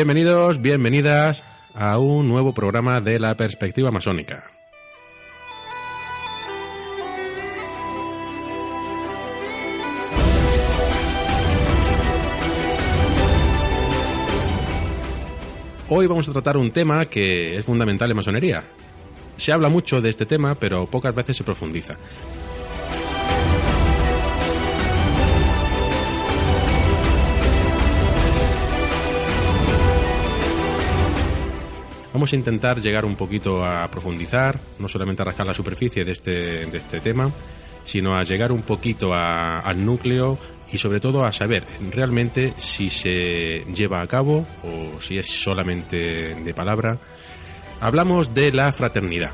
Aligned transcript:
Bienvenidos, 0.00 0.62
bienvenidas 0.62 1.44
a 1.74 1.98
un 1.98 2.26
nuevo 2.26 2.54
programa 2.54 3.02
de 3.02 3.20
la 3.20 3.34
perspectiva 3.34 3.90
masónica. 3.90 4.50
Hoy 15.90 16.06
vamos 16.06 16.26
a 16.30 16.32
tratar 16.32 16.56
un 16.56 16.70
tema 16.70 17.04
que 17.04 17.58
es 17.58 17.66
fundamental 17.66 18.10
en 18.10 18.16
masonería. 18.16 18.64
Se 19.36 19.52
habla 19.52 19.68
mucho 19.68 20.00
de 20.00 20.08
este 20.08 20.24
tema, 20.24 20.54
pero 20.54 20.86
pocas 20.86 21.14
veces 21.14 21.36
se 21.36 21.44
profundiza. 21.44 21.98
Vamos 32.12 32.32
a 32.32 32.36
intentar 32.36 32.80
llegar 32.80 33.04
un 33.04 33.14
poquito 33.16 33.64
a 33.64 33.88
profundizar, 33.88 34.58
no 34.78 34.88
solamente 34.88 35.22
a 35.22 35.26
rascar 35.26 35.46
la 35.46 35.54
superficie 35.54 36.04
de 36.04 36.12
este, 36.12 36.30
de 36.66 36.78
este 36.78 37.00
tema, 37.00 37.30
sino 37.84 38.14
a 38.16 38.24
llegar 38.24 38.50
un 38.52 38.62
poquito 38.62 39.14
a- 39.14 39.60
al 39.60 39.84
núcleo 39.84 40.38
y 40.72 40.78
sobre 40.78 40.98
todo 41.00 41.24
a 41.24 41.32
saber 41.32 41.64
realmente 41.92 42.52
si 42.58 42.90
se 42.90 43.64
lleva 43.74 44.02
a 44.02 44.06
cabo 44.06 44.46
o 44.64 45.00
si 45.00 45.18
es 45.18 45.26
solamente 45.28 46.34
de 46.34 46.54
palabra. 46.54 46.98
Hablamos 47.80 48.34
de 48.34 48.52
la 48.52 48.72
fraternidad, 48.72 49.30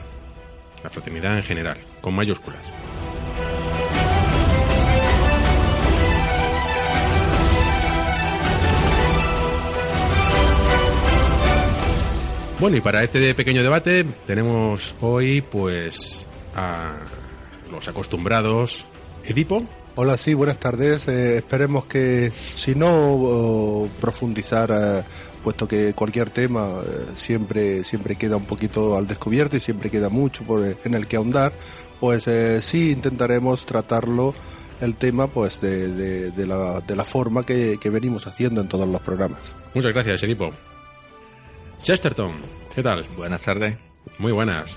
la 0.85 0.91
fraternidad 0.91 1.35
en 1.37 1.43
general, 1.43 1.79
con 2.01 2.15
mayúsculas. 2.15 2.61
Bueno, 12.59 12.77
y 12.79 12.81
para 12.81 13.03
este 13.05 13.35
pequeño 13.35 13.63
debate 13.63 14.05
tenemos 14.27 14.95
hoy 15.01 15.43
pues 15.43 16.27
a 16.55 16.97
los 17.71 17.87
acostumbrados 17.87 18.87
Edipo, 19.25 19.63
Hola, 19.99 20.19
sí, 20.19 20.35
buenas 20.35 20.59
tardes. 20.59 21.09
Eh, 21.09 21.39
esperemos 21.39 21.87
que, 21.87 22.31
si 22.31 22.75
no 22.75 23.89
profundizar, 23.99 24.71
eh, 24.71 25.03
puesto 25.43 25.67
que 25.67 25.95
cualquier 25.95 26.29
tema 26.29 26.83
eh, 26.87 27.07
siempre 27.15 27.83
siempre 27.83 28.17
queda 28.17 28.37
un 28.37 28.45
poquito 28.45 28.95
al 28.95 29.07
descubierto 29.07 29.57
y 29.57 29.61
siempre 29.61 29.89
queda 29.89 30.11
mucho 30.11 30.45
por, 30.45 30.63
en 30.85 30.95
el 30.95 31.07
que 31.07 31.17
ahondar, 31.17 31.55
pues 31.99 32.29
sí 32.63 32.91
intentaremos 32.91 33.65
tratarlo 33.65 34.35
el 34.83 34.97
tema 34.97 35.29
pues 35.29 35.63
de, 35.63 35.89
de, 35.89 36.31
de 36.31 36.47
la, 36.47 36.83
de 36.83 36.95
la 36.95 37.05
forma 37.05 37.43
que, 37.45 37.79
que 37.81 37.89
venimos 37.89 38.27
haciendo 38.27 38.61
en 38.61 38.69
todos 38.69 38.87
los 38.87 39.01
programas. 39.01 39.41
muchas 39.73 39.95
gracias 39.95 40.23
Edipo. 40.23 40.53
Chesterton, 41.83 42.33
¿qué 42.75 42.83
tal? 42.83 43.05
Buenas 43.17 43.43
tardes. 43.43 43.77
Muy 44.19 44.33
buenas. 44.33 44.77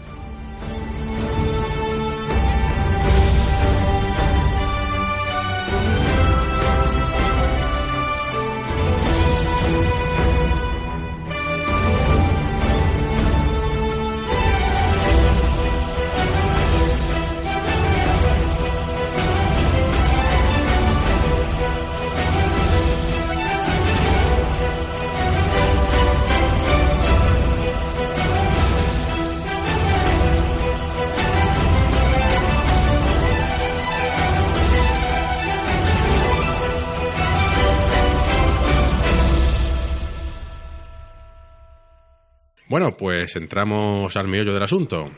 Bueno, 42.70 42.96
pues 42.96 43.36
entramos 43.36 44.16
al 44.16 44.28
meollo 44.28 44.54
del 44.54 44.64
asunto. 44.64 45.10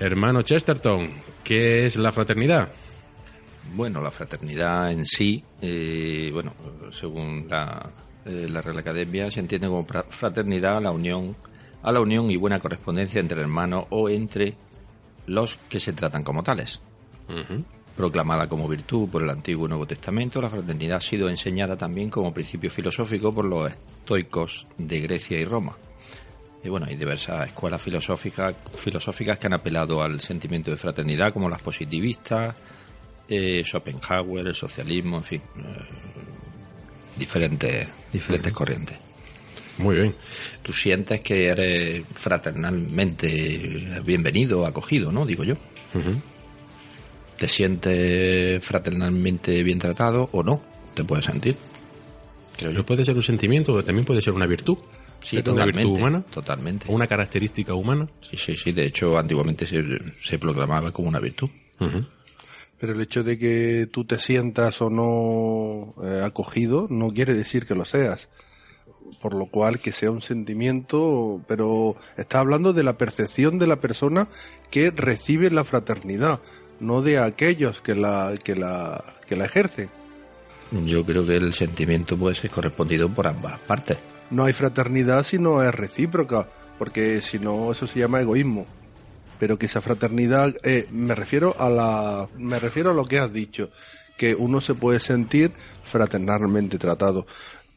Hermano 0.00 0.42
Chesterton, 0.42 1.10
¿qué 1.42 1.86
es 1.86 1.96
la 1.96 2.12
fraternidad? 2.12 2.68
Bueno, 3.74 4.00
la 4.00 4.10
fraternidad 4.10 4.92
en 4.92 5.04
sí, 5.04 5.42
eh, 5.60 6.30
bueno, 6.32 6.54
según 6.90 7.46
la, 7.48 7.90
eh, 8.24 8.46
la 8.48 8.62
Real 8.62 8.78
Academia, 8.78 9.30
se 9.30 9.40
entiende 9.40 9.66
como 9.66 9.84
fra- 9.84 10.04
fraternidad 10.08 10.76
a 10.76 10.80
la 10.80 10.90
unión, 10.92 11.36
a 11.82 11.90
la 11.92 12.00
unión 12.00 12.30
y 12.30 12.36
buena 12.36 12.60
correspondencia 12.60 13.20
entre 13.20 13.40
hermanos 13.40 13.86
o 13.90 14.08
entre 14.08 14.54
los 15.26 15.56
que 15.68 15.80
se 15.80 15.92
tratan 15.92 16.22
como 16.22 16.42
tales. 16.44 16.80
Proclamada 17.96 18.46
como 18.46 18.68
virtud 18.68 19.08
por 19.10 19.22
el 19.24 19.28
Antiguo 19.30 19.66
y 19.66 19.68
Nuevo 19.70 19.86
Testamento, 19.86 20.40
la 20.40 20.48
fraternidad 20.48 20.98
ha 20.98 21.00
sido 21.00 21.28
enseñada 21.28 21.76
también 21.76 22.08
como 22.10 22.32
principio 22.32 22.70
filosófico 22.70 23.34
por 23.34 23.44
los 23.44 23.70
estoicos 23.72 24.66
de 24.78 25.00
Grecia 25.00 25.38
y 25.40 25.44
Roma. 25.44 25.76
Y 26.64 26.68
bueno, 26.68 26.86
hay 26.86 26.96
diversas 26.96 27.46
escuelas 27.48 27.80
filosóficas, 27.80 28.56
filosóficas 28.76 29.38
que 29.38 29.46
han 29.46 29.54
apelado 29.54 30.02
al 30.02 30.20
sentimiento 30.20 30.70
de 30.70 30.76
fraternidad, 30.76 31.32
como 31.32 31.48
las 31.48 31.62
positivistas, 31.62 32.54
eh, 33.28 33.62
Schopenhauer, 33.64 34.48
el 34.48 34.54
socialismo, 34.54 35.18
en 35.18 35.24
fin, 35.24 35.42
eh, 35.58 35.62
diferentes, 37.16 37.88
diferentes 38.12 38.52
corrientes. 38.52 38.98
Muy 39.78 39.94
bien. 39.94 40.14
Tú 40.62 40.72
sientes 40.72 41.20
que 41.20 41.46
eres 41.46 42.02
fraternalmente 42.14 44.00
bienvenido, 44.04 44.66
acogido, 44.66 45.12
¿no? 45.12 45.24
Digo 45.24 45.44
yo. 45.44 45.54
¿Te 47.36 47.46
sientes 47.46 48.64
fraternalmente 48.64 49.62
bien 49.62 49.78
tratado 49.78 50.28
o 50.32 50.42
no? 50.42 50.60
Te 50.94 51.04
puedes 51.04 51.26
sentir. 51.26 51.56
Creo 52.56 52.70
Pero 52.70 52.80
yo. 52.80 52.86
puede 52.86 53.04
ser 53.04 53.14
un 53.14 53.22
sentimiento, 53.22 53.72
pero 53.72 53.84
también 53.84 54.04
puede 54.04 54.20
ser 54.20 54.32
una 54.32 54.46
virtud. 54.46 54.78
Sí, 55.20 55.36
una 55.36 55.44
totalmente. 55.44 55.82
virtud 55.84 55.98
humana, 55.98 56.24
Totalmente. 56.32 56.86
una 56.92 57.06
característica 57.06 57.74
humana. 57.74 58.06
Sí, 58.20 58.36
sí, 58.36 58.56
sí. 58.56 58.72
De 58.72 58.86
hecho, 58.86 59.18
antiguamente 59.18 59.66
se, 59.66 59.82
se 60.20 60.38
proclamaba 60.38 60.92
como 60.92 61.08
una 61.08 61.18
virtud. 61.20 61.50
Pero 62.80 62.92
el 62.92 63.00
hecho 63.00 63.24
de 63.24 63.38
que 63.38 63.88
tú 63.90 64.04
te 64.04 64.18
sientas 64.18 64.80
o 64.80 64.88
no 64.90 65.94
eh, 66.04 66.22
acogido 66.24 66.86
no 66.90 67.12
quiere 67.12 67.34
decir 67.34 67.66
que 67.66 67.74
lo 67.74 67.84
seas. 67.84 68.28
Por 69.20 69.34
lo 69.34 69.46
cual 69.46 69.80
que 69.80 69.90
sea 69.90 70.10
un 70.12 70.22
sentimiento, 70.22 71.42
pero 71.48 71.96
está 72.16 72.38
hablando 72.38 72.72
de 72.72 72.84
la 72.84 72.96
percepción 72.96 73.58
de 73.58 73.66
la 73.66 73.80
persona 73.80 74.28
que 74.70 74.90
recibe 74.92 75.50
la 75.50 75.64
fraternidad, 75.64 76.40
no 76.78 77.02
de 77.02 77.18
aquellos 77.18 77.80
que 77.82 77.96
la, 77.96 78.34
que 78.44 78.54
la, 78.54 79.16
que 79.26 79.34
la 79.34 79.46
ejercen. 79.46 79.90
Yo 80.84 81.04
creo 81.04 81.26
que 81.26 81.36
el 81.36 81.52
sentimiento 81.54 82.16
puede 82.16 82.36
ser 82.36 82.50
correspondido 82.50 83.08
por 83.08 83.26
ambas 83.26 83.58
partes. 83.60 83.98
No 84.30 84.44
hay 84.44 84.52
fraternidad 84.52 85.22
si 85.24 85.38
no 85.38 85.62
es 85.62 85.74
recíproca, 85.74 86.48
porque 86.78 87.20
si 87.22 87.38
no 87.38 87.72
eso 87.72 87.86
se 87.86 87.98
llama 88.00 88.20
egoísmo. 88.20 88.66
Pero 89.38 89.58
que 89.58 89.66
esa 89.66 89.80
fraternidad, 89.80 90.54
eh, 90.64 90.86
me 90.90 91.14
refiero 91.14 91.54
a 91.58 91.70
la, 91.70 92.28
me 92.36 92.58
refiero 92.58 92.90
a 92.90 92.94
lo 92.94 93.04
que 93.04 93.18
has 93.18 93.32
dicho, 93.32 93.70
que 94.16 94.34
uno 94.34 94.60
se 94.60 94.74
puede 94.74 94.98
sentir 95.00 95.52
fraternalmente 95.84 96.76
tratado, 96.76 97.24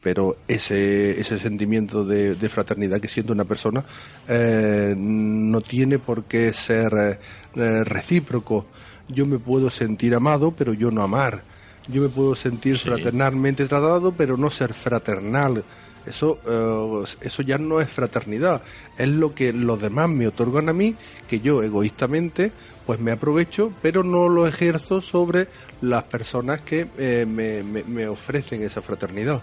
pero 0.02 0.36
ese, 0.48 1.20
ese 1.20 1.38
sentimiento 1.38 2.04
de, 2.04 2.34
de 2.34 2.48
fraternidad 2.48 3.00
que 3.00 3.08
siente 3.08 3.30
una 3.32 3.44
persona 3.44 3.84
eh, 4.28 4.92
no 4.96 5.60
tiene 5.60 6.00
por 6.00 6.24
qué 6.24 6.52
ser 6.52 7.20
eh, 7.54 7.84
recíproco. 7.84 8.66
Yo 9.08 9.24
me 9.26 9.38
puedo 9.38 9.70
sentir 9.70 10.14
amado, 10.16 10.50
pero 10.56 10.72
yo 10.72 10.90
no 10.90 11.02
amar. 11.02 11.42
Yo 11.88 12.02
me 12.02 12.08
puedo 12.08 12.34
sentir 12.34 12.76
Sí. 12.78 12.88
fraternalmente 12.88 13.66
tratado, 13.66 14.12
pero 14.12 14.36
no 14.36 14.50
ser 14.50 14.74
fraternal. 14.74 15.62
Eso, 16.06 16.38
eh, 16.46 17.04
eso 17.22 17.42
ya 17.42 17.58
no 17.58 17.80
es 17.80 17.88
fraternidad. 17.88 18.62
Es 18.98 19.08
lo 19.08 19.34
que 19.34 19.52
los 19.52 19.80
demás 19.80 20.08
me 20.08 20.26
otorgan 20.26 20.68
a 20.68 20.72
mí, 20.72 20.96
que 21.28 21.40
yo 21.40 21.62
egoístamente, 21.62 22.52
pues 22.86 22.98
me 23.00 23.12
aprovecho, 23.12 23.72
pero 23.82 24.02
no 24.02 24.28
lo 24.28 24.46
ejerzo 24.46 25.00
sobre 25.00 25.48
las 25.80 26.04
personas 26.04 26.60
que 26.62 26.88
eh, 26.98 27.24
me, 27.28 27.62
me- 27.62 27.84
me 27.84 28.08
ofrecen 28.08 28.62
esa 28.62 28.82
fraternidad. 28.82 29.42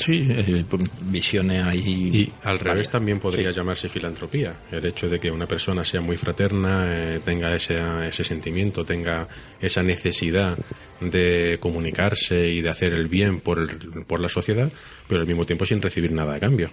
Sí, 0.00 0.26
eh, 0.30 0.64
visiones 1.02 1.62
ahí. 1.62 2.10
Y 2.12 2.32
al 2.42 2.58
revés 2.58 2.86
Vale. 2.88 2.92
también 2.92 3.20
podría 3.20 3.50
Sí. 3.52 3.56
llamarse 3.58 3.88
filantropía. 3.88 4.54
El 4.72 4.86
hecho 4.86 5.08
de 5.08 5.20
que 5.20 5.30
una 5.30 5.46
persona 5.46 5.84
sea 5.84 6.00
muy 6.00 6.16
fraterna, 6.16 6.84
eh, 6.86 7.20
tenga 7.24 7.54
ese, 7.54 7.78
ese 8.08 8.24
sentimiento, 8.24 8.84
tenga 8.84 9.28
esa 9.60 9.82
necesidad 9.82 10.56
de 11.00 11.58
comunicarse 11.60 12.48
y 12.48 12.62
de 12.62 12.70
hacer 12.70 12.92
el 12.94 13.08
bien 13.08 13.40
por, 13.40 13.58
el- 13.58 14.04
por 14.06 14.20
la 14.20 14.28
sociedad, 14.28 14.70
pero 15.06 15.20
al 15.20 15.26
mismo 15.26 15.44
tiempo 15.44 15.66
sin 15.66 15.82
recibir 15.82 16.12
nada 16.12 16.34
a 16.36 16.40
cambio. 16.40 16.70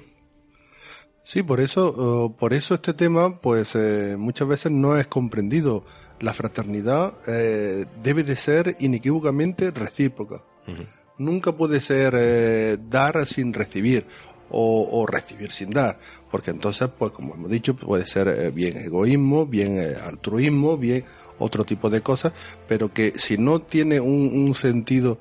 Sí, 1.24 1.44
por 1.44 1.60
eso, 1.60 2.30
eh, 2.32 2.36
por 2.40 2.54
eso 2.54 2.76
este 2.76 2.94
tema, 2.94 3.42
pues 3.42 3.76
eh, 3.76 4.16
muchas 4.18 4.48
veces 4.48 4.72
no 4.72 4.98
es 4.98 5.08
comprendido. 5.08 5.84
La 6.22 6.34
fraternidad 6.34 7.16
eh, 7.28 7.86
debe 8.02 8.24
de 8.24 8.38
ser 8.38 8.78
inequívocamente 8.80 9.72
recíproca. 9.72 10.36
Ujú. 10.68 10.84
Nunca 11.18 11.52
puede 11.52 11.82
ser 11.82 12.14
eh, 12.16 12.78
dar 12.90 13.26
sin 13.26 13.54
recibir 13.54 14.06
o, 14.50 15.06
recibir 15.08 15.52
sin 15.52 15.70
dar, 15.70 16.00
porque 16.32 16.52
entonces, 16.52 16.90
pues 16.98 17.12
como 17.12 17.36
hemos 17.36 17.50
dicho, 17.50 17.76
puede 17.76 18.06
ser 18.06 18.28
eh, 18.28 18.52
bien 18.52 18.78
egoísmo, 18.78 19.46
bien 19.46 19.80
eh, 19.80 19.96
altruismo, 20.02 20.78
bien 20.78 21.06
otro 21.40 21.64
tipo 21.64 21.90
de 21.90 22.02
cosas, 22.02 22.34
pero 22.68 22.92
que 22.92 23.14
si 23.18 23.38
no 23.38 23.62
tiene 23.62 24.00
un, 24.00 24.54
sentido 24.56 25.20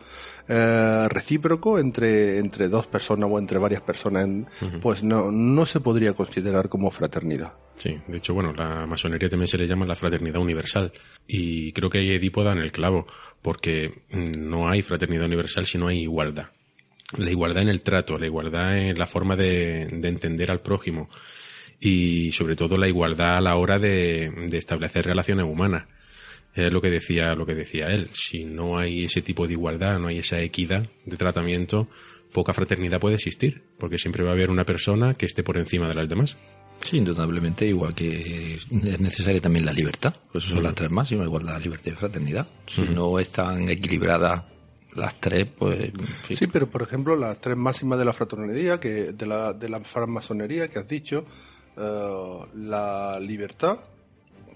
eh, 0.48 1.06
recíproco 1.10 1.78
entre, 1.78 2.38
entre 2.38 2.68
dos 2.68 2.86
personas 2.86 3.28
o 3.30 3.38
entre 3.38 3.58
varias 3.58 3.82
personas, 3.82 4.46
pues 4.80 5.02
no, 5.02 5.30
no 5.30 5.66
se 5.66 5.80
podría 5.80 6.14
considerar 6.14 6.68
como 6.68 6.90
fraternidad. 6.90 7.52
Sí, 7.74 8.00
de 8.06 8.16
hecho, 8.16 8.32
bueno, 8.32 8.54
la 8.54 8.86
masonería 8.86 9.28
también 9.28 9.48
se 9.48 9.58
le 9.58 9.66
llama 9.66 9.84
la 9.84 9.96
fraternidad 9.96 10.40
universal 10.40 10.92
y 11.26 11.72
creo 11.72 11.90
que 11.90 11.98
ahí 11.98 12.12
Edipo 12.12 12.42
da 12.42 12.52
en 12.52 12.58
el 12.58 12.72
clavo, 12.72 13.06
porque 13.42 14.04
no 14.10 14.70
hay 14.70 14.80
fraternidad 14.80 15.26
universal 15.26 15.66
si 15.66 15.76
no 15.76 15.88
hay 15.88 16.00
igualdad 16.00 16.48
la 17.16 17.30
igualdad 17.30 17.62
en 17.62 17.68
el 17.68 17.82
trato, 17.82 18.18
la 18.18 18.26
igualdad 18.26 18.78
en 18.78 18.98
la 18.98 19.06
forma 19.06 19.36
de, 19.36 19.82
entender 19.82 20.50
al 20.50 20.60
prójimo 20.60 21.08
y 21.78 22.32
sobre 22.32 22.56
todo 22.56 22.76
la 22.76 22.88
igualdad 22.88 23.36
a 23.36 23.40
la 23.40 23.56
hora 23.56 23.78
de, 23.78 24.26
establecer 24.52 25.06
relaciones 25.06 25.46
humanas. 25.46 25.86
Es 26.54 26.72
lo 26.72 26.80
que 26.80 26.90
decía, 26.90 27.34
lo 27.34 27.44
que 27.44 27.54
decía 27.54 27.88
él. 27.88 28.08
Si 28.14 28.44
no 28.44 28.78
hay 28.78 29.04
ese 29.04 29.20
tipo 29.20 29.46
de 29.46 29.52
igualdad, 29.52 29.98
no 29.98 30.08
hay 30.08 30.18
esa 30.18 30.40
equidad 30.40 30.88
de 31.04 31.16
tratamiento, 31.18 31.86
poca 32.32 32.54
fraternidad 32.54 32.98
puede 32.98 33.16
existir, 33.16 33.62
porque 33.78 33.98
siempre 33.98 34.24
va 34.24 34.30
a 34.30 34.32
haber 34.32 34.48
una 34.48 34.64
persona 34.64 35.14
que 35.14 35.26
esté 35.26 35.42
por 35.42 35.58
encima 35.58 35.86
de 35.86 35.94
las 35.94 36.08
demás. 36.08 36.38
Sí, 36.80 36.98
indudablemente, 36.98 37.66
igual 37.66 37.94
que 37.94 38.52
es 38.52 39.00
necesaria 39.00 39.40
también 39.40 39.66
la 39.66 39.72
libertad. 39.72 40.14
Pues 40.32 40.44
eso 40.44 40.54
son 40.54 40.62
las 40.62 40.74
tres 40.74 40.90
máximas, 40.90 41.26
igualdad, 41.26 41.60
libertad 41.62 41.92
y 41.92 41.94
fraternidad. 41.94 42.48
Si 42.66 42.82
no 42.82 43.18
están 43.18 43.68
equilibradas 43.68 44.44
las 44.96 45.20
tres, 45.20 45.46
pues. 45.46 45.92
Sí. 46.28 46.46
pero 46.46 46.68
por 46.68 46.82
ejemplo, 46.82 47.16
las 47.16 47.40
tres 47.40 47.56
máximas 47.56 47.98
de 47.98 48.04
la 48.04 48.12
fraternidad, 48.12 48.78
que 48.78 49.12
de 49.12 49.26
la, 49.26 49.52
de 49.52 49.68
la 49.68 49.80
francmasonería 49.80 50.68
que 50.68 50.78
has 50.78 50.88
dicho, 50.88 51.24
eh, 51.76 52.38
la 52.54 53.18
libertad, 53.20 53.78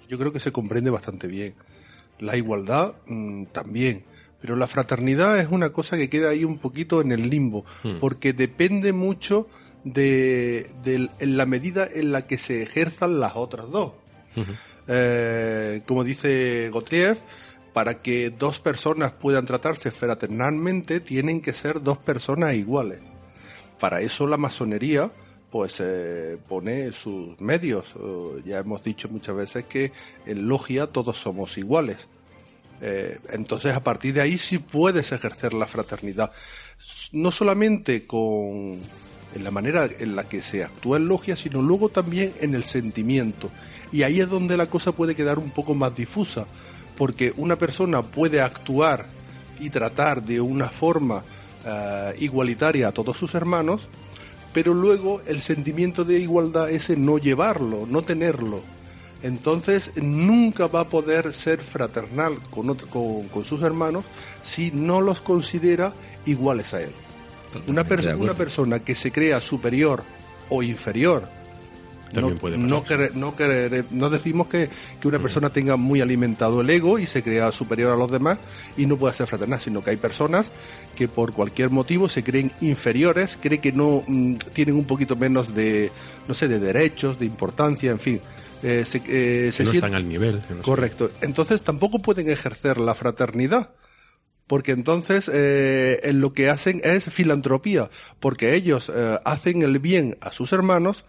yo 0.09 0.19
creo 0.19 0.33
que 0.33 0.41
se 0.41 0.53
comprende 0.53 0.91
bastante 0.91 1.27
bien. 1.27 1.55
La 2.19 2.37
igualdad 2.37 2.95
mm, 3.07 3.47
también. 3.47 4.05
Pero 4.41 4.57
la 4.57 4.67
fraternidad 4.67 5.39
es 5.39 5.49
una 5.51 5.71
cosa 5.71 5.97
que 5.97 6.09
queda 6.09 6.31
ahí 6.31 6.45
un 6.45 6.59
poquito 6.59 7.03
en 7.03 7.13
el 7.13 7.29
limbo, 7.29 7.67
hmm. 7.83 7.99
porque 8.01 8.33
depende 8.33 8.95
mucho 8.95 9.49
de, 9.85 10.71
en 10.85 11.37
la 11.37 11.45
medida 11.45 11.87
en 11.93 12.13
la 12.13 12.27
que 12.27 12.39
se 12.39 12.63
ejerzan 12.63 13.21
las 13.21 13.33
otras 13.37 13.71
dos. 13.71 13.93
Eh, 14.89 15.83
como 15.87 16.05
dice 16.05 16.71
Gotriev, 16.71 17.19
para 17.73 18.03
que 18.03 18.31
dos 18.31 18.59
personas 18.59 19.13
puedan 19.13 19.47
tratarse 19.47 19.91
fraternalmente, 19.91 21.01
tienen 21.01 21.41
que 21.41 21.53
ser 21.53 21.83
dos 21.83 21.99
personas 21.99 22.55
iguales. 22.55 23.01
Para 23.79 24.01
eso 24.01 24.27
la 24.27 24.37
masonería 24.37 25.11
pues 25.51 25.81
eh, 25.81 26.39
pone 26.49 26.93
sus 26.93 27.41
medios. 27.41 27.95
ya 28.45 28.59
hemos 28.59 28.83
dicho 28.83 29.09
muchas 29.09 29.35
veces 29.35 29.65
que 29.65 29.93
en 30.27 30.47
logia 30.47 30.87
todos 30.87 31.19
somos 31.19 31.59
iguales. 31.59 32.09
Eh, 32.83 33.19
entonces 33.31 33.75
a 33.75 33.83
partir 33.83 34.15
de 34.15 34.23
ahí 34.23 34.39
sí 34.39 34.59
puedes 34.59 35.13
ejercer 35.13 35.53
la 35.53 35.67
fraternidad. 35.67 36.33
No 37.13 37.33
solamente 37.33 38.07
con 38.07 38.79
en 39.35 39.45
la 39.45 39.51
manera 39.51 39.89
en 39.99 40.17
la 40.17 40.29
que 40.29 40.43
se 40.43 40.65
actúa 40.65 40.97
en 40.97 41.07
logia, 41.07 41.37
sino 41.37 41.63
luego 41.63 41.89
también 41.89 42.33
en 42.41 42.55
el 42.55 42.65
sentimiento. 42.65 43.51
Y 43.93 44.03
ahí 44.03 44.21
es 44.21 44.29
donde 44.29 44.57
la 44.57 44.67
cosa 44.67 44.93
puede 44.93 45.15
quedar 45.15 45.39
un 45.39 45.51
poco 45.51 45.75
más 45.75 45.95
difusa, 45.95 46.47
porque 47.01 47.33
una 47.39 47.57
persona 47.57 48.03
puede 48.03 48.43
actuar 48.43 49.07
y 49.59 49.71
tratar 49.71 50.23
de 50.23 50.39
una 50.39 50.69
forma 50.69 51.25
eh, 51.65 52.15
igualitaria 52.19 52.89
a 52.89 52.93
todos 52.93 53.17
sus 53.17 53.35
hermanos, 53.35 53.89
pero 54.53 54.75
luego 54.75 55.23
el 55.27 55.41
sentimiento 55.41 56.05
de 56.05 56.19
igualdad 56.19 56.69
ese 56.69 56.99
no 56.99 57.17
llevarlo, 57.17 57.87
no 57.89 58.03
tenerlo. 58.03 58.61
Entonces 59.23 59.93
nunca 59.97 60.67
va 60.67 60.81
a 60.81 60.89
poder 60.91 61.33
ser 61.33 61.61
fraternal 61.61 62.39
con, 62.51 62.77
con, 62.77 63.45
sus 63.47 63.63
hermanos 63.63 64.05
si 64.43 64.71
no 64.71 65.01
los 65.01 65.23
considera 65.23 65.95
iguales 66.27 66.75
a 66.75 66.83
él. 66.83 66.93
Una, 67.67 67.87
una 68.19 68.35
persona 68.35 68.81
que 68.81 68.95
se 68.95 69.11
crea 69.11 69.41
superior 69.41 70.05
o 70.51 70.63
inferior 70.63 71.40
no, 72.15 72.35
puede 72.37 72.59
no, 72.59 72.85
no, 73.91 74.11
decimos 74.11 74.49
que, 74.49 74.69
una 75.05 75.19
persona 75.19 75.51
tenga 75.51 75.77
muy 75.77 76.01
alimentado 76.01 76.61
el 76.61 76.71
ego 76.71 76.99
y 76.99 77.07
se 77.07 77.23
crea 77.23 77.53
superior 77.53 77.93
a 77.93 77.97
los 77.97 78.11
demás 78.11 78.39
y 78.77 78.87
no 78.87 78.97
pueda 78.97 79.15
ser 79.15 79.27
fraternal, 79.27 79.61
sino 79.61 79.83
que 79.83 79.91
hay 79.91 79.97
personas 79.97 80.53
que 80.97 81.09
por 81.09 81.33
cualquier 81.33 81.71
motivo 81.71 82.09
se 82.09 82.23
creen 82.23 82.53
inferiores, 82.61 83.39
creen 83.41 83.61
que 83.61 83.73
no 83.73 84.03
mm, 84.07 84.35
tienen 84.53 84.77
un 84.77 84.85
poquito 84.85 85.17
menos 85.17 85.55
de, 85.55 85.91
no 86.27 86.35
sé, 86.35 86.49
de 86.49 86.59
derechos, 86.59 87.19
de 87.19 87.27
importancia, 87.27 87.91
en 87.91 88.01
fin. 88.01 88.21
Eh, 88.63 88.85
se, 88.85 89.01
eh, 89.07 89.53
no 89.65 89.71
están 89.73 89.95
al 89.95 90.09
nivel. 90.09 90.43
correcto. 90.63 91.11
Entonces 91.23 91.63
tampoco 91.63 92.01
pueden 92.01 92.29
ejercer 92.29 92.79
la 92.79 92.95
fraternidad 92.95 93.71
porque 94.51 94.73
entonces 94.73 95.31
eh, 95.33 96.11
lo 96.13 96.33
que 96.33 96.51
hacen 96.51 96.81
es 96.83 97.05
filantropía, 97.05 97.89
porque 98.19 98.57
ellos 98.57 98.91
eh, 98.93 99.17
hacen 99.25 99.63
el 99.63 99.79
bien 99.79 100.19
a 100.21 100.33
sus 100.33 100.53
hermanos, 100.53 101.05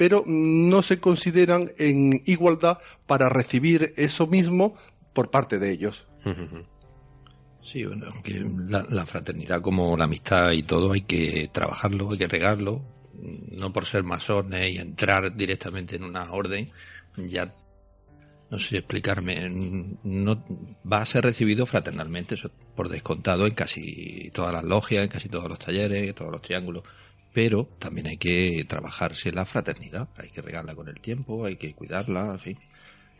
pero 0.00 0.24
no 0.26 0.80
se 0.80 0.98
consideran 0.98 1.72
en 1.76 2.22
igualdad 2.24 2.78
para 3.06 3.28
recibir 3.28 3.92
eso 3.98 4.26
mismo 4.26 4.74
por 5.12 5.30
parte 5.30 5.58
de 5.58 5.72
ellos. 5.72 6.06
Sí, 7.60 7.84
bueno, 7.84 8.06
aunque 8.10 8.42
la, 8.66 9.04
fraternidad 9.04 9.60
como 9.60 9.94
la 9.98 10.04
amistad 10.04 10.52
y 10.52 10.62
todo 10.62 10.92
hay 10.92 11.02
que 11.02 11.50
trabajarlo, 11.52 12.12
hay 12.12 12.16
que 12.16 12.28
regarlo, 12.28 12.80
no 13.12 13.74
por 13.74 13.84
ser 13.84 14.02
masones 14.02 14.74
y 14.74 14.78
entrar 14.78 15.36
directamente 15.36 15.96
en 15.96 16.04
una 16.04 16.32
orden, 16.32 16.70
ya 17.18 17.54
no 18.50 18.58
sé 18.58 18.78
explicarme, 18.78 19.50
no 19.50 20.42
va 20.90 21.02
a 21.02 21.06
ser 21.06 21.24
recibido 21.24 21.66
fraternalmente, 21.66 22.36
eso 22.36 22.50
por 22.74 22.88
descontado 22.88 23.46
en 23.46 23.52
casi 23.52 24.30
todas 24.32 24.54
las 24.54 24.64
logias, 24.64 25.04
en 25.04 25.10
casi 25.10 25.28
todos 25.28 25.50
los 25.50 25.58
talleres, 25.58 26.14
todos 26.14 26.32
los 26.32 26.40
triángulos 26.40 26.84
pero 27.32 27.68
también 27.78 28.08
hay 28.08 28.16
que 28.16 28.64
trabajarse 28.68 29.32
la 29.32 29.44
fraternidad, 29.44 30.08
hay 30.16 30.28
que 30.28 30.42
regarla 30.42 30.74
con 30.74 30.88
el 30.88 31.00
tiempo, 31.00 31.44
hay 31.44 31.56
que 31.56 31.74
cuidarla, 31.74 32.32
en 32.32 32.38
fin. 32.38 32.58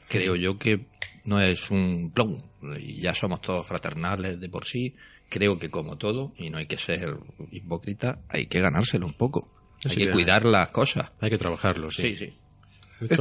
Creo 0.09 0.35
yo 0.35 0.59
que 0.59 0.87
no 1.25 1.41
es 1.41 1.71
un 1.71 2.11
plom, 2.13 2.43
y 2.79 3.01
ya 3.01 3.15
somos 3.15 3.41
todos 3.41 3.67
fraternales 3.67 4.41
de 4.41 4.49
por 4.49 4.65
sí, 4.65 4.97
creo 5.29 5.59
que 5.59 5.71
como 5.71 5.97
todo, 5.97 6.33
y 6.37 6.51
no 6.51 6.59
hay 6.59 6.67
que 6.67 6.79
ser 6.79 7.17
hipócrita, 7.53 8.21
hay 8.29 8.47
que 8.47 8.61
ganárselo 8.61 9.07
un 9.07 9.15
poco. 9.15 9.49
hay 9.89 9.97
que, 9.97 10.11
cuidar 10.11 10.45
las 10.45 10.71
cosas. 10.71 11.13
Hay 11.21 11.31
que 11.31 11.39
trabajarlo, 11.39 11.91
sí. 11.91 12.17
Sí, 12.17 12.17
sí. 12.17 13.17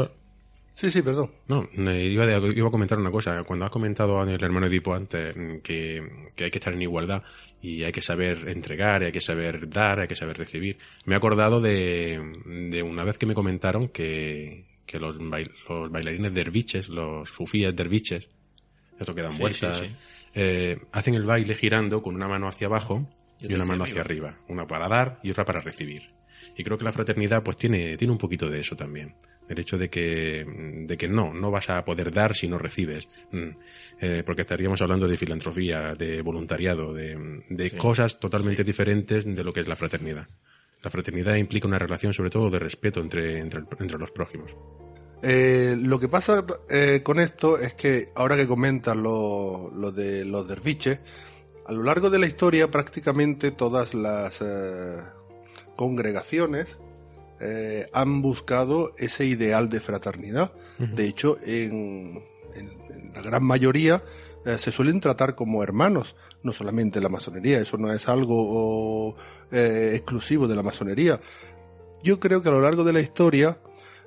Sí, 0.80 0.90
sí, 0.92 1.02
perdón. 1.02 1.30
No, 1.50 1.68
iba, 1.76 2.26
iba 2.26 2.68
a 2.70 2.72
comentar 2.72 2.98
una 2.98 3.12
cosa. 3.12 3.44
Cuando 3.44 3.66
has 3.66 3.72
comentado 3.72 4.24
el 4.24 4.42
hermano 4.42 4.68
Edipo 4.68 4.94
antes 4.94 5.36
mm, 5.36 5.58
que, 5.58 6.02
hay 6.38 6.50
que 6.50 6.58
estar 6.58 6.72
en 6.72 6.82
igualdad 6.82 7.22
y 7.62 7.84
hay 7.84 7.92
que 7.92 8.02
saber 8.02 8.48
entregar, 8.48 9.04
hay 9.04 9.12
que 9.12 9.20
saber 9.20 9.70
dar, 9.70 10.00
hay 10.00 10.08
que 10.08 10.16
saber 10.16 10.38
recibir, 10.38 10.78
me 11.04 11.16
he 11.16 11.18
acordado 11.18 11.60
de, 11.60 12.82
una 12.82 13.04
vez 13.04 13.18
que 13.18 13.26
me 13.26 13.34
comentaron 13.34 13.90
que, 13.90 14.68
los, 14.94 15.18
los 15.20 15.92
bailarines 15.92 16.34
derviches, 16.34 16.88
los 16.88 17.28
sufíes 17.28 17.76
derviches, 17.76 18.30
esto 18.98 19.14
que 19.14 19.22
dan 19.22 19.38
vueltas, 19.38 19.84
eh, 20.34 20.80
hacen 20.94 21.14
el 21.14 21.26
baile 21.26 21.56
girando 21.56 22.02
con 22.02 22.16
una 22.16 22.30
mano 22.30 22.48
hacia 22.48 22.68
abajo 22.68 23.06
y, 23.42 23.54
una 23.54 23.66
mano 23.66 23.84
hacia 23.84 24.00
arriba. 24.00 24.38
Una 24.48 24.66
para 24.66 24.88
dar 24.88 25.20
y 25.24 25.32
otra 25.32 25.44
para 25.44 25.60
recibir. 25.60 26.12
Y 26.56 26.64
creo 26.64 26.78
que 26.78 26.86
la 26.86 26.94
fraternidad 26.94 27.44
pues 27.44 27.58
tiene, 27.58 27.98
tiene 27.98 28.14
un 28.14 28.18
poquito 28.18 28.50
de 28.50 28.62
eso 28.62 28.78
también 28.78 29.14
el 29.50 29.60
hecho 29.60 29.78
de 29.78 29.90
que, 29.90 30.46
de 30.86 30.98
que 30.98 31.08
no, 31.08 31.34
no 31.34 31.50
vas 31.52 31.70
a 31.70 31.84
poder 31.84 32.12
dar 32.12 32.36
si 32.36 32.48
no 32.48 32.58
recibes, 32.60 33.10
mm, 33.32 33.50
eh, 34.00 34.24
porque 34.26 34.44
estaríamos 34.44 34.82
hablando 34.82 35.08
de 35.08 35.18
filantropía, 35.18 35.96
de 35.96 36.22
voluntariado, 36.22 36.94
de, 36.94 37.72
cosas 37.78 38.20
totalmente 38.20 38.64
diferentes 38.64 39.26
de 39.26 39.44
lo 39.44 39.52
que 39.52 39.62
es 39.62 39.68
la 39.68 39.76
fraternidad. 39.76 40.28
La 40.84 40.90
fraternidad 40.90 41.36
implica 41.36 41.68
una 41.68 41.80
relación 41.80 42.14
sobre 42.14 42.30
todo 42.30 42.50
de 42.50 42.60
respeto 42.60 43.02
entre, 43.02 43.40
entre, 43.40 43.98
los 43.98 44.12
prójimos. 44.12 44.52
Eh, 45.22 45.76
lo 45.78 46.00
que 46.00 46.08
pasa 46.08 46.46
eh, 46.70 47.02
con 47.04 47.20
esto 47.20 47.60
es 47.60 47.74
que 47.74 48.10
ahora 48.16 48.38
que 48.38 48.48
comentas 48.48 48.96
lo, 48.96 49.72
lo 49.76 49.92
de 49.92 50.24
los 50.26 50.48
derviches, 50.48 51.00
a 51.66 51.74
lo 51.74 51.84
largo 51.84 52.10
de 52.10 52.20
la 52.20 52.28
historia 52.28 52.72
prácticamente 52.72 53.52
todas 53.52 53.94
las 53.94 54.42
congregaciones 55.76 56.78
eh, 57.40 57.88
han 57.94 58.22
buscado 58.22 58.94
ese 58.98 59.26
ideal 59.26 59.70
de 59.70 59.80
fraternidad. 59.80 60.54
De 60.78 61.06
hecho, 61.06 61.38
en, 61.44 62.24
la 63.14 63.22
gran 63.22 63.44
mayoría 63.44 64.04
eh, 64.46 64.58
se 64.58 64.72
suelen 64.72 65.00
tratar 65.00 65.36
como 65.36 65.64
hermanos, 65.64 66.16
no 66.44 66.54
solamente 66.54 67.02
la 67.02 67.10
masonería, 67.10 67.60
eso 67.60 67.78
no 67.78 67.92
es 67.92 68.08
algo 68.08 69.16
eh, 69.52 69.92
exclusivo 69.96 70.48
de 70.48 70.56
la 70.56 70.64
masonería. 70.64 71.20
Yo 72.04 72.20
creo 72.20 72.42
que 72.42 72.50
a 72.50 72.54
lo 72.54 72.62
largo 72.62 72.84
de 72.84 72.94
la 72.94 73.02
historia 73.02 73.60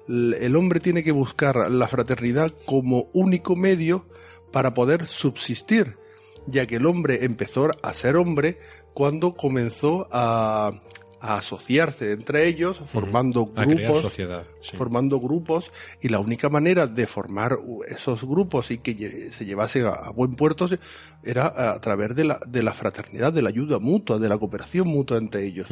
el 0.09 0.57
hombre 0.57 0.81
tiene 0.81 1.05
que 1.05 1.13
buscar 1.13 1.71
la 1.71 1.89
fraternidad 1.89 2.53
como 2.67 3.09
único 3.13 3.55
medio 3.55 4.07
para 4.51 4.75
poder 4.75 5.07
subsistir 5.07 5.97
ya 6.47 6.67
que 6.67 6.77
el 6.77 6.87
hombre 6.87 7.25
empezó 7.25 7.69
a 7.83 7.95
ser 7.95 8.17
hombre 8.17 8.59
cuando 8.95 9.35
comenzó 9.35 10.09
a, 10.11 10.73
a 11.25 11.37
asociarse 11.37 12.11
entre 12.11 12.49
ellos, 12.49 12.83
formando 12.87 13.47
grupos, 13.47 14.01
sociedad. 14.03 14.43
sí. 14.61 14.77
formando 14.77 15.21
grupos, 15.21 15.73
y 16.01 16.09
la 16.09 16.19
única 16.19 16.49
manera 16.49 16.89
de 16.89 17.07
formar 17.07 17.59
esos 17.87 18.25
grupos 18.25 18.73
y 18.73 18.79
que 18.79 19.31
se 19.31 19.45
llevase 19.45 19.83
a, 19.83 20.11
buen 20.11 20.35
puerto 20.35 20.69
era 21.23 21.73
a 21.75 21.81
través 21.81 22.17
de 22.17 22.25
la, 22.25 22.41
de 22.45 22.65
la 22.65 22.73
fraternidad, 22.73 23.33
de 23.33 23.41
la 23.41 23.51
ayuda 23.51 23.79
mutua, 23.79 24.19
de 24.19 24.29
la 24.29 24.37
cooperación 24.37 24.89
mutua 24.89 25.17
entre 25.19 25.47
ellos. 25.47 25.69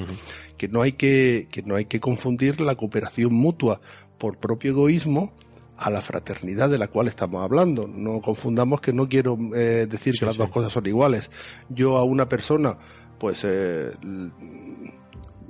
Que 0.57 0.69
no 0.69 0.83
hay 0.83 0.93
que, 0.93 1.49
que 1.51 1.63
no 1.63 1.75
hay 1.75 1.87
que 1.87 1.99
confundir 1.99 2.61
la 2.61 2.77
cooperación 2.77 3.35
mutua 3.35 3.81
por 4.19 4.39
propio 4.39 4.71
egoísmo 4.71 5.33
a 5.77 5.91
la 5.91 6.01
fraternidad 6.01 6.71
de 6.71 6.79
la 6.79 6.87
cual 6.87 7.09
estamos 7.09 7.43
hablando. 7.43 7.89
No 7.89 8.21
confundamos 8.21 8.81
que 8.81 8.93
no 8.93 9.09
quiero 9.09 9.37
eh, 9.57 9.87
decir 9.91 10.13
Sí, 10.13 10.21
que 10.21 10.27
las 10.27 10.37
sí. 10.37 10.39
dos 10.39 10.51
cosas 10.51 10.73
son 10.73 10.87
iguales. 10.87 11.29
Yo 11.71 11.97
a 11.97 12.05
una 12.05 12.29
persona, 12.29 12.77
pues 13.19 13.45
eh, 13.45 13.91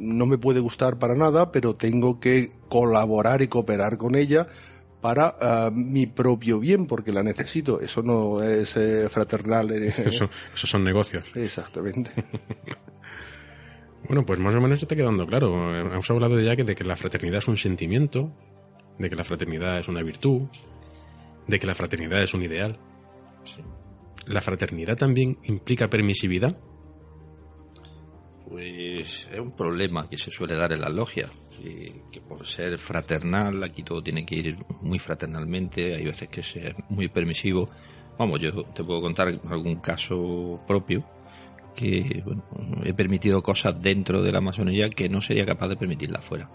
no 0.00 0.26
me 0.26 0.38
puede 0.38 0.60
gustar 0.60 0.98
para 0.98 1.14
nada, 1.14 1.52
pero 1.52 1.76
tengo 1.76 2.18
que 2.20 2.52
colaborar 2.68 3.42
y 3.42 3.48
cooperar 3.48 3.96
con 3.96 4.14
ella 4.16 4.48
para 5.00 5.34
ah, 5.40 5.70
mi 5.72 6.06
propio 6.06 6.58
bien, 6.58 6.86
porque 6.86 7.12
la 7.12 7.22
necesito. 7.22 7.80
Eso 7.80 8.02
no 8.02 8.42
es 8.42 8.76
eh, 8.76 9.08
fraternal. 9.08 9.70
eh. 9.70 9.94
Eso, 10.06 10.28
esos 10.54 10.68
son 10.70 10.84
negocios. 10.84 11.24
Exactamente. 11.34 12.10
Bueno, 14.06 14.24
pues 14.26 14.40
más 14.40 14.54
o 14.56 14.60
menos 14.60 14.82
está 14.82 14.96
quedando 14.96 15.24
claro. 15.24 15.72
Eh, 15.72 15.82
Hemos 15.82 16.10
hablado 16.10 16.40
ya 16.40 16.56
que 16.56 16.64
de 16.64 16.74
que 16.74 16.82
la 16.82 16.96
fraternidad 16.96 17.38
es 17.38 17.46
un 17.46 17.56
sentimiento, 17.56 18.32
de 18.98 19.08
que 19.08 19.14
la 19.14 19.22
fraternidad 19.22 19.78
es 19.78 19.86
una 19.88 20.02
virtud, 20.02 20.48
de 21.46 21.58
que 21.60 21.66
la 21.66 21.74
fraternidad 21.74 22.20
es 22.20 22.34
un 22.34 22.42
ideal. 22.42 22.76
¿La 24.26 24.40
fraternidad 24.40 24.96
también 24.96 25.38
implica 25.44 25.88
permisividad? 25.88 26.58
Es 29.00 29.28
un 29.38 29.52
problema 29.52 30.08
que 30.08 30.16
se 30.16 30.30
suele 30.30 30.54
dar 30.54 30.72
en 30.72 30.80
las 30.80 30.92
logias. 30.92 31.30
que 31.60 32.20
por 32.26 32.46
ser 32.46 32.78
fraternal, 32.78 33.62
aquí 33.62 33.82
todo 33.82 34.02
tiene 34.02 34.24
que 34.24 34.34
ir 34.36 34.58
muy 34.80 34.98
fraternalmente, 34.98 35.94
hay 35.94 36.04
veces 36.04 36.28
que 36.28 36.42
ser 36.42 36.76
muy 36.88 37.08
permisivo. 37.08 37.68
Vamos, 38.18 38.40
yo 38.40 38.64
te 38.74 38.84
puedo 38.84 39.00
contar 39.00 39.28
algún 39.48 39.76
caso 39.76 40.60
propio 40.66 41.04
que 41.74 42.22
bueno, 42.24 42.44
he 42.84 42.92
permitido 42.94 43.42
cosas 43.42 43.80
dentro 43.80 44.22
de 44.22 44.32
la 44.32 44.40
masonería 44.40 44.90
que 44.90 45.08
no 45.08 45.20
sería 45.20 45.46
capaz 45.46 45.68
de 45.68 45.76
permitirlas 45.76 46.24
fuera. 46.24 46.50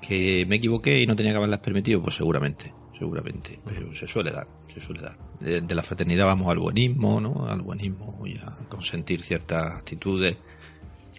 Que 0.00 0.46
me 0.46 0.56
equivoqué 0.56 1.00
y 1.00 1.06
no 1.06 1.16
tenía 1.16 1.32
que 1.32 1.38
haberlas 1.38 1.60
permitido, 1.60 2.02
pues 2.02 2.14
seguramente, 2.14 2.72
seguramente, 2.98 3.60
pero 3.64 3.94
se 3.94 4.06
suele 4.06 4.30
dar, 4.30 4.48
se 4.72 4.80
suele 4.80 5.02
dar. 5.02 5.18
De, 5.40 5.60
de 5.60 5.74
la 5.74 5.82
fraternidad 5.82 6.26
vamos 6.26 6.48
al 6.48 6.58
buenismo, 6.58 7.20
¿no? 7.20 7.46
Al 7.46 7.60
buenismo 7.62 8.26
y 8.26 8.38
a 8.38 8.68
consentir 8.68 9.22
ciertas 9.22 9.78
actitudes. 9.78 10.36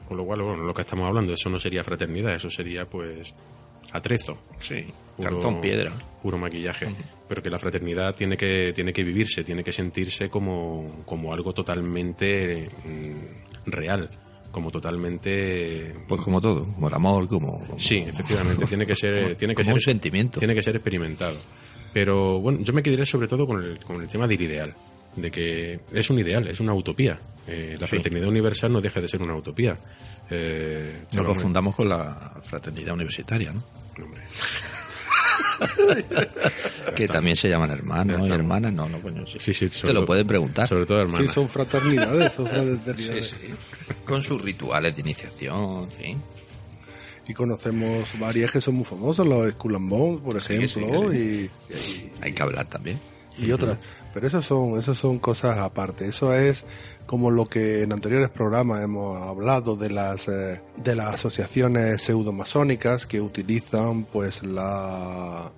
Con 0.09 0.17
lo 0.17 0.25
cual, 0.25 0.41
bueno, 0.41 0.63
lo 0.63 0.73
que 0.73 0.81
estamos 0.81 1.07
hablando, 1.07 1.31
eso 1.33 1.49
no 1.49 1.57
sería 1.59 1.83
fraternidad, 1.83 2.33
eso 2.35 2.49
sería 2.49 2.83
pues 2.85 3.33
atrezo, 3.93 4.37
Sí, 4.59 4.83
Puro- 5.15 5.29
cartón 5.29 5.61
piedra. 5.61 5.93
puro 6.21 6.37
maquillaje. 6.37 6.87
Pero 7.27 7.41
que 7.41 7.49
la 7.49 7.57
fraternidad 7.59 8.13
tiene 8.15 8.35
que, 8.35 8.73
tiene 8.73 8.91
que 8.91 9.03
vivirse, 9.03 9.43
tiene 9.43 9.63
que 9.63 9.71
sentirse 9.71 10.29
como, 10.29 11.03
como 11.05 11.31
algo 11.33 11.53
totalmente 11.53 12.69
mm, 12.85 13.69
real, 13.69 14.09
como 14.51 14.69
totalmente... 14.71 15.93
Pues 16.07 16.21
como 16.21 16.41
todo, 16.41 16.65
como 16.73 16.87
el 16.87 16.93
amor, 16.93 17.27
como, 17.27 17.59
como- 17.65 17.79
Sí, 17.79 17.97
efectivamente, 17.99 18.65
tiene 18.65 18.85
que 18.87 18.95
ser, 18.95 19.23
como- 19.23 19.35
tiene 19.35 19.53
que 19.55 19.63
como 19.63 19.73
un 19.75 19.79
ser, 19.79 19.93
sentimiento. 19.93 20.39
tiene 20.39 20.55
que 20.55 20.61
ser 20.63 20.75
experimentado. 20.75 21.37
Pero 21.93 22.39
bueno, 22.39 22.59
yo 22.61 22.73
me 22.73 22.83
quedaría 22.83 23.05
sobre 23.05 23.27
todo 23.27 23.47
con 23.47 23.63
el, 23.63 23.79
con 23.83 24.01
el 24.01 24.07
tema 24.07 24.27
del 24.27 24.41
ideal, 24.41 24.75
de 25.21 25.31
que 25.31 25.79
es 25.93 26.09
un 26.09 26.19
ideal, 26.19 26.47
es 26.47 26.59
una 26.59 26.73
utopía. 26.73 27.19
Eh, 27.47 27.75
la 27.79 27.87
Sí. 27.87 27.91
fraternidad 27.95 28.27
universal 28.29 28.71
no 28.71 28.79
deja 28.81 29.01
de 29.01 29.07
ser 29.07 29.21
una 29.21 29.35
utopía. 29.35 29.77
Eh, 30.29 31.03
No 31.13 31.23
confundamos 31.25 31.75
con 31.75 31.89
la 31.89 32.39
fraternidad 32.43 32.93
universitaria, 32.93 33.51
¿no? 33.51 33.63
hombre, 34.03 34.21
Que 36.95 37.07
también 37.07 37.35
se 37.35 37.49
llaman 37.49 37.71
hermanos 37.71 38.27
y 38.27 38.31
hermanas. 38.31 38.73
No, 38.73 38.87
no, 38.87 39.01
coño, 39.01 39.25
sí. 39.25 39.37
Sí, 39.39 39.53
sí, 39.53 39.67
Te 39.69 39.75
sobre 39.75 39.93
lo 39.93 40.05
pueden 40.05 40.25
preguntar. 40.27 40.67
Sobre 40.67 40.85
todo, 40.85 40.99
hermana. 41.01 41.25
Sí, 41.25 41.33
son 41.33 41.47
fraternidades, 41.49 42.33
son 42.33 42.47
fraternidades. 42.47 43.35
Con 44.05 44.21
sus 44.23 44.41
rituales 44.41 44.95
de 44.95 45.01
iniciación, 45.01 45.83
en 45.83 45.91
fin. 45.91 46.21
Y 47.27 47.33
conocemos 47.33 48.09
varias 48.19 48.51
que 48.51 48.59
son 48.61 48.75
muy 48.75 48.85
famosas, 48.85 49.25
los 49.25 49.51
Skull 49.51 49.75
and 49.75 49.89
Bones, 49.89 50.21
por 50.21 50.41
Sí, 50.41 50.53
ejemplo, 50.55 51.11
sí, 51.11 51.49
y- 51.69 52.11
Hay 52.23 52.33
que 52.33 52.41
hablar 52.43 52.67
también. 52.67 52.99
Y, 53.39 53.51
otras. 53.51 53.77
Pero 54.13 54.27
eso 54.27 54.41
son, 54.41 54.79
eso 54.79 54.93
son 54.93 55.19
cosas 55.19 55.57
aparte. 55.57 56.05
Eso 56.05 56.33
es 56.33 56.63
como 57.05 57.31
lo 57.31 57.47
que 57.47 57.83
en 57.83 57.91
anteriores 57.91 58.29
programas 58.29 58.83
hemos 58.83 59.21
hablado 59.21 59.75
de 59.75 59.89
las, 59.89 60.27
eh, 60.27 60.61
de 60.77 60.95
las 60.95 61.15
asociaciones 61.15 62.01
pseudomasónicas 62.01 63.05
que 63.05 63.21
utilizan 63.21 64.03
pues 64.03 64.43
la, 64.43 65.51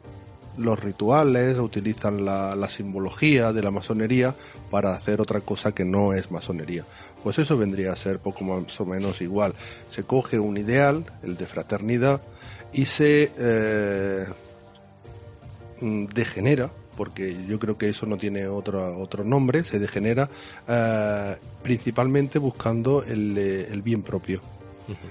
los 0.57 0.79
rituales, 0.79 1.57
utilizan 1.59 2.23
la, 2.23 2.55
la 2.55 2.69
simbología 2.69 3.53
de 3.53 3.63
la 3.63 3.71
masonería 3.71 4.35
para 4.69 4.93
hacer 4.93 5.21
otra 5.21 5.41
cosa 5.41 5.73
que 5.73 5.85
no 5.85 6.13
es 6.13 6.31
masonería. 6.31 6.85
Pues 7.23 7.39
eso 7.39 7.57
vendría 7.57 7.93
a 7.93 7.95
ser 7.95 8.19
poco 8.19 8.43
más 8.43 8.79
o 8.79 8.85
menos 8.85 9.21
igual. 9.21 9.53
Se 9.89 10.03
coge 10.03 10.39
un 10.39 10.57
ideal, 10.57 11.05
el 11.23 11.37
de 11.37 11.45
fraternidad, 11.45 12.21
y 12.73 12.85
se 12.85 13.31
eh, 13.37 14.25
degenera, 15.81 16.71
porque 16.95 17.35
yo 17.47 17.57
creo 17.59 17.77
que 17.77 17.89
eso 17.89 18.05
no 18.05 18.17
tiene 18.17 18.47
otro, 18.47 18.97
otro 18.99 19.23
nombre, 19.23 19.63
se 19.63 19.79
degenera 19.79 20.29
eh, 20.67 21.35
principalmente 21.63 22.39
buscando 22.39 23.03
el, 23.03 23.37
eh, 23.37 23.67
el 23.71 23.81
bien 23.81 24.01
propio 24.03 24.41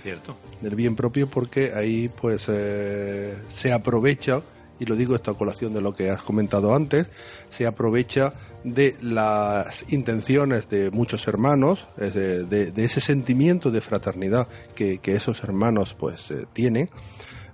Cierto. 0.03 0.37
del 0.61 0.75
bien 0.75 0.95
propio 0.97 1.29
porque 1.31 1.73
ahí 1.75 2.09
pues 2.09 2.45
eh, 2.49 3.35
se 3.49 3.73
aprovecha 3.73 4.43
y 4.79 4.85
lo 4.87 4.97
digo 4.97 5.15
esta 5.15 5.33
colación 5.35 5.73
de 5.75 5.81
lo 5.81 5.95
que 5.95 6.11
has 6.11 6.23
comentado 6.23 6.75
antes 6.75 7.07
se 7.51 7.67
aprovecha 7.67 8.35
de 8.65 8.97
las 9.01 9.85
intenciones 9.93 10.69
de 10.69 10.91
muchos 10.91 11.27
hermanos 11.29 11.87
de, 11.97 12.45
de- 12.45 12.73
de 12.73 12.85
ese 12.85 13.01
sentimiento 13.01 13.71
de 13.71 13.81
fraternidad 13.81 14.49
que, 14.75 14.99
que 14.99 15.15
esos 15.15 15.43
hermanos 15.45 15.95
pues 15.99 16.31
eh, 16.31 16.45
tienen 16.53 16.91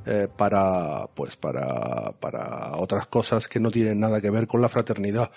eh, 0.06 0.28
para 0.36 1.08
pues 1.14 1.36
para 1.36 2.12
para 2.20 2.76
otras 2.76 3.06
cosas 3.06 3.48
que 3.48 3.60
no 3.60 3.70
tienen 3.70 4.00
nada 4.00 4.20
que 4.20 4.30
ver 4.30 4.46
con 4.46 4.62
la 4.62 4.68
fraternidad 4.68 5.30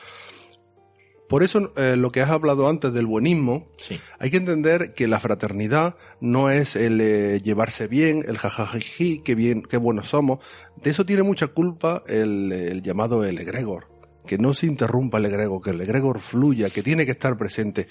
por 1.28 1.44
eso 1.44 1.72
eh, 1.78 1.96
lo 1.96 2.12
que 2.12 2.22
has 2.22 2.32
hablado 2.32 2.68
antes 2.68 2.92
del 2.92 3.06
buenismo 3.06 3.68
Sí. 3.78 4.00
hay 4.18 4.32
que 4.32 4.38
entender 4.38 4.94
que 4.96 5.08
la 5.08 5.20
fraternidad 5.20 5.96
no 6.20 6.50
es 6.50 6.76
el 6.76 7.00
eh, 7.02 7.40
llevarse 7.42 7.88
bien, 7.88 8.26
el 8.28 8.40
jajajiji, 8.40 9.20
qué 9.20 9.36
bien, 9.36 9.62
qué 9.62 9.78
buenos 9.78 10.10
somos. 10.10 10.40
De 10.78 10.90
eso 10.90 11.06
tiene 11.06 11.22
mucha 11.22 11.48
culpa 11.48 12.04
el, 12.08 12.52
el 12.52 12.82
llamado 12.82 13.24
el 13.24 13.38
egregor. 13.38 13.86
Que 14.30 14.38
no 14.38 14.54
se 14.54 14.68
interrumpa 14.68 15.18
el 15.18 15.26
egregor, 15.26 15.60
que 15.60 15.72
el 15.72 15.82
egregor 15.82 16.20
fluya, 16.20 16.70
que 16.70 16.84
tiene 16.84 17.04
que 17.04 17.14
estar 17.14 17.36
presente. 17.36 17.88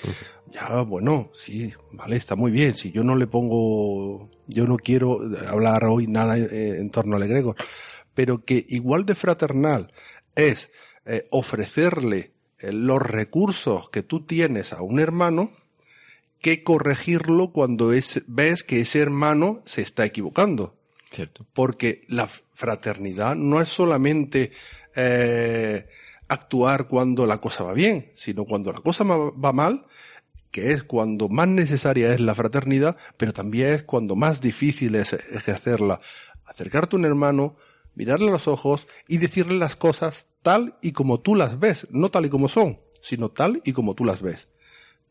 Ya, 0.46 0.82
bueno, 0.82 1.32
sí, 1.34 1.74
vale, 1.90 2.14
está 2.14 2.36
muy 2.36 2.52
bien. 2.52 2.76
Si 2.76 2.92
yo 2.92 3.02
no 3.02 3.16
le 3.16 3.26
pongo, 3.26 4.30
yo 4.46 4.64
no 4.64 4.76
quiero 4.76 5.18
hablar 5.48 5.86
hoy 5.86 6.06
nada 6.06 6.38
eh, 6.38 6.78
en 6.78 6.90
torno 6.90 7.16
al 7.16 7.24
egregor, 7.24 7.56
pero 8.14 8.44
que 8.44 8.64
igual 8.68 9.04
de 9.04 9.16
fraternal 9.16 9.92
es 10.36 10.70
eh, 11.06 11.26
ofrecerle 11.32 12.34
eh, 12.60 12.70
los 12.70 13.02
recursos 13.02 13.90
que 13.90 14.04
tú 14.04 14.24
tienes 14.24 14.72
a 14.72 14.80
un 14.80 15.00
hermano 15.00 15.50
que 16.40 16.62
corregirlo 16.62 17.50
cuando 17.50 17.92
es, 17.92 18.22
ves 18.28 18.62
que 18.62 18.82
ese 18.82 19.00
hermano 19.00 19.60
se 19.64 19.82
está 19.82 20.04
equivocando. 20.04 20.76
Cierto. 21.10 21.44
Porque 21.52 22.04
la 22.06 22.28
fraternidad 22.28 23.34
no 23.34 23.60
es 23.60 23.70
solamente 23.70 24.52
eh, 24.94 25.88
actuar 26.28 26.88
cuando 26.88 27.26
la 27.26 27.38
cosa 27.38 27.64
va 27.64 27.72
bien, 27.72 28.12
sino 28.14 28.44
cuando 28.44 28.72
la 28.72 28.80
cosa 28.80 29.04
va 29.04 29.52
mal, 29.52 29.86
que 30.50 30.72
es 30.72 30.82
cuando 30.82 31.28
más 31.28 31.48
necesaria 31.48 32.12
es 32.12 32.20
la 32.20 32.34
fraternidad, 32.34 32.96
pero 33.16 33.32
también 33.32 33.74
es 33.74 33.82
cuando 33.82 34.16
más 34.16 34.40
difícil 34.40 34.94
es 34.94 35.12
ejercerla. 35.12 36.00
Acercarte 36.44 36.96
a 36.96 36.98
un 36.98 37.04
hermano, 37.04 37.56
mirarle 37.94 38.28
a 38.28 38.32
los 38.32 38.48
ojos 38.48 38.86
y 39.06 39.18
decirle 39.18 39.58
las 39.58 39.76
cosas 39.76 40.26
tal 40.42 40.76
y 40.80 40.92
como 40.92 41.20
tú 41.20 41.34
las 41.34 41.58
ves, 41.58 41.86
no 41.90 42.10
tal 42.10 42.26
y 42.26 42.30
como 42.30 42.48
son, 42.48 42.80
sino 43.02 43.30
tal 43.30 43.60
y 43.64 43.72
como 43.72 43.94
tú 43.94 44.04
las 44.04 44.22
ves. 44.22 44.48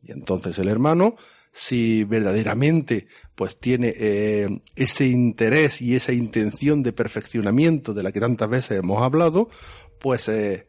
Y 0.01 0.11
entonces 0.11 0.57
el 0.59 0.67
hermano, 0.67 1.15
si 1.51 2.03
verdaderamente 2.03 3.07
pues 3.35 3.59
tiene 3.59 3.93
eh, 3.97 4.61
ese 4.75 5.07
interés 5.07 5.81
y 5.81 5.95
esa 5.95 6.13
intención 6.13 6.83
de 6.83 6.93
perfeccionamiento 6.93 7.93
de 7.93 8.03
la 8.03 8.11
que 8.11 8.19
tantas 8.19 8.49
veces 8.49 8.79
hemos 8.79 9.01
hablado, 9.03 9.49
pues 9.99 10.29
eh, 10.29 10.67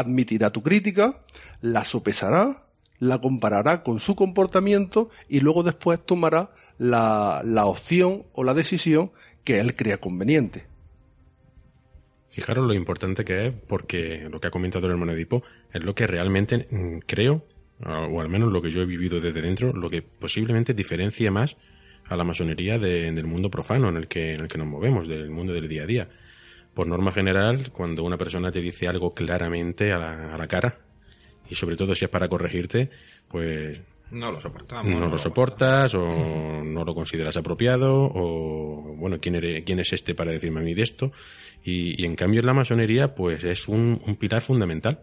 admitirá 0.00 0.50
tu 0.50 0.62
crítica, 0.62 1.22
la 1.60 1.84
sopesará, 1.84 2.64
la 2.98 3.20
comparará 3.20 3.82
con 3.82 4.00
su 4.00 4.14
comportamiento 4.14 5.10
y 5.28 5.40
luego 5.40 5.62
después 5.62 6.04
tomará 6.04 6.50
la, 6.78 7.42
la 7.44 7.66
opción 7.66 8.24
o 8.32 8.44
la 8.44 8.54
decisión 8.54 9.12
que 9.44 9.60
él 9.60 9.74
crea 9.74 9.98
conveniente. 9.98 10.66
Fijaros 12.30 12.66
lo 12.66 12.74
importante 12.74 13.24
que 13.24 13.48
es, 13.48 13.54
porque 13.66 14.28
lo 14.30 14.40
que 14.40 14.48
ha 14.48 14.50
comentado 14.50 14.86
el 14.86 14.92
hermano 14.92 15.12
Edipo 15.12 15.42
es 15.72 15.84
lo 15.84 15.94
que 15.94 16.06
realmente 16.06 16.68
mm, 16.70 16.98
creo 17.06 17.44
o 17.86 18.20
al 18.20 18.28
menos 18.28 18.52
lo 18.52 18.60
que 18.60 18.70
yo 18.70 18.82
he 18.82 18.86
vivido 18.86 19.20
desde 19.20 19.40
dentro, 19.40 19.72
lo 19.72 19.88
que 19.88 20.02
posiblemente 20.02 20.74
diferencia 20.74 21.30
más 21.30 21.56
a 22.06 22.16
la 22.16 22.24
masonería 22.24 22.78
del 22.78 23.24
mundo 23.24 23.50
profano 23.50 23.88
en 23.88 23.96
el, 23.96 24.08
que, 24.08 24.34
en 24.34 24.40
el 24.42 24.48
que 24.48 24.58
nos 24.58 24.66
movemos, 24.66 25.08
del 25.08 25.30
mundo 25.30 25.52
del 25.52 25.68
día 25.68 25.84
a 25.84 25.86
día. 25.86 26.08
Por 26.74 26.86
norma 26.86 27.12
general, 27.12 27.72
cuando 27.72 28.04
una 28.04 28.16
persona 28.16 28.50
te 28.50 28.60
dice 28.60 28.88
algo 28.88 29.12
claramente 29.12 29.92
a 29.92 29.98
la, 29.98 30.34
a 30.34 30.38
la 30.38 30.46
cara, 30.46 30.78
y 31.48 31.54
sobre 31.54 31.76
todo 31.76 31.94
si 31.94 32.04
es 32.04 32.10
para 32.10 32.28
corregirte, 32.28 32.90
pues 33.28 33.80
no 34.10 34.32
lo 34.32 34.40
soportamos. 34.40 34.92
No, 34.92 35.08
lo, 35.08 35.18
soportas 35.18 35.94
o 35.94 36.04
no 36.64 36.84
lo 36.84 36.94
consideras 36.94 37.36
apropiado 37.36 37.94
o, 37.94 38.94
bueno, 38.96 39.18
¿quién, 39.20 39.36
eres, 39.36 39.62
quién 39.64 39.78
es 39.78 39.92
este 39.92 40.14
para 40.14 40.32
decirme 40.32 40.60
a 40.60 40.62
mí 40.64 40.74
de 40.74 40.82
esto? 40.82 41.12
Y, 41.62 42.04
en 42.04 42.16
cambio 42.16 42.40
en 42.40 42.46
la 42.46 42.52
masonería, 42.52 43.14
pues 43.14 43.44
es 43.44 43.68
un, 43.68 44.00
un 44.04 44.16
pilar 44.16 44.42
fundamental 44.42 45.00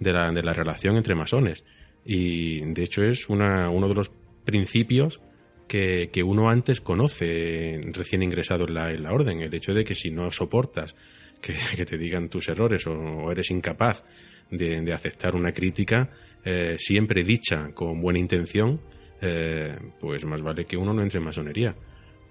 de 0.00 0.12
la, 0.12 0.32
de 0.32 0.42
la 0.42 0.52
relación 0.52 0.96
entre 0.96 1.14
masones. 1.14 1.62
Y 2.04 2.60
de 2.60 2.82
hecho 2.82 3.02
es 3.04 3.28
una, 3.28 3.70
uno 3.70 3.88
de 3.88 3.94
los 3.94 4.10
principios 4.44 5.20
que, 5.66 6.22
uno 6.24 6.48
antes 6.48 6.80
conoce 6.80 7.80
recién 7.92 8.22
ingresado 8.22 8.66
en 8.66 8.74
la, 8.74 8.92
en 8.92 9.02
la 9.02 9.12
orden. 9.12 9.40
El 9.40 9.54
hecho 9.54 9.74
de 9.74 9.84
que 9.84 9.94
si 9.94 10.10
no 10.10 10.30
soportas 10.30 10.94
que, 11.40 11.54
te 11.84 11.98
digan 11.98 12.28
tus 12.28 12.48
errores 12.48 12.86
o, 12.86 13.30
eres 13.30 13.50
incapaz 13.50 14.04
de, 14.50 14.80
de, 14.82 14.92
aceptar 14.92 15.34
una 15.34 15.52
crítica, 15.52 16.10
eh, 16.44 16.76
siempre 16.78 17.24
dicha 17.24 17.70
con 17.72 18.00
buena 18.00 18.18
intención, 18.18 18.80
eh, 19.20 19.76
pues 20.00 20.24
más 20.24 20.42
vale 20.42 20.66
que 20.66 20.76
uno 20.76 20.92
no 20.92 21.02
entre 21.02 21.18
en 21.18 21.24
masonería. 21.24 21.74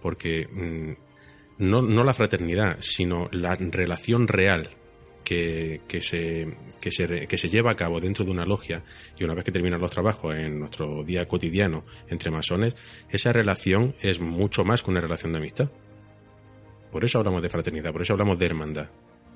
Porque 0.01 0.47
mm, 0.47 1.63
no, 1.63 1.81
no 1.81 2.03
la 2.03 2.13
fraternidad, 2.13 2.77
sino 2.81 3.29
la 3.31 3.55
relación 3.55 4.27
real 4.27 4.69
que, 5.23 5.81
que, 5.87 6.01
se, 6.01 6.47
que, 6.79 6.91
se, 6.91 7.27
que 7.27 7.37
se 7.37 7.49
lleva 7.49 7.71
a 7.71 7.75
cabo 7.75 7.99
dentro 7.99 8.25
de 8.25 8.31
una 8.31 8.45
logia 8.45 8.83
y 9.17 9.23
una 9.23 9.33
vez 9.33 9.45
que 9.45 9.51
terminan 9.51 9.79
los 9.79 9.91
trabajos 9.91 10.35
en 10.35 10.59
nuestro 10.59 11.03
día 11.03 11.27
cotidiano 11.27 11.85
entre 12.09 12.31
masones, 12.31 12.75
esa 13.09 13.31
relación 13.31 13.95
es 14.01 14.19
mucho 14.19 14.63
más 14.63 14.83
que 14.83 14.91
una 14.91 15.01
relación 15.01 15.31
de 15.31 15.39
amistad. 15.39 15.69
Por 16.91 17.03
eso 17.03 17.17
hablamos 17.17 17.41
de 17.41 17.49
fraternidad, 17.49 17.91
por 17.91 18.01
eso 18.01 18.13
hablamos 18.13 18.37
de 18.37 18.45
hermandad. 18.45 18.89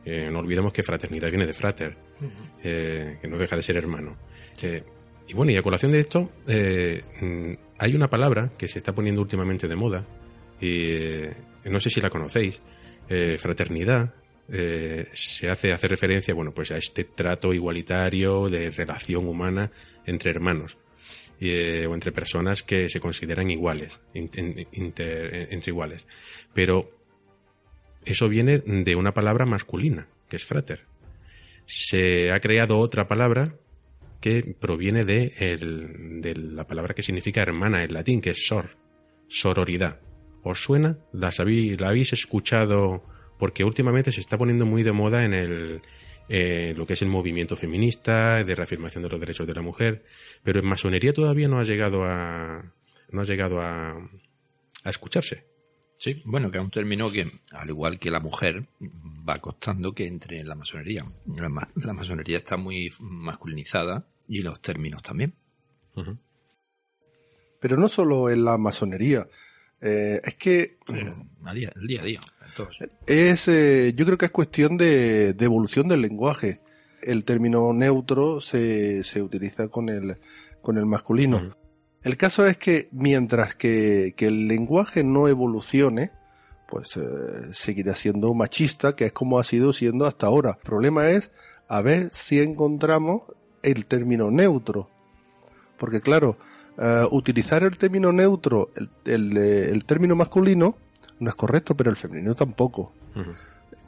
Eh, 0.06 0.30
no 0.32 0.40
olvidemos 0.40 0.72
que 0.72 0.84
fraternidad 0.84 1.30
viene 1.30 1.46
de 1.46 1.54
frater, 1.54 1.98
eh, 2.64 3.18
que 3.20 3.28
no 3.28 3.38
deja 3.38 3.56
de 3.56 3.62
ser 3.62 3.76
hermano. 3.76 4.16
Eh, 4.62 4.84
y 5.28 5.34
bueno, 5.34 5.52
y 5.52 5.58
a 5.58 5.62
colación 5.62 5.92
de 5.92 6.00
esto, 6.00 6.32
mm, 6.48 7.52
hay 7.78 7.94
una 7.94 8.08
palabra 8.08 8.50
que 8.58 8.68
se 8.68 8.78
está 8.78 8.94
poniendo 8.96 9.22
últimamente 9.22 9.68
de 9.68 9.76
moda, 9.76 10.06
y 10.62 11.24
no 11.66 11.80
sé 11.80 11.90
si 11.90 12.00
la 12.00 12.10
conocéis, 12.10 12.62
fraternidad, 13.38 14.14
se 14.50 15.50
hace, 15.50 15.88
referencia, 15.88 16.34
bueno, 16.34 16.54
pues 16.54 16.72
a 16.72 16.78
este 16.78 17.04
trato 17.04 17.54
igualitario 17.54 18.48
de 18.50 18.72
relación 18.72 19.28
humana 19.28 19.72
entre 20.06 20.32
hermanos. 20.32 20.78
o 21.40 21.94
entre 21.94 22.12
personas 22.12 22.64
que 22.64 22.90
se 22.90 23.00
consideran 23.00 23.50
iguales, 23.50 24.00
entre 24.14 24.68
iguales. 25.68 26.08
Pero 26.54 26.90
eso 28.06 28.30
viene 28.30 28.60
de 28.60 28.96
una 28.96 29.14
palabra 29.14 29.46
masculina, 29.46 30.08
que 30.30 30.38
es 30.38 30.46
frater. 30.46 30.86
Se 31.66 32.32
ha 32.32 32.40
creado 32.40 32.78
otra 32.80 33.08
palabra 33.08 33.56
que 34.22 34.56
proviene 34.58 35.04
de, 35.04 36.34
la 36.36 36.66
palabra 36.66 36.94
que 36.94 37.04
significa 37.04 37.42
hermana 37.42 37.84
en 37.84 37.94
latín, 37.94 38.22
que 38.22 38.32
es 38.32 38.48
sor, 38.48 38.78
sororidad. 39.28 40.00
¿Os 40.44 40.62
suena? 40.62 40.98
¿Las 41.12 41.40
¿La 41.40 41.90
habéis 41.90 42.14
escuchado? 42.14 43.04
Porque 43.38 43.64
últimamente 43.64 44.12
se 44.12 44.22
está 44.22 44.38
poniendo 44.38 44.66
muy 44.66 44.84
de 44.84 44.92
moda 44.92 45.24
en 45.24 45.34
el, 45.34 45.82
eh, 46.30 46.74
lo 46.76 46.86
que 46.86 46.94
es 46.94 47.02
el 47.02 47.08
movimiento 47.08 47.56
feminista, 47.56 48.44
de 48.44 48.56
reafirmación 48.56 49.04
de 49.04 49.10
los 49.10 49.20
derechos 49.20 49.48
de 49.48 49.54
la 49.54 49.62
mujer, 49.62 50.04
pero 50.44 50.60
en 50.60 50.66
masonería 50.66 51.14
todavía 51.14 51.48
no 51.48 51.60
ha 51.60 51.64
llegado 51.64 52.04
a, 52.04 52.74
no 53.12 53.22
ha 53.22 53.26
llegado 53.26 53.62
a, 53.62 53.92
a 53.92 54.90
escucharse. 54.90 55.46
Sí, 55.98 56.16
bueno, 56.26 56.52
que 56.52 56.60
es 56.60 56.64
un 56.64 56.70
término 56.70 57.10
que, 57.10 57.28
al 57.52 57.70
igual 57.70 57.98
que 57.98 58.12
la 58.12 58.20
mujer, 58.20 58.68
va 59.28 59.40
costando 59.40 59.94
que 59.94 60.06
entre 60.06 60.40
en 60.40 60.48
la 60.48 60.56
masonería. 60.56 61.06
La, 61.26 61.94
masonería 61.94 62.38
está 62.38 62.56
muy 62.56 62.94
masculinizada 63.00 64.08
y 64.28 64.44
los 64.44 64.62
términos 64.62 65.02
también. 65.02 65.34
Pero 67.60 67.78
no 67.78 67.90
solo 67.90 68.30
en 68.30 68.46
la 68.46 68.60
masonería. 68.60 69.28
Eh, 69.82 70.22
es 70.24 70.36
que. 70.36 70.78
el 70.88 71.54
día 71.88 72.02
a 72.02 72.06
día. 72.06 72.20
Es, 73.06 73.48
eh, 73.48 73.94
yo 73.96 74.06
creo 74.06 74.18
que 74.18 74.26
es 74.26 74.32
cuestión 74.32 74.78
de, 74.78 75.36
evolución 75.40 75.88
del 75.88 76.02
lenguaje. 76.02 76.62
El 77.02 77.24
término 77.24 77.72
neutro 77.74 78.42
se, 78.42 79.04
se 79.04 79.22
utiliza 79.22 79.68
con 79.68 79.90
el, 79.90 80.18
con 80.62 80.78
el 80.78 80.86
masculino. 80.86 81.56
El 82.04 82.18
caso 82.18 82.46
es 82.48 82.58
que 82.58 82.90
mientras 82.92 83.56
que, 83.56 84.14
el 84.18 84.48
lenguaje 84.48 85.04
no 85.04 85.28
evolucione, 85.28 86.12
pues 86.70 86.96
eh, 86.98 87.02
seguirá 87.52 87.96
siendo 87.96 88.34
machista, 88.34 88.96
que 88.96 89.06
es 89.06 89.12
como 89.12 89.40
ha 89.40 89.44
sido 89.44 89.74
siendo 89.74 90.06
hasta 90.06 90.28
ahora. 90.28 90.52
El 90.58 90.64
problema 90.64 91.10
es 91.10 91.32
a 91.68 91.82
ver 91.82 92.10
si 92.12 92.40
encontramos 92.40 93.24
el 93.62 93.88
término 93.88 94.32
neutro. 94.32 94.90
Porque 95.78 96.02
claro, 96.02 96.38
eh, 96.78 97.08
utilizar 97.12 97.64
el 97.64 97.78
término 97.78 98.12
neutro, 98.12 98.70
el, 99.06 99.38
el, 99.38 99.86
término 99.86 100.16
masculino, 100.16 100.76
no 101.20 101.30
es 101.30 101.36
correcto, 101.36 101.76
pero 101.76 101.90
el 101.90 101.96
femenino 101.96 102.36
tampoco. 102.36 102.94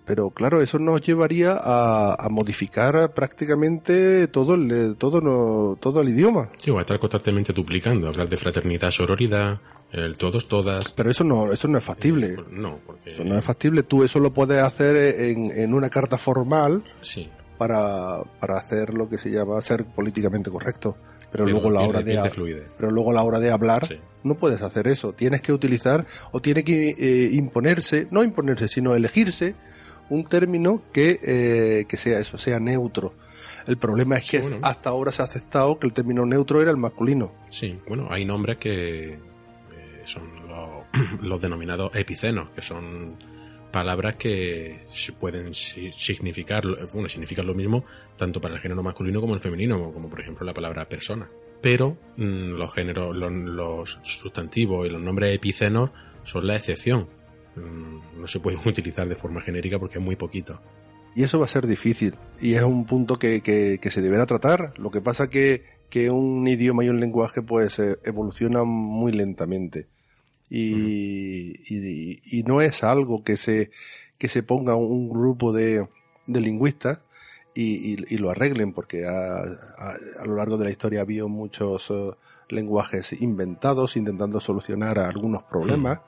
Pero 0.05 0.31
claro, 0.31 0.59
eso 0.59 0.79
nos 0.79 1.01
llevaría 1.01 1.55
a, 1.55 2.27
modificar 2.31 3.13
prácticamente 3.13 4.27
todo 4.27 4.55
el, 4.55 4.95
todo, 4.97 5.75
todo 5.75 6.01
el 6.01 6.09
idioma. 6.09 6.49
Sí, 6.57 6.71
o 6.71 6.79
a 6.79 6.81
estar 6.81 6.97
constantemente 6.97 7.53
duplicando, 7.53 8.07
hablar 8.07 8.27
de 8.27 8.37
fraternidad, 8.37 8.89
sororidad, 8.89 9.59
el 9.91 10.17
todos, 10.17 10.47
todas. 10.47 10.91
Pero 10.93 11.11
eso 11.11 11.23
no, 11.23 11.53
eso 11.53 11.67
no 11.67 11.77
es 11.77 11.83
factible. 11.83 12.33
Eh, 12.33 12.37
no, 12.49 12.79
porque... 12.87 13.13
Eso 13.13 13.23
no 13.23 13.37
es 13.37 13.45
factible. 13.45 13.83
Tú 13.83 14.03
eso 14.03 14.19
lo 14.19 14.33
puedes 14.33 14.63
hacer 14.63 14.95
en, 14.95 15.51
en 15.51 15.75
una 15.75 15.91
carta 15.91 16.17
formal 16.17 16.83
sí. 17.01 17.29
para, 17.59 18.23
para 18.39 18.57
hacer 18.57 18.95
lo 18.95 19.07
que 19.07 19.19
se 19.19 19.29
llama 19.29 19.61
ser 19.61 19.85
políticamente 19.85 20.49
correcto. 20.49 20.97
Pero, 21.31 21.45
luego 21.45 21.69
la 21.69 21.81
hora 21.81 22.01
de, 22.01 22.19
pero 22.77 22.91
luego 22.91 23.13
la 23.13 23.23
hora 23.23 23.39
de 23.39 23.51
hablar 23.51 23.87
no 24.23 24.35
puedes 24.35 24.61
hacer 24.61 24.87
eso. 24.87 25.13
Tienes 25.13 25.41
que 25.41 25.53
utilizar 25.53 26.05
o 26.31 26.41
tiene 26.41 26.63
que 26.63 26.89
eh, 26.89 27.29
imponerse, 27.33 28.07
no 28.11 28.23
imponerse, 28.23 28.67
sino 28.67 28.95
elegirse 28.95 29.55
un 30.09 30.25
término 30.25 30.81
que, 30.91 31.19
eh, 31.23 31.85
que 31.87 31.97
sea 31.97 32.19
eso, 32.19 32.37
sea 32.37 32.59
neutro. 32.59 33.13
El 33.67 33.77
problema 33.77 34.17
es 34.17 34.29
que 34.29 34.59
hasta 34.61 34.89
ahora 34.89 35.11
se 35.11 35.21
ha 35.21 35.25
aceptado 35.25 35.77
que 35.77 35.85
el 35.85 35.93
término 35.93 36.25
neutro 36.25 36.61
era 36.61 36.71
el 36.71 36.77
masculino. 36.77 37.31
Sí, 37.49 37.79
bueno, 37.87 38.07
hay 38.09 38.25
nombres 38.25 38.57
que 38.57 39.13
eh, 39.13 39.19
son 40.05 40.23
los, 41.21 41.41
denominados 41.41 41.91
epicenos, 41.93 42.49
que 42.49 42.61
son 42.61 43.15
palabras 43.71 44.15
que 44.15 44.85
pueden 45.19 45.53
significar, 45.53 46.63
bueno, 46.93 47.09
significan 47.09 47.45
lo 47.45 47.53
mismo 47.53 47.85
tanto 48.17 48.41
para 48.41 48.55
el 48.55 48.61
género 48.61 48.83
masculino 48.83 49.21
como 49.21 49.33
el 49.33 49.39
femenino, 49.39 49.91
como 49.93 50.09
por 50.09 50.21
ejemplo 50.21 50.45
la 50.45 50.53
palabra 50.53 50.87
persona. 50.87 51.29
Pero 51.61 51.97
mm, 52.17 52.51
los 52.57 52.73
géneros, 52.73 53.15
los, 53.15 53.31
los, 53.31 53.99
sustantivos 54.01 54.87
y 54.87 54.89
los 54.89 55.01
nombres 55.01 55.35
epicenos 55.35 55.91
son 56.23 56.47
la 56.47 56.55
excepción. 56.55 57.07
Mm, 57.55 58.21
no 58.21 58.27
se 58.27 58.39
pueden 58.39 58.61
utilizar 58.65 59.07
de 59.07 59.15
forma 59.15 59.41
genérica 59.41 59.79
porque 59.79 59.99
es 59.99 60.03
muy 60.03 60.15
poquito. 60.15 60.61
Y 61.15 61.23
eso 61.23 61.39
va 61.39 61.45
a 61.45 61.49
ser 61.49 61.65
difícil 61.67 62.15
y 62.39 62.53
es 62.53 62.63
un 62.63 62.85
punto 62.85 63.17
que, 63.17 63.41
que, 63.41 63.91
se 63.91 64.01
deberá 64.01 64.25
tratar. 64.25 64.73
Lo 64.77 64.91
que 64.91 65.01
pasa 65.01 65.29
que, 65.29 65.63
que 65.89 66.09
un 66.11 66.47
idioma 66.47 66.85
y 66.85 66.89
un 66.89 66.99
lenguaje 66.99 67.41
pues 67.41 67.79
eh, 67.79 67.97
evolucionan 68.03 68.67
muy 68.67 69.11
lentamente. 69.11 69.87
Y, 70.49 71.53
y, 71.69 72.43
no 72.43 72.61
es 72.61 72.83
algo 72.83 73.23
que 73.23 73.37
se, 73.37 73.69
que 74.17 74.27
se 74.27 74.41
ponga 74.41 74.75
un 74.75 75.07
grupo 75.07 75.53
de, 75.53 75.87
de 76.25 76.41
lingüistas 76.41 77.01
y, 77.53 78.13
y, 78.13 78.17
lo 78.17 78.31
arreglen, 78.31 78.73
porque 78.73 79.05
a, 79.05 79.41
a, 79.41 80.25
lo 80.25 80.35
largo 80.35 80.57
de 80.57 80.65
la 80.65 80.71
historia 80.71 80.99
ha 80.99 81.03
habido 81.03 81.29
muchos 81.29 81.91
eh, 81.91 82.11
lenguajes 82.49 83.13
inventados 83.21 83.95
intentando 83.95 84.39
solucionar 84.39 84.97
algunos 84.97 85.43
problemas 85.43 86.01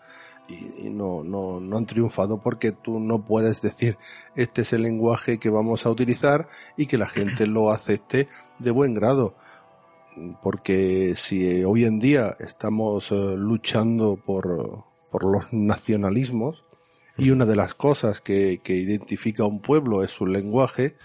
y, 0.48 0.90
no, 0.90 1.24
no, 1.24 1.60
no 1.60 1.78
han 1.78 1.86
triunfado 1.86 2.42
porque 2.42 2.72
tú 2.72 3.00
no 3.00 3.24
puedes 3.26 3.62
decir 3.62 3.98
este 4.36 4.62
es 4.62 4.74
el 4.74 4.84
lenguaje 4.84 5.40
que 5.40 5.50
vamos 5.50 5.86
a 5.86 5.90
utilizar 5.90 6.50
y 6.78 6.88
que 6.88 6.98
la 6.98 7.08
gente 7.08 7.48
lo 7.48 7.72
acepte 7.72 8.28
de 8.60 8.72
buen 8.72 8.94
grado. 8.94 9.36
Porque 10.42 11.14
si 11.16 11.64
hoy 11.64 11.86
en 11.86 12.00
día 12.00 12.36
estamos 12.40 13.12
eh, 13.12 13.36
luchando 13.38 14.18
por, 14.18 14.84
por 15.10 15.26
los 15.26 15.52
nacionalismos 15.52 16.64
y 17.18 17.30
una 17.30 17.46
de 17.46 17.56
las 17.56 17.74
cosas 17.76 18.22
que, 18.22 18.60
que 18.64 18.76
identifica 18.76 19.44
a 19.44 19.48
un 19.48 19.62
pueblo 19.62 20.04
es 20.04 20.12
su 20.12 20.26
lenguaje, 20.26 20.96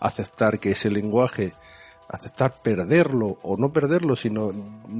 aceptar 0.00 0.58
que 0.58 0.72
ese 0.72 0.90
lenguaje 0.90 1.52
aceptar 2.12 2.52
perderlo 2.62 3.38
o 3.42 3.56
no 3.56 3.72
perderlo, 3.72 4.14
sino 4.16 4.52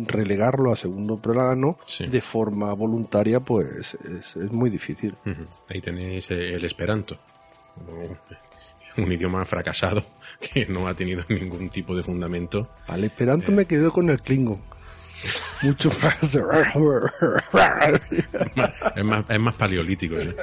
relegarlo 0.09 0.73
a 0.73 0.77
segundo 0.77 1.19
plano 1.19 1.79
de 1.99 2.21
forma 2.23 2.73
voluntaria, 2.73 3.41
pues 3.41 3.95
es, 3.95 4.37
muy 4.37 4.71
difícil. 4.71 5.15
Ahí 5.69 5.81
tenéis 5.81 6.31
el 6.31 6.65
esperanto. 6.65 7.19
Un 8.97 9.13
idioma 9.13 9.45
fracasado 9.45 10.05
que 10.41 10.67
no 10.67 10.89
ha 10.89 10.95
tenido 10.95 11.25
ningún 11.29 11.69
tipo 11.69 11.95
de 11.95 12.03
fundamento. 12.03 12.71
Al 12.87 13.05
esperanto 13.05 13.53
me 13.53 13.67
quedo 13.67 13.91
con 13.93 14.11
el 14.11 14.21
Klingon. 14.21 14.61
Mucho 15.63 15.91
más. 16.03 16.35
Es 18.97 19.05
más, 19.05 19.25
es 19.29 19.39
más 19.41 19.55
paleolítico. 19.55 20.17
¿eh? 20.17 20.35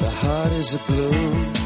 The 0.00 0.10
heart 0.10 0.52
is 0.52 0.74
a 0.74 0.78
balloon. 0.86 1.65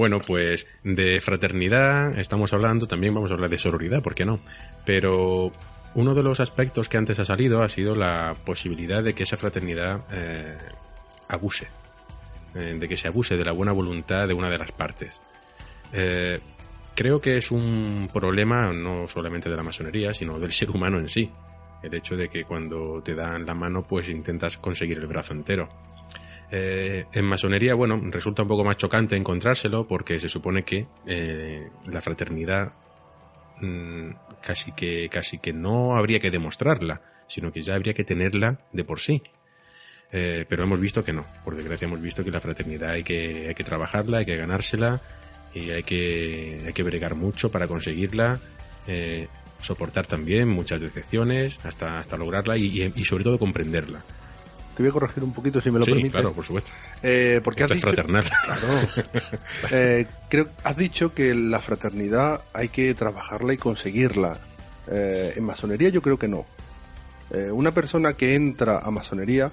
Bueno, 0.00 0.18
pues 0.26 0.66
de 0.82 1.20
fraternidad 1.20 2.18
estamos 2.18 2.54
hablando, 2.54 2.86
también 2.86 3.12
vamos 3.12 3.30
a 3.30 3.34
hablar 3.34 3.50
de 3.50 3.58
sororidad, 3.58 4.02
¿por 4.02 4.14
qué 4.14 4.24
no? 4.24 4.40
Pero 4.86 5.52
uno 5.94 6.14
de 6.14 6.22
los 6.22 6.40
aspectos 6.40 6.88
que 6.88 6.96
antes 6.96 7.18
ha 7.18 7.26
salido 7.26 7.62
ha 7.62 7.68
sido 7.68 7.94
la 7.94 8.34
posibilidad 8.46 9.02
de 9.02 9.12
que 9.12 9.24
esa 9.24 9.36
fraternidad 9.36 10.00
eh, 10.10 10.56
abuse, 11.28 11.66
eh, 12.54 12.78
de 12.80 12.88
que 12.88 12.96
se 12.96 13.08
abuse 13.08 13.36
de 13.36 13.44
la 13.44 13.52
buena 13.52 13.72
voluntad 13.72 14.26
de 14.26 14.32
una 14.32 14.48
de 14.48 14.56
las 14.56 14.72
partes. 14.72 15.20
Eh, 15.92 16.40
creo 16.94 17.20
que 17.20 17.36
es 17.36 17.50
un 17.50 18.08
problema 18.10 18.72
no 18.72 19.06
solamente 19.06 19.50
de 19.50 19.56
la 19.56 19.62
masonería, 19.62 20.14
sino 20.14 20.38
del 20.38 20.52
ser 20.52 20.70
humano 20.70 20.98
en 20.98 21.10
sí. 21.10 21.30
El 21.82 21.92
hecho 21.92 22.16
de 22.16 22.30
que 22.30 22.44
cuando 22.44 23.02
te 23.02 23.14
dan 23.14 23.44
la 23.44 23.54
mano, 23.54 23.82
pues 23.82 24.08
intentas 24.08 24.56
conseguir 24.56 24.96
el 24.96 25.06
brazo 25.06 25.34
entero. 25.34 25.68
Eh, 26.52 27.06
en 27.12 27.24
masonería, 27.26 27.74
bueno, 27.74 28.00
resulta 28.10 28.42
un 28.42 28.48
poco 28.48 28.64
más 28.64 28.76
chocante 28.76 29.16
encontrárselo 29.16 29.86
porque 29.86 30.18
se 30.18 30.28
supone 30.28 30.64
que 30.64 30.86
eh, 31.06 31.68
la 31.88 32.00
fraternidad 32.00 32.72
mm, 33.60 34.10
casi 34.42 34.72
que 34.72 35.08
casi 35.10 35.38
que 35.38 35.52
no 35.52 35.96
habría 35.96 36.18
que 36.18 36.30
demostrarla, 36.30 37.02
sino 37.28 37.52
que 37.52 37.62
ya 37.62 37.74
habría 37.76 37.94
que 37.94 38.04
tenerla 38.04 38.58
de 38.72 38.84
por 38.84 38.98
sí. 39.00 39.22
Eh, 40.12 40.44
pero 40.48 40.64
hemos 40.64 40.80
visto 40.80 41.04
que 41.04 41.12
no, 41.12 41.24
por 41.44 41.54
desgracia 41.54 41.86
hemos 41.86 42.00
visto 42.02 42.24
que 42.24 42.32
la 42.32 42.40
fraternidad 42.40 42.90
hay 42.90 43.04
que, 43.04 43.46
hay 43.48 43.54
que 43.54 43.62
trabajarla, 43.62 44.18
hay 44.18 44.26
que 44.26 44.36
ganársela 44.36 45.00
y 45.54 45.70
hay 45.70 45.84
que, 45.84 46.62
hay 46.66 46.72
que 46.72 46.82
bregar 46.82 47.14
mucho 47.14 47.52
para 47.52 47.68
conseguirla, 47.68 48.40
eh, 48.88 49.28
soportar 49.60 50.06
también 50.08 50.48
muchas 50.48 50.80
decepciones 50.80 51.64
hasta, 51.64 52.00
hasta 52.00 52.16
lograrla 52.16 52.56
y, 52.58 52.82
y- 52.82 52.92
y 52.96 53.04
sobre 53.04 53.22
todo 53.22 53.38
comprenderla. 53.38 54.02
Te 54.76 54.82
voy 54.82 54.90
a 54.90 54.92
corregir 54.92 55.22
un 55.24 55.32
poquito 55.32 55.60
si 55.60 55.70
me 55.70 55.78
lo 55.78 55.84
sí, 55.84 55.90
permites. 55.90 56.12
claro, 56.12 56.32
por 56.32 56.44
supuesto. 56.44 56.70
Eh, 57.02 57.40
porque 57.44 57.64
has 57.64 57.70
Esto 57.70 57.88
es 57.88 57.94
dicho, 57.96 58.04
fraternal. 58.04 58.24
Claro. 58.44 59.38
Eh, 59.72 60.06
creo 60.28 60.48
has 60.64 60.76
dicho 60.76 61.12
que 61.14 61.34
la 61.34 61.60
fraternidad 61.60 62.42
hay 62.52 62.68
que 62.68 62.94
trabajarla 62.94 63.52
y 63.52 63.56
conseguirla. 63.56 64.38
Eh, 64.90 65.34
en 65.36 65.44
masonería 65.44 65.88
yo 65.90 66.00
creo 66.02 66.18
que 66.18 66.28
no. 66.28 66.46
Eh, 67.30 67.50
una 67.50 67.72
persona 67.72 68.14
que 68.14 68.34
entra 68.34 68.78
a 68.78 68.90
masonería, 68.90 69.52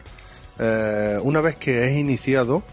eh, 0.58 1.18
una 1.22 1.42
vez 1.42 1.56
que 1.58 1.86
es 1.88 1.96
iniciado, 1.98 2.64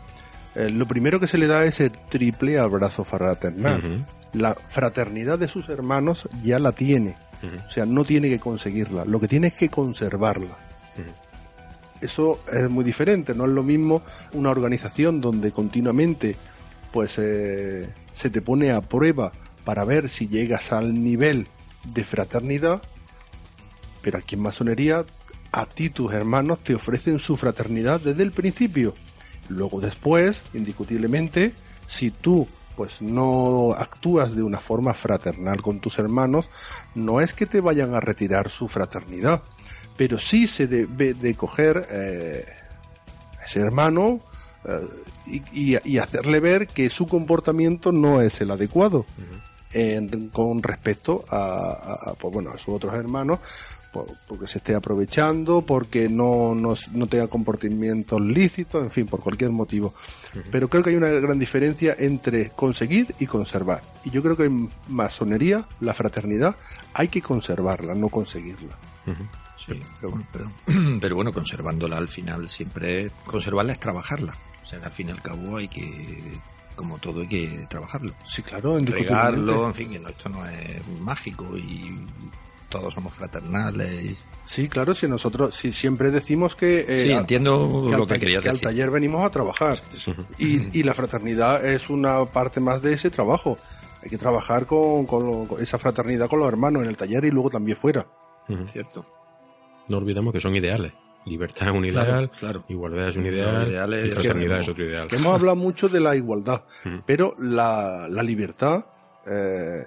lo 0.55 0.87
primero 0.87 1.19
que 1.19 1.27
se 1.27 1.37
le 1.37 1.49
da 1.49 1.65
es 1.65 1.81
el 1.81 1.91
triple 2.09 2.59
abrazo 2.61 3.05
fraternal. 3.05 4.07
La 4.33 4.55
fraternidad 4.55 5.37
de 5.39 5.49
sus 5.49 5.69
hermanos 5.69 6.29
ya 6.43 6.59
la 6.61 6.71
tiene. 6.73 7.17
O 7.67 7.71
sea, 7.71 7.85
no 7.85 8.05
tiene 8.05 8.29
que 8.31 8.39
conseguirla. 8.39 9.05
Lo 9.05 9.19
que 9.21 9.27
tiene 9.29 9.49
es 9.49 9.55
que 9.55 9.69
conservarla. 9.69 10.57
ujú. 10.97 11.11
Eso 12.01 12.41
es 12.53 12.69
muy 12.69 12.85
diferente, 12.85 13.35
no 13.35 13.45
es 13.45 13.51
lo 13.51 13.63
mismo 13.63 14.03
una 14.33 14.51
organización 14.51 15.21
donde 15.21 15.53
continuamente 15.53 16.37
pues 16.93 17.19
eh, 17.19 17.93
se 18.13 18.31
te 18.31 18.43
pone 18.43 18.71
a 18.71 18.81
prueba 18.81 19.33
para 19.65 19.85
ver 19.85 20.09
si 20.09 20.29
llegas 20.29 20.73
al 20.73 21.03
nivel 21.03 21.49
de 21.93 22.05
fraternidad, 22.05 22.83
pero 24.03 24.19
aquí 24.19 24.35
en 24.35 24.43
masonería 24.43 25.05
a 25.51 25.67
ti 25.67 25.91
tus 25.91 26.13
hermanos 26.13 26.61
te 26.61 26.75
ofrecen 26.75 27.19
su 27.19 27.37
fraternidad 27.37 28.01
desde 28.01 28.23
el 28.23 28.33
principio. 28.33 28.95
Luego 29.49 29.81
después, 29.81 30.43
indiscutiblemente, 30.53 31.53
si 31.87 32.11
tú 32.11 32.47
pues 32.77 33.01
no 33.01 33.73
actúas 33.73 34.35
de 34.35 34.43
una 34.43 34.59
forma 34.59 34.95
fraternal 34.95 35.63
con 35.63 35.81
tus 35.81 35.99
hermanos, 35.99 36.51
no 36.95 37.21
es 37.21 37.33
que 37.33 37.47
te 37.47 37.61
vayan 37.61 37.95
a 37.95 38.01
retirar 38.01 38.51
su 38.51 38.69
fraternidad, 38.69 39.43
pero 39.97 40.19
sí 40.19 40.47
se 40.49 40.67
debe 40.67 41.15
de 41.15 41.35
coger 41.35 41.87
eh, 41.91 42.45
a 43.41 43.45
ese 43.45 43.61
hermano 43.61 44.21
eh, 44.65 44.81
y, 45.53 45.75
y- 45.75 45.79
y 45.85 45.99
hacerle 45.99 46.41
ver 46.41 46.67
que 46.69 46.91
su 46.91 47.07
comportamiento 47.07 47.93
no 47.93 48.21
es 48.21 48.41
el 48.41 48.51
adecuado 48.51 49.05
en- 49.73 50.29
con 50.31 50.63
respecto 50.63 51.25
a, 51.29 51.37
a- 51.37 52.11
a, 52.11 52.15
pues 52.15 52.33
bueno, 52.33 52.51
a 52.53 52.59
sus 52.59 52.75
otros 52.75 52.95
hermanos, 52.95 53.41
por- 53.93 54.07
porque 54.27 54.47
se 54.47 54.59
esté 54.59 54.75
aprovechando, 54.75 55.63
porque 55.63 56.09
no, 56.09 56.55
no, 56.55 56.75
no 56.93 57.07
tenga 57.07 57.29
comportamientos 57.29 58.21
lícitos, 58.21 58.83
en 58.85 58.91
fin, 58.91 59.07
por 59.07 59.21
cualquier 59.21 59.51
motivo. 59.51 59.95
Pero 60.51 60.69
creo 60.69 60.83
que 60.83 60.91
hay 60.91 60.97
una 60.97 61.09
gran 61.11 61.39
diferencia 61.39 61.95
entre 61.99 62.51
conseguir 62.51 63.15
y 63.21 63.27
conservar. 63.27 63.83
Y 64.05 64.11
yo 64.11 64.23
creo 64.23 64.37
que 64.37 64.45
en 64.45 64.69
masonería, 64.89 65.67
la 65.81 65.95
fraternidad, 65.95 66.57
hay 66.93 67.07
que 67.09 67.23
conservarla, 67.23 67.95
no 67.95 68.09
conseguirla. 68.09 68.77
Ujú. 69.07 69.23
Sí, 69.67 69.81
pero 70.01 70.11
bueno, 70.11 70.27
pero, 70.33 70.53
pero 71.01 71.17
bueno, 71.17 71.33
conservándola 71.33 71.97
al 71.97 72.09
final 72.09 72.49
siempre, 72.49 73.11
conservarla 73.27 73.73
es 73.73 73.81
trabajarla. 73.81 74.37
O 74.63 74.67
sea, 74.67 74.79
que 74.79 74.87
al 74.87 74.91
fin 74.93 75.09
y 75.09 75.13
al 75.13 75.23
cabo 75.23 75.57
hay 75.59 75.69
que, 75.69 76.39
como 76.75 76.99
todo, 76.99 77.21
hay 77.23 77.29
que 77.29 77.67
trabajarlo. 77.69 78.15
Sí, 78.25 78.43
claro. 78.43 78.79
Regarlo, 78.79 79.67
en 79.67 79.75
fin, 79.75 79.91
que 79.91 79.99
no, 79.99 80.09
esto 80.09 80.29
no 80.29 80.47
es 80.49 80.87
mágico 81.01 81.57
y 81.57 81.99
todos 82.69 82.93
somos 82.93 83.15
fraternales. 83.15 84.23
Sí, 84.47 84.69
claro, 84.69 84.95
si 84.95 85.07
nosotros 85.07 85.55
si 85.55 85.73
siempre 85.73 86.11
decimos 86.11 86.55
que... 86.57 86.85
eh, 86.87 87.05
sí, 87.05 87.13
a- 87.13 87.19
entiendo 87.19 87.87
que 87.91 87.97
lo 87.97 88.07
que 88.07 88.15
taller- 88.15 88.21
querías 88.21 88.43
que 88.43 88.49
al 88.51 88.61
taller 88.61 88.91
venimos 88.91 89.25
a 89.25 89.31
trabajar. 89.31 89.79
Y, 90.39 90.79
y 90.79 90.83
la 90.83 90.93
fraternidad 90.95 91.65
es 91.65 91.89
una 91.89 92.25
parte 92.27 92.61
más 92.61 92.83
de 92.83 92.93
ese 92.95 93.11
trabajo. 93.11 93.57
Hay 94.03 94.11
que 94.11 94.19
trabajar 94.19 94.67
con, 94.67 95.07
con 95.07 95.25
lo- 95.27 95.45
con 95.49 95.63
esa 95.63 95.79
fraternidad 95.79 96.29
con 96.29 96.39
los 96.41 96.49
hermanos 96.49 96.83
en 96.83 96.89
el 96.91 96.97
taller 96.97 97.25
y 97.25 97.31
luego 97.31 97.49
también 97.51 97.77
fuera. 97.79 98.07
Cierto. 98.67 99.07
No 99.89 99.99
olvidemos 99.99 100.33
que 100.33 100.41
son 100.41 100.55
ideales. 100.57 100.93
Libertad 101.27 101.69
es 101.69 101.75
un 101.75 101.85
ideal, 101.87 102.31
claro. 102.39 102.65
igualdad 102.69 103.09
es 103.09 103.17
un 103.17 103.27
ideal, 103.27 103.67
y 103.67 103.73
ya 103.73 104.15
fraternidad 104.15 104.61
es 104.61 104.69
otro 104.69 104.85
ideal. 104.85 105.09
Que 105.09 105.17
hemos 105.17 105.33
hablado 105.33 105.57
mucho 105.57 105.89
de 105.89 105.99
la 106.01 106.15
igualdad, 106.15 106.65
Ujú. 106.85 107.03
pero 107.07 107.35
la, 107.39 108.09
la 108.11 108.23
libertad 108.23 108.85
eh, 109.27 109.85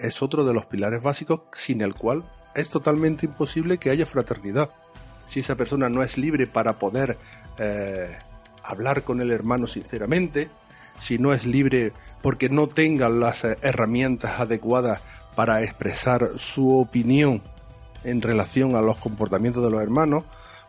es 0.00 0.22
otro 0.22 0.44
de 0.44 0.54
los 0.54 0.66
pilares 0.66 1.02
básicos 1.02 1.40
sin 1.52 1.80
el 1.80 1.94
cual 1.94 2.22
es 2.54 2.70
totalmente 2.70 3.26
imposible 3.26 3.78
que 3.78 3.90
haya 3.90 4.06
fraternidad. 4.06 4.70
Si 5.26 5.40
esa 5.40 5.56
persona 5.56 5.88
no 5.88 6.04
es 6.04 6.16
libre 6.18 6.46
para 6.46 6.78
poder 6.78 7.18
eh, 7.58 8.16
hablar 8.62 9.02
con 9.02 9.20
el 9.20 9.32
hermano 9.32 9.66
sinceramente, 9.66 10.48
si 11.00 11.18
no 11.18 11.32
es 11.32 11.44
libre 11.46 11.92
porque 12.22 12.48
no 12.48 12.68
tenga 12.68 13.08
las 13.08 13.44
eh, 13.44 13.58
herramientas 13.60 14.38
adecuadas 14.38 15.02
para 15.34 15.64
expresar 15.64 16.38
su 16.38 16.78
opinión 16.78 17.42
en 18.06 18.22
relación 18.22 18.76
a 18.76 18.80
los 18.80 18.96
comportamientos 18.98 19.62
de 19.64 19.70
los 19.70 19.82
hermanos, 19.82 20.24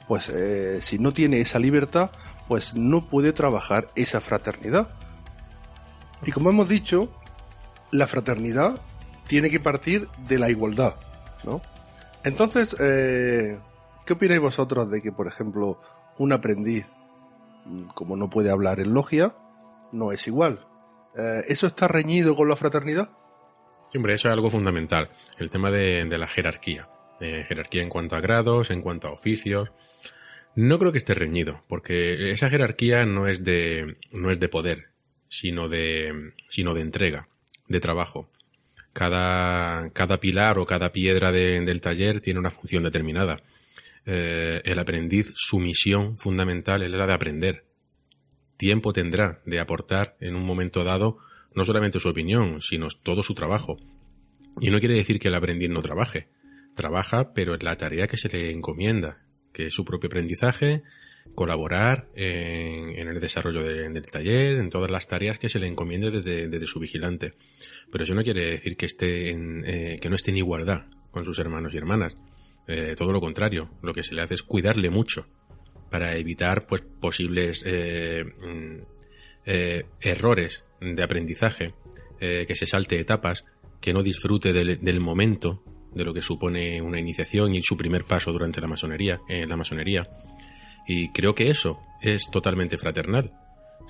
pues 0.08 0.30
eh, 0.30 0.82
si 0.82 0.98
no 0.98 1.14
tiene 1.14 1.40
esa 1.40 1.60
libertad, 1.60 2.12
pues 2.48 2.74
no 2.74 3.08
puede 3.08 3.32
trabajar 3.32 3.90
esa 3.96 4.22
fraternidad. 4.22 4.90
Y 6.26 6.32
como 6.32 6.50
hemos 6.50 6.68
dicho, 6.68 7.12
la 7.92 8.08
fraternidad 8.08 8.82
tiene 9.28 9.50
que 9.50 9.60
partir 9.60 10.08
de 10.28 10.40
la 10.40 10.50
igualdad, 10.50 10.96
¿no? 11.44 11.62
Entonces, 12.24 12.76
eh, 12.80 13.60
¿qué 14.06 14.14
opináis 14.14 14.42
vosotros 14.42 14.90
de 14.90 15.02
que, 15.02 15.12
por 15.12 15.28
ejemplo, 15.28 15.80
un 16.18 16.34
aprendiz, 16.34 16.88
mm, 17.66 17.90
como 17.90 18.16
no 18.16 18.30
puede 18.30 18.50
hablar 18.50 18.80
en 18.80 18.94
logia, 18.94 19.36
no 19.92 20.12
es 20.12 20.28
igual? 20.28 20.66
Eh, 21.16 21.46
¿Eso 21.50 21.68
está 21.68 21.88
reñido 21.88 22.36
con 22.36 22.50
la 22.50 22.56
fraternidad? 22.56 23.10
Sí, 23.92 23.98
hombre, 23.98 24.16
eso 24.16 24.28
es 24.28 24.34
algo 24.34 24.50
fundamental. 24.50 25.10
El 25.38 25.50
tema 25.50 25.70
de, 25.70 26.06
de 26.06 26.18
la 26.18 26.28
jerarquía. 26.28 26.90
Jerarquía 27.20 27.82
en 27.84 27.90
cuanto 27.90 28.16
a 28.16 28.22
grados, 28.22 28.70
en 28.72 28.82
cuanto 28.82 29.08
a 29.08 29.12
oficios. 29.12 29.70
No 30.56 30.80
creo 30.80 30.92
que 30.92 30.98
esté 30.98 31.14
reñido, 31.14 31.64
porque 31.68 32.32
esa 32.32 32.50
jerarquía 32.50 33.06
no 33.06 33.28
es 33.28 33.44
de, 33.44 33.98
no 34.12 34.32
es 34.32 34.40
de 34.40 34.50
poder, 34.50 34.88
sino 35.30 35.68
de, 35.70 36.34
sino 36.50 36.74
de 36.74 36.82
entrega, 36.82 37.28
de 37.68 37.80
trabajo. 37.80 38.32
Cada, 38.94 39.92
cada 39.92 40.20
pilar 40.20 40.58
o 40.58 40.66
cada 40.66 40.92
piedra 40.92 41.32
de- 41.32 41.62
del 41.62 41.82
taller 41.82 42.20
tiene 42.22 42.40
una 42.40 42.50
función 42.50 42.84
determinada. 42.84 43.38
Eh, 44.06 44.62
el 44.64 44.80
aprendiz, 44.80 45.32
su 45.36 45.60
misión 45.60 46.18
fundamental 46.18 46.82
es 46.82 46.92
la 46.92 47.06
de 47.06 47.14
aprender. 47.14 47.66
Tiempo 48.58 48.94
tendrá 48.94 49.42
de 49.46 49.60
aportar 49.60 50.16
en 50.20 50.36
un 50.36 50.44
momento 50.44 50.84
dado 50.84 51.20
no 51.54 51.66
solamente 51.66 52.00
su 52.00 52.10
opinión, 52.10 52.62
sino 52.62 52.88
todo 53.04 53.22
su 53.22 53.36
trabajo. 53.36 53.78
Y 54.60 54.72
no 54.72 54.80
quiere 54.80 54.96
decir 54.96 55.20
que 55.20 55.28
el 55.28 55.36
aprendiz 55.36 55.70
no 55.70 55.82
trabaje. 55.82 56.30
Trabaja, 56.78 57.34
pero 57.34 57.56
es 57.56 57.64
la 57.64 57.76
tarea 57.76 58.08
que 58.08 58.16
se 58.16 58.30
le 58.30 58.52
encomienda, 58.52 59.24
que 59.52 59.66
es 59.66 59.74
su 59.74 59.84
propio 59.84 60.08
aprendizaje, 60.08 60.84
colaborar 61.36 62.08
en, 62.16 62.98
en 62.98 63.08
el 63.10 63.20
desarrollo 63.20 63.64
de- 63.64 63.90
del 63.90 64.06
taller, 64.06 64.58
en 64.60 64.70
todas 64.70 64.90
las 64.90 65.08
tareas 65.08 65.38
que 65.40 65.50
se 65.50 65.60
le 65.60 65.68
encomiende 65.68 66.10
desde, 66.12 66.66
su 66.68 66.80
vigilante. 66.80 67.34
Pero 67.92 68.04
eso 68.06 68.14
no 68.16 68.24
quiere 68.24 68.52
decir 68.52 68.78
que 68.78 68.86
esté 68.86 69.32
en, 69.32 69.64
eh, 69.66 70.00
que 70.00 70.10
no 70.10 70.16
esté 70.16 70.32
en 70.32 70.38
igualdad 70.38 70.86
con 71.12 71.26
sus 71.26 71.38
hermanos 71.40 71.74
y 71.74 71.78
hermanas. 71.78 72.16
Eh, 72.68 72.96
todo 72.98 73.12
lo 73.12 73.20
contrario, 73.20 73.70
lo 73.82 73.94
que 73.94 74.04
se 74.04 74.14
le 74.16 74.22
hace 74.22 74.36
es 74.36 74.44
cuidarle 74.44 74.90
mucho 74.90 75.26
para 75.90 76.16
evitar 76.18 76.66
pues 76.68 76.82
posibles 76.82 77.64
eh, 77.66 78.24
mm, 78.24 78.78
eh, 79.46 79.86
errores 80.02 80.64
de 80.80 81.04
aprendizaje, 81.04 81.74
que 82.20 82.56
se 82.56 82.66
salte 82.68 83.00
etapas, 83.00 83.46
que 83.82 83.94
no 83.94 84.02
disfrute 84.04 84.52
del, 84.54 84.80
del 84.84 85.00
momento 85.00 85.64
de 85.98 86.06
lo 86.06 86.14
que 86.14 86.22
supone 86.22 86.82
una 86.82 87.00
iniciación 87.00 87.56
y 87.56 87.62
su 87.64 87.76
primer 87.76 88.06
paso 88.06 88.32
durante 88.32 88.62
la 88.62 88.68
masonería, 88.68 89.20
en 89.28 89.50
la 89.50 89.58
masonería. 89.58 90.08
Y 90.88 91.10
creo 91.10 91.36
que 91.36 91.50
eso 91.50 91.80
es 92.02 92.30
totalmente 92.32 92.78
fraternal. 92.78 93.32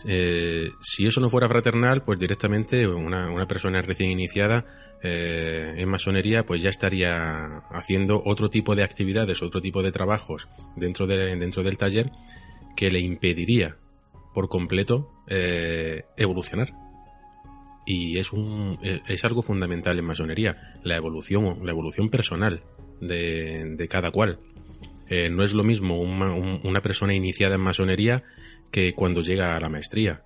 Eh, 0.05 0.71
si 0.81 1.07
eso 1.07 1.19
no 1.19 1.29
fuera 1.29 1.47
fraternal, 1.47 2.03
pues 2.03 2.19
directamente 2.19 2.87
una, 2.87 3.31
una 3.31 3.47
persona 3.47 3.81
recién 3.81 4.11
iniciada 4.11 4.65
eh, 5.03 5.75
en 5.77 5.89
masonería, 5.89 6.43
pues 6.43 6.61
ya 6.61 6.69
estaría 6.69 7.63
haciendo 7.71 8.21
otro 8.25 8.49
tipo 8.49 8.75
de 8.75 8.83
actividades, 8.83 9.41
otro 9.41 9.61
tipo 9.61 9.83
de 9.83 9.91
trabajos 9.91 10.47
dentro, 10.75 11.07
de, 11.07 11.35
dentro 11.35 11.63
del 11.63 11.77
taller 11.77 12.11
que 12.75 12.89
le 12.91 12.99
impediría 12.99 13.77
por 14.33 14.49
completo 14.49 15.11
eh, 15.27 16.03
evolucionar. 16.15 16.86
Y 17.89 18.17
es, 18.19 18.33
un, 18.33 18.77
eh, 18.83 18.99
es 19.07 19.23
algo 19.23 19.41
fundamental 19.41 19.97
en 19.97 20.03
masonería, 20.05 20.73
la 20.83 20.97
evolución, 20.97 21.59
la 21.65 21.71
evolución 21.71 22.09
personal 22.09 22.61
de, 22.99 23.75
de 23.77 23.87
cada 23.87 24.11
cual. 24.11 24.39
Eh, 25.09 25.29
no 25.29 25.41
es 25.43 25.53
lo 25.53 25.63
mismo 25.63 26.01
una, 26.01 26.33
un- 26.33 26.59
una 26.65 26.81
persona 26.81 27.13
iniciada 27.13 27.55
en 27.55 27.61
masonería 27.61 28.23
que 28.71 28.91
cuando 28.93 29.21
llega 29.21 29.55
a 29.55 29.59
la 29.61 29.69
maestría. 29.69 30.23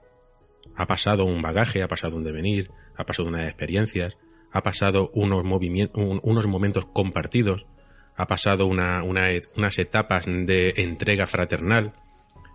Ha 0.75 0.87
pasado 0.87 1.23
un 1.23 1.43
bagaje, 1.43 1.83
ha 1.83 1.87
pasado 1.87 2.17
un 2.17 2.23
devenir, 2.23 2.71
ha 2.97 3.05
pasado 3.05 3.29
unas 3.29 3.47
experiencias, 3.47 4.17
ha 4.51 4.63
pasado 4.63 5.11
unos, 5.13 5.43
movimien- 5.43 5.91
un- 5.93 6.19
unos 6.23 6.47
momentos 6.47 6.85
compartidos, 6.91 7.67
ha 8.15 8.25
pasado 8.25 8.65
una- 8.65 9.03
una 9.03 9.27
unas 9.55 9.77
etapas 9.77 10.25
de 10.25 10.73
entrega 10.77 11.27
fraternal. 11.27 11.93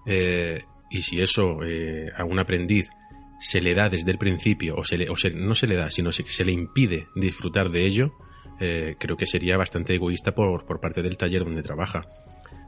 eh, 0.09 0.63
y 0.91 1.03
si 1.03 1.21
eso 1.21 1.65
eh, 1.65 2.11
a 2.17 2.25
un 2.25 2.39
aprendiz 2.39 2.91
se 3.39 3.61
le 3.61 3.75
da 3.75 3.89
desde 3.89 4.11
el 4.11 4.19
principio, 4.19 4.77
o, 4.77 4.85
se 4.85 4.97
le, 4.99 5.09
o 5.11 5.17
se- 5.17 5.31
no 5.31 5.55
se 5.55 5.67
le 5.67 5.77
da, 5.77 5.91
sino 5.91 6.13
se, 6.13 6.45
le 6.45 6.53
impide 6.53 7.07
disfrutar 7.15 7.71
de 7.71 7.85
ello, 7.87 8.13
eh, 8.61 8.97
creo 8.99 9.17
que 9.17 9.27
sería 9.27 9.57
bastante 9.57 9.95
egoísta 9.95 10.35
por, 10.35 10.65
por 10.65 10.81
parte 10.81 11.03
del 11.03 11.17
taller 11.17 11.45
donde 11.45 11.63
trabaja. 11.63 12.07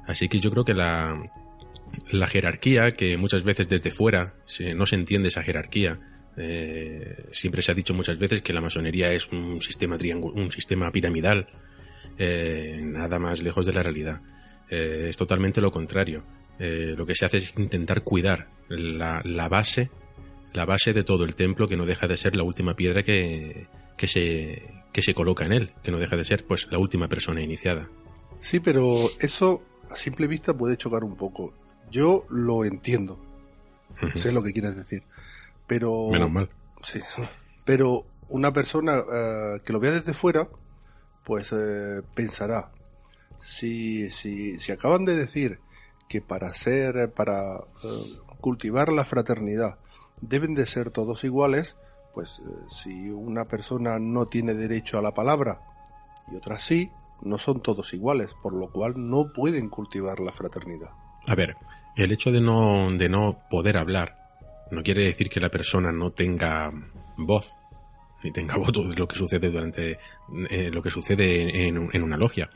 Así 0.07 0.29
que 0.29 0.39
yo 0.39 0.51
creo 0.51 0.65
que 0.65 0.75
la, 0.75 1.23
la 2.11 2.27
jerarquía, 2.27 2.93
que 2.93 3.17
muchas 3.17 3.45
veces 3.45 3.69
desde 3.69 3.91
fuera 3.91 4.35
no 4.75 4.87
se 4.87 4.95
entiende 4.97 5.29
esa 5.29 5.43
jerarquía, 5.43 5.99
eh, 6.37 7.25
siempre 7.33 7.63
se 7.63 7.73
ha 7.73 7.75
dicho 7.75 7.95
muchas 7.95 8.19
veces 8.19 8.43
que 8.43 8.53
la 8.53 8.61
masonería 8.61 9.13
es 9.13 9.29
un 9.33 9.61
sistema 9.61 9.99
un 10.13 10.51
sistema 10.51 10.91
piramidal, 10.93 11.49
eh, 12.19 12.81
nada 12.83 13.19
más 13.19 13.43
lejos 13.43 13.67
de 13.67 13.73
la 13.73 13.83
realidad. 13.83 14.21
Es 14.71 15.17
totalmente 15.17 15.61
lo 15.63 15.71
contrario. 15.71 16.25
Lo 16.59 17.07
que 17.07 17.15
se 17.15 17.25
hace 17.25 17.39
es 17.39 17.55
intentar 17.57 18.03
cuidar 18.03 18.49
la, 18.69 19.23
la 19.25 19.49
base, 19.49 19.91
la 20.53 20.65
base 20.65 20.93
de 20.93 21.05
todo 21.05 21.25
el 21.25 21.35
templo, 21.35 21.69
que 21.69 21.77
no 21.77 21.87
deja 21.87 22.07
de 22.07 22.17
ser 22.17 22.37
la 22.37 22.43
última 22.43 22.75
piedra 22.75 23.03
que, 23.03 23.69
que 23.97 24.07
se, 24.07 24.63
que 24.93 25.03
se 25.03 25.15
coloca 25.15 25.45
en 25.45 25.53
él, 25.53 25.75
que 25.83 25.91
no 25.91 25.99
deja 25.99 26.17
de 26.17 26.25
ser 26.25 26.47
pues 26.47 26.69
la 26.71 26.79
última 26.79 27.09
persona 27.09 27.43
iniciada. 27.43 27.89
Sí, 28.39 28.61
pero 28.61 29.09
eso 29.21 29.63
a 29.91 29.97
simple 29.97 30.27
vista 30.27 30.57
puede 30.57 30.77
chocar 30.77 31.05
un 31.05 31.17
poco. 31.17 31.53
Yo 31.91 32.25
lo 32.31 32.65
entiendo, 32.65 33.19
sé 34.15 34.33
lo 34.33 34.43
que 34.43 34.53
quieres 34.53 34.77
decir, 34.77 35.03
pero 35.67 36.09
Menos 36.11 36.31
mal. 36.31 36.49
Sí, 36.83 37.01
pero 37.65 38.05
una 38.29 38.53
persona 38.53 38.99
eh, 38.99 39.61
que 39.65 39.73
lo 39.73 39.81
vea 39.81 39.93
desde 39.93 40.15
fuera, 40.15 40.49
pues 41.25 41.53
eh, 41.53 42.03
pensará, 42.15 42.71
si, 43.41 44.11
si, 44.11 44.59
si 44.59 44.73
acaban 44.73 45.05
de 45.05 45.17
decir 45.17 45.61
que 46.09 46.21
para 46.21 46.53
ser, 46.55 47.13
para 47.13 47.57
eh, 47.57 48.19
cultivar 48.41 48.91
la 48.91 49.05
fraternidad 49.05 49.79
deben 50.21 50.55
de 50.55 50.67
ser 50.67 50.91
todos 50.91 51.25
iguales, 51.25 51.77
pues 52.15 52.41
eh, 52.41 52.51
si 52.69 53.11
una 53.11 53.47
persona 53.47 53.99
no 53.99 54.27
tiene 54.27 54.55
derecho 54.55 54.99
a 54.99 55.03
la 55.03 55.15
palabra 55.15 55.61
y 56.31 56.37
otra 56.37 56.59
sí, 56.59 56.91
no 57.23 57.39
son 57.39 57.61
todos 57.61 57.93
iguales, 57.95 58.35
por 58.43 58.53
lo 58.53 58.71
cual 58.71 58.95
no 58.97 59.33
pueden 59.33 59.69
cultivar 59.69 60.21
la 60.21 60.33
fraternidad. 60.33 60.91
A 61.27 61.35
ver, 61.35 61.57
el 61.97 62.13
hecho 62.13 62.31
de 62.31 62.41
no, 62.41 62.91
de 62.91 63.09
no 63.09 63.39
poder 63.51 63.77
hablar 63.77 64.17
no 64.71 64.83
quiere 64.83 65.05
decir 65.05 65.29
que 65.31 65.41
la 65.41 65.49
persona 65.49 65.93
no 65.93 66.13
tenga 66.13 66.71
voz, 67.17 67.55
ni 68.23 68.31
tenga 68.33 68.57
voto 68.59 68.89
de 68.89 68.97
lo 68.97 69.09
que 69.09 69.17
sucede 69.17 69.51
durante 69.51 69.99
eh, 70.51 70.71
lo 70.71 70.83
que 70.83 70.91
sucede 70.91 71.67
en, 71.67 71.89
en 71.93 72.03
una 72.03 72.17
logia. 72.17 72.51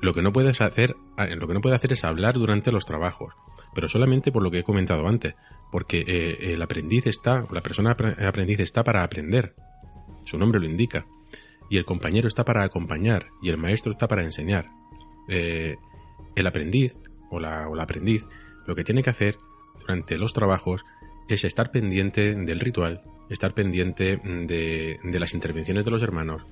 Lo 0.00 0.12
que 0.12 0.22
no 0.22 0.32
puedes 0.32 0.60
hacer, 0.60 0.96
eh, 1.16 1.36
lo 1.36 1.46
que 1.46 1.54
no 1.54 1.60
puede 1.60 1.76
hacer 1.76 1.92
es 1.92 2.04
hablar 2.04 2.34
durante 2.34 2.72
los 2.72 2.84
trabajos, 2.84 3.34
pero 3.74 3.88
solamente 3.88 4.32
por 4.32 4.42
lo 4.42 4.50
que 4.50 4.58
he 4.58 4.64
comentado 4.64 5.06
antes, 5.08 5.34
porque 5.72 6.04
eh, 6.06 6.52
el 6.52 6.62
aprendiz 6.62 7.06
está, 7.06 7.46
la 7.50 7.62
persona 7.62 7.96
apre- 7.96 8.22
aprendiz 8.26 8.60
está 8.60 8.84
para 8.84 9.02
aprender, 9.02 9.54
su 10.24 10.38
nombre 10.38 10.60
lo 10.60 10.66
indica, 10.66 11.06
y 11.70 11.78
el 11.78 11.84
compañero 11.84 12.28
está 12.28 12.44
para 12.44 12.64
acompañar, 12.64 13.28
y 13.42 13.48
el 13.48 13.56
maestro 13.56 13.92
está 13.92 14.06
para 14.06 14.22
enseñar. 14.24 14.68
Eh, 15.28 15.76
el 16.34 16.46
aprendiz 16.46 16.98
o 17.30 17.40
la, 17.40 17.66
aprendiz 17.80 18.26
lo 18.66 18.74
que 18.74 18.84
tiene 18.84 19.02
que 19.02 19.10
hacer 19.10 19.38
durante 19.80 20.18
los 20.18 20.32
trabajos 20.32 20.84
es 21.28 21.44
estar 21.44 21.70
pendiente 21.70 22.34
del 22.34 22.60
ritual, 22.60 23.02
estar 23.30 23.54
pendiente 23.54 24.18
de 24.18 25.18
las 25.18 25.32
intervenciones 25.32 25.84
de 25.86 25.90
los 25.90 26.02
hermanos, 26.02 26.44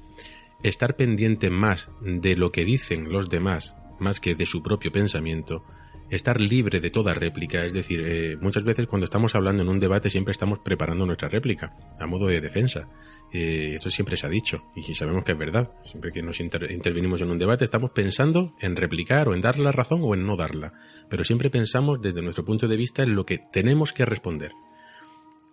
estar 0.62 0.96
pendiente 0.96 1.50
más 1.50 1.90
de 2.00 2.36
lo 2.36 2.52
que 2.52 2.64
dicen 2.64 3.10
los 3.12 3.28
demás, 3.28 3.74
más 3.98 4.20
que 4.20 4.34
de 4.34 4.46
su 4.46 4.62
propio 4.62 4.92
pensamiento, 4.92 5.64
estar 6.10 6.40
libre 6.40 6.80
de 6.80 6.90
toda 6.90 7.14
réplica. 7.14 7.64
Es 7.64 7.72
decir, 7.72 8.02
eh, 8.04 8.36
muchas 8.40 8.64
veces 8.64 8.86
cuando 8.86 9.04
estamos 9.04 9.34
hablando 9.34 9.62
en 9.62 9.68
un 9.68 9.80
debate 9.80 10.10
siempre 10.10 10.32
estamos 10.32 10.58
preparando 10.58 11.06
nuestra 11.06 11.28
réplica 11.28 11.74
a 11.98 12.06
modo 12.06 12.26
de 12.26 12.40
defensa. 12.40 12.88
Eh, 13.32 13.72
esto 13.74 13.88
siempre 13.88 14.16
se 14.16 14.26
ha 14.26 14.30
dicho 14.30 14.62
y 14.76 14.92
sabemos 14.92 15.24
que 15.24 15.32
es 15.32 15.38
verdad. 15.38 15.70
Siempre 15.84 16.12
que 16.12 16.22
nos 16.22 16.38
intervenimos 16.38 17.22
en 17.22 17.30
un 17.30 17.38
debate 17.38 17.64
estamos 17.64 17.92
pensando 17.92 18.54
en 18.60 18.76
replicar 18.76 19.28
o 19.28 19.34
en 19.34 19.40
dar 19.40 19.58
la 19.58 19.72
razón 19.72 20.00
o 20.02 20.14
en 20.14 20.26
no 20.26 20.36
darla. 20.36 20.74
Pero 21.08 21.24
siempre 21.24 21.48
pensamos 21.48 22.00
desde 22.02 22.20
nuestro 22.20 22.44
punto 22.44 22.68
de 22.68 22.76
vista 22.76 23.02
en 23.02 23.14
lo 23.14 23.24
que 23.24 23.38
tenemos 23.50 23.94
que 23.94 24.04
responder. 24.04 24.52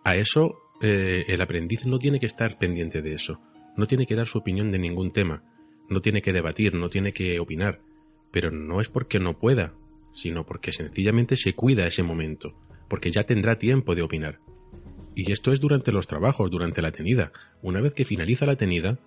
A 0.04 0.16
eso 0.16 0.58
eh, 0.82 1.24
el 1.28 1.42
aprendiz 1.42 1.86
no 1.86 1.98
tiene 1.98 2.20
que 2.20 2.26
estar 2.26 2.58
pendiente 2.58 3.02
de 3.02 3.14
eso. 3.14 3.40
No 3.80 3.88
tiene 3.88 4.06
que 4.06 4.16
dar 4.16 4.28
su 4.28 4.40
opinión 4.40 4.72
de 4.72 4.78
ningún 4.78 5.12
tema. 5.12 5.42
No 5.88 6.02
tiene 6.02 6.22
que 6.22 6.34
debatir, 6.34 6.76
no 6.76 6.90
tiene 6.90 7.14
que 7.14 7.40
opinar. 7.40 7.80
Pero 8.30 8.52
no 8.52 8.82
es 8.82 8.90
porque 8.90 9.22
no 9.22 9.40
pueda, 9.40 9.74
sino 10.12 10.46
porque 10.46 10.74
sencillamente 10.74 11.38
se 11.38 11.54
cuida 11.54 11.88
ese 11.88 12.04
momento, 12.04 12.54
porque 12.90 13.10
ya 13.10 13.24
tendrá 13.24 13.58
tiempo 13.58 13.96
de 13.96 14.02
opinar. 14.02 14.42
Y 15.16 15.32
esto 15.32 15.54
es 15.54 15.62
durante 15.62 15.94
los 15.94 16.08
trabajos, 16.08 16.52
durante 16.52 16.82
la 16.82 16.92
tenida. 16.92 17.32
Una 17.62 17.80
vez 17.80 17.94
que 17.94 18.04
finaliza 18.04 18.46
la 18.46 18.58
tenida, 18.58 19.00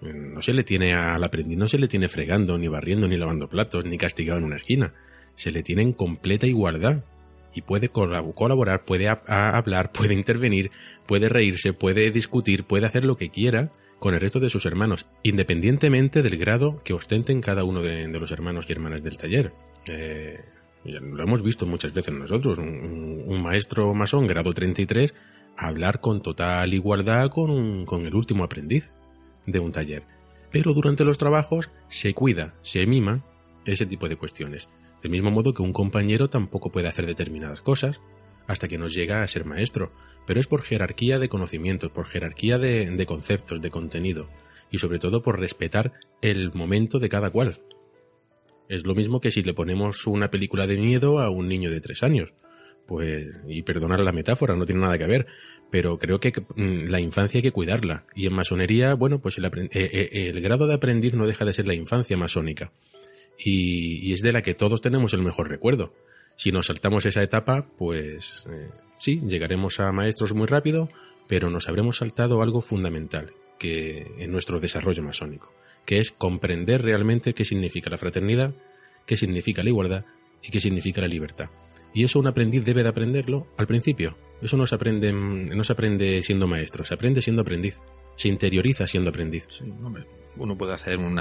no 0.00 0.40
se 0.40 0.54
le 0.54 0.64
tiene 0.64 0.94
al 0.94 1.22
aprendiz, 1.22 1.58
no 1.58 1.68
se 1.68 1.78
le 1.78 1.88
tiene 1.88 2.08
fregando, 2.08 2.56
ni 2.56 2.68
barriendo, 2.68 3.06
ni 3.06 3.18
lavando 3.18 3.50
platos, 3.50 3.84
ni 3.84 3.98
castigado 3.98 4.38
en 4.38 4.46
una 4.46 4.56
esquina. 4.56 4.94
Se 5.34 5.50
le 5.50 5.62
tiene 5.62 5.82
en 5.82 5.92
completa 5.92 6.46
igualdad. 6.46 7.04
Y 7.58 7.62
puede 7.62 7.88
colaborar, 7.88 8.84
puede 8.84 9.08
hablar, 9.08 9.90
puede 9.92 10.14
intervenir, 10.14 10.70
puede 11.08 11.28
reírse, 11.28 11.72
puede 11.72 12.12
discutir, 12.12 12.62
puede 12.62 12.86
hacer 12.86 13.04
lo 13.04 13.16
que 13.16 13.30
quiera 13.30 13.72
con 13.98 14.14
el 14.14 14.20
resto 14.20 14.38
de 14.38 14.48
sus 14.48 14.64
hermanos, 14.64 15.06
independientemente 15.24 16.22
del 16.22 16.38
grado 16.38 16.80
que 16.84 16.92
ostenten 16.92 17.40
cada 17.40 17.64
uno 17.64 17.82
de 17.82 18.06
los 18.06 18.30
hermanos 18.30 18.66
y 18.68 18.72
hermanas 18.72 19.02
del 19.02 19.16
taller. 19.16 19.52
Eh, 19.90 20.38
lo 20.84 21.20
hemos 21.20 21.42
visto 21.42 21.66
muchas 21.66 21.92
veces 21.92 22.14
nosotros, 22.14 22.58
un, 22.58 23.42
maestro 23.42 23.92
masón 23.92 24.28
grado 24.28 24.52
33 24.52 25.12
hablar 25.56 26.00
con 26.00 26.22
total 26.22 26.72
igualdad 26.72 27.28
con, 27.30 27.86
con 27.86 28.06
el 28.06 28.14
último 28.14 28.44
aprendiz 28.44 28.92
de 29.46 29.58
un 29.58 29.72
taller. 29.72 30.04
Pero 30.52 30.74
durante 30.74 31.04
los 31.04 31.18
trabajos 31.18 31.72
se 31.88 32.14
cuida, 32.14 32.54
se 32.62 32.86
mima 32.86 33.24
ese 33.64 33.84
tipo 33.84 34.08
de 34.08 34.14
cuestiones. 34.14 34.68
Del 35.02 35.12
mismo 35.12 35.30
modo 35.30 35.54
que 35.54 35.62
un 35.62 35.72
compañero 35.72 36.28
tampoco 36.28 36.70
puede 36.70 36.88
hacer 36.88 37.06
determinadas 37.06 37.60
cosas 37.60 38.00
hasta 38.46 38.68
que 38.68 38.78
nos 38.78 38.94
llega 38.94 39.22
a 39.22 39.26
ser 39.26 39.44
maestro, 39.44 39.92
pero 40.26 40.40
es 40.40 40.46
por 40.46 40.62
jerarquía 40.62 41.18
de 41.18 41.28
conocimientos, 41.28 41.90
por 41.90 42.06
jerarquía 42.06 42.58
de 42.58 43.06
conceptos, 43.06 43.60
de 43.60 43.70
contenido, 43.70 44.28
y 44.70 44.78
sobre 44.78 44.98
todo 44.98 45.22
por 45.22 45.38
respetar 45.38 45.92
el 46.22 46.52
momento 46.54 46.98
de 46.98 47.08
cada 47.08 47.30
cual. 47.30 47.60
Es 48.68 48.84
lo 48.84 48.94
mismo 48.94 49.20
que 49.20 49.30
si 49.30 49.42
le 49.42 49.54
ponemos 49.54 50.06
una 50.06 50.30
película 50.30 50.66
de 50.66 50.78
miedo 50.78 51.20
a 51.20 51.30
un 51.30 51.48
niño 51.48 51.70
de 51.70 51.80
tres 51.80 52.02
años. 52.02 52.32
Pues, 52.86 53.26
y 53.46 53.62
perdonar 53.62 54.00
la 54.00 54.12
metáfora, 54.12 54.56
no 54.56 54.64
tiene 54.64 54.80
nada 54.80 54.96
que 54.96 55.06
ver, 55.06 55.26
pero 55.70 55.98
creo 55.98 56.20
que 56.20 56.32
mm, 56.56 56.88
la 56.88 57.00
infancia 57.00 57.38
hay 57.38 57.42
que 57.42 57.52
cuidarla. 57.52 58.06
Y 58.14 58.26
en 58.26 58.32
masonería, 58.32 58.94
bueno, 58.94 59.20
pues 59.20 59.36
el, 59.36 59.44
eh, 59.44 59.68
eh, 59.72 60.28
el 60.28 60.40
grado 60.40 60.66
de 60.66 60.74
aprendiz 60.74 61.14
no 61.14 61.26
deja 61.26 61.44
de 61.44 61.52
ser 61.52 61.66
la 61.66 61.74
infancia 61.74 62.16
masónica. 62.16 62.72
Y, 63.38 64.12
es 64.12 64.20
de 64.20 64.32
la 64.32 64.42
que 64.42 64.54
todos 64.54 64.80
tenemos 64.80 65.14
el 65.14 65.22
mejor 65.22 65.48
recuerdo. 65.48 65.94
Si 66.36 66.52
nos 66.52 66.66
saltamos 66.66 67.06
esa 67.06 67.22
etapa, 67.22 67.68
pues 67.76 68.46
eh, 68.50 68.70
sí, 68.98 69.20
llegaremos 69.26 69.80
a 69.80 69.92
maestros 69.92 70.34
muy 70.34 70.46
rápido, 70.46 70.88
pero 71.28 71.50
nos 71.50 71.68
habremos 71.68 71.98
saltado 71.98 72.42
algo 72.42 72.60
fundamental 72.60 73.32
que 73.58 74.06
en 74.18 74.30
nuestro 74.30 74.60
desarrollo 74.60 75.02
masónico 75.02 75.52
que 75.88 76.00
es 76.00 76.10
comprender 76.10 76.82
realmente 76.82 77.32
qué 77.32 77.46
significa 77.46 77.88
la 77.88 77.96
fraternidad, 77.96 78.52
qué 79.06 79.16
significa 79.16 79.62
la 79.62 79.70
igualdad 79.70 80.04
y 80.42 80.50
qué 80.50 80.60
significa 80.60 81.00
la 81.00 81.08
libertad. 81.08 81.48
Y 81.94 82.04
eso 82.04 82.18
un 82.18 82.26
aprendiz 82.26 82.62
debe 82.62 82.82
de 82.82 82.90
aprenderlo 82.90 83.46
al 83.56 83.66
principio. 83.66 84.14
Eso 84.42 84.58
no 84.58 84.66
se 84.66 84.74
aprende, 84.74 85.14
no 85.14 85.64
se 85.64 85.72
aprende 85.72 86.22
siendo 86.22 86.46
maestro, 86.46 86.84
se 86.84 86.92
aprende 86.92 87.22
siendo 87.22 87.40
aprendiz. 87.40 87.80
Se 88.18 88.26
interioriza 88.26 88.84
siendo 88.84 89.10
aprendiz. 89.10 89.46
uno 90.36 90.58
puede 90.58 90.72
hacer 90.72 90.98
un 90.98 91.20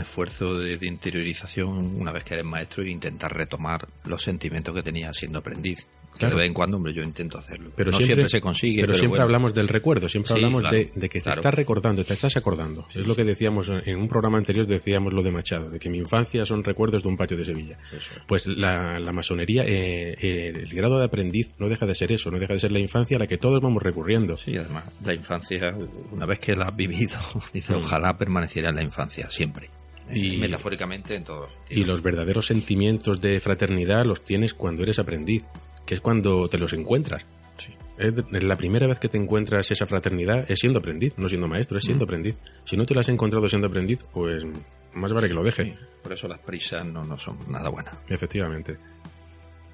esfuerzo 0.00 0.58
de, 0.58 0.78
interiorización 0.80 2.00
una 2.00 2.10
vez 2.10 2.24
que 2.24 2.32
eres 2.32 2.46
maestro 2.46 2.82
e 2.82 2.90
intentar 2.90 3.36
retomar 3.36 3.86
los 4.06 4.22
sentimientos 4.22 4.74
que 4.74 4.82
tenía 4.82 5.12
siendo 5.12 5.40
aprendiz. 5.40 5.86
De 6.18 6.34
vez 6.34 6.46
en 6.46 6.54
cuando, 6.54 6.76
hombre, 6.76 6.92
yo 6.92 7.02
intento 7.02 7.38
hacerlo. 7.38 7.70
Pero 7.74 7.90
no 7.90 7.98
siempre, 7.98 8.28
se 8.28 8.40
consigue. 8.40 8.80
Pero, 8.80 8.96
siempre 8.96 9.22
hablamos 9.22 9.54
del 9.54 9.68
recuerdo, 9.68 10.08
siempre 10.08 10.34
hablamos 10.34 10.70
de, 10.70 10.90
que 10.90 11.20
te 11.20 11.30
estás 11.30 11.54
recordando, 11.54 12.04
te 12.04 12.14
estás 12.14 12.36
acordando. 12.36 12.86
es 12.88 13.06
lo 13.06 13.14
que 13.14 13.24
decíamos 13.24 13.68
en 13.68 13.98
un 13.98 14.08
programa 14.08 14.38
anterior, 14.38 14.66
decíamos 14.66 15.12
lo 15.12 15.22
de 15.22 15.30
Machado, 15.30 15.70
de 15.70 15.78
que 15.78 15.88
mi 15.88 15.98
infancia 15.98 16.44
son 16.44 16.64
recuerdos 16.64 17.02
de 17.02 17.08
un 17.08 17.16
patio 17.16 17.36
de 17.36 17.44
Sevilla. 17.44 17.78
Pues 18.26 18.46
la, 18.46 19.00
masonería, 19.12 19.64
eh, 19.64 20.14
eh, 20.20 20.52
el 20.54 20.74
grado 20.74 20.98
de 20.98 21.06
aprendiz 21.06 21.54
no 21.58 21.68
deja 21.68 21.86
de 21.86 21.94
ser 21.94 22.12
eso, 22.12 22.30
no 22.30 22.38
deja 22.38 22.52
de 22.52 22.58
ser 22.58 22.72
la 22.72 22.78
infancia 22.78 23.16
a 23.16 23.20
la 23.20 23.26
que 23.26 23.38
todos 23.38 23.60
vamos 23.60 23.82
recurriendo. 23.82 24.36
Sí, 24.36 24.56
además, 24.56 24.84
la 25.04 25.14
infancia, 25.14 25.74
una 26.12 26.26
vez 26.26 26.38
que 26.38 26.54
la 26.54 26.66
has 26.66 26.76
vivido, 26.76 27.18
dice, 27.52 27.74
ojalá 27.74 28.16
permaneciera 28.18 28.70
en 28.70 28.76
la 28.76 28.82
infancia, 28.82 29.30
siempre 29.30 29.70
y 30.10 30.36
metafóricamente 30.36 31.14
en 31.14 31.24
todo. 31.24 31.48
Y 31.68 31.84
los 31.84 32.02
verdaderos 32.02 32.46
sentimientos 32.46 33.20
de 33.20 33.40
fraternidad 33.40 34.04
los 34.04 34.22
tienes 34.22 34.54
cuando 34.54 34.82
eres 34.82 34.98
aprendiz 34.98 35.44
que 35.86 35.94
es 35.94 36.00
cuando 36.00 36.48
te 36.48 36.58
los 36.58 36.72
encuentras. 36.72 37.24
Sí. 37.56 37.72
Es 37.96 38.12
la 38.42 38.56
primera 38.56 38.86
vez 38.86 38.98
que 38.98 39.08
te 39.08 39.16
encuentras 39.16 39.70
esa 39.70 39.86
fraternidad 39.86 40.44
es 40.50 40.58
siendo 40.58 40.80
aprendiz, 40.80 41.14
no 41.16 41.28
siendo 41.28 41.48
maestro, 41.48 41.78
es 41.78 41.84
siendo 41.84 42.04
mm. 42.04 42.08
aprendiz. 42.08 42.36
Si 42.64 42.76
no 42.76 42.84
te 42.84 42.94
la 42.94 43.00
has 43.00 43.08
encontrado 43.08 43.48
siendo 43.48 43.68
aprendiz, 43.68 44.04
pues 44.12 44.44
más 44.92 45.12
vale 45.12 45.28
que 45.28 45.34
lo 45.34 45.44
deje. 45.44 45.78
por 46.02 46.12
eso 46.12 46.28
las 46.28 46.40
prisas 46.40 46.84
no, 46.84 47.04
no 47.04 47.16
son 47.16 47.38
nada 47.48 47.70
buenas. 47.70 47.94
Efectivamente. 48.08 48.76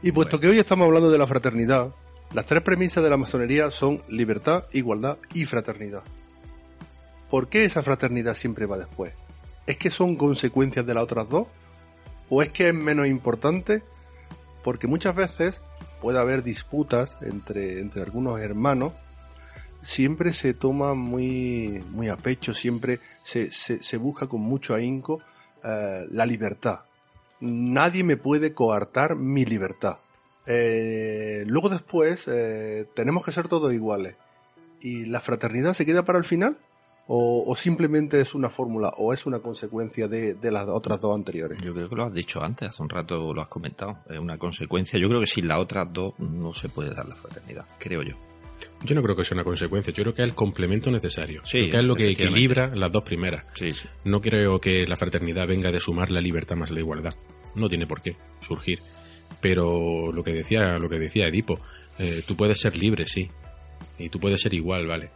Y 0.02 0.12
puesto 0.12 0.38
que 0.38 0.48
hoy 0.48 0.58
estamos 0.58 0.86
hablando 0.86 1.10
de 1.10 1.18
la 1.18 1.26
fraternidad, 1.26 1.94
las 2.34 2.46
tres 2.46 2.62
premisas 2.62 3.04
de 3.04 3.10
la 3.10 3.16
masonería 3.16 3.70
son 3.70 4.02
libertad, 4.08 4.64
igualdad 4.72 5.18
y 5.32 5.44
fraternidad. 5.44 6.02
¿Por 7.30 7.48
qué 7.48 7.64
esa 7.64 7.82
fraternidad 7.82 8.34
siempre 8.34 8.66
va 8.66 8.78
después? 8.78 9.14
¿Es 9.66 9.76
que 9.76 9.90
son 9.90 10.16
consecuencias 10.16 10.84
de 10.84 10.94
las 10.94 11.04
otras 11.04 11.28
dos? 11.28 11.46
¿O 12.28 12.42
es 12.42 12.50
que 12.50 12.68
es 12.68 12.74
menos 12.74 13.06
importante? 13.06 13.82
Porque 14.64 14.86
muchas 14.86 15.14
veces 15.14 15.62
puede 16.02 16.18
haber 16.18 16.42
disputas 16.42 17.16
entre, 17.22 17.80
entre 17.80 18.02
algunos 18.02 18.40
hermanos, 18.40 18.92
siempre 19.82 20.32
se 20.32 20.52
toma 20.52 20.94
muy, 20.94 21.82
muy 21.92 22.08
a 22.08 22.16
pecho, 22.16 22.54
siempre 22.54 22.98
se, 23.22 23.52
se, 23.52 23.96
busca 23.98 24.26
con 24.26 24.40
mucho 24.40 24.74
ahínco 24.74 25.20
eh, 25.62 26.04
la 26.10 26.26
libertad. 26.26 26.80
Nadie 27.40 28.02
me 28.02 28.16
puede 28.16 28.52
coartar 28.52 29.14
mi 29.14 29.44
libertad. 29.44 29.98
Eh, 30.46 31.44
luego 31.46 31.68
después 31.68 32.26
eh, 32.26 32.86
tenemos 32.94 33.24
que 33.24 33.30
ser 33.30 33.46
todos 33.46 33.72
iguales. 33.72 34.16
¿Y 34.80 35.06
la 35.06 35.20
fraternidad 35.20 35.74
se 35.74 35.86
queda 35.86 36.04
para 36.04 36.18
el 36.18 36.24
final? 36.24 36.58
O, 37.14 37.54
simplemente 37.56 38.22
es 38.22 38.34
una 38.34 38.48
fórmula 38.48 38.88
o 38.96 39.12
es 39.12 39.26
una 39.26 39.40
consecuencia 39.40 40.08
de, 40.08 40.34
las 40.50 40.66
otras 40.66 40.98
dos 40.98 41.14
anteriores? 41.14 41.60
Yo 41.60 41.74
creo 41.74 41.86
que 41.86 41.94
lo 41.94 42.06
has 42.06 42.14
dicho 42.14 42.42
antes, 42.42 42.70
hace 42.70 42.82
un 42.82 42.88
rato 42.88 43.34
lo 43.34 43.42
has 43.42 43.48
comentado. 43.48 43.98
Es 44.08 44.18
una 44.18 44.38
consecuencia. 44.38 44.98
Yo 44.98 45.08
creo 45.08 45.20
que 45.20 45.26
sin 45.26 45.46
las 45.46 45.58
otras 45.58 45.92
dos 45.92 46.18
no 46.18 46.54
se 46.54 46.70
puede 46.70 46.94
dar 46.94 47.06
la 47.06 47.14
fraternidad, 47.14 47.66
creo 47.78 48.02
yo. 48.02 48.16
Yo 48.84 48.94
no 48.94 49.02
creo 49.02 49.14
que 49.14 49.24
sea 49.24 49.34
una 49.34 49.44
consecuencia, 49.44 49.92
yo 49.92 50.04
creo 50.04 50.14
que 50.14 50.22
es 50.22 50.28
el 50.30 50.34
complemento 50.34 50.90
necesario. 50.90 51.42
Sí, 51.44 51.68
que 51.70 51.76
es 51.76 51.84
lo 51.84 51.94
que 51.94 52.12
equilibra 52.12 52.74
las 52.74 52.90
dos 52.90 53.02
primeras. 53.02 53.44
Sí, 53.52 53.74
sí. 53.74 53.86
No 54.04 54.22
creo 54.22 54.58
que 54.58 54.86
la 54.86 54.96
fraternidad 54.96 55.46
venga 55.46 55.70
de 55.70 55.80
sumar 55.80 56.10
la 56.10 56.20
libertad 56.22 56.56
más 56.56 56.70
la 56.70 56.80
igualdad. 56.80 57.12
No 57.54 57.68
tiene 57.68 57.86
por 57.86 58.00
qué 58.00 58.16
surgir. 58.40 58.78
Pero 59.42 60.12
lo 60.12 60.24
que 60.24 60.32
decía, 60.32 60.78
lo 60.78 60.88
que 60.88 60.98
decía 60.98 61.26
Edipo, 61.26 61.60
eh, 61.98 62.22
tú 62.26 62.36
puedes 62.36 62.58
ser 62.58 62.74
libre, 62.74 63.04
sí. 63.04 63.28
Y 63.98 64.08
tú 64.08 64.18
puedes 64.18 64.40
ser 64.40 64.54
igual, 64.54 64.86
¿vale? 64.86 65.10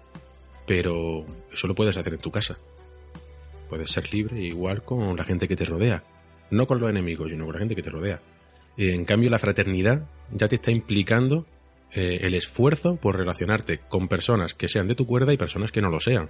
Pero 0.66 1.24
eso 1.52 1.66
lo 1.66 1.74
puedes 1.74 1.96
hacer 1.96 2.14
en 2.14 2.20
tu 2.20 2.30
casa. 2.30 2.58
Puedes 3.68 3.90
ser 3.90 4.12
libre 4.12 4.40
igual 4.40 4.84
con 4.84 5.16
la 5.16 5.24
gente 5.24 5.48
que 5.48 5.56
te 5.56 5.64
rodea, 5.64 6.04
no 6.50 6.66
con 6.66 6.80
los 6.80 6.90
enemigos, 6.90 7.30
sino 7.30 7.44
con 7.44 7.54
la 7.54 7.60
gente 7.60 7.74
que 7.74 7.82
te 7.82 7.90
rodea. 7.90 8.20
En 8.76 9.04
cambio, 9.04 9.30
la 9.30 9.38
fraternidad 9.38 10.06
ya 10.32 10.48
te 10.48 10.56
está 10.56 10.70
implicando 10.70 11.46
eh, 11.92 12.18
el 12.22 12.34
esfuerzo 12.34 12.96
por 12.96 13.16
relacionarte 13.16 13.78
con 13.88 14.08
personas 14.08 14.54
que 14.54 14.68
sean 14.68 14.86
de 14.86 14.94
tu 14.94 15.06
cuerda 15.06 15.32
y 15.32 15.36
personas 15.36 15.70
que 15.70 15.80
no 15.80 15.88
lo 15.88 15.98
sean. 15.98 16.28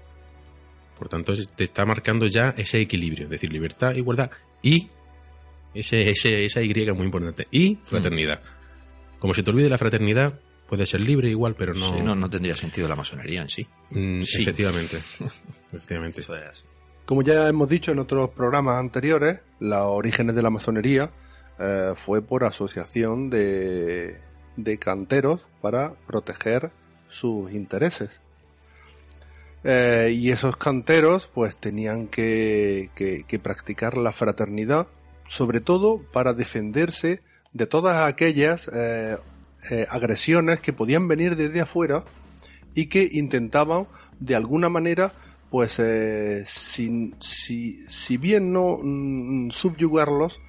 Por 0.99 1.09
tanto, 1.09 1.35
te 1.35 1.65
está 1.65 1.85
marcando 1.85 2.27
ya 2.27 2.55
ese 2.57 2.81
equilibrio, 2.81 3.25
es 3.25 3.31
decir, 3.31 3.53
libertad, 3.53 3.95
igualdad 3.95 4.31
y 4.63 4.89
ese, 5.75 6.09
ese, 6.09 6.45
esa 6.45 6.63
Y 6.63 6.73
muy 6.93 7.05
importante, 7.05 7.47
y 7.51 7.77
fraternidad. 7.83 8.41
Como 9.19 9.35
se 9.35 9.43
te 9.43 9.51
olvide 9.51 9.69
la 9.69 9.77
fraternidad, 9.77 10.41
puede 10.69 10.87
ser 10.87 11.01
libre 11.01 11.29
igual, 11.31 11.55
pero 11.57 11.75
no... 11.75 11.89
Sí, 11.89 12.03
no, 12.03 12.15
no 12.15 12.29
tendría 12.29 12.55
sentido 12.55 12.89
la 12.89 12.97
masonería 12.97 13.43
en 13.43 13.49
sí. 13.49 13.67
Mm, 13.91 14.21
efectivamente. 14.21 14.99
efectivamente. 15.73 16.23
Como 17.05 17.23
ya 17.23 17.49
hemos 17.49 17.69
dicho 17.69 17.93
en 17.93 17.99
otros 17.99 18.31
programas 18.31 18.79
anteriores, 18.79 19.41
los 19.61 19.81
orígenes 19.83 20.35
de 20.35 20.43
la 20.43 20.51
masonería 20.51 21.13
eh, 21.59 21.93
fue 21.95 22.23
por 22.23 22.45
asociación 22.45 23.31
de, 23.31 24.19
de 24.57 24.79
canteros 24.79 25.47
para 25.61 25.95
proteger 26.07 26.71
sus 27.09 27.53
intereses. 27.53 28.21
Eh, 29.65 30.13
y 30.15 30.31
esos 30.31 30.57
canteros 30.57 31.29
pues 31.33 31.57
tenían 31.57 32.09
que, 32.09 32.91
que, 32.95 33.25
que, 33.27 33.39
practicar 33.39 33.97
la 33.97 34.13
fraternidad 34.13 34.87
sobre 35.27 35.61
todo 35.61 36.03
para 36.13 36.35
defenderse 36.35 37.21
de 37.53 37.67
todas 37.67 38.07
aquellas 38.09 38.71
eh, 38.73 39.17
eh, 39.71 39.87
agresiones 39.91 40.61
que 40.61 40.73
podían 40.73 41.09
venir 41.09 41.37
desde 41.37 41.61
afuera 41.61 42.05
y 42.75 42.87
que 42.87 43.09
intentaban 43.11 43.87
de 44.21 44.37
alguna 44.37 44.69
manera 44.69 45.13
pues 45.51 45.79
eh, 45.79 46.43
si, 46.47 47.15
si, 47.21 48.17
bien 48.17 48.53
no 48.53 48.79
mm, 48.83 49.51
subyugarlos 49.51 50.41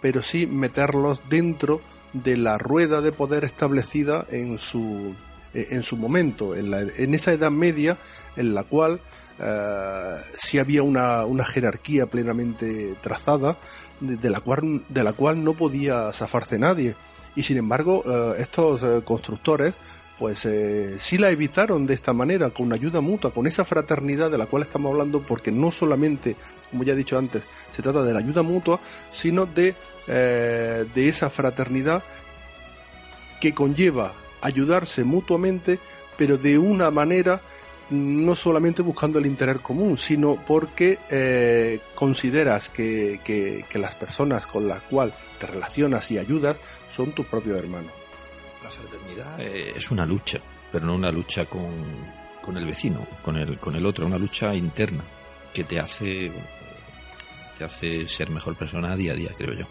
pero 0.00 0.22
sí 0.22 0.46
meterlos 0.46 1.22
dentro 1.28 1.80
de 2.12 2.36
la 2.36 2.58
rueda 2.58 3.00
de 3.00 3.12
poder 3.12 3.44
establecida 3.44 4.26
en 4.30 4.58
su 4.58 5.14
en 5.54 5.82
su 5.82 5.96
momento 5.96 6.54
en, 6.54 6.70
la, 6.70 6.80
en 6.80 7.14
esa 7.14 7.32
edad 7.32 7.50
media 7.50 7.98
en 8.36 8.54
la 8.54 8.64
cual 8.64 9.00
eh, 9.38 10.16
si 10.38 10.58
había 10.58 10.82
una, 10.82 11.24
una, 11.24 11.44
jerarquía 11.44 12.06
plenamente 12.06 12.96
trazada 13.00 13.58
de, 14.00 14.30
la 14.30 14.40
cual, 14.40 14.84
de 14.88 15.02
la 15.02 15.14
cual 15.14 15.42
no 15.42 15.54
podía 15.54 16.12
zafarse 16.12 16.58
nadie. 16.58 16.94
Y 17.34 17.42
sin 17.42 17.56
embargo, 17.56 18.04
eh, 18.06 18.40
estos 18.42 18.82
eh, 18.82 19.02
constructores 19.04 19.74
pues 20.18 20.44
eh, 20.44 20.96
sí 20.98 21.18
la 21.18 21.30
evitaron 21.30 21.84
de 21.84 21.94
esta 21.94 22.12
manera, 22.12 22.50
con 22.50 22.72
ayuda 22.72 23.00
mutua, 23.00 23.32
con 23.32 23.48
esa 23.48 23.64
fraternidad 23.64 24.30
de 24.30 24.38
la 24.38 24.46
cual 24.46 24.62
estamos 24.62 24.92
hablando, 24.92 25.20
porque 25.20 25.50
no 25.50 25.72
solamente, 25.72 26.36
como 26.70 26.84
ya 26.84 26.92
he 26.92 26.96
dicho 26.96 27.18
antes, 27.18 27.42
se 27.72 27.82
trata 27.82 28.02
de 28.02 28.12
la 28.12 28.20
ayuda 28.20 28.42
mutua, 28.42 28.78
sino 29.10 29.46
de, 29.46 29.74
de 30.06 31.08
esa 31.08 31.28
fraternidad 31.28 32.04
que 33.40 33.52
conlleva 33.52 34.14
ayudarse 34.42 35.02
mutuamente, 35.02 35.80
pero 36.16 36.38
de 36.38 36.56
una 36.56 36.92
manera 36.92 37.40
no 37.92 38.34
solamente 38.34 38.82
buscando 38.82 39.18
el 39.18 39.26
interés 39.26 39.60
común, 39.60 39.98
sino 39.98 40.36
porque 40.46 40.98
eh, 41.10 41.80
consideras 41.94 42.68
que, 42.70 43.20
que, 43.24 43.78
las 43.78 43.94
personas 43.94 44.46
con 44.46 44.66
las 44.66 44.82
cuales 44.82 45.14
te 45.38 45.46
relacionas 45.46 46.10
y 46.10 46.18
ayudas 46.18 46.56
son 46.94 47.12
tus 47.12 47.26
propios 47.26 47.58
hermanos. 47.58 47.92
La 48.62 48.70
fraternidad 48.70 49.40
es 49.40 49.90
una 49.90 50.06
lucha, 50.06 50.40
pero 50.70 50.86
no 50.86 50.94
una 50.94 51.10
lucha 51.10 51.46
con, 51.46 51.72
con 52.40 52.56
el 52.56 52.66
vecino, 52.66 53.06
con 53.24 53.36
el, 53.36 53.58
con 53.58 53.74
el 53.74 53.84
otro, 53.84 54.06
una 54.06 54.18
lucha 54.18 54.54
interna 54.54 55.02
que 55.52 55.64
te 55.64 55.80
hace, 55.80 56.30
te 57.58 57.64
hace 57.64 58.08
ser 58.08 58.30
mejor 58.30 58.56
persona 58.56 58.96
día 58.96 59.12
a 59.12 59.16
día, 59.16 59.30
creo 59.36 59.54
yo. 59.54 59.66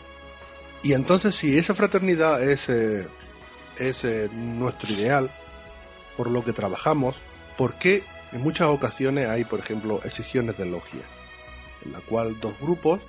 Y 0.83 0.93
entonces, 0.93 1.35
si 1.35 1.57
esa 1.57 1.73
fraternidad 1.75 2.43
es, 2.43 2.67
eh, 2.69 3.07
es 3.77 4.03
eh, 4.03 4.29
nuestro 4.33 4.91
ideal, 4.91 5.31
por 6.17 6.29
lo 6.29 6.43
que 6.43 6.53
trabajamos, 6.53 7.21
¿Por 7.61 7.75
qué 7.75 8.03
en 8.31 8.41
muchas 8.41 8.69
ocasiones 8.69 9.27
hay, 9.27 9.43
por 9.43 9.59
ejemplo, 9.59 9.99
excepciones 10.03 10.57
de 10.57 10.65
logia? 10.65 11.01
En 11.85 11.91
la 11.91 12.01
cual 12.01 12.39
dos 12.39 12.53
grupos 12.59 13.01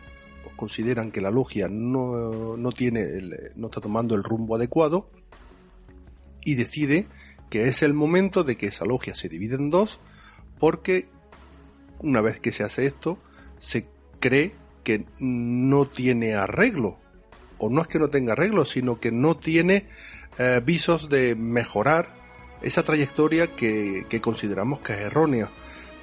pues, 0.43 0.57
consideran 0.57 1.11
que 1.11 1.21
la 1.21 1.31
logia 1.31 1.69
no, 1.71 2.57
no, 2.57 2.73
tiene 2.73 3.07
no 3.57 3.67
está 3.67 3.81
tomando 3.81 4.15
el 4.15 4.25
rumbo 4.25 4.57
adecuado 4.57 5.11
y 6.45 6.55
decide 6.55 7.07
que 7.51 7.69
es 7.69 7.83
el 7.83 7.95
momento 7.95 8.45
de 8.45 8.57
que 8.57 8.67
esa 8.67 8.85
logia 8.85 9.15
se 9.15 9.29
divide 9.29 9.57
en 9.57 9.71
dos 9.71 10.01
porque 10.59 11.09
una 12.01 12.21
vez 12.21 12.41
que 12.41 12.53
se 12.53 12.65
hace 12.65 12.87
esto 12.87 13.19
se 13.59 13.87
cree 14.21 14.55
que 14.85 15.07
no 15.19 15.87
tiene 15.87 16.35
arreglo 16.35 16.99
o 17.59 17.71
no 17.71 17.83
es 17.83 17.89
que 17.89 17.99
no 17.99 18.09
tenga 18.09 18.33
arreglo 18.33 18.65
sino 18.65 18.99
que 18.99 19.13
no 19.13 19.37
tiene 19.37 19.87
eh, 20.39 20.61
visos 20.65 21.09
de 21.09 21.35
mejorar 21.35 22.23
esa 22.63 22.83
trayectoria 22.83 23.55
que, 23.55 24.07
consideramos 24.21 24.81
que 24.81 24.93
es 24.95 25.01
errónea. 25.01 25.51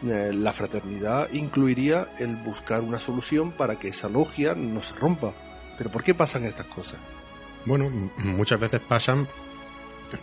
Eh, 0.08 0.32
la 0.34 0.54
fraternidad 0.54 1.32
incluiría 1.34 2.10
el 2.20 2.36
buscar 2.38 2.82
una 2.82 3.00
solución 3.00 3.52
para 3.52 3.78
que 3.78 3.90
esa 3.90 4.08
logia 4.08 4.56
no 4.56 4.82
se 4.82 4.96
rompa. 4.96 5.34
Pero 5.78 5.92
¿por 5.92 6.04
qué 6.04 6.14
pasan 6.14 6.46
estas 6.46 6.68
cosas? 6.68 7.00
Bueno, 7.66 7.90
muchas 8.18 8.60
veces 8.60 8.80
pasan 8.82 9.28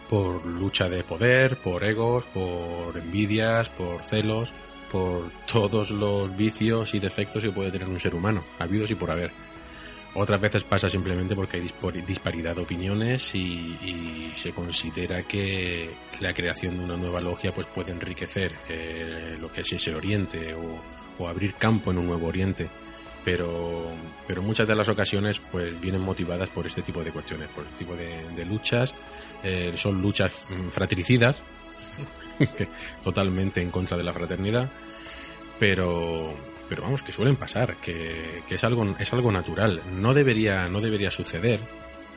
por 0.08 0.44
lucha 0.44 0.88
de 0.88 1.04
poder, 1.04 1.58
por 1.58 1.84
egos, 1.84 2.24
por 2.32 2.96
envidias, 2.96 3.68
por 3.68 4.02
celos, 4.02 4.52
por 4.90 5.30
todos 5.50 5.90
los 5.90 6.34
vicios 6.36 6.94
y 6.94 6.98
defectos 6.98 7.42
que 7.42 7.50
puede 7.50 7.70
tener 7.70 7.88
un 7.88 8.00
ser 8.00 8.14
humano, 8.14 8.42
habidos 8.58 8.90
y 8.90 8.94
por 8.94 9.10
haber. 9.10 9.30
Otras 10.18 10.40
veces 10.40 10.64
pasa 10.64 10.88
simplemente 10.88 11.36
porque 11.36 11.58
hay 11.58 12.00
disparidad 12.06 12.56
de 12.56 12.62
opiniones 12.62 13.34
y, 13.34 14.32
se 14.34 14.52
considera 14.52 15.22
que 15.22 15.90
la 16.20 16.34
creación 16.34 16.76
de 16.76 16.84
una 16.84 16.96
nueva 16.96 17.20
logia 17.20 17.52
pues 17.54 17.66
puede 17.68 17.90
enriquecer 17.90 18.52
eh, 18.68 19.36
lo 19.40 19.50
que 19.50 19.62
es 19.62 19.72
ese 19.72 19.94
oriente 19.94 20.54
o, 20.54 21.28
abrir 21.28 21.54
campo 21.54 21.90
en 21.90 21.98
un 21.98 22.06
nuevo 22.06 22.26
oriente. 22.26 22.68
Pero, 23.24 23.92
pero 24.26 24.42
muchas 24.42 24.68
de 24.68 24.74
las 24.74 24.88
ocasiones 24.88 25.40
pues 25.50 25.78
vienen 25.80 26.02
motivadas 26.02 26.48
por 26.50 26.66
este 26.66 26.82
tipo 26.82 27.02
de 27.02 27.12
cuestiones, 27.12 27.48
por 27.48 27.64
este 27.64 27.78
tipo 27.78 27.96
de, 27.96 28.44
luchas. 28.44 28.94
Eh, 29.42 29.72
son 29.76 30.00
luchas 30.00 30.46
fratricidas, 30.70 31.42
totalmente 33.02 33.60
en 33.60 33.70
contra 33.70 33.96
de 33.96 34.02
la 34.02 34.12
fraternidad, 34.12 34.70
pero, 35.58 36.34
pero 36.68 36.82
vamos, 36.82 37.02
que 37.02 37.12
suelen 37.12 37.36
pasar, 37.36 37.76
que, 37.76 38.42
es, 38.48 38.64
algo, 38.64 38.96
es 38.98 39.12
algo 39.12 39.30
natural. 39.32 39.80
No 39.92 40.14
debería, 40.14 40.68
no 40.68 40.80
debería 40.80 41.10
suceder, 41.10 41.60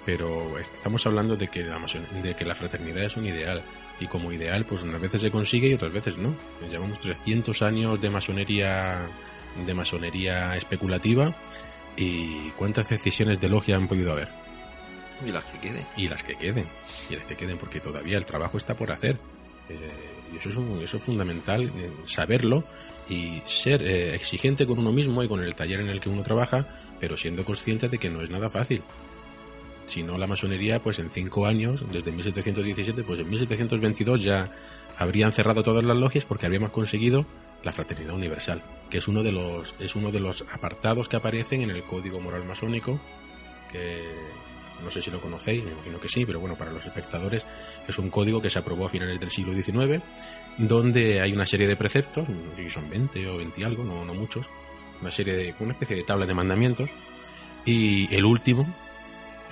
pero 0.06 0.58
estamos 0.58 1.06
hablando 1.06 1.36
de 1.36 1.48
que, 1.48 1.64
la, 1.64 1.80
de 2.24 2.36
que 2.36 2.46
la 2.46 2.56
fraternidad 2.56 3.04
es 3.04 3.18
un 3.18 3.26
ideal. 3.26 3.62
Y 4.00 4.08
como 4.08 4.32
ideal, 4.32 4.66
pues 4.66 4.84
unas 4.84 5.02
veces 5.02 5.22
se 5.22 5.32
consigue 5.32 5.70
y 5.70 5.74
otras 5.74 5.92
veces 5.92 6.18
no. 6.18 6.36
Llevamos 6.70 7.00
300 7.00 7.62
años 7.62 8.02
de 8.02 8.10
masonería, 8.10 9.08
de 9.66 9.74
masonería 9.74 10.56
especulativa 10.56 11.36
y 11.96 12.50
cuántas 12.52 12.90
decisiones 12.90 13.40
de 13.40 13.50
logia 13.50 13.76
han 13.76 13.88
podido 13.88 14.14
haber. 14.14 14.30
Y 15.26 15.32
las 15.32 15.44
que 15.46 15.60
queden. 15.60 15.86
Y 15.98 16.08
las 16.08 16.24
que 16.24 16.36
queden. 16.36 16.66
Y 17.10 17.16
las 17.16 17.26
que 17.26 17.36
queden, 17.36 17.58
porque 17.58 17.80
todavía 17.80 18.18
el 18.18 18.26
trabajo 18.26 18.58
está 18.58 18.76
por 18.76 18.92
hacer. 18.92 19.18
Eh, 19.68 20.19
y 20.34 20.38
eso 20.38 20.50
es, 20.50 20.56
eso 20.84 20.98
es 20.98 21.04
fundamental, 21.04 21.64
eh, 21.76 21.92
saberlo 22.04 22.64
y 23.08 23.42
ser 23.46 23.82
eh, 23.82 24.16
exigente 24.16 24.66
con 24.66 24.80
uno 24.80 24.92
mismo 24.92 25.24
y 25.24 25.28
con 25.28 25.44
el 25.44 25.56
taller 25.56 25.82
en 25.82 25.90
el 25.90 26.00
que 26.00 26.10
uno 26.10 26.24
trabaja, 26.24 26.68
pero 27.00 27.18
siendo 27.18 27.44
consciente 27.44 27.90
de 27.90 27.98
que 27.98 28.10
no 28.10 28.22
es 28.22 28.30
nada 28.30 28.50
fácil. 28.50 28.84
Si 29.86 30.04
no, 30.04 30.18
la 30.18 30.28
masonería, 30.28 30.80
pues 30.80 31.00
en 31.00 31.10
cinco 31.10 31.46
años, 31.48 31.84
desde 31.92 32.12
1717, 32.12 33.04
pues 33.04 33.20
en 33.20 33.30
1722 33.30 34.22
ya 34.22 34.46
habrían 34.98 35.32
cerrado 35.32 35.64
todas 35.64 35.84
las 35.84 35.98
logias 35.98 36.26
porque 36.26 36.46
habíamos 36.46 36.72
conseguido 36.72 37.26
la 37.64 37.72
fraternidad 37.72 38.14
universal, 38.14 38.62
que 38.90 39.00
es 39.00 39.08
uno 39.08 39.24
de 39.24 39.32
los, 39.32 39.74
es 39.80 39.96
uno 39.96 40.12
de 40.12 40.20
los 40.20 40.46
apartados 40.52 41.10
que 41.10 41.18
aparecen 41.18 41.62
en 41.62 41.72
el 41.72 41.84
Código 41.84 42.20
Moral 42.20 42.46
Masónico, 42.46 43.00
que 43.72 44.04
no 44.84 44.92
sé 44.92 45.02
si 45.02 45.12
lo 45.12 45.22
conocéis, 45.22 45.64
me 45.64 45.72
imagino 45.72 46.00
que 46.00 46.08
sí, 46.08 46.26
pero 46.26 46.40
bueno, 46.40 46.56
para 46.56 46.72
los 46.72 46.86
espectadores 46.86 47.46
es 47.88 47.98
un 47.98 48.10
código 48.10 48.42
que 48.42 48.50
se 48.50 48.60
aprobó 48.60 48.86
a 48.86 48.90
finales 48.90 49.20
del 49.20 49.30
siglo 49.30 49.54
XIX, 49.54 50.02
donde 50.58 51.22
hay 51.22 51.32
una 51.32 51.46
serie 51.46 51.68
de 51.68 51.76
preceptos, 51.76 52.28
son 52.70 52.90
20 52.90 53.28
o 53.28 53.38
20 53.38 53.62
y 53.62 53.64
algo, 53.64 53.84
no, 53.84 54.06
no 54.06 54.14
muchos, 54.14 54.46
una 55.02 55.12
serie 55.12 55.36
de, 55.36 55.56
una 55.60 55.74
especie 55.74 55.96
de 55.96 56.04
tabla 56.04 56.26
de 56.26 56.34
mandamientos, 56.34 56.90
y 57.66 58.14
el 58.14 58.26
último 58.26 58.68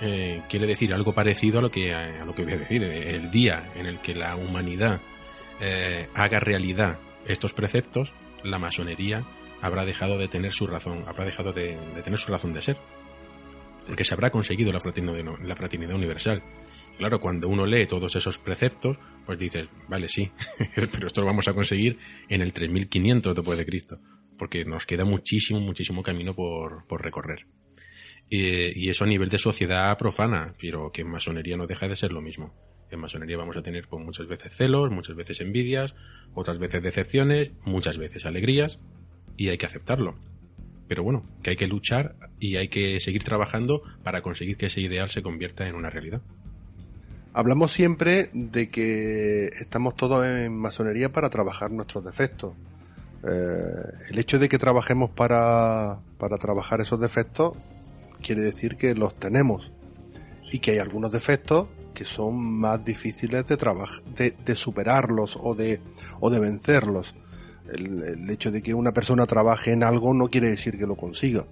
eh, 0.00 0.42
quiere 0.48 0.66
decir 0.66 0.92
algo 0.94 1.12
parecido 1.12 1.58
a 1.58 1.62
lo 1.62 1.70
que 1.70 1.92
a 1.92 2.24
lo 2.24 2.34
que 2.34 2.44
voy 2.44 2.52
a 2.52 2.58
decir, 2.58 2.82
el 2.82 3.30
día 3.30 3.72
en 3.74 3.86
el 3.86 4.00
que 4.00 4.14
la 4.14 4.36
humanidad 4.36 5.00
eh, 5.60 6.08
haga 6.14 6.40
realidad 6.40 6.98
estos 7.26 7.52
preceptos, 7.52 8.12
la 8.44 8.58
masonería 8.58 9.24
habrá 9.60 9.84
dejado 9.84 10.16
de 10.18 10.28
tener 10.28 10.52
su 10.52 10.66
razón, 10.66 11.04
habrá 11.06 11.24
dejado 11.24 11.52
de 11.52 11.76
tener 12.04 12.18
su 12.18 12.30
razón 12.30 12.52
de 12.54 12.62
ser 12.62 12.78
porque 13.88 14.04
se 14.04 14.12
habrá 14.12 14.30
conseguido 14.30 14.70
la 14.70 14.80
fraternidad, 14.80 15.96
universal. 15.96 16.42
Claro, 16.98 17.20
cuando 17.20 17.48
uno 17.48 17.64
lee 17.64 17.86
todos 17.86 18.14
esos 18.16 18.36
preceptos, 18.36 18.98
pues 19.24 19.38
dices, 19.38 19.70
vale, 19.88 20.08
sí, 20.08 20.30
pero 20.92 21.06
esto 21.06 21.22
lo 21.22 21.26
vamos 21.26 21.48
a 21.48 21.54
conseguir 21.54 21.98
en 22.28 22.42
el 22.42 22.52
3500 22.52 23.34
después 23.34 23.56
de 23.56 23.64
Cristo, 23.64 23.98
porque 24.36 24.66
nos 24.66 24.84
queda 24.84 25.06
muchísimo, 25.06 25.58
muchísimo 25.58 26.02
camino 26.02 26.34
por, 26.34 26.84
recorrer. 27.02 27.46
Y, 28.28 28.90
eso 28.90 29.04
a 29.04 29.06
nivel 29.06 29.30
de 29.30 29.38
sociedad 29.38 29.96
profana, 29.96 30.54
pero 30.60 30.92
que 30.92 31.00
en 31.00 31.08
masonería 31.08 31.56
no 31.56 31.66
deja 31.66 31.88
de 31.88 31.96
ser 31.96 32.12
lo 32.12 32.20
mismo. 32.20 32.54
En 32.90 33.00
masonería 33.00 33.38
vamos 33.38 33.56
a 33.56 33.62
tener 33.62 33.88
pues, 33.88 34.04
muchas 34.04 34.26
veces 34.28 34.54
celos, 34.54 34.90
muchas 34.90 35.16
veces 35.16 35.40
envidias, 35.40 35.94
otras 36.34 36.58
veces 36.58 36.82
decepciones, 36.82 37.52
muchas 37.64 37.96
veces 37.96 38.26
alegrías, 38.26 38.80
y 39.38 39.48
hay 39.48 39.56
que 39.56 39.64
aceptarlo 39.64 40.18
pero 40.88 41.02
bueno, 41.02 41.22
que 41.42 41.50
hay 41.50 41.56
que 41.56 41.66
luchar 41.66 42.16
y 42.40 42.56
hay 42.56 42.68
que 42.68 42.98
seguir 42.98 43.22
trabajando 43.22 43.82
para 44.02 44.22
conseguir 44.22 44.56
que 44.56 44.66
ese 44.66 44.80
ideal 44.80 45.10
se 45.10 45.22
convierta 45.22 45.68
en 45.68 45.74
una 45.74 45.90
realidad. 45.90 46.22
Hablamos 47.34 47.72
siempre 47.72 48.30
de 48.32 48.68
que 48.68 49.46
estamos 49.60 49.94
todos 49.94 50.26
en 50.26 50.56
masonería 50.56 51.12
para 51.12 51.28
trabajar 51.28 51.70
nuestros 51.70 52.04
defectos. 52.04 52.54
Eh, 53.22 54.08
el 54.10 54.18
hecho 54.18 54.38
de 54.38 54.48
que 54.48 54.58
trabajemos 54.58 55.10
para, 55.10 55.98
para 56.18 56.38
trabajar 56.38 56.80
esos 56.80 57.00
defectos 57.00 57.52
quiere 58.22 58.42
decir 58.42 58.76
que 58.76 58.94
los 58.94 59.14
tenemos 59.18 59.70
y 60.50 60.58
que 60.60 60.72
hay 60.72 60.78
algunos 60.78 61.12
defectos 61.12 61.68
que 61.94 62.04
son 62.04 62.36
más 62.40 62.84
difíciles 62.84 63.44
de, 63.46 63.56
de, 64.16 64.34
de 64.44 64.56
superarlos 64.56 65.36
o 65.40 65.54
de, 65.54 65.80
o 66.20 66.30
de 66.30 66.38
vencerlos. 66.40 67.14
El, 67.72 68.28
hecho 68.30 68.50
de 68.50 68.62
que 68.62 68.74
una 68.74 68.92
persona 68.92 69.26
trabaje 69.26 69.72
en 69.72 69.82
algo 69.82 70.14
no 70.14 70.28
quiere 70.28 70.48
decir 70.48 70.78
que 70.78 70.86
lo 70.86 70.96
consiga. 70.96 71.44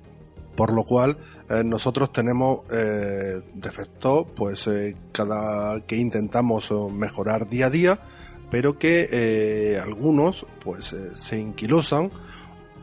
Por 0.54 0.72
lo 0.72 0.84
cual 0.84 1.18
eh, 1.50 1.62
nosotros 1.64 2.12
tenemos 2.12 2.60
eh, 2.70 3.42
defectos, 3.54 4.26
pues 4.34 4.66
eh, 4.66 4.94
cada 5.12 5.80
que 5.82 5.96
intentamos 5.96 6.72
mejorar 6.90 7.48
día 7.48 7.66
a 7.66 7.70
día, 7.70 8.00
pero 8.50 8.78
que 8.78 9.78
algunos 9.82 10.46
pues 10.64 10.94
se 11.14 11.38
inquilosan, 11.38 12.10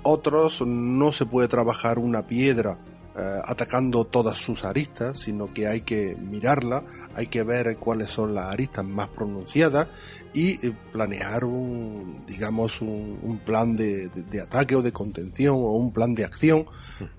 otros 0.03 0.61
no 0.65 1.11
se 1.11 1.25
puede 1.25 1.47
trabajar 1.47 1.97
una 1.97 2.27
piedra 2.27 2.77
eh, 3.15 3.41
atacando 3.45 4.05
todas 4.05 4.39
sus 4.39 4.65
aristas, 4.65 5.19
sino 5.19 5.53
que 5.53 5.67
hay 5.67 5.81
que 5.81 6.15
mirarla, 6.15 6.83
hay 7.13 7.27
que 7.27 7.43
ver 7.43 7.77
cuáles 7.77 8.09
son 8.09 8.33
las 8.33 8.51
aristas 8.51 8.83
más 8.83 9.09
pronunciadas 9.09 9.87
y 10.33 10.65
eh, 10.65 10.73
planear 10.91 11.45
un, 11.45 12.25
digamos, 12.25 12.81
un, 12.81 13.39
plan 13.45 13.75
de, 13.75 14.09
ataque 14.41 14.75
o 14.75 14.81
de 14.81 14.91
contención 14.91 15.55
o 15.55 15.73
un 15.73 15.93
plan 15.93 16.15
de 16.15 16.25
acción 16.25 16.65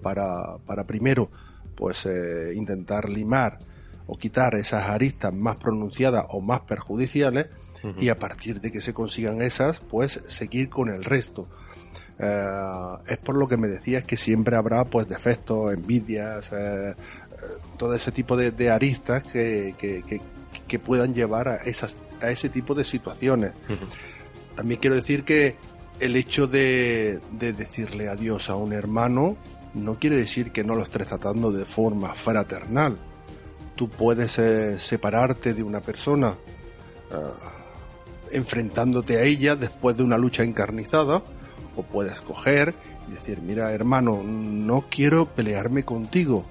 para, 0.03 0.59
para 0.67 0.85
primero, 0.85 1.31
pues 1.77 2.07
eh, 2.07 2.53
intentar 2.57 3.09
limar 3.09 3.61
o 4.09 4.19
quitar 4.19 4.57
esas 4.57 4.89
aristas 4.89 5.33
más 5.33 5.57
pronunciadas 5.57 6.27
o 6.31 6.41
más 6.41 6.63
perjudiciales 6.63 7.47
y 7.99 8.09
a 8.09 8.19
partir 8.19 8.61
de 8.61 8.73
que 8.73 8.81
se 8.81 8.95
consigan 8.95 9.43
esas, 9.43 9.81
pues 9.81 10.21
seguir 10.29 10.69
con 10.69 10.89
el 10.89 11.05
resto. 11.05 11.49
Eh, 12.19 12.97
es 13.09 13.19
por 13.19 13.37
lo 13.37 13.47
que 13.49 13.57
me 13.57 13.69
decías 13.69 14.05
que 14.05 14.17
siempre 14.17 14.57
habrá 14.57 14.85
pues 14.85 15.09
defectos, 15.09 15.73
envidias, 15.73 16.53
eh, 16.53 16.91
eh, 16.91 16.95
todo 17.77 17.95
ese 17.95 18.13
tipo 18.13 18.37
de, 18.37 18.71
aristas 18.71 19.25
que, 19.25 19.75
que, 19.79 20.79
puedan 20.79 21.15
llevar 21.15 21.49
a, 21.49 21.57
esas, 21.57 21.97
a 22.21 22.31
ese 22.31 22.49
tipo 22.49 22.75
de 22.75 22.85
situaciones. 22.85 23.53
También 24.57 24.81
quiero 24.81 24.97
decir 24.97 25.25
que 25.25 25.57
el 26.01 26.17
hecho 26.17 26.49
de, 26.49 27.21
de 27.33 27.53
decirle 27.53 28.09
adiós 28.09 28.51
a 28.51 28.57
un 28.57 28.73
hermano 28.73 29.37
no 29.75 29.99
quiere 29.99 30.17
decir 30.17 30.51
que 30.51 30.65
no 30.65 30.75
lo 30.75 30.83
estés 30.83 31.07
tratando 31.07 31.53
de 31.53 31.65
forma 31.65 32.15
fraternal. 32.15 32.99
Tú 33.77 33.89
puedes 33.89 34.33
separarte 34.81 35.55
de 35.55 35.63
una 35.63 35.81
persona 35.81 36.37
enfrentándote 38.31 39.17
a 39.17 39.23
ella 39.23 39.57
después 39.57 39.97
de 39.97 40.03
una 40.03 40.19
lucha 40.19 40.43
encarnizada 40.43 41.23
o 41.77 41.83
puedes 41.83 42.21
coger 42.21 42.75
y 43.09 43.13
decir, 43.13 43.41
mira 43.43 43.73
hermano, 43.73 44.23
no 44.23 44.85
quiero 44.91 45.27
pelearme 45.27 45.85
contigo, 45.85 46.45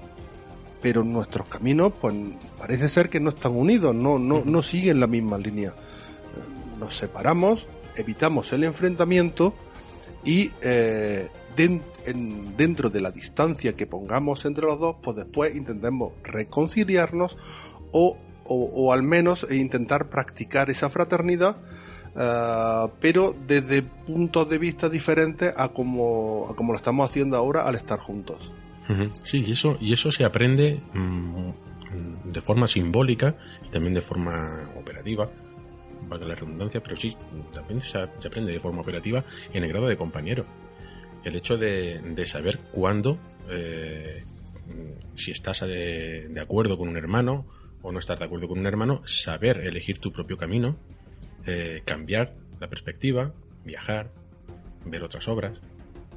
pero 0.80 1.02
nuestros 1.02 1.46
caminos 1.46 1.92
pues 2.00 2.14
parece 2.58 2.88
ser 2.88 3.08
que 3.08 3.20
no 3.20 3.30
están 3.30 3.56
unidos, 3.56 3.94
no, 3.94 4.18
no, 4.18 4.42
no 4.44 4.62
siguen 4.62 5.00
la 5.00 5.06
misma 5.06 5.38
línea. 5.38 5.74
Nos 6.78 6.96
separamos, 6.96 7.66
evitamos 7.96 8.52
el 8.52 8.64
enfrentamiento 8.64 9.54
y 10.24 10.50
eh, 10.62 11.28
dentro 12.56 12.90
de 12.90 13.00
la 13.00 13.10
distancia 13.10 13.74
que 13.74 13.86
pongamos 13.86 14.44
entre 14.44 14.64
los 14.64 14.78
dos, 14.78 14.96
pues 15.02 15.16
después 15.16 15.54
intentemos 15.54 16.12
reconciliarnos 16.22 17.36
o, 17.92 18.16
o 18.46 18.92
al 18.92 19.02
menos 19.02 19.46
intentar 19.50 20.10
practicar 20.10 20.70
esa 20.70 20.90
fraternidad 20.90 21.56
Ah, 22.16 22.88
pero 23.00 23.34
desde 23.46 23.82
puntos 23.82 24.48
de 24.48 24.58
vista 24.58 24.88
diferentes 24.88 25.52
a 25.56 25.70
como, 25.70 26.48
a 26.48 26.54
como 26.54 26.72
lo 26.72 26.76
estamos 26.76 27.10
haciendo 27.10 27.36
ahora 27.36 27.66
al 27.66 27.74
estar 27.74 27.98
juntos. 27.98 28.52
Sí, 29.22 29.42
y 29.44 29.52
eso, 29.52 29.78
y 29.80 29.94
eso 29.94 30.10
se 30.10 30.24
aprende 30.24 30.78
mm, 30.92 32.30
de 32.30 32.40
forma 32.42 32.68
simbólica 32.68 33.34
y 33.66 33.70
también 33.70 33.94
de 33.94 34.02
forma 34.02 34.70
operativa, 34.76 35.28
valga 36.06 36.26
la 36.26 36.34
redundancia, 36.34 36.82
pero 36.82 36.94
sí, 36.94 37.16
también 37.52 37.80
se, 37.80 37.98
aprende 37.98 38.52
de 38.52 38.60
forma 38.60 38.82
operativa 38.82 39.24
en 39.52 39.64
el 39.64 39.70
grado 39.70 39.86
de 39.86 39.96
compañero. 39.96 40.44
El 41.24 41.34
hecho 41.34 41.56
de, 41.56 41.98
de 42.00 42.26
saber 42.26 42.60
cuándo, 42.72 43.18
eh, 43.48 44.22
si 45.14 45.30
estás 45.30 45.60
de, 45.60 46.28
de 46.28 46.40
acuerdo 46.40 46.76
con 46.76 46.88
un 46.88 46.98
hermano 46.98 47.46
o 47.84 47.92
no 47.92 48.00
estás 48.00 48.18
de 48.18 48.24
acuerdo 48.24 48.48
con 48.48 48.58
un 48.58 48.66
hermano, 48.66 49.02
saber 49.04 49.58
elegir 49.58 49.98
tu 49.98 50.10
propio 50.10 50.36
camino 50.36 50.76
eh, 51.46 51.82
cambiar 51.84 52.32
la 52.58 52.68
perspectiva, 52.68 53.32
viajar, 53.64 54.10
ver 54.86 55.02
otras 55.02 55.28
obras, 55.28 55.58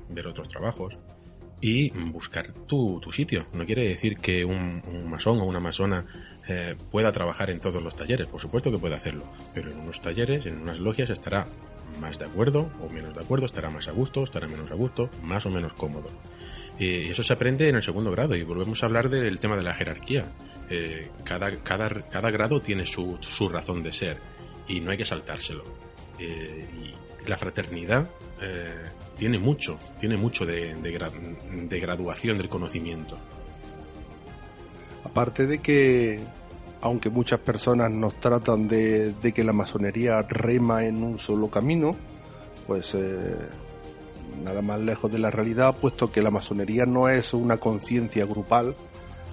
ver 0.10 0.26
otros 0.26 0.48
trabajos 0.48 0.98
y 1.60 1.90
buscar 1.90 2.54
tu, 2.54 3.02
sitio. 3.12 3.46
No 3.52 3.66
quiere 3.66 3.90
decir 3.90 4.18
que 4.18 4.46
un, 4.46 4.82
masón 5.10 5.40
o 5.42 5.44
una 5.44 5.60
masona 5.60 6.06
eh, 6.48 6.78
pueda 6.92 7.12
trabajar 7.12 7.50
en 7.50 7.60
todos 7.60 7.84
los 7.84 7.94
talleres, 7.94 8.28
por 8.28 8.40
supuesto 8.40 8.72
que 8.72 8.78
puede 8.78 8.96
hacerlo, 8.96 9.26
pero 9.54 9.70
en 9.70 9.80
unos 9.80 10.02
talleres, 10.02 10.46
en 10.46 10.62
unas 10.62 10.80
logias 10.80 11.10
estará 11.10 11.48
más 12.00 12.18
de 12.18 12.26
acuerdo 12.26 12.72
o 12.82 12.90
menos 12.90 13.14
de 13.14 13.22
acuerdo, 13.22 13.46
estará 13.46 13.70
más 13.70 13.90
a 13.90 13.92
gusto, 13.92 14.24
estará 14.24 14.48
menos 14.48 14.72
a 14.72 14.76
gusto, 14.76 15.10
más 15.24 15.46
o 15.46 15.50
menos 15.50 15.74
cómodo. 15.74 16.10
Y 16.80 17.10
eso 17.10 17.24
se 17.24 17.34
aprende 17.34 17.70
en 17.70 17.76
el 17.76 17.84
segundo 17.84 18.12
grado 18.12 18.36
y 18.36 18.44
volvemos 18.44 18.82
a 18.84 18.86
hablar 18.86 19.10
del 19.10 19.40
tema 19.40 19.56
de 19.56 19.64
la 19.64 19.74
jerarquía. 19.74 20.32
Eh, 20.70 21.10
cada, 21.24 21.58
cada, 21.64 21.90
cada 22.10 22.30
grado 22.30 22.62
tiene 22.62 22.86
su, 22.86 23.18
su 23.22 23.50
razón 23.50 23.82
de 23.82 23.92
ser 23.92 24.20
y 24.68 24.80
no 24.80 24.92
hay 24.92 24.98
que 24.98 25.06
saltárselo. 25.06 25.64
Eh, 26.20 26.66
y 26.84 27.30
la 27.30 27.38
fraternidad 27.38 28.10
eh, 28.42 28.84
tiene 29.18 29.40
mucho, 29.40 29.78
tiene 30.00 30.18
mucho 30.18 30.46
de, 30.46 30.76
de, 30.76 31.80
graduación 31.80 32.38
del 32.38 32.50
conocimiento. 32.50 33.18
Aparte 35.04 35.48
de 35.48 35.60
que, 35.60 36.20
aunque 36.82 37.10
muchas 37.10 37.40
personas 37.40 37.90
nos 37.92 38.20
tratan 38.20 38.68
de, 38.68 39.14
de 39.14 39.32
que 39.32 39.44
la 39.44 39.54
masonería 39.54 40.22
rema 40.22 40.86
en 40.86 41.04
un 41.04 41.18
solo 41.18 41.50
camino, 41.50 41.96
pues 42.66 42.94
eh, 42.96 43.36
nada 44.44 44.62
más 44.62 44.80
lejos 44.80 45.12
de 45.12 45.20
la 45.20 45.32
realidad, 45.32 45.76
puesto 45.80 46.12
que 46.12 46.22
la 46.22 46.32
masonería 46.32 46.86
no 46.86 47.10
es 47.10 47.34
una 47.34 47.58
conciencia 47.58 48.26
grupal, 48.26 48.76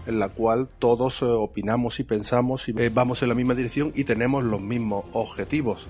en 0.06 0.18
la 0.18 0.28
cual 0.28 0.68
todos 0.78 1.22
eh, 1.22 1.24
opinamos 1.24 2.00
y 2.00 2.04
pensamos 2.04 2.68
y 2.68 2.74
eh, 2.76 2.90
vamos 2.92 3.22
en 3.22 3.28
la 3.28 3.34
misma 3.34 3.54
dirección 3.54 3.92
y 3.94 4.04
tenemos 4.04 4.44
los 4.44 4.60
mismos 4.60 5.04
objetivos. 5.12 5.86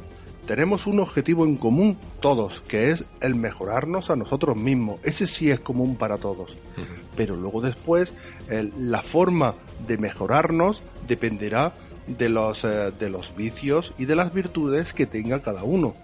Tenemos 0.46 0.86
un 0.86 1.00
objetivo 1.00 1.44
en 1.46 1.57
común 1.57 1.96
todos, 2.20 2.61
que 2.68 2.90
es 2.90 3.07
el 3.22 3.34
mejorarnos 3.34 4.11
a 4.11 4.16
nosotros 4.16 4.57
mismos. 4.57 5.00
Ese 5.02 5.26
sí 5.26 5.50
es 5.50 5.59
común 5.59 5.96
para 5.96 6.18
todos. 6.18 6.59
Pero 7.16 7.34
luego 7.34 7.62
después, 7.62 8.12
la 8.76 9.00
forma 9.00 9.55
de 9.86 9.96
mejorarnos 9.96 10.82
dependerá 11.09 11.72
de 12.07 12.28
los, 12.28 12.64
eh, 12.64 12.92
de 12.98 13.09
los 13.09 13.34
vicios 13.36 13.94
y 13.98 14.05
de 14.05 14.16
las 14.16 14.32
virtudes 14.32 14.92
que 14.92 15.07
tenga 15.07 15.40
cada 15.40 15.64
uno. 15.64 15.94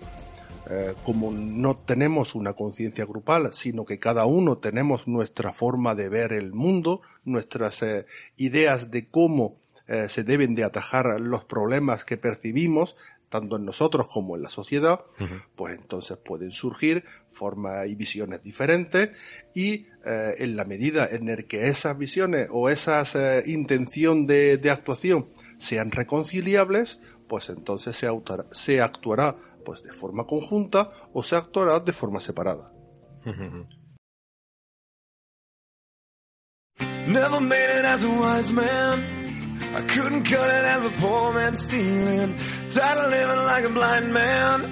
Eh, 0.72 0.94
como 1.02 1.32
no 1.32 1.78
tenemos 1.78 2.36
una 2.36 2.52
conciencia 2.52 3.04
grupal, 3.04 3.52
sino 3.52 3.84
que 3.84 3.98
cada 3.98 4.24
uno 4.26 4.58
tenemos 4.58 5.08
nuestra 5.08 5.52
forma 5.52 5.96
de 5.96 6.08
ver 6.08 6.32
el 6.32 6.52
mundo, 6.52 7.02
nuestras 7.24 7.82
eh, 7.82 8.06
ideas 8.36 8.88
de 8.88 9.08
cómo 9.08 9.58
eh, 9.88 10.08
se 10.08 10.22
deben 10.22 10.54
de 10.54 10.62
atajar 10.62 11.20
los 11.20 11.42
problemas 11.42 12.04
que 12.04 12.16
percibimos, 12.16 12.94
tanto 13.28 13.56
en 13.56 13.64
nosotros 13.64 14.06
como 14.06 14.36
en 14.36 14.42
la 14.42 14.50
sociedad, 14.50 15.00
pues 15.56 15.76
entonces 15.76 16.16
pueden 16.18 16.52
surgir 16.52 17.04
formas 17.32 17.86
y 17.88 17.94
visiones 17.94 18.42
diferentes 18.42 19.10
y 19.54 19.86
en 20.04 20.56
la 20.56 20.64
medida 20.64 21.06
en 21.08 21.28
el 21.28 21.46
que 21.46 21.68
esas 21.68 21.96
visiones 21.96 22.48
o 22.50 22.70
esas 22.70 23.16
intención 23.46 24.26
de, 24.26 24.56
de, 24.56 24.70
actuación 24.70 25.28
sean 25.58 25.92
reconciliables, 25.92 26.98
pues 27.30 27.48
entonces 27.48 27.96
se, 27.96 28.08
se 28.50 28.82
actuará 28.82 29.36
pues 29.64 29.82
de 29.84 29.92
forma 29.92 30.26
conjunta 30.26 30.90
o 31.14 31.22
se 31.22 31.36
actuará 31.36 31.78
de 31.78 31.92
forma 31.92 32.18
separada. 32.18 32.72
Never 37.06 37.40
made 37.40 37.78
it 37.78 37.84
as 37.84 38.04
a 38.04 38.08
wise 38.08 38.52
man. 38.52 39.20
I 39.74 39.82
couldn't 39.82 40.24
cut 40.24 40.48
it 40.48 40.64
as 40.64 40.86
a 40.86 40.90
poor 40.90 41.32
man 41.34 41.54
stealing. 41.56 42.36
Tired 42.68 42.98
of 43.04 43.10
living 43.10 43.44
like 43.46 43.64
a 43.64 43.70
blind 43.70 44.12
man. 44.12 44.64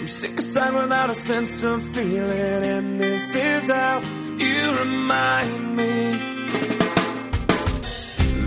I'm 0.00 0.06
sick 0.06 0.38
aside 0.38 0.74
without 0.74 1.10
a 1.10 1.14
sense 1.14 1.62
of 1.64 1.82
feeling. 1.94 2.64
And 2.64 3.00
this 3.00 3.34
is 3.34 3.70
how 3.70 4.00
you 4.38 4.78
remind 4.78 5.76
me. 5.76 6.18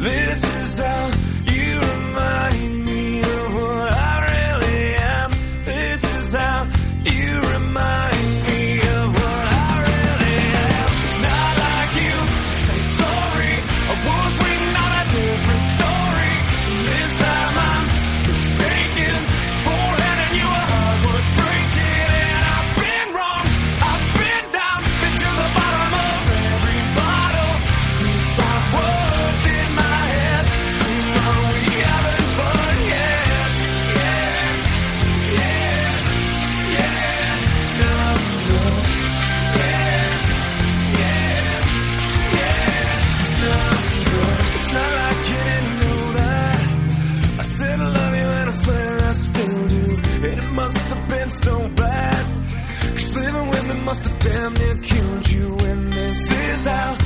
This 0.02 0.43
is 0.62 0.80
how 0.80 1.12
you 1.45 1.80
remind 1.80 2.43
me 2.43 2.49
myself. 56.66 56.99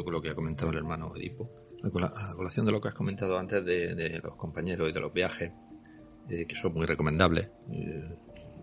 Acuerdo 0.00 0.04
con 0.04 0.12
lo 0.14 0.20
que 0.22 0.30
ha 0.30 0.34
comentado 0.34 0.70
el 0.70 0.76
hermano 0.78 1.12
Edipo, 1.16 1.50
a 1.82 1.90
cola- 1.90 2.12
a 2.14 2.34
colación 2.34 2.66
de 2.66 2.72
lo 2.72 2.80
que 2.80 2.88
has 2.88 2.94
comentado 2.94 3.38
antes 3.38 3.64
de, 3.64 3.94
de 3.94 4.20
los 4.20 4.36
compañeros 4.36 4.88
y 4.88 4.92
de 4.92 5.00
los 5.00 5.12
viajes, 5.12 5.52
eh, 6.28 6.46
que 6.46 6.54
son 6.56 6.72
muy 6.72 6.86
recomendables, 6.86 7.48
eh, 7.72 8.16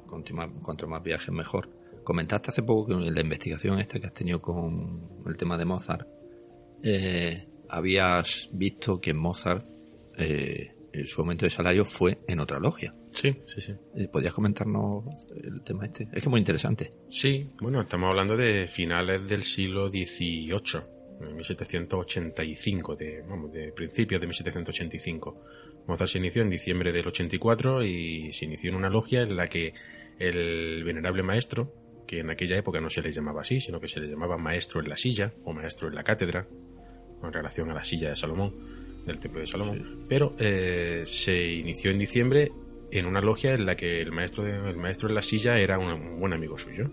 cuanto, 0.07 0.33
más, 0.33 0.49
cuanto 0.61 0.87
más 0.87 1.01
viajes 1.03 1.31
mejor. 1.33 1.69
Comentaste 2.03 2.49
hace 2.51 2.63
poco 2.63 2.87
que 2.87 2.93
en 2.93 3.13
la 3.13 3.21
investigación 3.21 3.79
esta 3.79 3.99
que 3.99 4.07
has 4.07 4.13
tenido 4.13 4.41
con 4.41 5.07
el 5.27 5.37
tema 5.37 5.57
de 5.57 5.65
Mozart, 5.65 6.07
eh, 6.83 7.47
habías 7.69 8.49
visto 8.53 8.99
que 8.99 9.13
Mozart, 9.13 9.65
en 10.17 11.07
su 11.07 11.21
aumento 11.21 11.45
de 11.45 11.49
salario 11.49 11.85
fue 11.85 12.19
en 12.27 12.39
otra 12.41 12.59
logia. 12.59 12.93
Sí, 13.11 13.33
sí, 13.45 13.61
sí. 13.61 13.73
¿Podrías 14.11 14.33
comentarnos 14.33 15.05
el 15.41 15.61
tema 15.63 15.85
este? 15.85 16.03
Es 16.03 16.09
que 16.11 16.19
es 16.19 16.27
muy 16.27 16.39
interesante. 16.39 16.93
Sí, 17.09 17.49
bueno, 17.61 17.81
estamos 17.81 18.09
hablando 18.09 18.35
de 18.35 18.67
finales 18.67 19.27
del 19.29 19.43
siglo 19.43 19.87
XVIII, 19.89 20.81
1785, 21.35 22.95
de, 22.95 23.21
vamos, 23.27 23.51
de 23.51 23.71
principios 23.71 24.19
de 24.21 24.27
1785. 24.27 25.43
Mozart 25.87 26.09
se 26.11 26.17
inició 26.19 26.41
en 26.43 26.49
diciembre 26.49 26.91
del 26.91 27.07
84 27.07 27.83
y 27.83 28.31
se 28.31 28.45
inició 28.45 28.69
en 28.71 28.75
una 28.77 28.89
logia 28.89 29.21
en 29.21 29.35
la 29.35 29.47
que 29.47 29.73
el 30.19 30.83
venerable 30.83 31.23
maestro, 31.23 31.73
que 32.07 32.19
en 32.19 32.29
aquella 32.29 32.57
época 32.57 32.79
no 32.81 32.89
se 32.89 33.01
le 33.01 33.11
llamaba 33.11 33.41
así, 33.41 33.59
sino 33.59 33.79
que 33.79 33.87
se 33.87 33.99
le 33.99 34.07
llamaba 34.07 34.37
maestro 34.37 34.81
en 34.81 34.89
la 34.89 34.95
silla 34.97 35.33
o 35.43 35.53
maestro 35.53 35.87
en 35.87 35.95
la 35.95 36.03
cátedra, 36.03 36.47
en 37.23 37.33
relación 37.33 37.69
a 37.71 37.73
la 37.73 37.83
silla 37.83 38.09
de 38.09 38.15
Salomón, 38.15 38.53
del 39.05 39.19
templo 39.19 39.39
de 39.39 39.47
Salomón, 39.47 40.05
pero 40.07 40.35
eh, 40.39 41.03
se 41.05 41.35
inició 41.53 41.89
en 41.91 41.97
diciembre 41.99 42.51
en 42.91 43.05
una 43.05 43.21
logia 43.21 43.53
en 43.53 43.65
la 43.65 43.75
que 43.75 44.01
el 44.01 44.11
maestro, 44.11 44.43
de- 44.43 44.69
el 44.69 44.77
maestro 44.77 45.07
en 45.09 45.15
la 45.15 45.21
silla 45.21 45.57
era 45.57 45.79
un, 45.79 45.87
un 45.91 46.19
buen 46.19 46.33
amigo 46.33 46.57
suyo. 46.57 46.91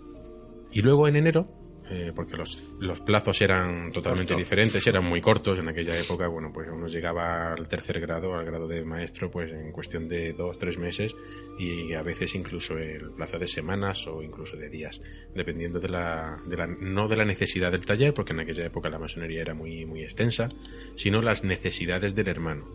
Y 0.71 0.81
luego 0.81 1.09
en 1.09 1.17
enero, 1.17 1.49
eh, 1.91 2.13
porque 2.15 2.37
los, 2.37 2.75
los 2.79 3.01
plazos 3.01 3.41
eran 3.41 3.91
totalmente 3.93 4.35
Corto. 4.35 4.45
diferentes, 4.45 4.87
eran 4.87 5.05
muy 5.05 5.21
cortos 5.21 5.59
en 5.59 5.69
aquella 5.69 5.99
época, 5.99 6.29
bueno, 6.29 6.51
pues 6.53 6.69
uno 6.71 6.87
llegaba 6.87 7.53
al 7.53 7.69
tercer 7.69 8.01
grado, 8.01 8.35
al 8.35 8.45
grado 8.45 8.67
de 8.67 8.85
maestro, 8.85 9.31
pues 9.31 9.51
en 9.53 9.73
cuestión 9.73 10.09
de 10.09 10.33
dos, 10.33 10.59
tres 10.59 10.79
meses 10.79 11.15
y 11.59 11.95
a 11.95 12.03
veces 12.03 12.35
incluso 12.35 12.77
el 12.77 13.11
plazo 13.13 13.39
de 13.39 13.47
semanas 13.47 14.07
o 14.07 14.23
incluso 14.23 14.57
de 14.57 14.69
días, 14.69 15.01
dependiendo 15.35 15.81
de 15.81 15.89
la, 15.89 16.39
de 16.47 16.57
la, 16.57 16.67
no 16.67 17.09
de 17.09 17.17
la 17.17 17.25
necesidad 17.25 17.73
del 17.73 17.87
taller, 17.87 18.13
porque 18.13 18.33
en 18.33 18.41
aquella 18.41 18.67
época 18.67 18.89
la 18.91 18.99
masonería 18.99 19.41
era 19.41 19.55
muy, 19.55 19.85
muy 19.85 20.03
extensa, 20.03 20.49
sino 20.95 21.23
las 21.23 21.45
necesidades 21.45 22.15
del 22.15 22.29
hermano. 22.29 22.67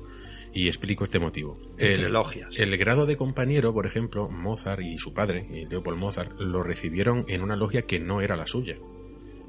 Y 0.56 0.68
explico 0.68 1.06
este 1.06 1.18
motivo. 1.18 1.54
Entre 1.80 2.12
logias. 2.12 2.60
El 2.60 2.78
grado 2.78 3.08
de 3.08 3.16
compañero, 3.16 3.74
por 3.74 3.88
ejemplo, 3.88 4.30
Mozart 4.30 4.84
y 4.84 5.00
su 5.00 5.12
padre, 5.12 5.48
y 5.50 5.66
Leopold 5.66 5.98
Mozart, 5.98 6.40
lo 6.40 6.62
recibieron 6.62 7.26
en 7.28 7.42
una 7.42 7.56
logia 7.56 7.88
que 7.88 8.00
no 8.00 8.22
era 8.22 8.36
la 8.36 8.46
suya. 8.46 8.78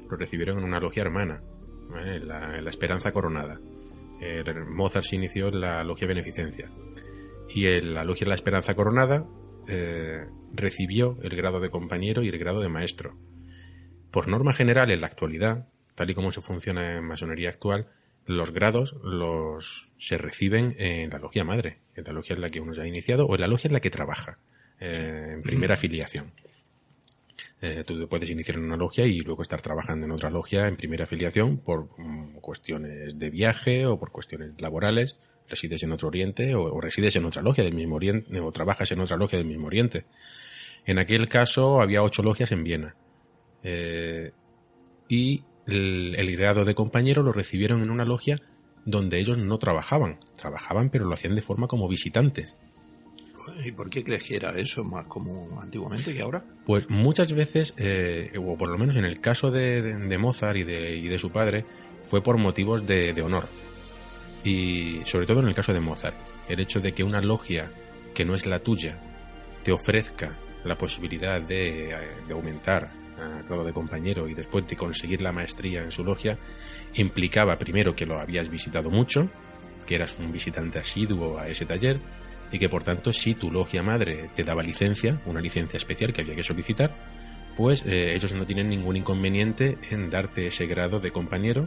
Lo 0.09 0.17
recibieron 0.17 0.59
en 0.59 0.63
una 0.65 0.79
logia 0.79 1.01
hermana, 1.01 1.41
en 1.95 2.27
la, 2.27 2.69
Esperanza 2.69 3.11
Coronada. 3.11 3.59
Eh, 4.21 4.43
Mozart 4.67 5.05
se 5.05 5.15
inició 5.15 5.49
en 5.49 5.61
la 5.61 5.83
logia 5.83 6.07
Beneficencia. 6.07 6.69
Y 7.49 7.67
en 7.67 7.93
la 7.93 8.03
logia 8.03 8.27
La 8.27 8.35
Esperanza 8.35 8.75
Coronada 8.75 9.25
eh, 9.67 10.25
recibió 10.53 11.17
el 11.21 11.35
grado 11.35 11.59
de 11.59 11.69
compañero 11.69 12.23
y 12.23 12.29
el 12.29 12.37
grado 12.37 12.61
de 12.61 12.69
maestro. 12.69 13.17
Por 14.11 14.27
norma 14.27 14.53
general, 14.53 14.91
en 14.91 15.01
la 15.01 15.07
actualidad, 15.07 15.67
tal 15.95 16.09
y 16.09 16.15
como 16.15 16.31
se 16.31 16.41
funciona 16.41 16.97
en 16.97 17.03
masonería 17.03 17.49
actual, 17.49 17.87
los 18.25 18.51
grados 18.51 18.95
los 19.03 19.91
se 19.97 20.17
reciben 20.17 20.75
en 20.79 21.09
la 21.09 21.19
logia 21.19 21.43
madre, 21.43 21.79
en 21.95 22.05
la 22.05 22.13
logia 22.13 22.35
en 22.35 22.41
la 22.41 22.49
que 22.49 22.59
uno 22.59 22.73
ya 22.73 22.83
ha 22.83 22.87
iniciado 22.87 23.25
o 23.25 23.35
en 23.35 23.41
la 23.41 23.47
logia 23.47 23.67
en 23.67 23.73
la 23.73 23.79
que 23.79 23.89
trabaja, 23.89 24.39
eh, 24.79 25.33
en 25.33 25.41
primera 25.41 25.73
afiliación. 25.75 26.31
Eh, 27.61 27.83
tú 27.85 28.07
puedes 28.07 28.29
iniciar 28.29 28.57
en 28.57 28.63
una 28.63 28.77
logia 28.77 29.05
y 29.05 29.19
luego 29.19 29.41
estar 29.41 29.61
trabajando 29.61 30.05
en 30.05 30.11
otra 30.11 30.29
logia 30.29 30.67
en 30.67 30.77
primera 30.77 31.03
afiliación 31.03 31.57
por 31.57 31.89
mm, 31.97 32.35
cuestiones 32.41 33.17
de 33.19 33.29
viaje 33.29 33.85
o 33.85 33.99
por 33.99 34.11
cuestiones 34.11 34.59
laborales, 34.59 35.17
resides 35.49 35.83
en 35.83 35.91
otro 35.91 36.07
oriente 36.07 36.55
o, 36.55 36.63
o 36.63 36.81
resides 36.81 37.15
en 37.15 37.25
otra 37.25 37.41
logia 37.41 37.63
del 37.63 37.75
mismo 37.75 37.95
oriente 37.95 38.39
o 38.39 38.51
trabajas 38.51 38.91
en 38.91 38.99
otra 38.99 39.17
logia 39.17 39.37
del 39.37 39.47
mismo 39.47 39.67
oriente. 39.67 40.05
En 40.85 40.99
aquel 40.99 41.27
caso 41.27 41.81
había 41.81 42.03
ocho 42.03 42.21
logias 42.21 42.51
en 42.51 42.63
Viena. 42.63 42.95
Eh, 43.63 44.31
y 45.09 45.43
el, 45.65 46.15
el 46.15 46.37
grado 46.37 46.63
de 46.63 46.75
compañero 46.75 47.23
lo 47.23 47.31
recibieron 47.31 47.81
en 47.81 47.89
una 47.89 48.05
logia 48.05 48.41
donde 48.85 49.19
ellos 49.19 49.37
no 49.37 49.57
trabajaban. 49.57 50.19
Trabajaban, 50.35 50.89
pero 50.91 51.05
lo 51.05 51.13
hacían 51.13 51.35
de 51.35 51.41
forma 51.41 51.67
como 51.67 51.87
visitantes. 51.87 52.55
¿Y 53.63 53.71
por 53.71 53.89
qué 53.89 54.03
crees 54.03 54.23
eso 54.29 54.83
más 54.83 55.05
común 55.05 55.57
antiguamente 55.61 56.13
que 56.13 56.21
ahora? 56.21 56.43
Pues 56.65 56.89
muchas 56.89 57.33
veces, 57.33 57.73
eh, 57.77 58.31
o 58.37 58.57
por 58.57 58.69
lo 58.69 58.77
menos 58.77 58.95
en 58.95 59.05
el 59.05 59.19
caso 59.19 59.51
de, 59.51 60.17
Mozart 60.17 60.57
y 60.57 60.63
de, 60.63 61.17
su 61.17 61.31
padre, 61.31 61.65
fue 62.05 62.21
por 62.21 62.37
motivos 62.37 62.85
de, 62.85 63.13
honor. 63.21 63.47
Y 64.43 65.01
sobre 65.05 65.25
todo 65.25 65.39
en 65.39 65.47
el 65.47 65.55
caso 65.55 65.73
de 65.73 65.79
Mozart, 65.79 66.15
el 66.47 66.59
hecho 66.59 66.79
de 66.79 66.93
que 66.93 67.03
una 67.03 67.21
logia 67.21 67.71
que 68.13 68.25
no 68.25 68.35
es 68.35 68.45
la 68.45 68.59
tuya 68.59 68.99
te 69.63 69.71
ofrezca 69.71 70.31
la 70.63 70.77
posibilidad 70.77 71.41
de, 71.41 71.89
eh, 71.89 71.97
de 72.27 72.33
aumentar 72.33 72.91
a 73.17 73.41
grado 73.43 73.63
de 73.63 73.73
compañero 73.73 74.27
y 74.27 74.33
después 74.33 74.67
de 74.67 74.75
conseguir 74.75 75.21
la 75.21 75.31
maestría 75.31 75.81
en 75.81 75.91
su 75.91 76.03
logia, 76.03 76.37
implicaba 76.95 77.57
primero 77.57 77.95
que 77.95 78.05
lo 78.05 78.19
habías 78.19 78.49
visitado 78.49 78.89
mucho, 78.89 79.29
que 79.85 79.95
eras 79.95 80.17
un 80.19 80.31
visitante 80.31 80.79
asiduo 80.79 81.37
a 81.39 81.47
ese 81.47 81.65
taller, 81.65 81.99
y 82.55 82.59
que 82.59 82.69
por 82.69 82.83
tanto 82.83 83.11
si 83.11 83.35
tu 83.35 83.51
logia 83.51 83.83
madre 83.83 84.29
te 84.33 84.43
daba 84.43 84.63
licencia, 84.63 85.21
una 85.25 85.41
licencia 85.41 85.75
especial 85.75 86.13
que 86.13 86.21
había 86.21 86.35
que 86.35 86.43
solicitar, 86.43 86.95
pues 87.57 87.85
eh, 87.85 88.15
ellos 88.15 88.31
no 88.31 88.45
tienen 88.45 88.69
ningún 88.69 88.95
inconveniente 88.95 89.77
en 89.89 90.09
darte 90.09 90.47
ese 90.47 90.65
grado 90.65 91.01
de 91.01 91.11
compañero 91.11 91.65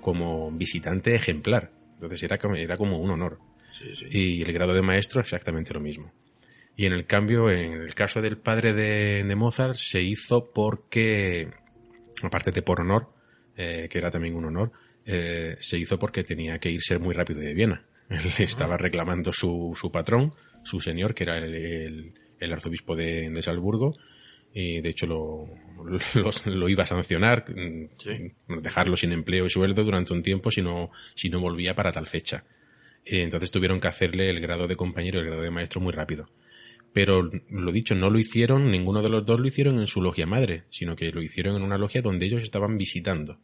como 0.00 0.50
visitante 0.50 1.14
ejemplar. 1.14 1.70
Entonces 1.94 2.22
era 2.22 2.38
como, 2.38 2.56
era 2.56 2.78
como 2.78 2.98
un 2.98 3.10
honor. 3.10 3.40
Y 4.10 4.40
el 4.40 4.52
grado 4.54 4.72
de 4.72 4.80
maestro 4.80 5.20
exactamente 5.20 5.74
lo 5.74 5.80
mismo. 5.80 6.10
Y 6.76 6.86
en 6.86 6.94
el 6.94 7.04
cambio, 7.04 7.50
en 7.50 7.74
el 7.74 7.94
caso 7.94 8.22
del 8.22 8.38
padre 8.38 8.72
de, 8.72 9.22
de 9.22 9.36
Mozart, 9.36 9.74
se 9.74 10.00
hizo 10.00 10.50
porque, 10.50 11.50
aparte 12.22 12.52
de 12.52 12.62
por 12.62 12.80
honor, 12.80 13.12
eh, 13.54 13.86
que 13.90 13.98
era 13.98 14.10
también 14.10 14.34
un 14.34 14.46
honor, 14.46 14.72
eh, 15.04 15.56
se 15.60 15.78
hizo 15.78 15.98
porque 15.98 16.24
tenía 16.24 16.58
que 16.58 16.70
irse 16.70 16.96
muy 16.96 17.12
rápido 17.12 17.40
de 17.40 17.52
Viena. 17.52 17.84
Le 18.38 18.44
estaba 18.44 18.76
reclamando 18.76 19.32
su, 19.32 19.72
su 19.78 19.90
patrón, 19.90 20.34
su 20.64 20.80
señor, 20.80 21.14
que 21.14 21.24
era 21.24 21.38
el, 21.38 21.54
el- 21.54 22.12
el 22.40 22.52
arzobispo 22.52 22.96
de, 22.96 23.30
de 23.30 23.40
Salzburgo, 23.42 23.92
y 24.52 24.80
de 24.80 24.88
hecho 24.88 25.06
lo, 25.06 25.48
lo 26.46 26.68
iba 26.68 26.82
a 26.82 26.86
sancionar, 26.86 27.44
mm, 27.48 28.60
dejarlo 28.60 28.96
sin 28.96 29.12
empleo 29.12 29.46
y 29.46 29.50
sueldo 29.50 29.84
durante 29.84 30.12
un 30.12 30.22
tiempo 30.22 30.50
si 30.50 30.60
no, 30.60 30.90
si 31.14 31.30
no 31.30 31.40
volvía 31.40 31.74
para 31.74 31.92
tal 31.92 32.06
fecha. 32.06 32.44
Eh, 33.04 33.22
Entonces 33.22 33.50
tuvieron 33.52 33.78
que 33.80 33.86
hacerle 33.88 34.28
el 34.28 34.40
grado 34.40 34.66
de 34.66 34.74
compañero 34.76 35.18
y 35.18 35.22
el 35.22 35.26
grado 35.28 35.42
de 35.42 35.50
maestro 35.52 35.80
muy 35.80 35.92
rápido. 35.92 36.28
Pero 36.92 37.30
lo 37.48 37.72
dicho, 37.72 37.94
no 37.94 38.10
lo 38.10 38.18
hicieron, 38.18 38.70
ninguno 38.70 39.02
de 39.02 39.08
los 39.08 39.24
dos 39.24 39.40
lo 39.40 39.46
hicieron 39.46 39.78
en 39.78 39.86
su 39.86 40.02
logia 40.02 40.26
madre, 40.26 40.64
sino 40.68 40.94
que 40.96 41.10
lo 41.12 41.22
hicieron 41.22 41.56
en 41.56 41.62
una 41.62 41.78
logia 41.78 42.02
donde 42.02 42.26
ellos 42.26 42.42
estaban 42.42 42.76
visitando. 42.76 43.38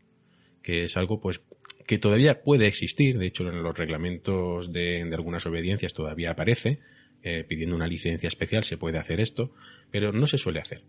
Que 0.62 0.84
es 0.84 0.96
algo 0.96 1.20
pues 1.20 1.40
que 1.86 1.98
todavía 1.98 2.42
puede 2.42 2.66
existir, 2.66 3.18
de 3.18 3.26
hecho 3.26 3.48
en 3.48 3.62
los 3.62 3.76
reglamentos 3.76 4.72
de, 4.72 5.04
de 5.04 5.14
algunas 5.14 5.46
obediencias 5.46 5.94
todavía 5.94 6.32
aparece, 6.32 6.80
eh, 7.22 7.44
pidiendo 7.48 7.74
una 7.74 7.86
licencia 7.88 8.28
especial 8.28 8.62
se 8.62 8.76
puede 8.76 8.98
hacer 8.98 9.20
esto, 9.20 9.52
pero 9.90 10.12
no 10.12 10.26
se 10.26 10.38
suele 10.38 10.60
hacer. 10.60 10.84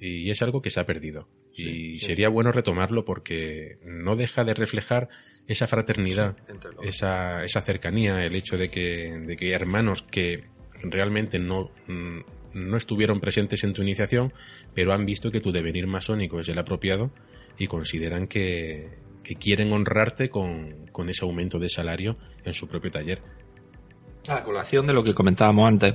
Y 0.00 0.30
es 0.30 0.40
algo 0.42 0.62
que 0.62 0.70
se 0.70 0.80
ha 0.80 0.86
perdido. 0.86 1.28
y 1.56 1.98
sería 1.98 2.28
bueno 2.28 2.52
retomarlo 2.52 3.04
porque 3.04 3.78
no 3.84 4.16
deja 4.16 4.44
de 4.44 4.54
reflejar 4.54 5.08
esa 5.46 5.66
fraternidad, 5.66 6.36
esa, 6.82 7.44
esa 7.44 7.60
cercanía, 7.60 8.24
el 8.24 8.34
hecho 8.34 8.56
de 8.56 8.70
que, 8.70 9.14
de 9.26 9.36
que 9.36 9.52
hermanos 9.52 10.02
que 10.02 10.44
realmente 10.82 11.38
no, 11.38 11.70
mm, 11.86 12.20
no 12.54 12.76
estuvieron 12.76 13.20
presentes 13.20 13.62
en 13.62 13.72
tu 13.72 13.82
iniciación, 13.82 14.32
pero 14.74 14.92
han 14.92 15.06
visto 15.06 15.30
que 15.30 15.40
tu 15.40 15.52
devenir 15.52 15.86
masónico 15.86 16.40
es 16.40 16.48
el 16.48 16.58
apropiado 16.58 17.12
y 17.58 17.66
consideran 17.66 18.26
que, 18.26 19.03
que 19.24 19.34
quieren 19.36 19.72
honrarte 19.72 20.28
con, 20.28 20.86
con 20.92 21.08
ese 21.08 21.24
aumento 21.24 21.58
de 21.58 21.68
salario 21.68 22.16
en 22.44 22.52
su 22.54 22.68
propio 22.68 22.90
taller. 22.92 23.20
A 24.28 24.42
colación 24.44 24.86
de 24.86 24.92
lo 24.92 25.02
que 25.02 25.12
comentábamos 25.14 25.66
antes, 25.68 25.94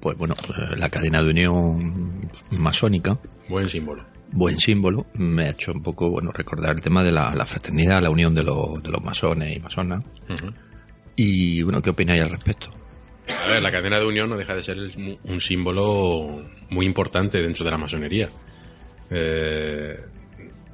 pues 0.00 0.18
bueno, 0.18 0.34
eh, 0.48 0.76
la 0.76 0.90
cadena 0.90 1.22
de 1.22 1.30
unión 1.30 2.20
masónica, 2.50 3.18
Buen 3.48 3.68
símbolo. 3.68 4.04
buen 4.32 4.58
símbolo, 4.58 5.06
me 5.14 5.44
ha 5.46 5.50
hecho 5.50 5.72
un 5.72 5.82
poco 5.82 6.10
bueno 6.10 6.30
recordar 6.32 6.72
el 6.72 6.80
tema 6.82 7.02
de 7.02 7.12
la, 7.12 7.34
la 7.34 7.46
fraternidad, 7.46 8.02
la 8.02 8.10
unión 8.10 8.34
de, 8.34 8.42
los- 8.44 8.82
de 8.82 8.90
los 8.90 9.02
masones 9.02 9.56
y 9.56 9.60
masonas. 9.60 10.04
Y 11.16 11.62
bueno, 11.62 11.80
¿qué 11.80 11.90
opináis 11.90 12.20
al 12.22 12.30
respecto? 12.30 12.68
A 13.44 13.48
ver, 13.48 13.62
la 13.62 13.70
cadena 13.72 13.98
de 13.98 14.06
unión 14.06 14.28
no 14.28 14.36
deja 14.36 14.54
de 14.54 14.62
ser 14.62 14.76
un 15.24 15.40
símbolo 15.40 16.44
muy 16.70 16.84
importante 16.86 17.40
dentro 17.40 17.64
de 17.64 17.70
la 17.70 17.78
masonería. 17.78 18.28
Eh, 19.10 19.96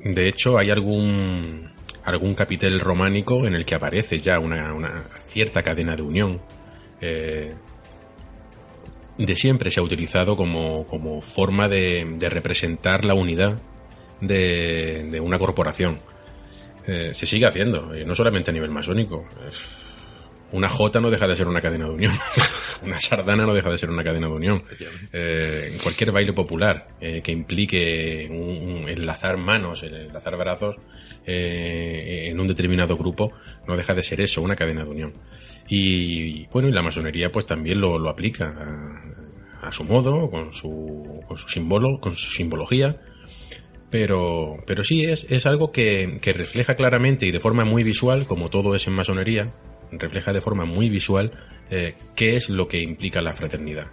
de 0.04 0.28
hecho, 0.28 0.58
hay 0.58 0.70
algún, 0.70 1.70
algún 2.04 2.34
capitel 2.34 2.80
románico 2.80 3.46
en 3.46 3.54
el 3.54 3.64
que 3.64 3.74
aparece 3.74 4.18
ya 4.18 4.38
una, 4.38 4.74
una 4.74 5.04
cierta 5.18 5.62
cadena 5.62 5.96
de 5.96 6.02
unión. 6.02 6.40
Eh, 7.00 7.54
de 9.18 9.36
siempre 9.36 9.70
se 9.70 9.80
ha 9.80 9.82
utilizado 9.82 10.36
como, 10.36 10.86
como 10.86 11.20
forma 11.20 11.68
de, 11.68 12.16
de 12.18 12.30
representar 12.30 13.04
la 13.04 13.14
unidad 13.14 13.60
de, 14.20 15.08
de 15.10 15.20
una 15.20 15.38
corporación. 15.38 15.98
eh, 16.86 17.10
se 17.12 17.26
sigue 17.26 17.46
haciendo, 17.46 17.96
y 17.96 18.04
no 18.04 18.14
solamente 18.14 18.50
a 18.50 18.54
nivel 18.54 18.70
masónico. 18.70 19.24
Una 20.52 20.68
J 20.68 21.00
no 21.00 21.10
deja 21.10 21.28
de 21.28 21.36
ser 21.36 21.46
una 21.46 21.60
cadena 21.60 21.86
de 21.86 21.92
unión. 21.92 22.12
una 22.84 22.98
sardana 22.98 23.46
no 23.46 23.54
deja 23.54 23.70
de 23.70 23.78
ser 23.78 23.90
una 23.90 24.02
cadena 24.02 24.26
de 24.26 24.32
unión. 24.32 24.64
Eh, 25.12 25.76
cualquier 25.82 26.10
baile 26.12 26.32
popular 26.32 26.88
eh, 27.00 27.20
que 27.22 27.32
implique 27.32 28.26
un, 28.30 28.88
enlazar 28.88 29.36
manos, 29.36 29.82
enlazar 29.82 30.36
brazos 30.36 30.76
eh, 31.24 32.28
en 32.30 32.40
un 32.40 32.48
determinado 32.48 32.96
grupo, 32.96 33.32
no 33.66 33.76
deja 33.76 33.94
de 33.94 34.02
ser 34.02 34.20
eso, 34.20 34.42
una 34.42 34.56
cadena 34.56 34.84
de 34.84 34.90
unión. 34.90 35.12
Y 35.68 36.46
bueno, 36.46 36.68
y 36.68 36.72
la 36.72 36.82
masonería 36.82 37.30
pues 37.30 37.46
también 37.46 37.80
lo, 37.80 37.98
lo 37.98 38.10
aplica 38.10 39.02
a, 39.62 39.70
su 39.70 39.84
modo, 39.84 40.30
con 40.30 40.52
su, 40.52 41.22
con 41.28 41.38
su 41.38 41.48
símbolo, 41.48 42.00
con 42.00 42.16
su 42.16 42.30
simbología. 42.30 43.00
Pero, 43.88 44.56
pero 44.66 44.84
sí 44.84 45.02
es, 45.02 45.26
es 45.28 45.46
algo 45.46 45.72
que, 45.72 46.18
que 46.22 46.32
refleja 46.32 46.76
claramente 46.76 47.26
y 47.26 47.32
de 47.32 47.40
forma 47.40 47.64
muy 47.64 47.82
visual, 47.82 48.26
como 48.28 48.48
todo 48.48 48.76
es 48.76 48.86
en 48.86 48.92
masonería, 48.92 49.52
refleja 49.92 50.32
de 50.32 50.40
forma 50.40 50.64
muy 50.64 50.88
visual 50.88 51.32
eh, 51.70 51.94
qué 52.14 52.36
es 52.36 52.50
lo 52.50 52.66
que 52.66 52.80
implica 52.80 53.20
la 53.20 53.32
fraternidad. 53.32 53.86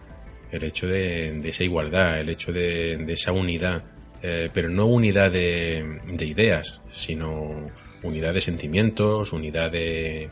El 0.52 0.64
hecho 0.64 0.88
de, 0.88 1.40
esa 1.48 1.64
igualdad, 1.64 2.20
el 2.20 2.30
hecho 2.30 2.52
de, 2.52 3.04
esa 3.08 3.32
unidad, 3.32 3.84
eh, 4.22 4.50
pero 4.54 4.70
no 4.70 4.86
unidad 4.86 5.32
de, 5.32 5.84
ideas, 6.20 6.82
sino 6.92 7.70
unidad 8.04 8.34
de 8.34 8.42
sentimientos, 8.42 9.34
unidad 9.34 9.72
de, 9.72 10.30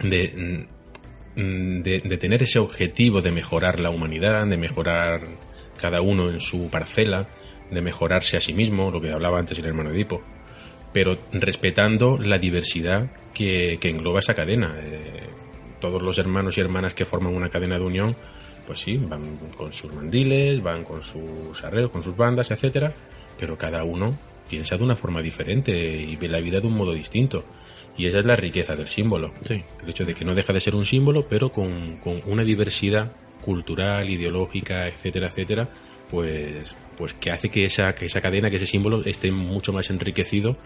de, 0.00 0.66
de, 1.36 2.16
tener 2.18 2.42
ese 2.42 2.58
objetivo 2.58 3.20
de 3.20 3.32
mejorar 3.32 3.80
la 3.80 3.90
humanidad, 3.90 4.46
de 4.46 4.56
mejorar 4.56 5.22
cada 5.80 6.00
uno 6.00 6.30
en 6.30 6.38
su 6.38 6.70
parcela, 6.70 7.28
de 7.70 7.82
mejorarse 7.82 8.36
a 8.36 8.40
sí 8.40 8.52
mismo, 8.52 8.90
lo 8.90 9.00
que 9.00 9.10
hablaba 9.10 9.40
antes 9.40 9.58
el 9.58 9.66
hermano 9.66 9.90
Edipo 9.90 10.22
pero 10.94 11.18
respetando 11.32 12.16
la 12.18 12.38
diversidad 12.38 13.10
que, 13.34 13.80
engloba 13.82 14.20
esa 14.20 14.34
cadena. 14.34 14.76
Eh, 14.80 15.24
todos 15.80 16.00
los 16.00 16.16
hermanos 16.18 16.56
y 16.56 16.60
hermanas 16.60 16.94
que 16.94 17.04
forman 17.04 17.34
una 17.34 17.50
cadena 17.50 17.78
de 17.80 17.84
unión, 17.84 18.16
pues 18.64 18.78
sí, 18.78 18.96
van 18.96 19.38
con 19.58 19.72
sus 19.72 19.92
mandiles, 19.92 20.62
van 20.62 20.84
con 20.84 21.02
sus 21.02 21.62
arreglos, 21.64 21.90
con 21.90 22.02
sus 22.02 22.16
bandas, 22.16 22.52
etcétera, 22.52 22.94
pero 23.36 23.58
cada 23.58 23.82
uno 23.82 24.16
piensa 24.48 24.76
de 24.76 24.84
una 24.84 24.94
forma 24.94 25.20
diferente 25.20 25.72
y 25.72 26.14
ve 26.14 26.28
la 26.28 26.40
vida 26.40 26.60
de 26.60 26.68
un 26.68 26.76
modo 26.76 26.92
distinto. 26.92 27.44
Y 27.98 28.06
esa 28.06 28.20
es 28.20 28.24
la 28.24 28.36
riqueza 28.36 28.76
del 28.76 28.86
símbolo. 28.86 29.34
El 29.48 29.64
hecho 29.88 30.04
de 30.04 30.14
que 30.14 30.24
no 30.24 30.32
deja 30.32 30.52
de 30.52 30.60
ser 30.60 30.76
un 30.76 30.86
símbolo, 30.86 31.26
pero 31.28 31.50
con, 31.50 31.96
con 31.96 32.20
una 32.26 32.44
diversidad 32.44 33.10
cultural, 33.44 34.08
ideológica, 34.08 34.86
etcétera, 34.86 35.26
etcétera, 35.26 35.68
pues, 36.14 36.76
pues 36.96 37.12
que 37.14 37.32
hace 37.32 37.48
que 37.48 37.64
esa, 37.64 37.92
que 37.92 38.06
esa 38.06 38.20
cadena, 38.20 38.48
que 38.48 38.56
ese 38.56 38.68
símbolo 38.68 39.04
esté 39.04 39.32
mucho 39.32 39.72
más 39.72 39.90
enriquecido 39.90 40.56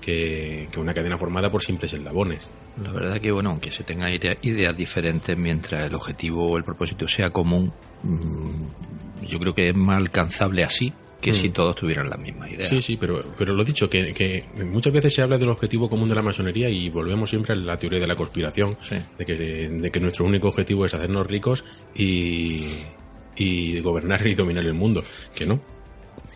que, 0.00 0.68
una 0.76 0.92
cadena 0.92 1.16
formada 1.16 1.48
por 1.48 1.62
simples 1.62 1.92
eslabones. 1.92 2.40
La 2.82 2.92
verdad 2.92 3.20
que, 3.20 3.30
bueno, 3.30 3.50
aunque 3.50 3.70
se 3.70 3.84
tengan 3.84 4.12
ideas 4.12 4.76
diferentes 4.76 5.38
mientras 5.38 5.86
el 5.86 5.94
objetivo 5.94 6.50
o 6.50 6.56
el 6.56 6.64
propósito 6.64 7.06
sea 7.06 7.30
común, 7.30 7.72
mm, 8.02 9.24
yo 9.26 9.38
creo 9.38 9.54
que 9.54 9.68
es 9.68 9.76
más 9.76 9.98
alcanzable 9.98 10.64
así 10.64 10.92
que 11.20 11.32
si 11.32 11.48
mm. 11.48 11.52
todos 11.52 11.76
tuvieran 11.76 12.10
la 12.10 12.16
misma 12.16 12.50
idea. 12.50 12.66
Sí, 12.66 12.82
sí, 12.82 12.96
pero, 12.96 13.22
pero 13.38 13.54
lo 13.54 13.64
dicho, 13.64 13.88
que, 13.88 14.12
que, 14.12 14.44
muchas 14.64 14.92
veces 14.92 15.14
se 15.14 15.22
habla 15.22 15.38
del 15.38 15.50
objetivo 15.50 15.88
común 15.88 16.08
de 16.08 16.16
la 16.16 16.22
masonería 16.22 16.68
y 16.68 16.90
volvemos 16.90 17.30
siempre 17.30 17.54
a 17.54 17.56
la 17.56 17.76
teoría 17.76 18.00
de 18.00 18.08
la 18.08 18.16
conspiración, 18.16 18.76
de, 19.16 19.24
que, 19.24 19.34
de 19.34 19.90
que 19.90 20.00
nuestro 20.00 20.24
único 20.24 20.48
objetivo 20.48 20.84
es 20.84 20.94
hacernos 20.94 21.26
ricos 21.26 21.64
y, 21.94 22.66
y 23.36 23.80
gobernar 23.80 24.26
y 24.26 24.34
dominar 24.34 24.64
el 24.64 24.74
mundo. 24.74 25.02
Que 25.34 25.46
no. 25.46 25.60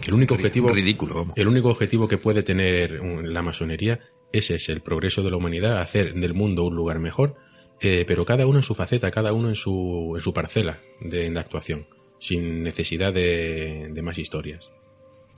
Que 0.01 0.11
el 0.11 0.15
único 0.15 0.35
objetivo. 0.35 0.69
Ridículo. 0.71 1.33
El 1.37 1.49
único 1.49 1.69
objetivo 1.71 2.09
que 2.09 2.19
puede 2.19 2.43
tener 2.43 3.03
la 3.03 3.43
masonería 3.43 4.01
ese 4.33 4.57
es 4.57 4.69
el 4.69 4.81
progreso 4.81 5.23
de 5.23 5.31
la 5.31 5.37
humanidad, 5.37 5.81
hacer 5.81 6.15
del 6.15 6.35
mundo 6.35 6.65
un 6.65 6.77
lugar 6.77 6.99
mejor, 6.99 7.37
eh, 7.81 8.05
pero 8.07 8.25
cada 8.25 8.47
uno 8.47 8.59
en 8.59 8.63
su 8.63 8.75
faceta, 8.75 9.11
cada 9.11 9.33
uno 9.33 9.49
en 9.49 9.57
su, 9.57 10.13
en 10.15 10.21
su 10.21 10.33
parcela 10.33 10.81
de, 11.01 11.37
actuación, 11.39 11.87
sin 12.19 12.63
necesidad 12.63 13.13
de, 13.13 13.99
más 14.03 14.19
historias. 14.19 14.71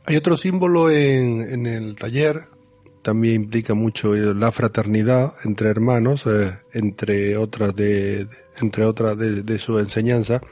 Hay 0.04 0.16
otro 0.16 0.36
símbolo 0.36 0.90
en, 0.90 1.40
en, 1.42 1.66
el 1.66 1.94
taller, 1.94 2.48
también 3.02 3.44
implica 3.44 3.74
mucho 3.74 4.14
la 4.14 4.52
fraternidad 4.52 5.34
entre 5.44 5.70
hermanos, 5.70 6.26
eh, 6.26 6.58
entre 6.72 7.36
otras 7.36 7.74
de, 7.74 8.26
entre 8.60 8.84
otras 8.84 9.16
de, 9.16 9.42
de 9.42 9.58
su 9.58 9.78
enseñanza, 9.78 10.42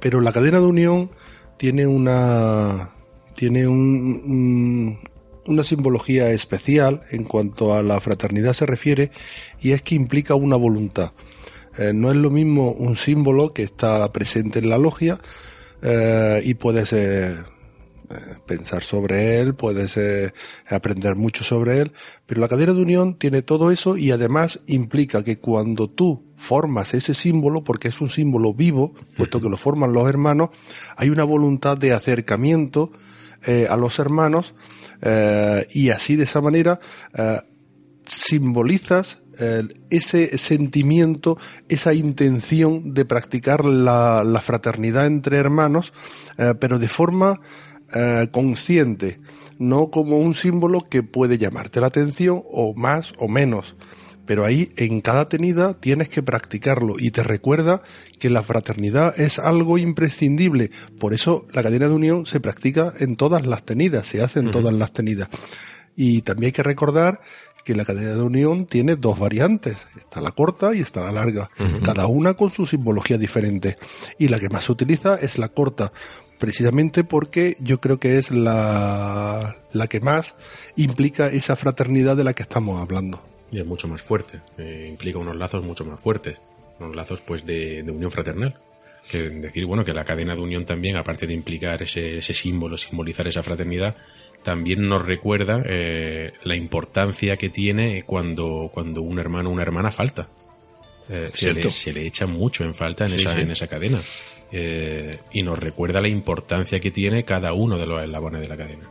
pero 0.00 0.20
la 0.20 0.32
cadena 0.32 0.60
de 0.60 0.66
unión 0.66 1.10
tiene 1.56 1.86
una 1.86 2.90
tiene 3.34 3.68
un, 3.68 4.98
una 5.46 5.64
simbología 5.64 6.30
especial 6.30 7.02
en 7.10 7.24
cuanto 7.24 7.74
a 7.74 7.82
la 7.82 8.00
fraternidad 8.00 8.54
se 8.54 8.66
refiere 8.66 9.10
y 9.60 9.72
es 9.72 9.82
que 9.82 9.94
implica 9.94 10.34
una 10.34 10.56
voluntad. 10.56 11.12
Eh, 11.78 11.92
no 11.92 12.10
es 12.10 12.16
lo 12.16 12.30
mismo 12.30 12.72
un 12.72 12.96
símbolo 12.96 13.52
que 13.52 13.62
está 13.62 14.10
presente 14.12 14.58
en 14.58 14.70
la 14.70 14.78
logia 14.78 15.20
eh, 15.82 16.40
y 16.44 16.54
puede 16.54 16.86
ser 16.86 17.55
pensar 18.46 18.82
sobre 18.82 19.40
él, 19.40 19.54
puedes 19.54 19.96
eh, 19.96 20.32
aprender 20.68 21.16
mucho 21.16 21.44
sobre 21.44 21.80
él, 21.80 21.92
pero 22.26 22.40
la 22.40 22.48
cadena 22.48 22.72
de 22.72 22.82
unión 22.82 23.18
tiene 23.18 23.42
todo 23.42 23.70
eso 23.70 23.96
y 23.96 24.10
además 24.10 24.60
implica 24.66 25.24
que 25.24 25.38
cuando 25.38 25.88
tú 25.88 26.24
formas 26.36 26.94
ese 26.94 27.14
símbolo, 27.14 27.64
porque 27.64 27.88
es 27.88 28.00
un 28.00 28.10
símbolo 28.10 28.54
vivo, 28.54 28.94
puesto 29.16 29.40
que 29.40 29.48
lo 29.48 29.56
forman 29.56 29.92
los 29.92 30.08
hermanos, 30.08 30.50
hay 30.96 31.10
una 31.10 31.24
voluntad 31.24 31.76
de 31.76 31.92
acercamiento 31.92 32.92
eh, 33.46 33.66
a 33.68 33.76
los 33.76 33.98
hermanos 33.98 34.54
y 35.74 35.90
así 35.90 36.16
de 36.16 36.24
esa 36.24 36.40
manera 36.40 36.80
simbolizas 38.06 39.18
ese 39.90 40.38
sentimiento, 40.38 41.36
esa 41.68 41.92
intención 41.92 42.94
de 42.94 43.04
practicar 43.04 43.66
la, 43.66 44.24
la 44.24 44.40
fraternidad 44.40 45.04
entre 45.04 45.36
hermanos, 45.36 45.92
pero 46.58 46.78
de 46.78 46.88
forma 46.88 47.42
eh, 47.94 48.28
consciente, 48.32 49.20
no 49.58 49.90
como 49.90 50.18
un 50.18 50.34
símbolo 50.34 50.80
que 50.80 51.02
puede 51.02 51.38
llamarte 51.38 51.80
la 51.80 51.88
atención 51.88 52.42
o 52.50 52.74
más 52.74 53.12
o 53.18 53.28
menos. 53.28 53.76
Pero 54.26 54.44
ahí 54.44 54.72
en 54.76 55.00
cada 55.00 55.28
tenida 55.28 55.74
tienes 55.74 56.08
que 56.08 56.22
practicarlo 56.22 56.96
y 56.98 57.12
te 57.12 57.22
recuerda 57.22 57.82
que 58.18 58.28
la 58.28 58.42
fraternidad 58.42 59.18
es 59.18 59.38
algo 59.38 59.78
imprescindible. 59.78 60.72
Por 60.98 61.14
eso 61.14 61.46
la 61.52 61.62
cadena 61.62 61.86
de 61.86 61.94
unión 61.94 62.26
se 62.26 62.40
practica 62.40 62.92
en 62.98 63.16
todas 63.16 63.46
las 63.46 63.64
tenidas, 63.64 64.08
se 64.08 64.22
hace 64.22 64.40
en 64.40 64.50
todas 64.50 64.74
las 64.74 64.92
tenidas. 64.92 65.28
Y 65.94 66.22
también 66.22 66.48
hay 66.48 66.52
que 66.52 66.64
recordar 66.64 67.20
que 67.64 67.74
la 67.74 67.84
cadena 67.84 68.14
de 68.14 68.22
unión 68.22 68.66
tiene 68.66 68.94
dos 68.94 69.18
variantes. 69.18 69.76
Está 69.96 70.20
la 70.20 70.30
corta 70.30 70.74
y 70.74 70.80
está 70.80 71.00
la 71.00 71.10
larga. 71.10 71.50
Cada 71.84 72.06
una 72.06 72.34
con 72.34 72.48
su 72.48 72.64
simbología 72.64 73.18
diferente. 73.18 73.76
Y 74.18 74.28
la 74.28 74.38
que 74.38 74.48
más 74.48 74.64
se 74.64 74.72
utiliza 74.72 75.16
es 75.16 75.36
la 75.36 75.48
corta 75.48 75.92
precisamente 76.38 77.04
porque 77.04 77.56
yo 77.60 77.80
creo 77.80 77.98
que 77.98 78.18
es 78.18 78.30
la, 78.30 79.56
la 79.72 79.86
que 79.86 80.00
más 80.00 80.34
implica 80.76 81.28
esa 81.28 81.56
fraternidad 81.56 82.16
de 82.16 82.24
la 82.24 82.34
que 82.34 82.42
estamos 82.42 82.80
hablando. 82.80 83.22
Y 83.50 83.60
es 83.60 83.66
mucho 83.66 83.88
más 83.88 84.02
fuerte, 84.02 84.40
eh, 84.58 84.86
implica 84.88 85.18
unos 85.18 85.36
lazos 85.36 85.64
mucho 85.64 85.84
más 85.84 86.00
fuertes, 86.00 86.38
unos 86.80 86.96
lazos 86.96 87.20
pues 87.20 87.44
de, 87.44 87.82
unión 87.82 88.10
fraternal. 88.10 88.56
Que 89.10 89.30
decir, 89.30 89.64
bueno, 89.66 89.84
que 89.84 89.92
la 89.92 90.04
cadena 90.04 90.34
de 90.34 90.40
unión 90.40 90.64
también, 90.64 90.96
aparte 90.96 91.28
de 91.28 91.32
implicar 91.32 91.80
ese, 91.80 92.18
ese 92.18 92.34
símbolo, 92.34 92.76
simbolizar 92.76 93.28
esa 93.28 93.40
fraternidad, 93.40 93.96
también 94.42 94.88
nos 94.88 95.04
recuerda 95.04 95.62
eh, 95.64 96.32
la 96.42 96.56
importancia 96.56 97.36
que 97.36 97.50
tiene 97.50 98.02
cuando, 98.04 98.68
cuando 98.72 99.02
un 99.02 99.20
hermano 99.20 99.48
o 99.50 99.52
una 99.52 99.62
hermana 99.62 99.92
falta. 99.92 100.28
Eh, 101.08 101.28
se, 101.32 101.52
le, 101.52 101.70
se, 101.70 101.92
le, 101.92 102.04
echa 102.04 102.26
mucho 102.26 102.64
en 102.64 102.74
falta 102.74 103.06
en, 103.06 103.14
esa, 103.14 103.40
en 103.40 103.50
esa 103.52 103.68
cadena. 103.68 104.00
Eh, 104.52 105.10
y 105.32 105.42
nos 105.42 105.58
recuerda 105.58 106.00
la 106.00 106.08
importancia 106.08 106.78
que 106.78 106.90
tiene 106.90 107.24
cada 107.24 107.52
uno 107.52 107.78
de 107.78 107.86
los 107.86 108.02
eslabones 108.02 108.40
de 108.40 108.48
la 108.48 108.56
cadena. 108.56 108.88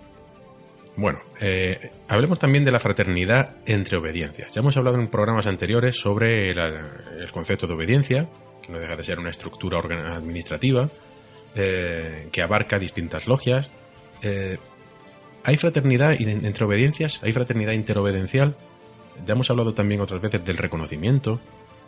Bueno, 0.98 1.20
eh, 1.42 1.92
hablemos 2.08 2.40
también 2.40 2.64
de 2.64 2.72
la 2.72 2.80
fraternidad 2.80 3.58
entre 3.66 3.98
obediencias. 3.98 4.54
Ya 4.54 4.62
hemos 4.62 4.78
hablado 4.78 4.98
en 4.98 5.08
programas 5.10 5.48
anteriores 5.48 6.00
sobre 6.00 6.52
el 6.52 7.32
concepto 7.32 7.68
de 7.68 7.74
obediencia, 7.74 8.30
que 8.62 8.72
no 8.72 8.80
deja 8.80 8.96
de 8.96 9.04
ser 9.04 9.20
una 9.20 9.30
estructura 9.30 9.80
administrativa, 9.80 10.90
eh, 11.56 12.30
que 12.32 12.42
abarca 12.42 12.80
distintas 12.80 13.28
logias. 13.28 13.70
hay 15.44 15.58
fraternidad 15.58 16.14
entre 16.20 16.66
obediencias, 16.66 17.22
hay 17.24 17.32
fraternidad 17.32 17.74
interobedencial. 17.74 18.56
Ya 19.26 19.34
hemos 19.34 19.50
hablado 19.52 19.74
también 19.74 20.02
otras 20.02 20.22
veces 20.22 20.44
del 20.44 20.58
reconocimiento, 20.58 21.40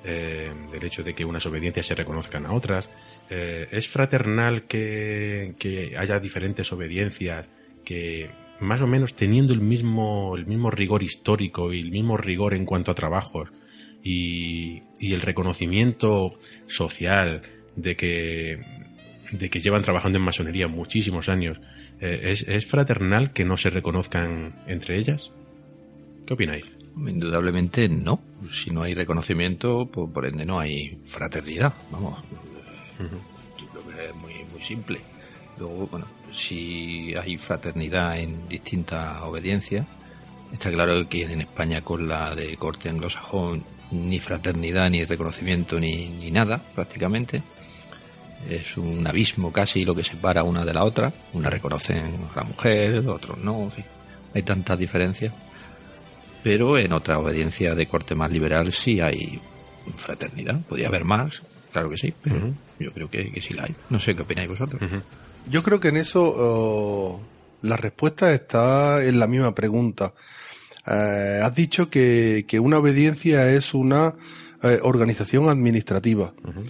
eh, 0.03 0.51
del 0.71 0.83
hecho 0.83 1.03
de 1.03 1.13
que 1.13 1.25
unas 1.25 1.45
obediencias 1.45 1.87
se 1.87 1.95
reconozcan 1.95 2.45
a 2.45 2.53
otras. 2.53 2.89
Eh, 3.29 3.67
es 3.71 3.87
fraternal 3.87 4.63
que, 4.63 5.95
haya 5.97 6.19
diferentes 6.19 6.71
obediencias 6.71 7.49
que 7.83 8.29
más 8.59 8.81
o 8.81 8.87
menos 8.87 9.15
teniendo 9.15 9.53
el 9.53 9.61
mismo, 9.61 10.35
el 10.35 10.45
mismo 10.45 10.71
rigor 10.71 11.03
histórico 11.03 11.73
y 11.73 11.79
el 11.79 11.91
mismo 11.91 12.17
rigor 12.17 12.53
en 12.53 12.65
cuanto 12.65 12.91
a 12.91 12.95
trabajos 12.95 13.49
y, 14.03 14.83
el 15.01 15.21
reconocimiento 15.21 16.37
social 16.67 17.41
de 17.75 17.95
que, 17.95 18.59
de 19.31 19.49
que 19.49 19.59
llevan 19.59 19.83
trabajando 19.83 20.17
en 20.17 20.25
masonería 20.25 20.67
muchísimos 20.67 21.29
años, 21.29 21.59
eh, 21.99 22.31
¿es, 22.31 22.47
¿es 22.47 22.65
fraternal 22.65 23.33
que 23.33 23.45
no 23.45 23.57
se 23.57 23.69
reconozcan 23.69 24.63
entre 24.67 24.97
ellas? 24.97 25.31
¿Qué 26.25 26.33
opináis? 26.33 26.65
Indudablemente 26.95 27.89
no. 27.89 28.21
Si 28.49 28.69
no 28.69 28.83
hay 28.83 28.93
reconocimiento, 28.93 29.87
pues 29.91 30.09
por 30.11 30.25
ende 30.25 30.45
no 30.45 30.59
hay 30.59 30.99
fraternidad. 31.05 31.73
Vamos. 31.91 32.19
Yo 32.99 33.67
creo 33.67 33.87
que 33.87 34.05
es 34.05 34.15
muy, 34.15 34.33
muy 34.51 34.61
simple. 34.61 35.01
Luego, 35.57 35.87
bueno, 35.87 36.05
si 36.31 37.13
hay 37.15 37.37
fraternidad 37.37 38.19
en 38.19 38.47
distintas 38.47 39.21
obediencias, 39.23 39.85
está 40.53 40.71
claro 40.71 41.07
que 41.09 41.23
en 41.23 41.41
España 41.41 41.81
con 41.81 42.07
la 42.07 42.35
de 42.35 42.55
corte 42.57 42.89
anglosajón 42.89 43.63
ni 43.91 44.19
fraternidad, 44.19 44.89
ni 44.89 45.03
reconocimiento, 45.05 45.79
ni, 45.79 46.07
ni 46.07 46.31
nada, 46.31 46.61
prácticamente. 46.75 47.41
Es 48.49 48.77
un 48.77 49.05
abismo 49.07 49.51
casi 49.51 49.83
lo 49.83 49.95
que 49.95 50.03
separa 50.03 50.43
una 50.43 50.63
de 50.63 50.73
la 50.73 50.83
otra. 50.83 51.11
Una 51.33 51.49
reconocen 51.49 52.27
a 52.31 52.35
la 52.35 52.43
mujer, 52.43 53.07
otros 53.07 53.37
no. 53.39 53.63
en 53.63 53.71
fin. 53.71 53.85
Hay 54.33 54.43
tantas 54.43 54.77
diferencias. 54.77 55.33
Pero 56.43 56.77
en 56.77 56.93
otra 56.93 57.19
obediencia 57.19 57.75
de 57.75 57.87
corte 57.87 58.15
más 58.15 58.31
liberal 58.31 58.71
sí 58.71 58.99
hay 58.99 59.41
fraternidad. 59.95 60.61
Podría 60.61 60.87
haber 60.87 61.03
más, 61.05 61.41
claro 61.71 61.89
que 61.89 61.97
sí, 61.97 62.13
pero 62.21 62.53
yo 62.79 62.93
creo 62.93 63.09
que, 63.09 63.31
que 63.31 63.41
sí 63.41 63.53
la 63.53 63.63
hay. 63.63 63.73
No 63.89 63.99
sé 63.99 64.15
qué 64.15 64.21
opináis 64.21 64.49
vosotros. 64.49 64.81
Yo 65.49 65.63
creo 65.63 65.79
que 65.79 65.89
en 65.89 65.97
eso 65.97 66.33
oh, 66.35 67.21
la 67.61 67.77
respuesta 67.77 68.33
está 68.33 69.03
en 69.03 69.19
la 69.19 69.27
misma 69.27 69.55
pregunta. 69.55 70.13
Eh, 70.85 71.41
has 71.43 71.55
dicho 71.55 71.89
que, 71.89 72.45
que 72.47 72.59
una 72.59 72.77
obediencia 72.77 73.51
es 73.51 73.73
una 73.73 74.15
eh, 74.63 74.79
organización 74.81 75.49
administrativa. 75.49 76.33
Ujú. 76.43 76.63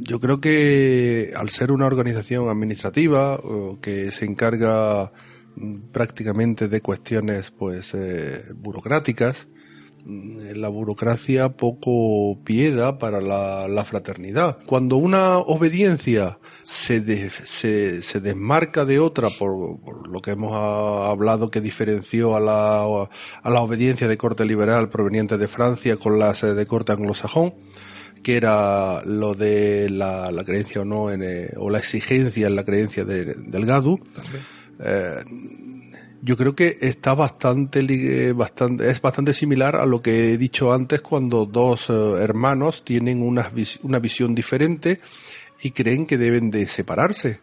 Yo 0.00 0.20
creo 0.20 0.40
que 0.40 1.32
al 1.34 1.48
ser 1.50 1.72
una 1.72 1.86
organización 1.86 2.48
administrativa 2.48 3.40
que 3.80 4.12
se 4.12 4.26
encarga 4.26 5.10
prácticamente 5.92 6.68
de 6.68 6.80
cuestiones 6.80 7.50
pues 7.50 7.92
eh, 7.94 8.44
burocráticas, 8.54 9.48
mm, 10.04 10.52
la 10.54 10.68
burocracia 10.68 11.56
poco 11.56 12.42
pieda 12.44 12.98
para 12.98 13.20
la, 13.20 13.84
fraternidad. 13.84 14.58
Cuando 14.66 14.96
una 14.96 15.38
obediencia 15.38 16.38
se, 16.62 17.30
se, 17.30 18.20
desmarca 18.20 18.84
de 18.84 18.98
otra 18.98 19.30
por, 19.30 20.08
lo 20.08 20.20
que 20.20 20.32
hemos 20.32 20.52
ah, 20.54 21.08
hablado 21.10 21.50
que 21.50 21.60
diferenció 21.60 22.36
a 22.36 22.40
la, 22.40 22.82
a 23.42 23.50
la 23.50 23.60
obediencia 23.60 24.08
de 24.08 24.18
corte 24.18 24.44
liberal 24.44 24.88
proveniente 24.90 25.38
de 25.38 25.48
Francia 25.48 25.96
con 25.96 26.18
las 26.18 26.42
eh, 26.42 26.54
de 26.54 26.66
corte 26.66 26.92
anglosajón, 26.92 27.54
que 28.22 28.36
era 28.36 29.02
lo 29.04 29.34
de 29.34 29.88
la, 29.90 30.30
creencia 30.44 30.82
o 30.82 30.84
no 30.84 31.10
en, 31.10 31.22
eh, 31.22 31.50
o 31.56 31.70
la 31.70 31.78
exigencia 31.78 32.46
en 32.46 32.56
la 32.56 32.64
creencia 32.64 33.04
de- 33.04 33.34
del 33.34 33.64
Gadu. 33.64 34.00
Eh, 34.80 35.24
yo 36.20 36.36
creo 36.36 36.54
que 36.54 36.78
está 36.80 37.14
bastante, 37.14 37.80
eh, 37.80 38.32
bastante, 38.32 38.90
es 38.90 39.00
bastante 39.00 39.32
similar 39.34 39.76
a 39.76 39.86
lo 39.86 40.02
que 40.02 40.32
he 40.32 40.38
dicho 40.38 40.72
antes 40.72 41.00
cuando 41.00 41.46
dos 41.46 41.90
eh, 41.90 41.92
hermanos 42.20 42.84
tienen 42.84 43.22
una, 43.22 43.50
una 43.82 43.98
visión 44.00 44.34
diferente 44.34 45.00
y 45.60 45.70
creen 45.72 46.06
que 46.06 46.18
deben 46.18 46.50
de 46.50 46.66
separarse. 46.68 47.40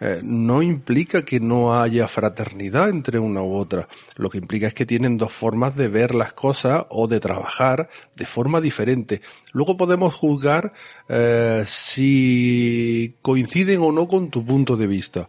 Eh, 0.00 0.20
no 0.22 0.62
implica 0.62 1.24
que 1.24 1.40
no 1.40 1.80
haya 1.80 2.06
fraternidad 2.06 2.88
entre 2.88 3.18
una 3.18 3.42
u 3.42 3.54
otra. 3.56 3.88
Lo 4.16 4.30
que 4.30 4.38
implica 4.38 4.68
es 4.68 4.74
que 4.74 4.86
tienen 4.86 5.16
dos 5.18 5.32
formas 5.32 5.76
de 5.76 5.88
ver 5.88 6.14
las 6.14 6.32
cosas 6.32 6.86
o 6.90 7.08
de 7.08 7.18
trabajar 7.18 7.88
de 8.14 8.26
forma 8.26 8.60
diferente. 8.60 9.20
Luego 9.52 9.76
podemos 9.76 10.14
juzgar 10.14 10.72
eh, 11.08 11.64
si 11.66 13.16
coinciden 13.22 13.80
o 13.80 13.92
no 13.92 14.06
con 14.08 14.30
tu 14.30 14.44
punto 14.44 14.76
de 14.76 14.86
vista. 14.86 15.28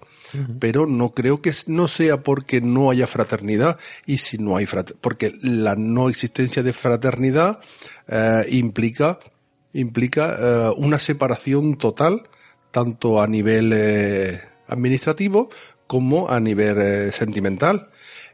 Pero 0.59 0.85
no 0.85 1.15
creo 1.15 1.41
que 1.41 1.51
no 1.65 1.87
sea 1.87 2.21
porque 2.21 2.61
no 2.61 2.91
haya 2.91 3.07
fraternidad 3.07 3.79
y 4.05 4.17
si 4.19 4.37
no 4.37 4.57
hay 4.57 4.67
frater- 4.67 4.95
porque 5.01 5.33
la 5.41 5.75
no 5.75 6.09
existencia 6.09 6.61
de 6.61 6.73
fraternidad 6.73 7.59
eh, 8.07 8.45
implica 8.49 9.17
implica 9.73 10.35
eh, 10.39 10.73
una 10.77 10.99
separación 10.99 11.77
total 11.77 12.29
tanto 12.71 13.21
a 13.21 13.27
nivel 13.27 13.71
eh, 13.73 14.41
administrativo 14.67 15.49
como 15.87 16.29
a 16.29 16.39
nivel 16.39 16.77
eh, 16.77 17.11
sentimental. 17.11 17.89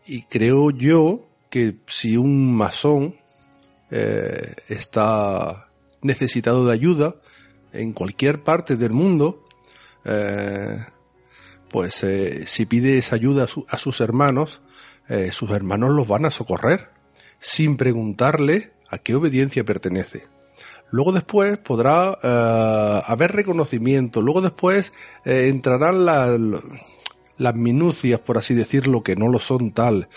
Y 0.07 0.23
creo 0.23 0.71
yo 0.71 1.27
que 1.49 1.77
si 1.87 2.17
un 2.17 2.53
masón 2.55 3.15
está 4.67 5.69
necesitado 6.01 6.65
de 6.65 6.73
ayuda 6.73 7.15
en 7.71 7.93
cualquier 7.93 8.43
parte 8.43 8.75
del 8.75 8.91
mundo, 8.91 9.45
pues 11.69 12.03
si 12.45 12.65
pide 12.65 12.97
esa 12.97 13.15
ayuda 13.15 13.45
a, 13.45 13.47
su- 13.47 13.65
a 13.69 13.77
sus 13.77 14.01
hermanos, 14.01 14.61
sus 15.31 15.51
hermanos 15.51 15.91
los 15.91 16.07
van 16.07 16.25
a 16.25 16.31
socorrer 16.31 16.89
sin 17.39 17.77
preguntarle 17.77 18.73
a 18.89 18.97
qué 18.97 19.15
obediencia 19.15 19.63
pertenece. 19.63 20.34
Luego 20.95 21.11
después 21.11 21.57
podrá 21.57 22.17
eh, 22.23 23.01
haber 23.05 23.33
reconocimiento. 23.33 24.21
Luego 24.21 24.39
después 24.39 24.93
eh, 25.25 25.49
entrarán 25.49 26.05
las 26.05 27.53
minucias, 27.53 28.21
por 28.21 28.37
así 28.37 28.53
decirlo, 28.53 29.03
que 29.03 29.17
no 29.17 29.27
lo 29.27 29.39
son 29.39 29.73
tal. 29.73 30.07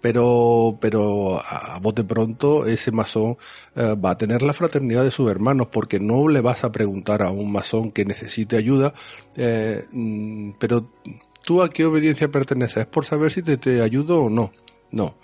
Pero, 0.00 0.78
pero 0.80 1.42
a 1.44 1.78
bote 1.78 2.04
pronto 2.04 2.64
ese 2.64 2.90
masón 2.90 3.36
eh, 3.76 3.96
va 4.02 4.12
a 4.12 4.16
tener 4.16 4.40
la 4.40 4.54
fraternidad 4.54 5.04
de 5.04 5.10
sus 5.10 5.30
hermanos 5.30 5.68
porque 5.70 6.00
no 6.00 6.26
le 6.28 6.40
vas 6.40 6.64
a 6.64 6.72
preguntar 6.72 7.20
a 7.20 7.30
un 7.30 7.52
masón 7.52 7.92
que 7.92 8.06
necesite 8.06 8.56
ayuda, 8.56 8.94
mm, 9.92 10.52
pero 10.58 10.90
tú 11.44 11.60
a 11.60 11.68
qué 11.68 11.84
obediencia 11.84 12.30
perteneces, 12.30 12.78
es 12.78 12.86
por 12.86 13.04
saber 13.04 13.30
si 13.30 13.42
te, 13.42 13.58
te 13.58 13.82
ayudo 13.82 14.22
o 14.22 14.30
no. 14.30 14.52
No. 14.90 15.16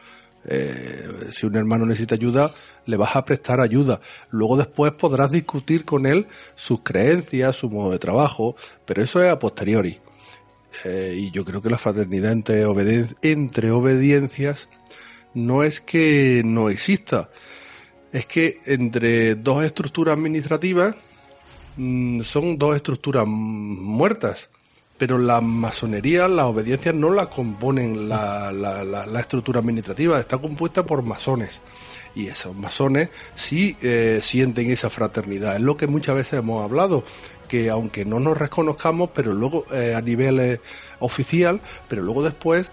Eh, 0.46 1.28
si 1.32 1.46
un 1.46 1.56
hermano 1.56 1.84
necesita 1.86 2.14
ayuda, 2.14 2.54
le 2.86 2.96
vas 2.96 3.14
a 3.16 3.24
prestar 3.24 3.60
ayuda. 3.60 4.00
Luego 4.30 4.56
después 4.56 4.92
podrás 4.92 5.30
discutir 5.30 5.84
con 5.84 6.06
él 6.06 6.26
sus 6.54 6.80
creencias, 6.82 7.56
su 7.56 7.70
modo 7.70 7.92
de 7.92 7.98
trabajo, 7.98 8.56
pero 8.86 9.02
eso 9.02 9.22
es 9.22 9.30
a 9.30 9.38
posteriori. 9.38 10.00
Eh, 10.84 11.14
y 11.16 11.30
yo 11.30 11.44
creo 11.44 11.60
que 11.60 11.70
la 11.70 11.78
fraternidad 11.78 12.32
entre, 12.32 12.64
obediencias 13.70 14.68
no 15.34 15.62
es 15.62 15.80
que 15.80 16.42
no 16.44 16.70
exista, 16.70 17.30
es 18.12 18.26
que 18.26 18.60
entre 18.66 19.34
dos 19.34 19.64
estructuras 19.64 20.16
administrativas 20.16 20.94
mm, 21.76 22.22
son 22.22 22.58
dos 22.58 22.76
estructuras 22.76 23.26
muertas. 23.26 24.49
Pero 25.00 25.16
la 25.16 25.40
masonería, 25.40 26.28
las 26.28 26.44
obediencias 26.44 26.94
no 26.94 27.10
la 27.10 27.30
componen 27.30 28.06
la, 28.06 28.52
la, 28.52 29.18
estructura 29.18 29.60
administrativa, 29.60 30.20
está 30.20 30.36
compuesta 30.36 30.84
por 30.84 31.02
masones. 31.02 31.62
Y 32.14 32.26
esos 32.26 32.54
masones 32.54 33.08
sí 33.34 33.78
eh, 33.80 34.20
sienten 34.22 34.70
esa 34.70 34.90
fraternidad. 34.90 35.56
Es 35.56 35.62
lo 35.62 35.78
que 35.78 35.86
muchas 35.86 36.16
veces 36.16 36.40
hemos 36.40 36.62
hablado, 36.62 37.02
que 37.48 37.70
aunque 37.70 38.04
no 38.04 38.20
nos 38.20 38.36
reconozcamos, 38.36 39.08
pero 39.14 39.32
luego 39.32 39.64
eh, 39.72 39.94
a 39.96 40.02
nivel 40.02 40.38
eh, 40.38 40.60
oficial, 40.98 41.62
pero 41.88 42.02
luego 42.02 42.22
después 42.22 42.70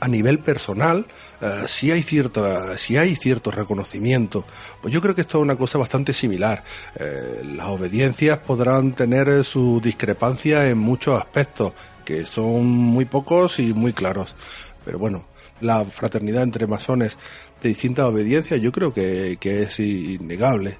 a 0.00 0.08
nivel 0.08 0.40
personal, 0.40 1.06
eh, 1.42 1.64
sí 1.66 1.90
hay 1.90 2.02
cierto, 2.02 2.44
sí 2.76 2.96
hay 2.96 3.16
cierto 3.16 3.50
reconocimiento. 3.50 4.44
Pues 4.80 4.94
yo 4.94 5.00
creo 5.00 5.14
que 5.14 5.22
esto 5.22 5.38
es 5.38 5.42
una 5.42 5.56
cosa 5.56 5.76
bastante 5.76 6.12
similar. 6.12 6.62
Eh, 6.94 7.42
las 7.56 7.66
obediencias 7.66 8.38
podrán 8.38 8.92
tener 8.92 9.42
su 9.42 9.80
discrepancia 9.82 10.68
en 10.68 10.78
muchos 10.78 11.18
aspectos, 11.18 11.72
que 12.04 12.26
son 12.26 12.66
muy 12.66 13.06
pocos 13.06 13.58
y 13.58 13.74
muy 13.74 13.92
claros. 13.92 14.36
Pero 14.84 15.00
bueno, 15.00 15.24
la 15.60 15.84
fraternidad 15.84 16.44
entre 16.44 16.68
masones 16.68 17.18
de 17.60 17.68
distintas 17.70 18.06
obediencias 18.06 18.60
yo 18.60 18.70
creo 18.70 18.94
que, 18.94 19.36
que 19.40 19.64
es 19.64 19.80
innegable. 19.80 20.78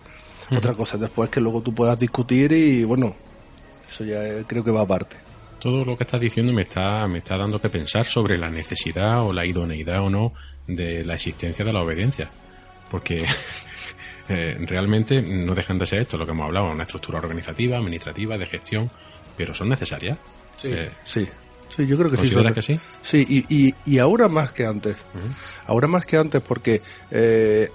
Otra 0.56 0.74
cosa 0.74 0.96
después 0.96 1.30
que 1.30 1.40
luego 1.40 1.62
tú 1.62 1.74
puedas 1.74 1.98
discutir 1.98 2.52
y 2.52 2.84
bueno, 2.84 3.16
eso 3.88 4.04
ya 4.04 4.22
eh, 4.24 4.44
creo 4.46 4.62
que 4.62 4.70
va 4.70 4.82
aparte. 4.82 5.16
Todo 5.58 5.84
lo 5.84 5.96
que 5.96 6.04
estás 6.04 6.20
diciendo 6.20 6.52
me 6.52 6.62
está, 6.62 7.06
me 7.08 7.18
está 7.18 7.36
dando 7.36 7.60
que 7.60 7.70
pensar 7.70 8.04
sobre 8.04 8.36
la 8.36 8.50
necesidad 8.50 9.24
o 9.24 9.32
la 9.32 9.46
idoneidad 9.46 10.02
o 10.02 10.10
no 10.10 10.32
de 10.66 11.04
la 11.04 11.14
existencia 11.14 11.64
de 11.64 11.72
la 11.72 11.82
obediencia. 11.82 12.30
Porque 12.90 13.24
eh, 14.28 14.56
realmente 14.60 15.22
no 15.22 15.54
dejan 15.54 15.78
de 15.78 15.86
ser 15.86 16.00
esto, 16.00 16.16
lo 16.18 16.24
que 16.26 16.32
hemos 16.32 16.46
hablado, 16.46 16.70
una 16.70 16.84
estructura 16.84 17.18
organizativa, 17.18 17.76
administrativa, 17.78 18.36
de 18.38 18.46
gestión, 18.46 18.90
pero 19.36 19.54
son 19.54 19.68
necesarias. 19.68 20.18
Eh, 20.64 20.90
Sí, 21.04 21.26
sí, 21.74 21.86
yo 21.86 21.96
creo 21.98 22.10
que 22.10 22.16
sí. 22.16 22.22
¿Consideras 22.34 22.52
son- 22.52 22.54
que 22.54 22.62
sí? 22.62 22.80
Sí, 23.02 23.46
y, 23.48 23.66
y, 23.68 23.74
y 23.86 23.98
ahora 23.98 24.28
más 24.28 24.52
que 24.52 24.66
antes. 24.66 25.04
Ahora 25.66 25.88
más 25.88 26.04
que 26.06 26.16
antes 26.16 26.40
porque 26.42 26.82
eh, 27.10 27.70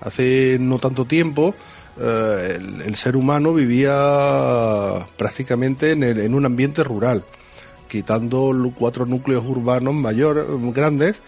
hace 0.00 0.58
no 0.60 0.78
tanto 0.78 1.04
tiempo 1.04 1.54
eh, 2.00 2.56
el, 2.56 2.82
el 2.82 2.96
ser 2.96 3.16
humano 3.16 3.52
vivía 3.54 5.06
prácticamente 5.16 5.92
en, 5.92 6.02
el- 6.02 6.20
en 6.20 6.34
un 6.34 6.44
ambiente 6.46 6.82
rural, 6.84 7.24
quitando 7.88 8.52
cuatro 8.76 9.06
núcleos 9.06 9.44
urbanos 9.44 9.94
mayores, 9.94 10.44
grandes, 10.72 11.20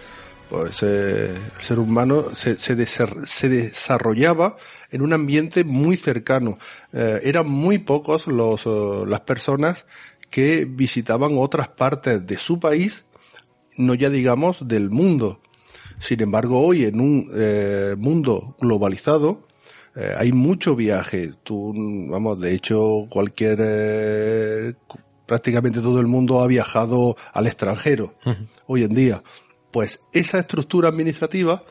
pues 0.48 0.82
eh, 0.82 1.34
el 1.34 1.62
ser 1.62 1.80
humano 1.80 2.34
se, 2.34 2.56
se, 2.56 2.86
se 2.86 3.48
desarrollaba 3.48 4.56
en 4.90 5.02
un 5.02 5.12
ambiente 5.12 5.64
muy 5.64 5.96
cercano. 5.96 6.58
Eh, 6.92 7.20
eran 7.24 7.48
muy 7.48 7.78
pocos 7.78 8.26
los, 8.26 8.66
eh, 8.66 9.04
las 9.06 9.20
personas 9.20 9.86
que 10.30 10.64
visitaban 10.64 11.36
otras 11.36 11.68
partes 11.68 12.26
de 12.26 12.38
su 12.38 12.60
país, 12.60 13.04
no 13.76 13.94
ya 13.94 14.10
digamos 14.10 14.68
del 14.68 14.90
mundo. 14.90 15.40
Sin 15.98 16.20
embargo, 16.20 16.60
hoy 16.60 16.84
en 16.84 17.00
un 17.00 17.30
mundo 17.98 18.54
globalizado, 18.60 19.46
hay 20.18 20.30
mucho 20.32 20.76
viaje. 20.76 21.32
Tú, 21.42 21.72
vamos, 22.10 22.38
de 22.38 22.52
hecho, 22.52 23.06
cualquier, 23.08 24.76
prácticamente 25.26 25.80
todo 25.80 26.00
el 26.00 26.06
mundo 26.06 26.40
ha 26.40 26.46
viajado 26.46 27.16
al 27.32 27.46
extranjero 27.46 28.14
hoy 28.66 28.84
en 28.84 28.94
día. 28.94 29.22
Pues 29.70 30.00
esa 30.12 30.38
estructura 30.38 30.88
administrativa 30.88 31.64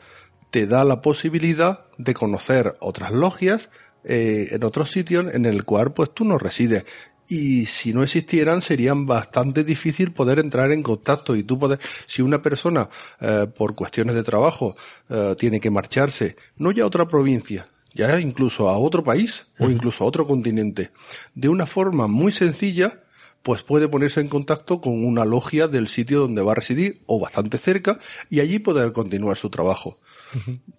te 0.50 0.66
da 0.66 0.84
la 0.84 1.00
posibilidad 1.02 1.86
de 1.98 2.14
conocer 2.14 2.76
otras 2.80 3.12
logias 3.12 3.68
eh, 4.04 4.48
en 4.52 4.62
otros 4.62 4.90
sitios 4.90 5.34
en 5.34 5.46
el 5.46 5.64
cual 5.64 5.92
pues 5.92 6.14
tú 6.14 6.24
no 6.24 6.38
resides. 6.38 6.84
Y 7.28 7.66
si 7.66 7.92
no 7.92 8.04
existieran 8.04 8.62
serían 8.62 9.04
bastante 9.04 9.64
difícil 9.64 10.12
poder 10.12 10.38
entrar 10.38 10.70
en 10.70 10.82
contacto 10.82 11.34
y 11.34 11.42
tú 11.42 11.58
poder 11.58 11.80
si 12.06 12.22
una 12.22 12.40
persona 12.40 12.88
eh, 13.20 13.46
por 13.52 13.74
cuestiones 13.74 14.14
de 14.14 14.22
trabajo 14.22 14.76
eh, 15.08 15.34
tiene 15.36 15.58
que 15.58 15.72
marcharse 15.72 16.36
no 16.56 16.70
ya 16.70 16.84
a 16.84 16.86
otra 16.86 17.08
provincia 17.08 17.66
ya 17.94 18.20
incluso 18.20 18.68
a 18.68 18.78
otro 18.78 19.02
país 19.02 19.48
o 19.58 19.68
incluso 19.68 20.04
a 20.04 20.06
otro 20.06 20.24
continente 20.24 20.92
de 21.34 21.48
una 21.48 21.66
forma 21.66 22.06
muy 22.06 22.30
sencilla 22.30 23.00
pues 23.46 23.62
puede 23.62 23.86
ponerse 23.86 24.20
en 24.20 24.26
contacto 24.26 24.80
con 24.80 25.04
una 25.04 25.24
logia 25.24 25.68
del 25.68 25.86
sitio 25.86 26.18
donde 26.18 26.42
va 26.42 26.50
a 26.50 26.56
residir 26.56 27.02
o 27.06 27.20
bastante 27.20 27.58
cerca 27.58 28.00
y 28.28 28.40
allí 28.40 28.58
poder 28.58 28.90
continuar 28.90 29.36
su 29.36 29.50
trabajo. 29.50 30.00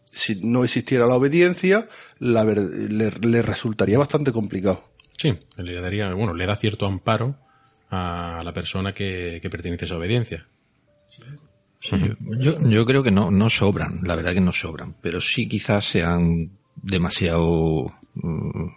Si 0.03 0.41
no 0.43 0.65
existiera 0.65 1.07
la 1.07 1.15
obediencia, 1.15 1.87
la 2.19 2.43
le, 2.43 3.11
le 3.11 3.41
resultaría 3.41 3.97
bastante 3.97 4.33
complicado. 4.33 4.83
Sí, 5.17 5.29
le 5.55 5.79
daría, 5.79 6.13
bueno, 6.13 6.33
le 6.33 6.45
da 6.45 6.57
cierto 6.57 6.85
amparo 6.87 7.37
a 7.89 8.41
la 8.43 8.51
persona 8.51 8.93
que, 8.93 9.39
que 9.41 9.49
pertenece 9.49 9.85
a 9.85 9.87
esa 9.87 9.95
obediencia. 9.95 10.45
Sí, 11.79 11.95
yo, 12.37 12.59
yo 12.69 12.85
creo 12.85 13.01
que 13.01 13.11
no, 13.11 13.31
no 13.31 13.49
sobran, 13.49 14.01
la 14.03 14.17
verdad 14.17 14.33
que 14.33 14.41
no 14.41 14.51
sobran, 14.51 14.97
pero 15.01 15.21
sí 15.21 15.47
quizás 15.47 15.85
sean 15.85 16.51
demasiado 16.75 17.85
mm, 18.15 18.67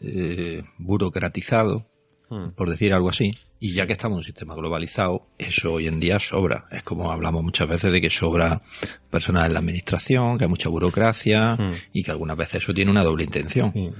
eh, 0.00 0.62
burocratizado, 0.76 1.86
Hmm. 2.30 2.50
por 2.54 2.68
decir 2.68 2.92
algo 2.92 3.08
así. 3.08 3.30
Y 3.60 3.72
ya 3.72 3.86
que 3.86 3.92
estamos 3.94 4.14
en 4.14 4.18
un 4.18 4.24
sistema 4.24 4.54
globalizado, 4.54 5.26
eso 5.36 5.72
hoy 5.72 5.88
en 5.88 5.98
día 5.98 6.20
sobra. 6.20 6.66
Es 6.70 6.82
como 6.84 7.10
hablamos 7.10 7.42
muchas 7.42 7.66
veces 7.68 7.90
de 7.90 8.00
que 8.00 8.08
sobra 8.10 8.62
personal 9.10 9.46
en 9.46 9.52
la 9.54 9.58
administración, 9.58 10.38
que 10.38 10.44
hay 10.44 10.48
mucha 10.50 10.68
burocracia 10.68 11.54
Hmm. 11.56 11.72
y 11.92 12.02
que 12.04 12.10
algunas 12.10 12.36
veces 12.36 12.62
eso 12.62 12.72
tiene 12.74 12.90
una 12.90 13.02
doble 13.02 13.24
intención. 13.24 13.72
Sí. 13.72 13.90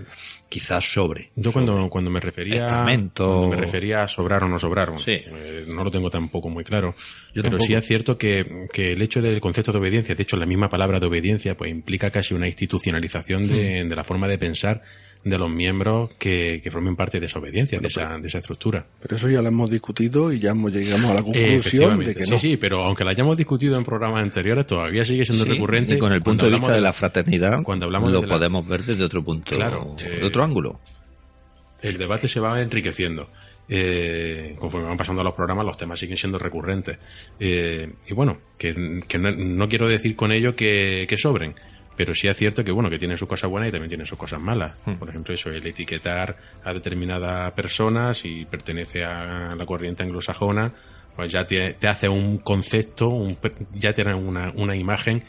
Quizás 0.48 0.84
sobre. 0.92 1.30
Yo 1.36 1.52
cuando, 1.52 1.88
cuando 1.90 2.10
me 2.10 2.20
refería 2.20 2.66
cuando 2.66 3.48
me 3.48 3.56
refería 3.56 4.02
a 4.02 4.08
sobrar 4.08 4.44
o 4.44 4.48
no 4.48 4.58
sobrar, 4.58 4.88
bueno, 4.90 5.02
Sí. 5.02 5.12
eh, 5.26 5.64
no 5.68 5.82
lo 5.84 5.90
tengo 5.90 6.08
tampoco 6.10 6.48
muy 6.48 6.64
claro. 6.64 6.94
Yo 7.34 7.42
pero 7.42 7.50
tampoco. 7.50 7.64
sí 7.64 7.74
es 7.74 7.84
cierto 7.86 8.16
que, 8.16 8.64
que 8.72 8.92
el 8.92 9.02
hecho 9.02 9.20
del 9.20 9.40
concepto 9.40 9.72
de 9.72 9.78
obediencia, 9.78 10.14
de 10.14 10.22
hecho 10.22 10.36
la 10.36 10.46
misma 10.46 10.68
palabra 10.68 11.00
de 11.00 11.06
obediencia, 11.06 11.56
pues 11.56 11.70
implica 11.70 12.10
casi 12.10 12.32
una 12.34 12.46
institucionalización 12.46 13.48
de, 13.48 13.84
de 13.84 13.96
la 13.96 14.04
forma 14.04 14.28
de 14.28 14.38
pensar 14.38 14.82
de 15.24 15.36
los 15.38 15.50
miembros 15.50 16.10
que, 16.18 16.60
que 16.62 16.70
formen 16.70 16.96
parte 16.96 17.20
de 17.20 17.26
esa 17.26 17.38
obediencia, 17.38 17.78
de 17.78 17.88
esa, 17.88 18.18
de 18.18 18.28
esa 18.28 18.38
estructura. 18.38 18.86
Pero 19.02 19.16
eso 19.16 19.28
ya 19.28 19.42
lo 19.42 19.48
hemos 19.48 19.68
discutido 19.70 20.32
y 20.32 20.38
ya 20.38 20.50
hemos 20.50 20.72
llegado 20.72 21.10
a 21.10 21.14
la 21.14 21.22
conclusión 21.22 21.98
de 22.04 22.14
que 22.14 22.24
sí, 22.24 22.30
no. 22.30 22.38
sí, 22.38 22.56
pero 22.56 22.82
aunque 22.84 23.04
la 23.04 23.10
hayamos 23.10 23.36
discutido 23.36 23.76
en 23.76 23.84
programas 23.84 24.22
anteriores, 24.22 24.66
todavía 24.66 25.04
sigue 25.04 25.24
siendo 25.24 25.44
Sí, 25.44 25.50
recurrente. 25.50 25.96
y 25.96 25.98
con 25.98 26.12
el 26.12 26.22
punto 26.22 26.46
de 26.46 26.52
vista 26.52 26.72
de 26.72 26.80
la 26.80 26.92
fraternidad, 26.92 27.62
cuando 27.62 27.86
hablamos 27.86 28.12
lo 28.12 28.20
de 28.20 28.26
la- 28.26 28.34
podemos 28.34 28.66
ver 28.66 28.82
desde 28.82 29.04
otro 29.04 29.22
punto, 29.22 29.54
Claro, 29.54 29.94
de 29.98 30.18
eh, 30.20 30.24
otro 30.24 30.44
ángulo. 30.44 30.80
el 31.82 31.98
debate 31.98 32.28
se 32.28 32.40
va 32.40 32.60
enriqueciendo. 32.60 33.28
Eh, 33.70 34.56
conforme 34.58 34.88
van 34.88 34.96
pasando 34.96 35.22
los 35.22 35.34
programas, 35.34 35.66
los 35.66 35.76
temas 35.76 36.00
siguen 36.00 36.16
siendo 36.16 36.38
recurrentes. 36.38 36.98
Eh, 37.38 37.92
y 38.08 38.14
bueno, 38.14 38.38
que, 38.56 39.02
que 39.06 39.18
no, 39.18 39.30
no 39.30 39.68
quiero 39.68 39.86
decir 39.86 40.16
con 40.16 40.32
ello 40.32 40.54
que, 40.56 41.04
que 41.06 41.16
sobren, 41.18 41.54
pero 41.98 42.14
sí 42.14 42.28
es 42.28 42.36
cierto 42.36 42.62
que 42.62 42.70
bueno, 42.70 42.88
que 42.88 42.96
tienen 42.96 43.18
sus 43.18 43.26
cosas 43.26 43.50
buenas 43.50 43.70
y 43.70 43.72
también 43.72 43.88
tienen 43.88 44.06
sus 44.06 44.16
cosas 44.16 44.40
malas. 44.40 44.72
Por 45.00 45.08
ejemplo, 45.08 45.34
eso, 45.34 45.50
el 45.50 45.66
etiquetar 45.66 46.36
a 46.62 46.72
determinada 46.72 47.52
persona, 47.56 48.14
si 48.14 48.44
pertenece 48.44 49.02
a 49.02 49.56
la 49.56 49.66
corriente 49.66 50.04
anglosajona, 50.04 50.72
pues 51.16 51.32
ya 51.32 51.44
te, 51.44 51.74
te 51.74 51.88
hace 51.88 52.08
un 52.08 52.38
concepto, 52.38 53.08
un, 53.08 53.36
ya 53.74 53.92
tiene 53.92 54.14
una, 54.14 54.52
una 54.54 54.76
imagen 54.76 55.24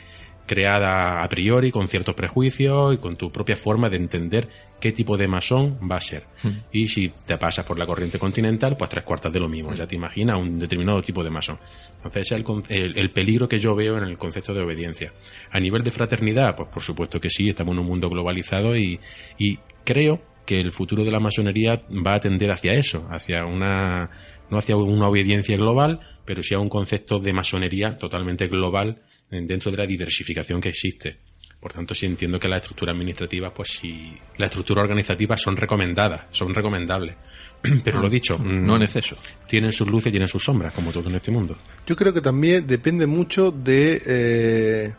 creada 0.49 1.21
a 1.23 1.29
priori 1.29 1.69
con 1.69 1.87
ciertos 1.87 2.15
prejuicios 2.15 2.95
y 2.95 2.97
con 2.97 3.15
tu 3.15 3.31
propia 3.31 3.55
forma 3.55 3.87
de 3.87 3.97
entender 3.97 4.49
qué 4.81 4.91
tipo 4.91 5.15
de 5.15 5.27
masón 5.27 5.77
va 5.89 5.97
a 5.97 6.01
ser. 6.01 6.23
Y 6.71 6.87
si 6.87 7.09
te 7.27 7.37
pasas 7.37 7.65
por 7.65 7.77
la 7.77 7.85
corriente 7.85 8.17
continental, 8.17 8.75
pues 8.75 8.89
tres 8.89 9.03
cuartas 9.03 9.31
de 9.31 9.39
lo 9.39 9.47
mismo. 9.47 9.73
Ya 9.73 9.85
te 9.85 9.95
imaginas 9.95 10.39
un 10.39 10.57
determinado 10.57 11.01
tipo 11.03 11.23
de 11.23 11.29
masón. 11.29 11.59
Entonces 11.97 12.23
ese 12.31 12.35
es 12.41 12.45
el, 12.69 12.75
el- 12.75 12.97
el 12.97 13.11
peligro 13.11 13.47
que 13.47 13.59
yo 13.59 13.75
veo 13.75 13.97
en 13.97 14.05
el 14.05 14.17
concepto 14.17 14.53
de 14.55 14.61
obediencia. 14.63 15.13
A 15.51 15.59
nivel 15.59 15.83
de 15.83 15.91
fraternidad, 15.91 16.55
pues 16.55 16.69
por 16.69 16.81
supuesto 16.81 17.19
que 17.19 17.29
sí, 17.29 17.47
estamos 17.49 17.73
en 17.73 17.79
un 17.79 17.85
mundo 17.85 18.09
globalizado 18.09 18.75
y, 18.75 18.99
y 19.37 19.59
creo 19.85 20.21
que 20.47 20.59
el 20.59 20.71
futuro 20.71 21.03
de 21.03 21.11
la 21.11 21.19
masonería 21.19 21.83
va 22.05 22.15
a 22.15 22.19
tender 22.19 22.49
hacia 22.49 22.73
eso, 22.73 23.05
hacia 23.11 23.45
una, 23.45 24.09
no 24.49 24.57
hacia 24.57 24.75
una 24.75 25.07
obediencia 25.07 25.55
global, 25.57 25.99
pero 26.25 26.41
sí 26.41 26.55
a 26.55 26.59
un 26.59 26.69
concepto 26.69 27.19
de 27.19 27.33
masonería 27.33 27.97
totalmente 27.97 28.47
global 28.47 29.03
dentro 29.29 29.71
de 29.71 29.77
la 29.77 29.85
diversificación 29.85 30.59
que 30.59 30.69
existe. 30.69 31.17
Por 31.59 31.73
tanto, 31.73 31.93
sí 31.93 32.05
entiendo 32.05 32.39
que 32.39 32.47
las 32.47 32.61
estructuras 32.61 32.93
administrativas, 32.93 33.51
pues 33.53 33.71
sí, 33.71 34.17
las 34.37 34.47
estructuras 34.49 34.83
organizativas 34.83 35.41
son 35.41 35.57
recomendadas, 35.57 36.27
son 36.31 36.53
recomendables. 36.55 37.15
Pero 37.83 38.01
lo 38.01 38.09
dicho, 38.09 38.37
mm, 38.39 38.65
No 38.65 38.77
en 38.77 38.83
exceso. 38.83 39.17
tienen 39.45 39.73
sus 39.73 39.87
luces 39.89 40.07
y 40.07 40.11
tienen 40.11 40.29
sus 40.29 40.43
sombras, 40.43 40.73
como 40.73 40.91
todo 40.91 41.09
en 41.09 41.15
este 41.15 41.31
mundo. 41.31 41.57
Yo 41.85 41.97
creo 41.97 42.13
que 42.13 42.21
también 42.21 42.65
depende 42.65 43.07
mucho 43.07 43.51
de 43.51 44.01
eh, 44.05 44.93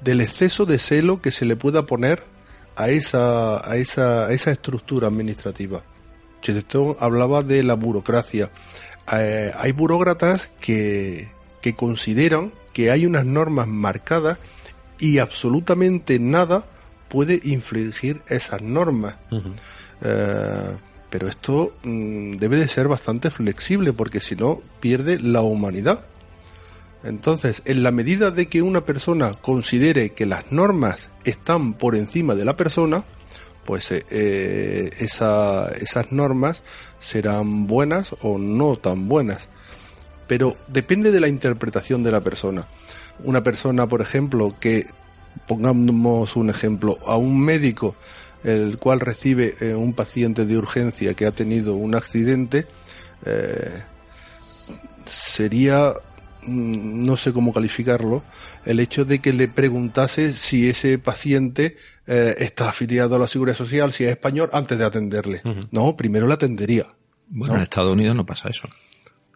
del 0.00 0.20
exceso 0.20 0.66
de 0.66 0.78
celo 0.80 1.22
que 1.22 1.30
se 1.30 1.44
le 1.44 1.54
pueda 1.54 1.86
poner 1.86 2.24
a 2.74 2.88
esa 2.90 3.70
a 3.70 3.76
esa 3.76 4.26
a 4.26 4.32
esa 4.32 4.50
estructura 4.50 5.06
administrativa. 5.06 5.84
Chesterton 6.40 6.96
hablaba 6.98 7.44
de 7.44 7.62
la 7.62 7.74
burocracia. 7.74 8.50
Eh, 9.16 9.52
hay 9.56 9.70
burócratas 9.70 10.50
que 10.60 11.28
que 11.60 11.76
consideran 11.76 12.50
que 12.72 12.90
hay 12.90 13.06
unas 13.06 13.24
normas 13.26 13.66
marcadas 13.68 14.38
y 14.98 15.18
absolutamente 15.18 16.18
nada 16.18 16.64
puede 17.08 17.40
infligir 17.44 18.22
esas 18.28 18.62
normas. 18.62 19.14
Eh, 20.02 20.76
pero 21.10 21.28
esto 21.28 21.74
mm, 21.82 22.36
debe 22.36 22.56
de 22.56 22.68
ser 22.68 22.88
bastante 22.88 23.30
flexible 23.30 23.92
porque 23.92 24.20
si 24.20 24.34
no 24.34 24.60
pierde 24.80 25.18
la 25.18 25.42
humanidad. 25.42 26.04
Entonces, 27.04 27.62
en 27.64 27.82
la 27.82 27.90
medida 27.90 28.30
de 28.30 28.46
que 28.46 28.62
una 28.62 28.84
persona 28.84 29.32
considere 29.34 30.10
que 30.12 30.24
las 30.24 30.52
normas 30.52 31.08
están 31.24 31.74
por 31.74 31.96
encima 31.96 32.34
de 32.34 32.44
la 32.44 32.56
persona, 32.56 33.04
pues 33.64 33.90
eh, 33.90 34.04
eh, 34.10 34.90
esa- 35.00 35.68
esas 35.80 36.12
normas 36.12 36.62
serán 37.00 37.66
buenas 37.66 38.14
o 38.22 38.38
no 38.38 38.76
tan 38.76 39.08
buenas. 39.08 39.48
Pero 40.32 40.56
depende 40.66 41.10
de 41.10 41.20
la 41.20 41.28
interpretación 41.28 42.02
de 42.02 42.10
la 42.10 42.22
persona. 42.22 42.64
Una 43.22 43.42
persona, 43.42 43.86
por 43.86 44.00
ejemplo, 44.00 44.54
que 44.58 44.86
pongamos 45.46 46.36
un 46.36 46.48
ejemplo, 46.48 46.96
a 47.06 47.18
un 47.18 47.38
médico 47.38 47.96
el 48.42 48.78
cual 48.78 49.00
recibe 49.00 49.56
eh, 49.60 49.74
un 49.74 49.92
paciente 49.92 50.46
de 50.46 50.56
urgencia 50.56 51.12
que 51.12 51.26
ha 51.26 51.32
tenido 51.32 51.74
un 51.74 51.94
accidente, 51.94 52.66
eh, 53.26 53.82
sería, 55.04 55.92
mm, 56.46 57.04
no 57.04 57.18
sé 57.18 57.34
cómo 57.34 57.52
calificarlo, 57.52 58.22
el 58.64 58.80
hecho 58.80 59.04
de 59.04 59.18
que 59.18 59.34
le 59.34 59.48
preguntase 59.48 60.34
si 60.34 60.66
ese 60.66 60.96
paciente 60.96 61.76
eh, 62.06 62.36
está 62.38 62.70
afiliado 62.70 63.16
a 63.16 63.18
la 63.18 63.28
Seguridad 63.28 63.54
Social, 63.54 63.92
si 63.92 64.04
es 64.04 64.10
español, 64.12 64.48
antes 64.54 64.78
de 64.78 64.86
atenderle. 64.86 65.42
No, 65.70 65.94
primero 65.94 66.26
le 66.26 66.32
atendería. 66.32 66.86
Bueno, 67.28 67.56
en 67.56 67.60
Estados 67.60 67.92
Unidos 67.92 68.16
no 68.16 68.24
pasa 68.24 68.48
eso. 68.48 68.66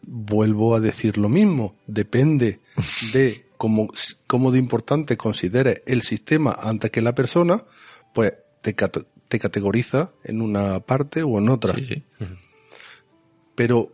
Vuelvo 0.03 0.75
a 0.77 0.81
decir 0.81 1.19
lo 1.19 1.29
mismo, 1.29 1.77
depende 1.87 2.61
de 3.13 3.47
cómo, 3.57 3.89
cómo 4.27 4.53
de 4.53 4.59
importante 4.59 5.17
considere 5.17 5.83
el 5.87 6.03
sistema 6.03 6.57
antes 6.61 6.91
que 6.91 7.01
la 7.01 7.15
persona, 7.15 7.65
pues 8.15 8.35
te, 8.63 8.75
cate- 8.77 9.07
te 9.29 9.39
categoriza 9.39 10.13
en 10.25 10.43
una 10.43 10.81
parte 10.81 11.23
o 11.23 11.39
en 11.39 11.49
otra. 11.49 11.75
Sí. 11.75 12.03
Pero 13.55 13.93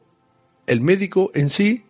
el 0.67 0.81
médico 0.81 1.31
en 1.35 1.51
sí 1.51 1.85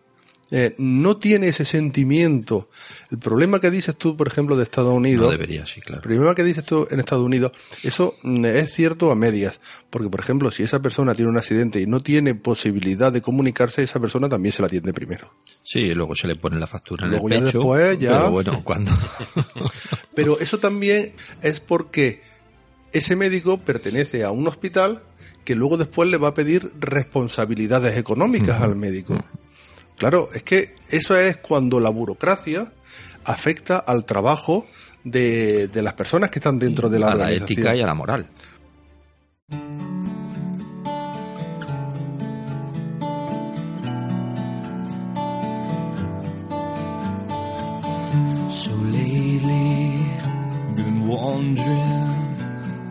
eh, 0.55 0.75
no 0.77 1.17
tiene 1.17 1.47
ese 1.47 1.65
sentimiento. 1.65 2.69
El 3.09 3.17
problema 3.17 3.59
que 3.59 3.71
dices 3.71 3.95
tú, 3.95 4.15
por 4.15 4.27
ejemplo, 4.27 4.55
de 4.55 4.61
Estados 4.61 4.93
Unidos, 4.93 5.25
No 5.25 5.31
debería, 5.31 5.65
sí, 5.65 5.81
claro. 5.81 5.97
el 5.97 6.01
problema 6.03 6.35
que 6.35 6.43
dices 6.43 6.63
tú 6.63 6.87
en 6.91 6.99
Estados 6.99 7.25
Unidos, 7.25 7.53
eso 7.81 8.15
mm, 8.21 8.45
es 8.45 8.71
cierto 8.73 9.09
a 9.09 9.15
medias. 9.15 9.59
Porque, 9.89 10.09
por 10.09 10.19
ejemplo, 10.19 10.51
si 10.51 10.61
esa 10.61 10.79
persona 10.79 11.15
tiene 11.15 11.31
un 11.31 11.37
accidente 11.37 11.81
y 11.81 11.87
no 11.87 12.01
tiene 12.01 12.35
posibilidad 12.35 13.11
de 13.11 13.21
comunicarse, 13.23 13.81
esa 13.81 13.99
persona 13.99 14.29
también 14.29 14.53
se 14.53 14.61
la 14.61 14.67
atiende 14.67 14.93
primero. 14.93 15.33
Sí, 15.63 15.91
luego 15.95 16.13
se 16.13 16.27
le 16.27 16.35
pone 16.35 16.59
la 16.59 16.67
factura 16.67 17.05
en 17.05 17.11
Luego 17.13 17.29
el 17.29 17.33
ya 17.39 17.45
pecho. 17.45 17.57
después 17.59 17.99
ya- 17.99 18.11
Pero 18.19 18.31
bueno, 18.31 18.61
cuando... 18.63 18.91
Pero 20.15 20.39
eso 20.39 20.59
también 20.59 21.13
es 21.41 21.59
porque 21.59 22.21
ese 22.91 23.15
médico 23.15 23.57
pertenece 23.57 24.23
a 24.23 24.29
un 24.31 24.47
hospital 24.47 25.01
que 25.43 25.55
luego 25.55 25.77
después 25.77 26.07
le 26.09 26.17
va 26.17 26.29
a 26.29 26.33
pedir 26.33 26.71
responsabilidades 26.79 27.97
económicas 27.97 28.61
al 28.61 28.75
médico. 28.75 29.17
Claro, 29.97 30.29
es 30.33 30.43
que 30.43 30.75
eso 30.89 31.17
es 31.17 31.37
cuando 31.37 31.79
la 31.79 31.89
burocracia 31.89 32.71
afecta 33.23 33.77
al 33.77 34.05
trabajo 34.05 34.65
de, 35.03 35.67
de 35.67 35.81
las 35.81 35.93
personas 35.93 36.29
que 36.29 36.39
están 36.39 36.59
dentro 36.59 36.89
de 36.89 36.99
la 36.99 37.11
a 37.11 37.15
la 37.15 37.31
ética 37.31 37.75
y 37.75 37.81
a 37.81 37.85
la 37.85 37.93
moral. 37.93 38.27
So 48.49 48.71
lately, 48.75 50.05
been 50.75 51.07
wondering 51.07 52.35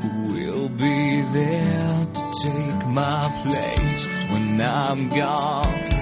who 0.03 0.33
will 0.35 0.69
be 0.69 1.23
there 1.33 2.07
to 2.15 2.23
take 2.43 2.87
my 2.89 3.31
place 3.43 4.09
when 4.31 4.61
I'm 4.61 5.09
gone. 5.09 6.02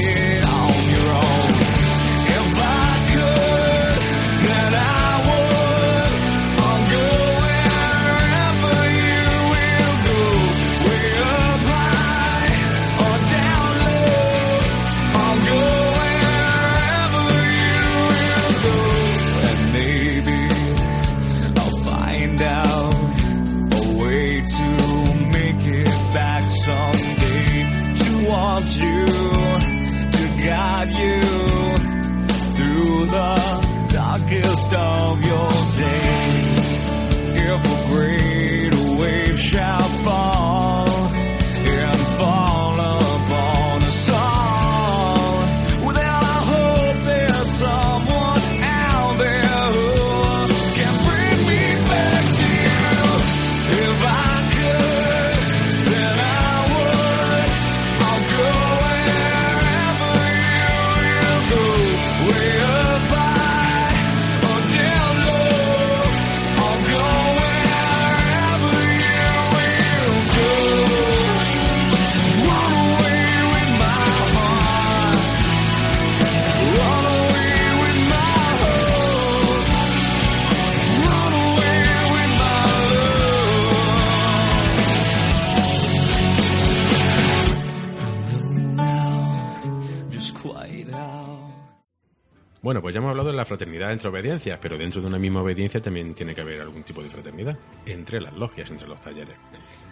de 93.91 93.93
entre 93.93 94.09
obediencias, 94.09 94.59
pero 94.61 94.77
dentro 94.77 95.01
de 95.01 95.07
una 95.07 95.19
misma 95.19 95.41
obediencia 95.41 95.81
también 95.81 96.13
tiene 96.13 96.33
que 96.33 96.41
haber 96.41 96.61
algún 96.61 96.83
tipo 96.83 97.03
de 97.03 97.09
fraternidad 97.09 97.57
entre 97.85 98.19
las 98.19 98.33
logias, 98.33 98.69
entre 98.71 98.87
los 98.87 98.99
talleres. 98.99 99.35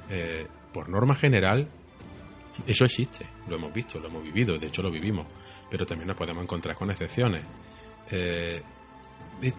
Eh, 0.09 0.47
por 0.73 0.89
norma 0.89 1.15
general, 1.15 1.67
eso 2.65 2.85
existe, 2.85 3.25
lo 3.47 3.55
hemos 3.55 3.73
visto, 3.73 3.99
lo 3.99 4.07
hemos 4.07 4.23
vivido, 4.23 4.57
de 4.57 4.67
hecho 4.67 4.81
lo 4.81 4.91
vivimos, 4.91 5.27
pero 5.69 5.85
también 5.85 6.07
nos 6.07 6.17
podemos 6.17 6.43
encontrar 6.43 6.75
con 6.75 6.89
excepciones. 6.89 7.43
Eh, 8.11 8.61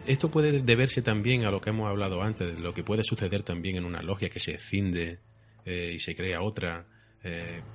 esto 0.07 0.31
puede 0.31 0.61
deberse 0.61 1.03
también 1.03 1.45
a 1.45 1.51
lo 1.51 1.61
que 1.61 1.71
hemos 1.71 1.89
hablado 1.89 2.23
antes, 2.23 2.55
de 2.55 2.61
lo 2.61 2.75
que 2.75 2.83
puede 2.83 3.05
suceder 3.05 3.43
también 3.43 3.77
en 3.77 3.85
una 3.85 4.03
logia 4.03 4.29
que 4.29 4.41
se 4.41 4.53
escinde 4.53 5.21
eh, 5.65 5.93
y 5.95 5.99
se 5.99 6.15
crea 6.15 6.43
otra. 6.43 6.87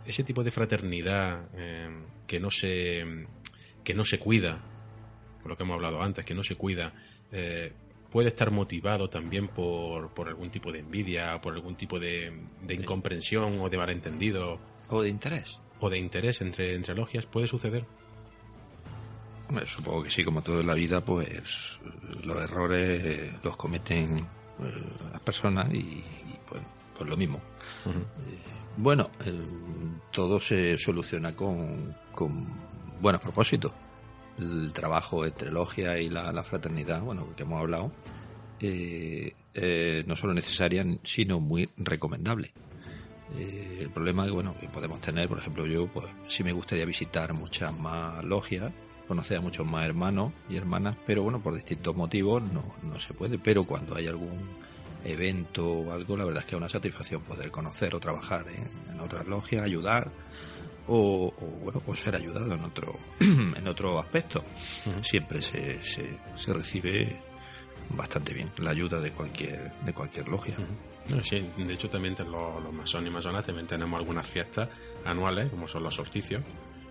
Ese 0.08 0.24
tipo 0.24 0.44
de 0.44 0.50
fraternidad 0.50 1.52
que 2.26 2.40
no 2.40 2.50
se 2.50 3.04
que 3.84 3.94
no 3.94 4.04
se 4.04 4.18
cuida, 4.18 4.60
por 5.46 5.52
lo 5.52 5.58
que 5.58 5.62
hemos 5.62 5.76
hablado 5.76 6.02
antes, 6.02 6.26
que 6.26 6.34
no 6.34 6.42
se 6.42 6.56
cuida, 6.56 6.92
eh, 7.32 7.72
puede 8.10 8.30
estar 8.30 8.50
motivado 8.50 9.12
también 9.12 9.48
por, 9.48 10.12
por 10.12 10.28
algún 10.28 10.50
tipo 10.50 10.72
de 10.72 10.80
envidia, 10.80 11.40
por 11.40 11.54
algún 11.54 11.76
tipo 11.76 12.00
de, 12.00 12.34
de 12.64 12.74
incomprensión 12.74 13.60
o 13.60 13.70
de 13.70 13.78
malentendido 13.78 14.58
O 14.90 15.04
de 15.04 15.10
interés. 15.10 15.60
o 15.80 15.88
de 15.92 16.00
interés 16.00 16.42
entre, 16.42 16.74
entre 16.74 16.96
logias, 16.96 17.28
puede 17.28 17.46
suceder. 17.46 17.86
Supongo 19.68 20.02
que 20.02 20.10
sí, 20.10 20.24
como 20.24 20.42
todo 20.42 20.62
en 20.62 20.66
la 20.66 20.74
vida, 20.74 21.06
pues 21.06 21.80
los 22.24 22.38
errores 22.38 23.02
eh, 23.06 23.40
los 23.44 23.56
cometen 23.56 24.18
eh, 24.18 24.84
las 25.12 25.22
personas 25.22 25.72
y, 25.72 25.78
y, 25.78 26.04
pues, 26.50 26.64
pues 26.98 27.08
lo 27.08 27.16
mismo. 27.16 27.40
Bueno, 28.78 29.12
eh, 29.24 29.46
todo 30.12 30.40
se 30.40 30.76
soluciona 30.80 31.36
con, 31.36 31.96
con 32.14 32.48
buenos 33.00 33.22
propósitos. 33.22 33.72
El 34.38 34.74
trabajo 34.74 35.26
entre 35.26 35.52
logia 35.52 36.00
y 36.00 36.10
la, 36.10 36.32
la 36.32 36.44
fraternidad, 36.44 37.02
bueno, 37.02 37.34
que 37.36 37.44
hemos 37.44 37.62
hablado, 37.62 37.92
eh, 38.60 39.34
eh, 39.54 40.04
no 40.06 40.16
solo 40.16 40.34
necesaria, 40.34 40.86
sino 41.04 41.40
muy 41.40 41.70
recomendable. 41.78 42.54
Eh, 43.38 43.80
el 43.82 43.90
problema 43.90 44.26
que, 44.26 44.32
bueno, 44.32 44.56
que 44.60 44.68
podemos 44.68 45.02
tener, 45.02 45.28
por 45.28 45.40
ejemplo, 45.40 45.66
yo, 45.66 45.88
pues 45.88 46.06
sí 46.28 46.44
me 46.44 46.52
gustaría 46.52 46.86
visitar 46.86 47.34
muchas 47.34 47.78
más 47.78 48.24
logias, 48.24 48.72
conocer 49.08 49.38
a 49.38 49.42
muchos 49.42 49.66
más 49.66 49.86
hermanos 49.86 50.34
y 50.50 50.56
hermanas, 50.56 50.98
pero 51.06 51.24
bueno, 51.24 51.42
por 51.42 51.54
distintos 51.56 51.96
motivos 51.96 52.42
no, 52.44 52.76
no 52.84 53.00
se 53.00 53.14
puede. 53.14 53.38
Pero 53.40 53.66
cuando 53.66 53.96
hay 53.96 54.08
algún 54.08 54.40
evento 55.04 55.66
o 55.66 55.92
algo, 55.92 56.18
la 56.18 56.26
verdad 56.26 56.42
es 56.42 56.46
que 56.46 56.56
es 56.56 56.60
una 56.60 56.70
satisfacción 56.70 57.22
poder 57.22 57.52
conocer 57.52 57.94
o 57.96 58.00
trabajar 58.00 58.46
en, 58.48 58.94
en 58.94 59.00
otras 59.00 59.28
logias, 59.28 59.64
ayudar 59.64 60.12
o, 60.88 61.28
o, 61.28 61.46
bueno, 61.64 61.80
pues 61.80 62.00
ser 62.00 62.16
ayudado 62.16 62.54
en 62.54 62.64
otro, 62.64 62.98
en 63.20 63.68
otro 63.68 64.00
aspecto. 64.00 64.44
Siempre 65.02 65.42
se, 65.42 65.84
se, 65.84 66.18
se 66.36 66.54
recibe 66.54 67.22
bastante 67.90 68.34
bien 68.34 68.50
la 68.58 68.72
ayuda 68.72 69.00
de 69.00 69.12
cualquier, 69.12 69.72
de 69.82 69.94
cualquier 69.94 70.28
logia. 70.28 70.56
No, 71.10 71.24
sí, 71.24 71.48
de 71.58 71.74
hecho 71.74 71.90
también 71.90 72.16
los, 72.20 72.64
los 72.64 72.74
masones 72.74 73.10
y 73.10 73.14
masonas 73.14 73.46
también 73.46 73.68
tenemos 73.68 74.00
algunas 74.00 74.28
fiestas 74.28 74.70
anuales, 75.04 75.50
como 75.52 75.68
son 75.68 75.84
los 75.84 75.94
solsticios, 75.96 76.42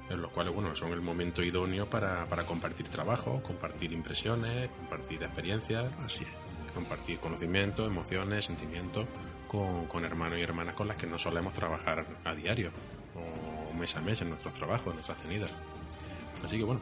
en 0.09 0.23
los 0.23 0.31
cuales 0.31 0.55
bueno 0.55 0.75
son 0.77 0.93
el 0.93 1.01
momento 1.01 1.43
idóneo 1.43 1.87
para, 1.91 2.25
para 2.27 2.45
compartir 2.45 2.89
trabajo, 2.89 3.43
compartir 3.43 3.93
impresiones, 3.93 4.71
compartir 4.71 5.23
experiencias, 5.23 5.87
Así 6.05 6.23
es. 6.23 6.73
compartir 6.73 7.19
conocimientos, 7.19 7.87
emociones, 7.89 8.45
sentimientos 8.45 9.07
con, 9.49 9.87
con 9.87 10.05
hermanos 10.05 10.39
y 10.39 10.43
hermanas 10.43 10.75
con 10.75 10.87
las 10.87 10.97
que 10.97 11.07
no 11.09 11.19
solemos 11.19 11.53
trabajar 11.53 12.07
a 12.25 12.35
diario 12.35 12.71
o 12.71 12.94
mes 13.75 13.95
a 13.97 14.01
mes 14.01 14.21
en 14.21 14.31
nuestros 14.31 14.55
trabajos, 14.55 14.89
en 14.89 14.95
nuestras 14.95 15.19
tenidas. 15.19 15.51
Así 16.45 16.59
que 16.59 16.65
bueno, 16.65 16.81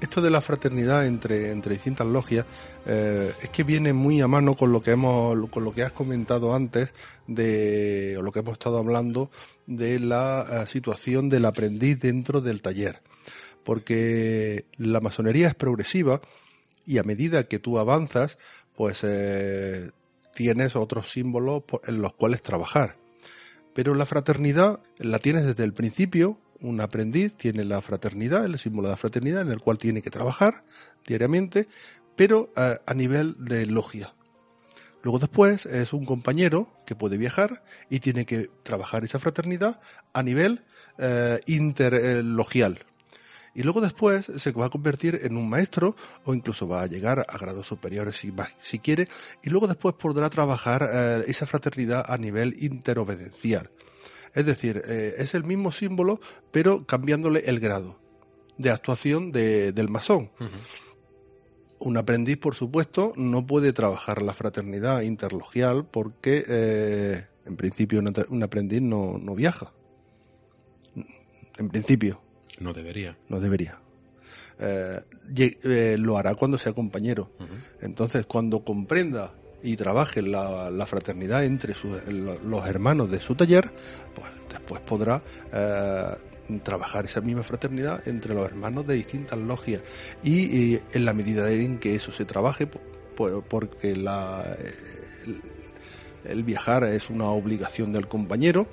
Esto 0.00 0.20
de 0.20 0.30
la 0.30 0.40
fraternidad 0.40 1.06
entre, 1.06 1.50
entre 1.50 1.74
distintas 1.74 2.06
logias 2.06 2.46
eh, 2.86 3.32
es 3.42 3.50
que 3.50 3.64
viene 3.64 3.92
muy 3.92 4.20
a 4.20 4.28
mano 4.28 4.54
con 4.54 4.72
lo 4.72 4.82
que 4.82 4.92
hemos, 4.92 5.48
con 5.50 5.64
lo 5.64 5.72
que 5.72 5.82
has 5.82 5.92
comentado 5.92 6.54
antes 6.54 6.92
de, 7.26 8.16
o 8.18 8.22
lo 8.22 8.32
que 8.32 8.40
hemos 8.40 8.54
estado 8.54 8.78
hablando 8.78 9.30
de 9.66 10.00
la 10.00 10.46
eh, 10.64 10.66
situación 10.66 11.28
del 11.28 11.44
aprendiz 11.44 11.98
dentro 12.00 12.40
del 12.40 12.62
taller. 12.62 13.02
Porque 13.62 14.66
la 14.76 15.00
masonería 15.00 15.48
es 15.48 15.54
progresiva 15.54 16.20
y 16.86 16.98
a 16.98 17.02
medida 17.02 17.44
que 17.44 17.58
tú 17.58 17.78
avanzas, 17.78 18.36
pues 18.74 19.00
eh, 19.04 19.90
tienes 20.34 20.76
otros 20.76 21.10
símbolos 21.10 21.62
en 21.86 22.02
los 22.02 22.12
cuales 22.14 22.42
trabajar. 22.42 23.03
Pero 23.74 23.94
la 23.94 24.06
fraternidad 24.06 24.80
la 24.98 25.18
tienes 25.18 25.44
desde 25.44 25.64
el 25.64 25.74
principio. 25.74 26.38
Un 26.60 26.80
aprendiz 26.80 27.34
tiene 27.36 27.64
la 27.64 27.82
fraternidad, 27.82 28.44
el 28.44 28.58
símbolo 28.58 28.88
de 28.88 28.92
la 28.92 28.96
fraternidad, 28.96 29.42
en 29.42 29.50
el 29.50 29.60
cual 29.60 29.78
tiene 29.78 30.00
que 30.00 30.10
trabajar 30.10 30.64
diariamente, 31.06 31.68
pero 32.16 32.50
eh, 32.56 32.78
a 32.86 32.94
nivel 32.94 33.36
de 33.38 33.66
logia. 33.66 34.14
Luego 35.02 35.18
después 35.18 35.66
es 35.66 35.92
un 35.92 36.06
compañero 36.06 36.66
que 36.86 36.96
puede 36.96 37.18
viajar 37.18 37.62
y 37.90 38.00
tiene 38.00 38.24
que 38.24 38.48
trabajar 38.62 39.04
esa 39.04 39.18
fraternidad 39.18 39.80
a 40.14 40.22
nivel 40.22 40.62
eh, 40.96 41.40
interlogial. 41.44 42.78
Y 43.54 43.62
luego 43.62 43.80
después 43.80 44.26
se 44.36 44.52
va 44.52 44.66
a 44.66 44.70
convertir 44.70 45.20
en 45.22 45.36
un 45.36 45.48
maestro 45.48 45.94
o 46.24 46.34
incluso 46.34 46.66
va 46.66 46.82
a 46.82 46.86
llegar 46.86 47.24
a 47.28 47.38
grados 47.38 47.66
superiores 47.66 48.16
si, 48.16 48.32
si 48.60 48.78
quiere. 48.80 49.06
Y 49.42 49.50
luego 49.50 49.66
después 49.68 49.94
podrá 49.94 50.28
trabajar 50.30 50.88
eh, 50.92 51.24
esa 51.28 51.46
fraternidad 51.46 52.04
a 52.08 52.18
nivel 52.18 52.56
interobedencial. 52.62 53.70
Es 54.34 54.44
decir, 54.46 54.82
eh, 54.86 55.14
es 55.18 55.34
el 55.34 55.44
mismo 55.44 55.70
símbolo 55.70 56.20
pero 56.50 56.84
cambiándole 56.84 57.44
el 57.46 57.60
grado 57.60 58.00
de 58.58 58.70
actuación 58.70 59.30
de- 59.30 59.72
del 59.72 59.88
masón. 59.88 60.30
Un 61.78 61.96
aprendiz, 61.96 62.38
por 62.38 62.54
supuesto, 62.54 63.12
no 63.16 63.46
puede 63.46 63.72
trabajar 63.72 64.22
la 64.22 64.32
fraternidad 64.32 65.02
interlogial 65.02 65.86
porque, 65.86 66.44
eh, 66.48 67.26
en 67.44 67.56
principio, 67.56 68.00
un 68.30 68.42
aprendiz 68.42 68.80
no, 68.80 69.18
no 69.18 69.34
viaja. 69.34 69.72
En 71.58 71.68
principio, 71.68 72.20
No 72.60 72.72
debería. 72.72 73.16
no 73.28 73.40
debería. 73.40 73.78
Eh, 74.58 75.00
eh, 75.36 75.96
lo 75.98 76.16
hará 76.16 76.34
cuando 76.34 76.58
sea 76.58 76.72
compañero. 76.72 77.30
Entonces, 77.80 78.26
cuando 78.26 78.64
comprenda 78.64 79.32
y 79.62 79.76
trabaje 79.76 80.22
la, 80.22 80.70
la 80.70 80.86
fraternidad 80.86 81.44
entre 81.44 81.74
sus- 81.74 82.02
los 82.06 82.66
hermanos 82.66 83.10
de 83.10 83.18
su 83.20 83.34
taller, 83.34 83.72
pues 84.14 84.28
después 84.50 84.80
podrá 84.82 85.22
eh, 85.52 86.14
trabajar 86.62 87.06
esa 87.06 87.20
misma 87.22 87.42
fraternidad 87.42 88.06
entre 88.06 88.34
los 88.34 88.44
hermanos 88.46 88.86
de 88.86 88.94
distintas 88.94 89.38
logias. 89.38 89.82
Y, 90.22 90.74
eh, 90.74 90.82
en 90.92 91.04
la 91.04 91.14
medida 91.14 91.50
en 91.50 91.78
que 91.78 91.94
eso 91.94 92.12
se 92.12 92.24
trabaje, 92.24 92.70
pu- 92.70 92.80
pu- 93.16 93.42
porque 93.48 93.96
la, 93.96 94.56
el, 96.24 96.42
viajar 96.44 96.84
es 96.84 97.10
una 97.10 97.26
obligación 97.26 97.92
del 97.92 98.08
compañero, 98.08 98.66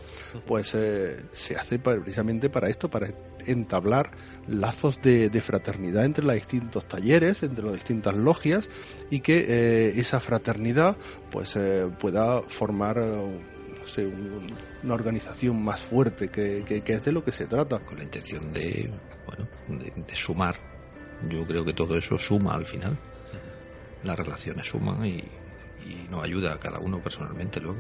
pues 0.46 0.74
eh, 0.76 1.24
se 1.32 1.56
hace 1.58 1.80
precisamente 1.80 2.50
para 2.50 2.70
esto, 2.70 2.90
para 2.90 3.08
entablar 3.48 4.12
lazos 4.48 5.02
de, 5.02 5.30
de 5.30 5.42
fraternidad 5.42 6.06
entre 6.06 6.24
los 6.24 6.36
distintos 6.36 6.88
talleres, 6.88 7.42
entre 7.44 7.64
las 7.66 7.74
distintas 7.74 8.16
logias 8.16 8.70
y 9.10 9.20
que 9.22 9.46
eh, 9.48 9.94
esa 10.00 10.20
fraternidad 10.20 10.98
pues 11.32 11.56
eh, 11.56 11.90
pueda 12.00 12.42
formar 12.44 12.98
eh, 13.00 13.42
no 13.80 13.88
sé, 13.88 14.06
un- 14.06 14.54
una 14.84 14.94
organización 14.94 15.62
más 15.64 15.82
fuerte 15.82 16.30
que, 16.30 16.64
que- 16.66 16.82
que 16.82 16.94
es 16.94 17.06
de 17.06 17.12
lo 17.12 17.24
que 17.24 17.32
se 17.32 17.48
trata. 17.48 17.80
con 17.80 17.98
la 17.98 18.04
intención 18.04 18.52
de, 18.54 18.92
bueno, 19.26 19.48
de, 19.84 19.92
de 20.04 20.16
sumar. 20.16 20.56
Yo 21.30 21.46
creo 21.46 21.64
que 21.66 21.74
todo 21.74 21.98
eso 21.98 22.18
suma 22.18 22.54
al 22.56 22.66
final. 22.66 22.98
Las 24.04 24.18
relaciones 24.18 24.68
suman 24.68 25.06
y, 25.06 25.24
y 25.86 26.08
nos 26.10 26.24
ayuda 26.24 26.54
a 26.54 26.60
cada 26.60 26.80
uno 26.80 27.02
personalmente 27.02 27.60
luego. 27.60 27.80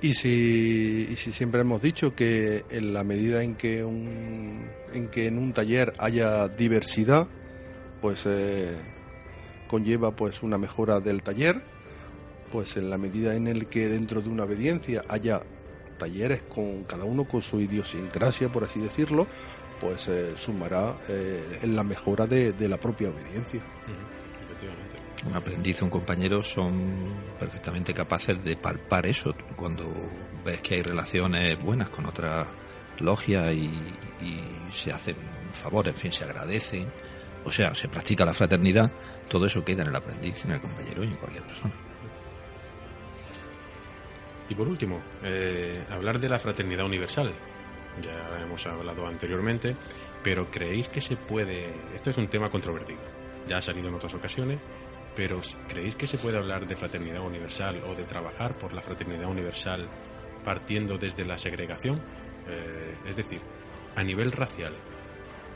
Y 0.00 0.14
si, 0.14 1.08
y 1.10 1.16
si 1.16 1.32
siempre 1.32 1.62
hemos 1.62 1.80
dicho 1.80 2.14
que 2.14 2.64
en 2.68 2.92
la 2.92 3.04
medida 3.04 3.42
en 3.42 3.54
que, 3.54 3.82
un, 3.84 4.68
en, 4.92 5.08
que 5.08 5.26
en 5.28 5.38
un 5.38 5.52
taller 5.52 5.94
haya 5.98 6.48
diversidad, 6.48 7.26
pues 8.02 8.24
eh, 8.26 8.76
conlleva 9.66 10.14
pues 10.14 10.42
una 10.42 10.58
mejora 10.58 11.00
del 11.00 11.22
taller, 11.22 11.62
pues 12.52 12.76
en 12.76 12.90
la 12.90 12.98
medida 12.98 13.34
en 13.34 13.46
el 13.46 13.66
que 13.66 13.88
dentro 13.88 14.20
de 14.20 14.28
una 14.28 14.44
obediencia 14.44 15.04
haya 15.08 15.40
talleres 15.98 16.42
con 16.42 16.84
cada 16.84 17.04
uno 17.04 17.24
con 17.24 17.40
su 17.40 17.60
idiosincrasia, 17.60 18.50
por 18.50 18.64
así 18.64 18.80
decirlo, 18.80 19.26
pues 19.80 20.06
eh, 20.08 20.36
sumará 20.36 20.98
eh, 21.08 21.60
en 21.62 21.74
la 21.74 21.82
mejora 21.82 22.26
de, 22.26 22.52
de 22.52 22.68
la 22.68 22.76
propia 22.76 23.08
obediencia. 23.08 23.62
Efectivamente. 24.44 24.93
Un 25.26 25.36
aprendiz 25.36 25.80
o 25.80 25.86
un 25.86 25.90
compañero 25.90 26.42
son 26.42 27.34
perfectamente 27.38 27.94
capaces 27.94 28.42
de 28.44 28.56
palpar 28.56 29.06
eso. 29.06 29.34
Cuando 29.56 29.90
ves 30.44 30.60
que 30.60 30.74
hay 30.74 30.82
relaciones 30.82 31.58
buenas 31.62 31.88
con 31.88 32.06
otras 32.06 32.46
logias 32.98 33.52
y, 33.54 33.70
se 34.70 34.92
hacen 34.92 35.16
favores, 35.52 35.94
en 35.94 36.00
fin, 36.00 36.12
se 36.12 36.24
agradecen, 36.24 36.92
o 37.44 37.50
sea, 37.50 37.74
se 37.74 37.88
practica 37.88 38.24
la 38.24 38.34
fraternidad, 38.34 38.90
todo 39.28 39.46
eso 39.46 39.64
queda 39.64 39.82
en 39.82 39.88
el 39.88 39.96
aprendiz, 39.96 40.44
en 40.44 40.52
el 40.52 40.60
compañero 40.60 41.04
y 41.04 41.08
en 41.08 41.16
cualquier 41.16 41.44
persona. 41.44 41.74
Y 44.48 44.54
por 44.54 44.68
último, 44.68 45.00
eh, 45.22 45.84
hablar 45.90 46.18
de 46.18 46.28
la 46.28 46.38
fraternidad 46.38 46.84
universal. 46.84 47.32
Ya 48.02 48.42
hemos 48.42 48.66
hablado 48.66 49.06
anteriormente, 49.06 49.76
pero 50.22 50.50
¿creéis 50.50 50.88
que 50.88 51.00
se 51.00 51.16
puede... 51.16 51.72
Esto 51.94 52.10
es 52.10 52.18
un 52.18 52.26
tema 52.26 52.50
controvertido, 52.50 53.00
ya 53.46 53.58
ha 53.58 53.62
salido 53.62 53.88
en 53.88 53.94
otras 53.94 54.12
ocasiones, 54.14 54.58
pero 55.16 55.40
¿creéis 55.68 55.96
que 55.96 56.06
se 56.06 56.18
puede 56.18 56.38
hablar 56.38 56.66
de 56.66 56.76
fraternidad 56.76 57.20
universal 57.20 57.82
o 57.88 57.94
de 57.94 58.04
trabajar 58.04 58.58
por 58.58 58.72
la 58.72 58.82
fraternidad 58.82 59.30
universal 59.30 59.88
partiendo 60.44 60.98
desde 60.98 61.24
la 61.24 61.38
segregación? 61.38 62.00
Eh, 62.48 62.96
es 63.06 63.16
decir, 63.16 63.40
a 63.96 64.02
nivel 64.02 64.32
racial, 64.32 64.74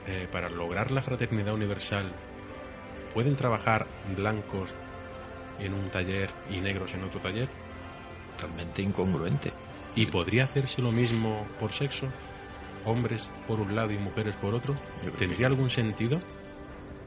eh, 0.06 0.28
para 0.30 0.48
lograr 0.48 0.90
la 0.90 1.02
fraternidad 1.02 1.54
universal, 1.54 2.12
¿pueden 3.12 3.36
trabajar 3.36 3.86
blancos 4.16 4.72
en 5.58 5.74
un 5.74 5.90
taller 5.90 6.30
y 6.48 6.60
negros 6.60 6.94
en 6.94 7.04
otro 7.04 7.20
taller? 7.20 7.48
Totalmente 8.36 8.82
incongruente. 8.82 9.52
¿Y 9.96 10.06
podría 10.06 10.44
hacerse 10.44 10.80
lo 10.80 10.92
mismo 10.92 11.46
por 11.58 11.72
sexo? 11.72 12.06
¿Hombres 12.84 13.30
por 13.46 13.60
un 13.60 13.74
lado 13.74 13.90
y 13.90 13.98
mujeres 13.98 14.36
por 14.36 14.54
otro? 14.54 14.74
¿Tendría 15.18 15.48
algún 15.48 15.68
sentido? 15.68 16.20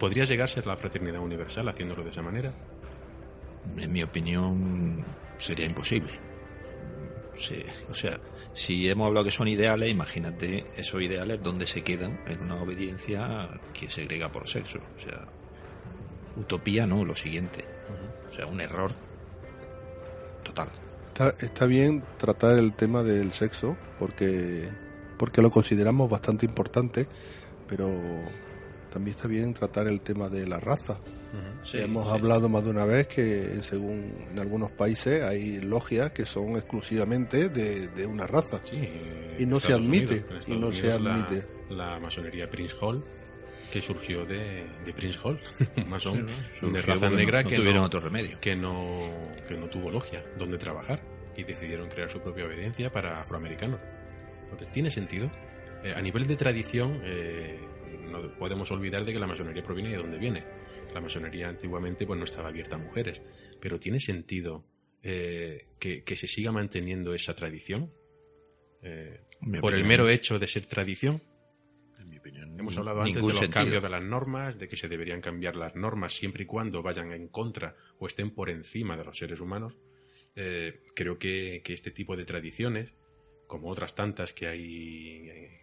¿Podría 0.02 0.24
llegarse 0.24 0.62
a 0.62 0.64
la 0.64 0.76
fraternidad 0.76 1.22
universal 1.22 1.70
haciéndolo 1.70 2.04
de 2.04 2.10
esa 2.10 2.24
manera? 2.24 2.52
en 3.78 3.92
mi 3.92 4.02
opinión, 4.02 5.06
sería 5.38 5.68
imposible. 5.68 6.20
Sí, 7.36 7.64
o 7.88 7.94
sea, 7.94 8.20
si 8.52 8.90
hemos 8.90 9.06
hablado 9.06 9.26
que 9.26 9.32
son 9.32 9.48
ideales, 9.48 9.92
imagínate 9.92 10.66
esos 10.76 11.04
ideales 11.04 11.44
donde 11.44 11.68
se 11.68 11.84
quedan 11.84 12.20
en 12.26 12.42
una 12.42 12.56
obediencia 12.56 13.48
que 13.76 13.92
segrega 13.92 14.32
por 14.32 14.50
sexo. 14.50 14.80
O 14.80 15.00
sea, 15.00 15.28
utopía 16.36 16.88
no, 16.88 17.06
lo 17.06 17.14
siguiente. 17.14 17.64
O 18.28 18.34
sea, 18.34 18.48
un 18.48 18.60
error 18.60 18.94
total. 20.42 20.70
Está, 21.10 21.36
está 21.46 21.68
bien 21.68 22.04
tratar 22.18 22.58
el 22.58 22.74
tema 22.74 23.04
del 23.04 23.34
sexo 23.34 23.78
porque, 24.00 24.68
porque 25.20 25.44
lo 25.44 25.52
consideramos 25.52 26.10
bastante 26.10 26.48
importante, 26.48 27.08
pero 27.68 27.88
también 28.92 29.16
está 29.16 29.28
bien 29.28 29.54
tratar 29.54 29.88
el 29.88 30.02
tema 30.02 30.30
de 30.30 30.48
la 30.48 30.60
raza. 30.60 31.00
Sí, 31.64 31.78
Hemos 31.78 32.06
sí. 32.08 32.14
hablado 32.14 32.50
más 32.50 32.64
de 32.66 32.72
una 32.72 32.86
vez 32.86 33.08
que 33.08 33.62
según 33.64 34.14
en 34.32 34.38
algunos 34.40 34.72
países 34.72 35.24
hay 35.24 35.62
logias 35.62 36.12
que 36.12 36.26
son 36.26 36.58
exclusivamente 36.58 37.50
de, 37.50 37.88
de 37.88 38.06
una 38.06 38.28
raza. 38.28 38.60
Sí, 38.64 38.78
Y 39.40 39.46
no 39.46 39.60
se 39.60 39.72
admite, 39.74 40.16
Unidos, 40.28 40.48
y 40.48 40.52
no 40.58 40.72
se 40.72 40.82
Unidos 40.88 41.02
la- 41.02 41.14
admite. 41.14 41.48
La, 41.70 42.00
masonería 42.00 42.50
Prince 42.50 42.76
Hall, 42.82 43.02
que 43.72 43.80
surgió 43.80 44.26
de, 44.26 44.66
de 44.84 44.94
Prince 44.94 45.18
Hall, 45.24 45.40
un 45.78 45.90
masón 45.90 46.28
de 46.62 46.82
raza 46.82 47.10
negra 47.10 47.44
no, 47.44 47.50
que 47.50 47.56
no 47.56 47.62
tuvieron 47.62 47.82
no- 47.82 47.86
otro 47.88 48.00
remedio. 48.02 48.38
que 48.42 48.56
no, 48.56 49.00
que 49.48 49.56
no 49.56 49.68
tuvo 49.70 49.90
logia 49.90 50.24
donde 50.38 50.58
trabajar 50.58 51.02
y 51.38 51.44
decidieron 51.44 51.88
crear 51.88 52.10
su 52.10 52.20
propia 52.20 52.46
obediencia 52.46 52.92
para 52.92 53.22
afroamericanos. 53.22 53.80
Entonces, 54.44 54.70
¿tiene 54.74 54.90
sentido? 54.92 55.32
Eh, 55.84 55.94
a 55.96 56.02
nivel 56.02 56.28
de 56.28 56.36
tradición, 56.36 57.00
eh, 57.06 57.58
no 58.12 58.38
podemos 58.38 58.70
olvidar 58.72 59.06
de 59.06 59.14
que 59.14 59.20
la 59.20 59.28
masonería 59.28 59.64
proviene 59.64 59.90
de 59.90 59.98
donde 59.98 60.18
viene. 60.18 60.44
La 60.94 61.02
masonería 61.02 61.48
antiguamente 61.50 62.06
pues, 62.06 62.18
no 62.18 62.26
estaba 62.26 62.50
abierta 62.50 62.76
a 62.76 62.80
mujeres, 62.80 63.22
pero 63.60 63.80
¿tiene 63.80 64.00
sentido 64.00 64.66
eh, 65.02 65.68
que, 65.80 66.04
que 66.04 66.16
se 66.16 66.28
siga 66.28 66.52
manteniendo 66.52 67.14
esa 67.14 67.36
tradición? 67.36 67.90
Eh, 68.84 69.22
por 69.60 69.76
el 69.76 69.86
mero 69.86 70.10
hecho 70.10 70.40
de 70.40 70.48
ser 70.48 70.66
tradición. 70.66 71.22
en 72.00 72.06
mi 72.10 72.18
opinión, 72.18 72.60
Hemos 72.60 72.76
hablado 72.78 73.02
antes 73.02 73.16
de 73.16 73.22
los 73.22 73.38
sentido. 73.38 73.54
cambios 73.54 73.84
de 73.84 73.90
las 73.90 74.04
normas, 74.04 74.58
de 74.58 74.68
que 74.68 74.76
se 74.76 74.88
deberían 74.88 75.22
cambiar 75.22 75.56
las 75.56 75.76
normas 75.76 76.14
siempre 76.14 76.44
y 76.44 76.46
cuando 76.48 76.82
vayan 76.82 77.12
en 77.12 77.28
contra 77.28 77.76
o 78.00 78.08
estén 78.08 78.32
por 78.32 78.50
encima 78.50 78.98
de 78.98 79.06
los 79.06 79.18
seres 79.18 79.40
humanos. 79.40 79.78
Eh, 80.36 80.82
creo 80.96 81.20
que, 81.20 81.62
que 81.64 81.74
este 81.74 81.92
tipo 81.92 82.16
de 82.16 82.26
tradiciones, 82.26 82.94
como 83.48 83.70
otras 83.70 83.94
tantas 83.96 84.34
que 84.34 84.48
hay, 84.48 85.30
eh, 85.30 85.61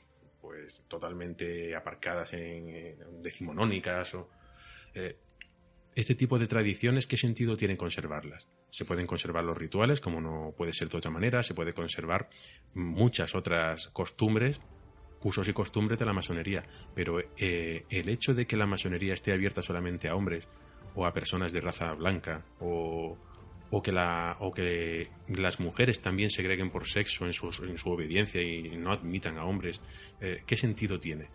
pues 0.48 0.82
totalmente 0.88 1.76
aparcadas 1.76 2.32
en, 2.32 2.96
decimonónicas, 3.20 4.14
o, 4.14 4.30
eh, 4.94 5.18
este 5.94 6.14
tipo 6.14 6.38
de 6.38 6.46
tradiciones, 6.46 7.06
¿qué 7.06 7.18
sentido 7.18 7.54
tiene 7.54 7.76
conservarlas? 7.76 8.48
Se 8.70 8.86
pueden 8.86 9.06
conservar 9.06 9.44
los 9.44 9.58
rituales, 9.58 10.00
como 10.00 10.22
no 10.22 10.54
puede 10.56 10.72
ser 10.72 10.88
de 10.88 10.96
otra 10.96 11.10
manera, 11.10 11.42
se 11.42 11.52
puede 11.52 11.74
conservar 11.74 12.30
muchas 12.72 13.34
otras 13.34 13.88
costumbres 13.88 14.58
usos 15.20 15.48
y 15.48 15.52
costumbres 15.52 15.98
de 15.98 16.06
la 16.06 16.14
masonería, 16.14 16.64
pero 16.94 17.20
eh, 17.36 17.84
el 17.90 18.08
hecho 18.08 18.32
de 18.32 18.46
que 18.46 18.56
la 18.56 18.66
masonería 18.66 19.12
esté 19.12 19.32
abierta 19.32 19.62
solamente 19.62 20.08
a 20.08 20.14
hombres 20.14 20.48
o 20.94 21.04
a 21.04 21.12
personas 21.12 21.52
de 21.52 21.60
raza 21.60 21.92
blanca 21.92 22.46
o, 22.60 23.18
o 23.70 23.82
que 23.82 23.92
la 23.92 24.36
o 24.40 24.52
que 24.52 25.08
las 25.28 25.60
mujeres 25.60 26.00
también 26.00 26.30
segreguen 26.30 26.70
por 26.70 26.88
sexo 26.88 27.26
en 27.26 27.32
su, 27.32 27.48
en 27.64 27.76
su 27.78 27.90
obediencia 27.90 28.40
y 28.42 28.76
no 28.76 28.92
admitan 28.92 29.36
a 29.38 29.44
hombres, 29.44 29.80
eh, 30.20 30.42
¿qué 30.46 30.56
sentido 30.56 30.98
tiene? 30.98 31.28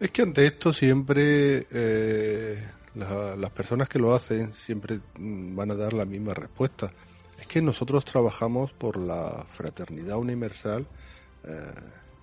Es 0.00 0.10
que 0.10 0.22
ante 0.22 0.44
esto 0.46 0.72
siempre 0.72 1.66
eh, 1.70 2.58
la- 2.96 3.36
las 3.36 3.50
personas 3.50 3.88
que 3.88 3.98
lo 3.98 4.14
hacen 4.14 4.52
siempre 4.54 4.98
van 5.16 5.70
a 5.70 5.74
dar 5.74 5.92
la 5.92 6.04
misma 6.04 6.34
respuesta. 6.34 6.90
Es 7.40 7.46
que 7.46 7.62
nosotros 7.62 8.04
trabajamos 8.04 8.72
por 8.72 8.96
la 8.96 9.46
fraternidad 9.50 10.16
universal 10.18 10.86
eh, 11.44 11.72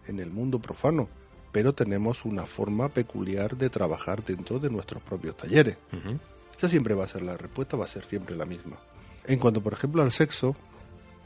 en 0.08 0.20
el 0.20 0.30
mundo 0.32 0.60
profano, 0.60 1.08
pero 1.52 1.74
tenemos 1.74 2.26
una 2.26 2.46
forma 2.46 2.90
peculiar 2.90 3.56
de 3.58 3.70
trabajar 3.70 4.24
dentro 4.24 4.60
de 4.60 4.70
nuestros 4.70 5.02
propios 5.04 5.38
talleres. 5.38 5.78
Ujú. 5.94 6.20
Esa 6.62 6.70
siempre 6.70 6.94
va 6.94 7.06
a 7.06 7.08
ser 7.08 7.24
la 7.24 7.36
respuesta, 7.36 7.76
va 7.76 7.86
a 7.86 7.88
ser 7.88 8.06
siempre 8.06 8.36
la 8.36 8.46
misma. 8.46 8.78
En 9.26 9.40
cuanto, 9.40 9.64
por 9.64 9.74
ejemplo, 9.74 10.04
al 10.04 10.12
sexo, 10.12 10.56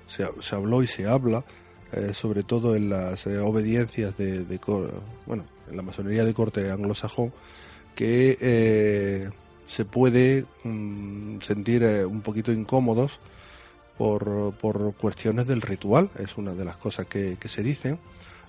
se, 0.07 0.25
se 0.39 0.55
habló 0.55 0.81
y 0.81 0.87
se 0.87 1.09
habla, 1.09 1.43
eh, 1.91 2.13
sobre 2.13 2.43
todo 2.43 2.73
en 2.73 2.87
las 2.87 3.27
eh, 3.27 3.37
obediencias 3.39 4.15
de, 4.15 4.45
de 4.45 4.59
bueno, 5.25 5.43
en 5.69 5.75
la 5.75 5.81
masonería 5.81 6.23
de 6.23 6.33
corte 6.33 6.71
anglosajón, 6.71 7.33
que 7.95 8.37
eh, 8.39 9.29
se 9.67 9.83
puede 9.83 10.45
mm, 10.63 11.41
sentir 11.41 11.83
un 11.83 12.21
poquito 12.21 12.53
incómodos 12.53 13.19
por, 13.97 14.53
por 14.53 14.95
cuestiones 14.95 15.47
del 15.47 15.61
ritual, 15.61 16.11
es 16.17 16.37
una 16.37 16.53
de 16.53 16.63
las 16.63 16.77
cosas 16.77 17.07
que, 17.07 17.35
que 17.37 17.49
se 17.49 17.61
dicen, 17.61 17.99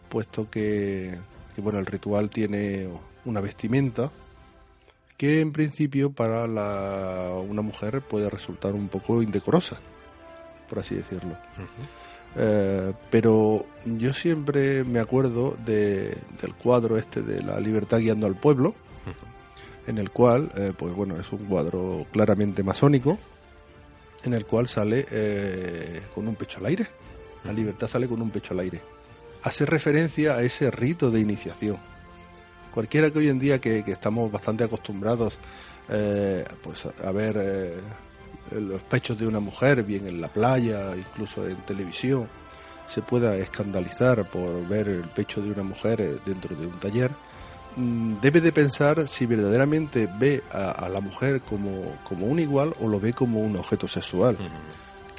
puesto 0.09 0.49
que, 0.49 1.19
que, 1.53 1.61
bueno, 1.61 1.81
el 1.81 1.87
ritual 1.87 2.31
tiene 2.31 2.89
una 3.25 3.41
vestimenta 3.41 4.13
que 5.17 5.41
en 5.41 5.53
principio 5.53 6.13
para 6.13 6.47
la, 6.47 7.33
una 7.37 7.63
mujer 7.63 8.03
puede 8.03 8.29
resultar 8.29 8.75
un 8.75 8.89
poco 8.89 9.23
indecorosa, 9.23 9.79
por 10.69 10.81
así 10.81 10.95
decirlo. 10.95 11.37
Eh, 12.37 12.93
pero 13.11 13.65
yo 13.85 14.13
siempre 14.13 14.85
me 14.85 15.01
acuerdo 15.01 15.57
de, 15.65 16.19
del 16.41 16.55
cuadro 16.55 16.99
este 16.99 17.23
de 17.23 17.43
la 17.43 17.59
libertad 17.61 17.99
guiando 17.99 18.27
al 18.27 18.39
pueblo, 18.39 18.75
en 19.87 19.99
el 19.99 20.11
cual, 20.11 20.51
eh, 20.57 20.73
pues 20.77 20.95
bueno, 20.95 21.19
es 21.19 21.33
un 21.33 21.47
cuadro 21.47 22.07
claramente 22.13 22.63
masónico, 22.63 23.19
en 24.25 24.35
el 24.35 24.45
cual 24.45 24.69
sale 24.69 25.07
eh, 25.11 26.03
con 26.15 26.27
un 26.29 26.35
pecho 26.35 26.59
al 26.59 26.67
aire. 26.67 26.87
La 27.45 27.53
libertad 27.53 27.87
sale 27.89 28.09
con 28.09 28.21
un 28.21 28.31
pecho 28.31 28.53
al 28.53 28.61
aire. 28.61 28.83
Hace 29.43 29.65
referencia 29.65 30.35
a 30.35 30.43
ese 30.43 30.71
rito 30.73 31.11
de 31.11 31.21
iniciación. 31.21 31.79
Cualquiera 32.77 33.11
que 33.11 33.21
hoy 33.21 33.31
en 33.31 33.39
día 33.39 33.59
que, 33.59 33.83
que 33.83 33.93
estamos 33.93 34.31
bastante 34.31 34.63
acostumbrados 34.63 35.39
eh, 35.89 36.45
pues 36.63 36.87
a, 37.03 37.11
ver 37.11 37.35
eh, 37.41 37.81
los 38.61 38.83
pechos 38.83 39.19
de 39.19 39.27
una 39.27 39.41
mujer, 39.41 39.83
bien 39.83 40.07
en 40.07 40.21
la 40.21 40.29
playa, 40.29 40.95
incluso 40.95 41.49
en 41.49 41.57
televisión, 41.63 42.29
se 42.87 43.01
pueda 43.01 43.35
escandalizar 43.39 44.29
por 44.29 44.69
ver 44.69 44.89
el 44.89 45.09
pecho 45.09 45.41
de 45.41 45.53
una 45.53 45.63
mujer 45.63 46.03
eh, 46.03 46.17
dentro 46.27 46.55
de 46.55 46.67
un 46.67 46.79
taller, 46.79 47.13
mm, 47.77 48.21
debe 48.21 48.43
de 48.43 48.53
pensar 48.53 49.09
si 49.09 49.25
verdaderamente 49.25 50.07
ve 50.19 50.43
a, 50.53 50.73
a 50.73 50.91
la 50.91 51.01
mujer 51.01 51.41
como, 51.41 51.97
como 52.05 52.27
un 52.27 52.41
igual 52.41 52.75
o 52.79 52.89
lo 52.89 53.01
ve 53.01 53.15
como 53.15 53.41
un 53.41 53.57
objeto 53.57 53.89
sexual, 53.89 54.37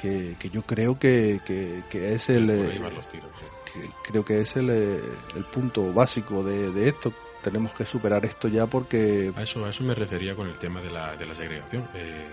que, 0.00 0.36
que 0.38 0.48
yo 0.48 0.62
creo 0.62 0.96
que, 0.96 1.40
que, 1.44 1.82
que 1.90 2.14
es 2.14 2.30
el... 2.30 2.46
Tiros, 2.46 3.32
sí. 3.74 3.80
creo 4.08 4.24
que 4.24 4.42
es 4.42 4.56
el, 4.56 4.70
el 4.70 5.44
punto 5.50 5.92
básico 5.92 6.44
de, 6.44 6.70
de 6.70 6.88
esto. 6.90 7.12
Tenemos 7.48 7.72
que 7.72 7.86
superar 7.86 8.26
esto 8.26 8.46
ya 8.46 8.66
porque 8.66 9.32
A 9.34 9.42
eso, 9.42 9.64
a 9.64 9.70
eso 9.70 9.82
me 9.82 9.94
refería 9.94 10.34
con 10.34 10.48
el 10.48 10.58
tema 10.58 10.82
de 10.82 10.90
la, 10.90 11.16
de 11.16 11.24
la 11.24 11.34
segregación. 11.34 11.82
Eh, 11.94 12.26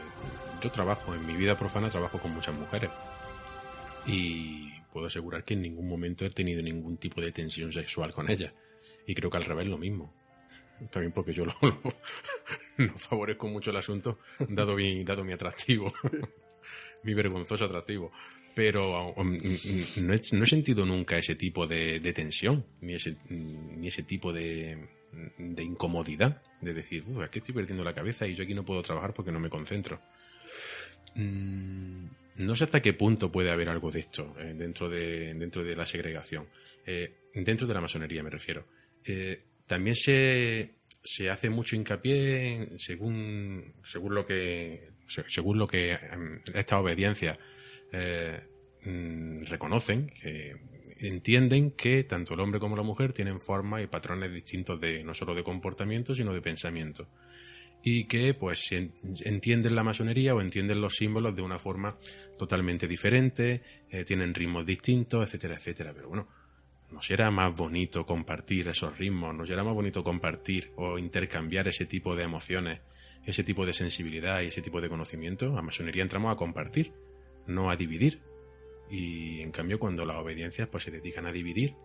yo 0.61 0.69
trabajo, 0.69 1.15
en 1.15 1.25
mi 1.25 1.37
vida 1.37 1.57
profana 1.57 1.87
trabajo 1.87 2.19
con 2.19 2.33
muchas 2.33 2.53
mujeres. 2.53 2.91
Y 4.05 4.77
puedo 4.91 5.07
asegurar 5.07 5.45
que 5.45 5.53
en 5.53 5.61
ningún 5.61 5.87
momento 5.87 6.25
he 6.25 6.31
tenido 6.31 6.61
ningún 6.61 6.97
tipo 6.97 7.21
de 7.21 7.31
tensión 7.31 7.71
sexual 7.71 8.11
con 8.11 8.29
ellas. 8.29 8.51
Y 9.07 9.15
creo 9.15 9.31
que 9.31 9.37
al 9.37 9.45
revés 9.45 9.69
lo 9.69 9.77
mismo. 9.77 10.13
También 10.91 11.13
porque 11.13 11.33
yo 11.33 11.45
lo, 11.45 11.55
no 12.77 12.97
favorezco 12.97 13.47
mucho 13.47 13.71
el 13.71 13.77
asunto, 13.77 14.19
dado 14.49 14.75
mi, 14.75 15.01
dado 15.05 15.23
mi 15.23 15.31
atractivo, 15.31 15.93
mi 17.03 17.13
vergonzoso 17.13 17.63
atractivo. 17.63 18.11
Pero 18.53 19.13
um, 19.13 19.31
no 19.31 20.13
he, 20.13 20.21
no 20.33 20.43
he 20.43 20.47
sentido 20.47 20.85
nunca 20.85 21.17
ese 21.17 21.35
tipo 21.35 21.67
de, 21.67 22.01
de 22.01 22.13
tensión, 22.13 22.65
ni 22.81 22.95
ese, 22.95 23.15
ni 23.29 23.87
ese 23.87 24.03
tipo 24.03 24.31
de, 24.31 24.77
de 25.37 25.63
incomodidad, 25.63 26.41
de 26.61 26.73
decir, 26.73 27.03
"Uf, 27.07 27.29
que 27.29 27.39
estoy 27.39 27.53
perdiendo 27.55 27.83
la 27.83 27.93
cabeza 27.93 28.27
y 28.27 28.35
yo 28.35 28.43
aquí 28.43 28.53
no 28.53 28.63
puedo 28.65 28.81
trabajar 28.81 29.13
porque 29.13 29.31
no 29.31 29.39
me 29.39 29.49
concentro. 29.49 30.01
Mm, 31.15 32.05
no 32.37 32.55
sé 32.55 32.65
hasta 32.65 32.81
qué 32.81 32.93
punto 32.93 33.31
puede 33.31 33.51
haber 33.51 33.69
algo 33.69 33.89
de 33.91 34.01
esto 34.01 34.35
eh, 34.39 34.53
dentro, 34.55 34.89
de, 34.89 35.33
dentro 35.33 35.63
de 35.63 35.75
la 35.75 35.85
segregación. 35.85 36.47
Eh, 36.85 37.15
dentro 37.33 37.65
de 37.67 37.73
la 37.73 37.81
masonería 37.81 38.21
me 38.23 38.29
refiero. 38.29 38.65
Eh, 39.05 39.41
también 39.65 39.95
se, 39.95 40.75
se 41.03 41.29
hace 41.29 41.49
mucho 41.49 41.75
hincapié 41.75 42.69
según, 42.77 43.73
según 43.91 44.15
lo 44.15 44.25
que, 44.25 44.89
se- 45.07 45.29
según 45.29 45.57
lo 45.57 45.67
que 45.67 45.91
em, 45.93 46.41
estas 46.53 46.79
obediencias 46.81 47.37
mm, 48.85 49.43
reconocen, 49.45 50.07
que 50.21 50.55
entienden 51.07 51.71
que 51.71 52.03
tanto 52.03 52.33
el 52.33 52.39
hombre 52.39 52.59
como 52.59 52.75
la 52.75 52.83
mujer 52.83 53.13
tienen 53.13 53.39
formas 53.39 53.83
y 53.83 53.87
patrones 53.87 54.31
distintos 54.31 54.79
de 54.79 55.03
no 55.03 55.13
solo 55.13 55.33
de 55.33 55.43
comportamiento, 55.43 56.15
sino 56.15 56.33
de 56.33 56.41
pensamiento. 56.41 57.07
Y 57.83 58.05
que 58.05 58.33
pues 58.33 58.71
entienden 58.71 59.75
la 59.75 59.83
masonería 59.83 60.33
o 60.33 60.41
entienden 60.41 60.81
los 60.81 60.95
símbolos 60.95 61.35
de 61.35 61.43
una 61.43 61.59
forma 61.59 61.95
totalmente 62.37 62.87
diferente, 62.87 63.61
eh, 63.89 64.03
tienen 64.03 64.33
ritmos 64.33 64.65
distintos, 64.65 65.23
etcétera, 65.25 65.55
etcétera. 65.55 65.93
Pero 65.93 66.09
bueno, 66.09 66.27
¿no 66.91 67.01
será 67.01 67.29
más 67.29 67.55
bonito 67.55 68.05
compartir 68.05 68.67
esos 68.69 68.97
ritmos? 68.97 69.35
¿No 69.35 69.45
será 69.45 69.63
más 69.63 69.75
bonito 69.75 70.03
compartir 70.03 70.71
o 70.77 70.97
intercambiar 70.97 71.67
ese 71.67 71.85
tipo 71.85 72.15
de 72.15 72.23
emociones, 72.23 72.81
ese 73.23 73.43
tipo 73.43 73.65
de 73.65 73.73
sensibilidad 73.73 74.41
y 74.41 74.47
ese 74.47 74.63
tipo 74.63 74.81
de 74.81 74.89
conocimiento? 74.89 75.55
A 75.55 75.61
masonería 75.61 76.01
entramos 76.01 76.33
a 76.33 76.37
compartir, 76.37 76.91
no 77.45 77.69
a 77.69 77.75
dividir. 77.75 78.19
Y 78.89 79.41
en 79.41 79.51
cambio, 79.51 79.79
cuando 79.79 80.05
las 80.05 80.17
obediencias 80.17 80.67
pues, 80.67 80.83
se 80.83 80.91
dedican 80.91 81.25
a 81.25 81.31
dividir 81.31 81.75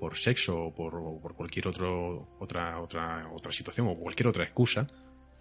por 0.00 0.16
sexo 0.16 0.58
o 0.58 0.74
por, 0.74 0.94
o 0.96 1.20
por 1.20 1.34
cualquier 1.34 1.68
otro, 1.68 2.28
otra, 2.38 2.80
otra, 2.80 3.30
otra 3.32 3.52
situación 3.52 3.86
o 3.88 3.96
cualquier 3.96 4.28
otra 4.28 4.44
excusa, 4.44 4.86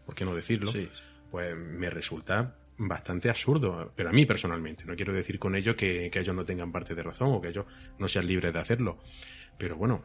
¿por 0.05 0.15
qué 0.15 0.25
no 0.25 0.35
decirlo? 0.35 0.71
Sí. 0.71 0.89
pues 1.31 1.55
me 1.55 1.89
resulta 1.89 2.55
bastante 2.77 3.29
absurdo, 3.29 3.91
pero 3.95 4.09
a 4.09 4.11
mí 4.11 4.25
personalmente. 4.25 4.85
No 4.85 4.95
quiero 4.95 5.13
decir 5.13 5.39
con 5.39 5.55
ello 5.55 5.75
que, 5.75 6.09
que 6.11 6.19
ellos 6.19 6.35
no 6.35 6.45
tengan 6.45 6.71
parte 6.71 6.95
de 6.95 7.03
razón 7.03 7.29
o 7.31 7.41
que 7.41 7.49
ellos 7.49 7.65
no 7.97 8.07
sean 8.07 8.27
libres 8.27 8.53
de 8.53 8.59
hacerlo. 8.59 8.99
Pero 9.57 9.75
bueno, 9.75 10.03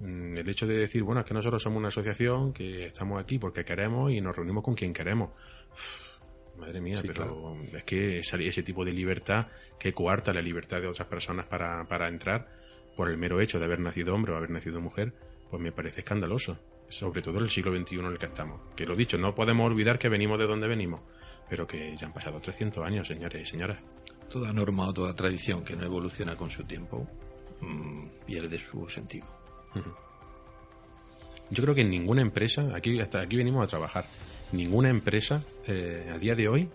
mm, 0.00 0.36
el 0.38 0.48
hecho 0.48 0.66
de 0.66 0.76
decir, 0.76 1.02
bueno, 1.02 1.20
es 1.20 1.26
que 1.26 1.34
nosotros 1.34 1.62
somos 1.62 1.78
una 1.78 1.88
asociación 1.88 2.52
que 2.52 2.86
estamos 2.86 3.20
aquí 3.20 3.38
porque 3.38 3.64
queremos 3.64 4.12
y 4.12 4.20
nos 4.20 4.34
reunimos 4.34 4.62
con 4.62 4.74
quien 4.74 4.92
queremos. 4.92 5.30
Uf, 5.72 6.11
Madre 6.56 6.80
mía, 6.80 6.96
Sí, 6.96 7.08
pero 7.08 7.56
es 7.72 7.82
que 7.84 8.18
esa- 8.18 8.36
ese 8.36 8.62
tipo 8.62 8.84
de 8.84 8.92
libertad 8.92 9.48
que 9.78 9.92
coarta 9.92 10.32
la 10.32 10.42
libertad 10.42 10.80
de 10.80 10.86
otras 10.88 11.08
personas 11.08 11.46
para, 11.46 11.84
para 11.84 12.08
entrar 12.08 12.48
por 12.96 13.08
el 13.10 13.16
mero 13.16 13.40
hecho 13.40 13.58
de 13.58 13.64
haber 13.64 13.80
nacido 13.80 14.14
hombre 14.14 14.32
o 14.32 14.36
haber 14.36 14.50
nacido 14.50 14.80
mujer, 14.80 15.12
pues 15.50 15.62
me 15.62 15.72
parece 15.72 16.00
escandaloso. 16.00 16.58
Sobre 16.88 17.22
todo 17.22 17.38
en 17.38 17.44
el 17.44 17.50
siglo 17.50 17.74
XXI 17.74 17.96
en 18.00 18.04
el 18.06 18.18
que 18.18 18.26
estamos. 18.26 18.60
Que 18.76 18.84
lo 18.84 18.94
dicho, 18.94 19.16
no 19.16 19.34
podemos 19.34 19.64
olvidar 19.70 19.98
que 19.98 20.10
venimos 20.10 20.38
de 20.38 20.46
donde 20.46 20.68
venimos, 20.68 21.00
pero 21.48 21.66
que 21.66 21.96
ya 21.96 22.06
han 22.06 22.12
pasado 22.12 22.38
300 22.38 22.84
años, 22.84 23.08
señores 23.08 23.42
y 23.42 23.46
señoras. 23.46 23.78
Toda 24.30 24.52
norma 24.52 24.86
o 24.88 24.92
toda 24.92 25.14
tradición 25.16 25.64
que 25.64 25.74
no 25.74 25.84
evoluciona 25.84 26.36
con 26.36 26.50
su 26.50 26.64
tiempo 26.64 27.08
mm, 27.60 28.08
pierde 28.26 28.58
su 28.58 28.86
sentido. 28.88 29.26
Yo 31.50 31.62
creo 31.62 31.74
que 31.74 31.82
en 31.82 31.90
ninguna 31.90 32.22
empresa, 32.22 32.68
aquí 32.74 32.98
hasta 33.00 33.20
aquí 33.20 33.36
venimos 33.36 33.64
a 33.64 33.66
trabajar, 33.66 34.04
ninguna 34.52 34.90
empresa 34.90 35.42
eh, 35.66 36.10
a 36.12 36.18
día 36.18 36.34
de 36.34 36.48
hoy 36.48 36.68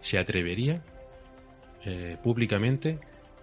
se 0.00 0.18
atrevería 0.18 0.82
eh, 1.84 2.16
públicamente 2.22 2.98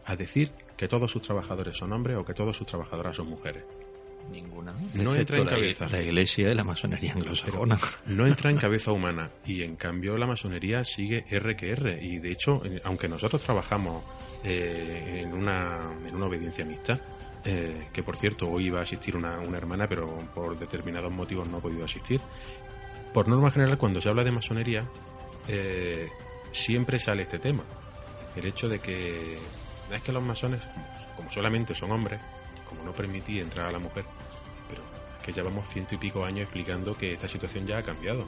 a 0.06 0.16
decir 0.16 0.52
que 0.78 0.88
todos 0.88 1.12
sus 1.12 1.22
trabajadores 1.22 1.78
son 1.78 1.94
hombres 1.94 2.18
o 2.18 2.26
que 2.26 2.34
todas 2.34 2.56
sus 2.56 2.68
trabajadoras 2.68 3.16
son 3.16 3.28
mujeres. 3.30 3.64
Ninguna. 4.32 4.74
No 4.94 5.12
excepto 5.12 5.36
entra 5.36 5.38
en 5.38 5.46
la, 5.46 5.52
cabeza. 5.52 5.88
la 5.92 6.02
iglesia 6.02 6.52
y 6.52 6.56
la 6.56 6.64
masonería 6.64 7.14
anglosajona. 7.14 7.78
No 8.08 8.26
entra 8.26 8.50
en 8.50 8.58
cabeza 8.66 8.92
humana 8.92 9.30
y 9.46 9.62
en 9.62 9.76
cambio 9.76 10.18
la 10.18 10.26
masonería 10.26 10.84
sigue 10.84 11.26
R 11.30 11.56
que 11.56 11.72
R 11.72 12.00
y 12.02 12.18
de 12.18 12.32
hecho, 12.32 12.62
eh, 12.66 12.82
aunque 12.84 13.08
nosotros 13.08 13.42
trabajamos 13.42 14.04
eh, 14.44 15.22
en, 15.24 15.34
una, 15.34 15.96
en 16.08 16.16
una 16.16 16.26
obediencia 16.26 16.66
mixta, 16.66 17.00
eh, 17.44 17.90
que 17.94 18.02
por 18.02 18.18
cierto 18.18 18.50
hoy 18.50 18.68
iba 18.68 18.80
a 18.80 18.84
asistir 18.84 19.16
una, 19.16 19.40
una 19.40 19.58
hermana 19.58 19.88
pero 19.88 20.18
por 20.34 20.58
determinados 20.58 21.12
motivos 21.12 21.48
no 21.48 21.58
ha 21.58 21.62
podido 21.62 21.86
asistir, 21.86 22.20
por 23.16 23.30
norma 23.30 23.50
general 23.50 23.78
cuando 23.78 24.02
se 24.02 24.10
habla 24.10 24.26
de 24.26 24.32
masonería 24.32 24.84
eh, 25.48 26.10
siempre 26.52 27.00
sale 27.00 27.22
este 27.22 27.40
tema, 27.40 27.64
el 28.36 28.44
hecho 28.44 28.68
de 28.68 28.80
que 28.80 29.38
es 29.90 30.02
que 30.04 30.12
los 30.12 30.22
masones, 30.22 30.68
como 31.16 31.32
solamente 31.32 31.74
son 31.74 31.94
hombres, 31.94 32.20
como 32.68 32.84
no 32.84 32.92
permití 32.92 33.40
entrar 33.40 33.68
a 33.68 33.72
la 33.72 33.80
mujer, 33.80 34.04
pero 34.68 34.82
que 35.24 35.32
llevamos 35.32 35.66
ciento 35.66 35.96
y 35.96 35.98
pico 35.98 36.26
años 36.26 36.42
explicando 36.42 36.94
que 36.94 37.14
esta 37.14 37.30
situación 37.30 37.66
ya 37.66 37.78
ha 37.78 37.84
cambiado. 37.84 38.28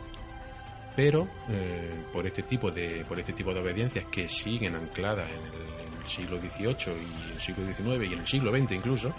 Pero 0.96 1.28
eh, 1.50 2.06
por 2.14 2.26
este 2.26 2.44
tipo 2.44 2.72
de 2.72 3.04
por 3.10 3.20
este 3.20 3.34
tipo 3.34 3.54
de 3.54 3.60
obediencias 3.60 4.06
que 4.06 4.30
siguen 4.30 4.74
ancladas 4.76 5.30
en 5.30 5.36
el, 5.36 5.96
en 5.96 6.02
el 6.02 6.08
siglo 6.08 6.40
XVIII 6.40 6.96
y 6.96 7.34
el 7.34 7.42
siglo 7.42 7.66
XIX 7.66 8.10
y 8.10 8.14
en 8.14 8.20
el 8.20 8.28
siglo 8.28 8.58
XX 8.58 8.72
incluso, 8.72 9.14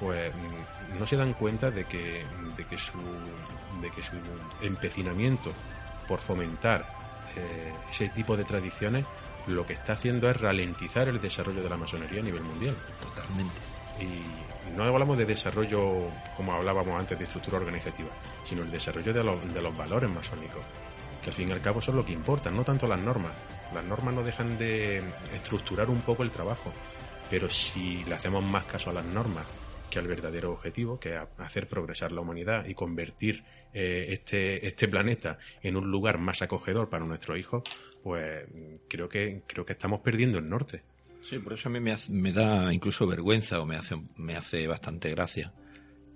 pues 0.00 0.32
mm, 0.34 0.98
no 0.98 1.06
se 1.06 1.16
dan 1.16 1.34
cuenta 1.34 1.70
de 1.70 1.84
que 1.84 2.24
de 2.56 2.64
que 2.64 2.78
su 2.78 2.98
de 3.82 3.90
que 3.94 4.02
su 4.02 4.16
empecinamiento 4.62 5.52
por 6.08 6.18
fomentar 6.20 6.86
eh, 7.36 7.72
ese 7.90 8.08
tipo 8.08 8.36
de 8.36 8.44
tradiciones 8.44 9.04
lo 9.46 9.66
que 9.66 9.74
está 9.74 9.92
haciendo 9.94 10.28
es 10.30 10.40
ralentizar 10.40 11.08
el 11.08 11.20
desarrollo 11.20 11.62
de 11.62 11.68
la 11.70 11.76
masonería 11.76 12.20
a 12.20 12.24
nivel 12.24 12.42
mundial. 12.42 12.76
Totalmente. 13.02 13.54
Y 14.00 14.76
no 14.76 14.84
hablamos 14.84 15.16
de 15.18 15.24
desarrollo, 15.26 16.08
como 16.36 16.52
hablábamos 16.52 16.98
antes, 16.98 17.18
de 17.18 17.24
estructura 17.24 17.58
organizativa, 17.58 18.10
sino 18.44 18.62
el 18.62 18.70
desarrollo 18.70 19.12
de, 19.12 19.24
los- 19.24 19.52
de 19.54 19.62
los 19.62 19.76
valores 19.76 20.10
masónicos, 20.10 20.62
que 21.22 21.30
al 21.30 21.34
fin 21.34 21.48
y 21.48 21.52
al 21.52 21.60
cabo 21.60 21.80
son 21.80 21.96
lo 21.96 22.04
que 22.04 22.12
importa, 22.12 22.50
no 22.50 22.64
tanto 22.64 22.86
las 22.86 22.98
normas. 23.00 23.32
Las 23.74 23.84
normas 23.84 24.14
no 24.14 24.22
dejan 24.22 24.56
de 24.58 25.02
estructurar 25.34 25.88
un 25.90 26.00
poco 26.02 26.22
el 26.22 26.30
trabajo, 26.30 26.72
pero 27.30 27.48
si 27.48 28.04
le 28.04 28.14
hacemos 28.14 28.44
más 28.44 28.64
caso 28.64 28.90
a 28.90 28.94
las 28.94 29.04
normas 29.04 29.44
que 29.90 29.98
al 29.98 30.06
verdadero 30.06 30.52
objetivo, 30.52 30.98
que 31.00 31.14
es 31.14 31.20
hacer 31.38 31.68
progresar 31.68 32.12
la 32.12 32.20
humanidad 32.20 32.66
y 32.66 32.74
convertir 32.74 33.44
eh, 33.72 34.06
este, 34.10 34.66
este 34.66 34.88
planeta 34.88 35.38
en 35.62 35.76
un 35.76 35.90
lugar 35.90 36.18
más 36.18 36.40
acogedor 36.42 36.88
para 36.88 37.04
nuestros 37.04 37.38
hijos, 37.38 37.62
pues 38.02 38.46
creo 38.88 39.08
que, 39.08 39.42
creo 39.46 39.66
que 39.66 39.72
estamos 39.72 40.00
perdiendo 40.00 40.38
el 40.38 40.48
norte. 40.48 40.82
Sí, 41.28 41.38
por 41.38 41.52
eso 41.52 41.68
a 41.68 41.72
mí 41.72 41.80
me, 41.80 41.92
hace- 41.92 42.12
me 42.12 42.32
da 42.32 42.72
incluso 42.72 43.06
vergüenza 43.06 43.60
o 43.60 43.66
me 43.66 43.76
hace, 43.76 43.96
me 44.16 44.36
hace 44.36 44.66
bastante 44.66 45.10
gracia. 45.10 45.52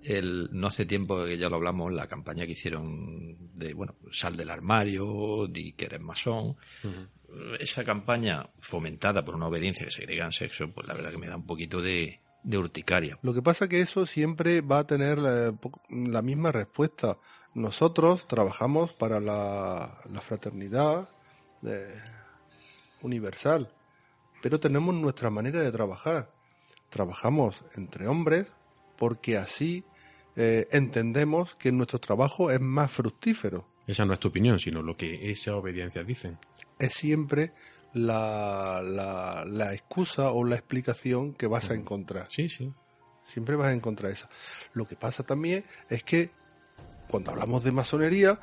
El, 0.02 0.48
no 0.52 0.66
hace 0.66 0.84
tiempo 0.84 1.24
que 1.24 1.38
ya 1.38 1.48
lo 1.48 1.56
hablamos, 1.56 1.92
la 1.92 2.06
campaña 2.06 2.44
que 2.44 2.52
hicieron 2.52 3.55
de, 3.55 3.72
bueno, 3.72 3.96
sal 4.10 4.36
del 4.36 4.51
armario, 4.51 5.46
di 5.48 5.72
que 5.72 5.86
eres 5.86 6.01
masón. 6.01 6.56
Esa 7.59 7.84
campaña 7.84 8.46
fomentada 8.59 9.24
por 9.24 9.34
una 9.34 9.46
obediencia 9.46 9.86
que 9.86 9.90
se 9.92 10.05
en 10.05 10.32
sexo, 10.32 10.70
pues 10.72 10.86
la 10.86 10.94
verdad 10.94 11.10
que 11.10 11.18
me 11.18 11.26
da 11.26 11.36
un 11.36 11.46
poquito 11.46 11.80
de, 11.80 12.20
de 12.45 12.59
urticaria. 12.59 13.19
Lo 13.23 13.35
que 13.35 13.43
pasa 13.43 13.69
que 13.69 13.81
eso 13.81 14.07
siempre 14.07 14.61
va 14.61 14.81
a 14.81 14.87
tener 14.87 15.19
la, 15.19 16.23
misma 16.23 16.53
respuesta. 16.53 17.19
Nosotros 17.55 18.29
trabajamos 18.29 18.93
para 18.93 19.19
la, 19.19 19.99
la 20.11 20.21
fraternidad 20.21 21.09
eh, 21.66 22.01
universal, 23.03 23.73
pero 24.43 24.61
tenemos 24.61 24.95
nuestra 24.95 25.31
manera 25.31 25.61
de 25.61 25.73
trabajar. 25.73 26.31
Trabajamos 26.91 27.65
entre 27.75 28.07
hombres 28.07 28.47
porque 28.97 29.37
así 29.37 29.85
eh, 30.37 30.69
entendemos 30.71 31.55
que 31.55 31.73
nuestro 31.73 31.99
trabajo 31.99 32.51
es 32.51 32.61
más 32.61 32.91
fructífero. 32.91 33.66
Esa 33.87 34.05
no 34.05 34.12
es 34.15 34.21
tu 34.21 34.29
opinión, 34.29 34.59
sino 34.59 34.83
lo 34.83 34.97
que 34.97 35.31
esas 35.31 35.55
obediencias 35.55 36.07
dicen. 36.07 36.39
Es 36.79 36.95
siempre 36.95 37.53
la, 37.95 38.83
la, 38.85 39.45
la 39.47 39.73
excusa 39.73 40.33
o 40.33 40.45
la 40.45 40.57
explicación 40.57 41.33
que 41.33 41.47
vas 41.47 41.71
a 41.71 41.75
encontrar. 41.75 42.27
Sí, 42.29 42.49
sí. 42.49 42.73
Siempre 43.25 43.57
vas 43.57 43.69
a 43.69 43.73
encontrar 43.73 44.12
esa. 44.12 44.29
Lo 44.75 44.87
que 44.87 44.97
pasa 44.97 45.23
también 45.23 45.65
es 45.89 46.05
que 46.05 46.31
cuando 47.09 47.31
hablamos 47.31 47.65
de 47.65 47.73
masonería, 47.73 48.39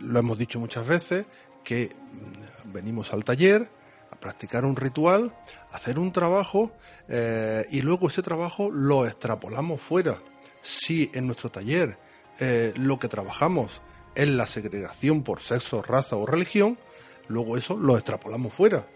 lo 0.00 0.18
hemos 0.18 0.38
dicho 0.38 0.60
muchas 0.60 0.86
veces, 0.86 1.26
que 1.64 1.94
mm, 1.94 2.72
venimos 2.72 3.12
al 3.12 3.24
taller 3.24 3.68
a 4.10 4.16
practicar 4.16 4.64
un 4.64 4.76
ritual, 4.76 5.34
a 5.70 5.76
hacer 5.76 5.98
un 5.98 6.12
trabajo 6.12 6.72
eh, 7.08 7.66
y 7.70 7.80
luego 7.80 8.08
ese 8.08 8.22
trabajo 8.22 8.70
lo 8.70 9.06
extrapolamos 9.06 9.80
fuera. 9.80 10.18
Si 10.60 11.10
en 11.14 11.26
nuestro 11.26 11.50
taller 11.50 11.98
eh, 12.38 12.74
lo 12.76 12.98
que 12.98 13.08
trabajamos 13.08 13.80
es 14.14 14.28
la 14.28 14.46
segregación 14.46 15.22
por 15.22 15.40
sexo, 15.40 15.82
raza 15.82 16.16
o 16.16 16.26
religión, 16.26 16.78
luego 17.28 17.56
eso 17.56 17.76
lo 17.76 17.96
extrapolamos 17.96 18.52
fuera. 18.52 18.86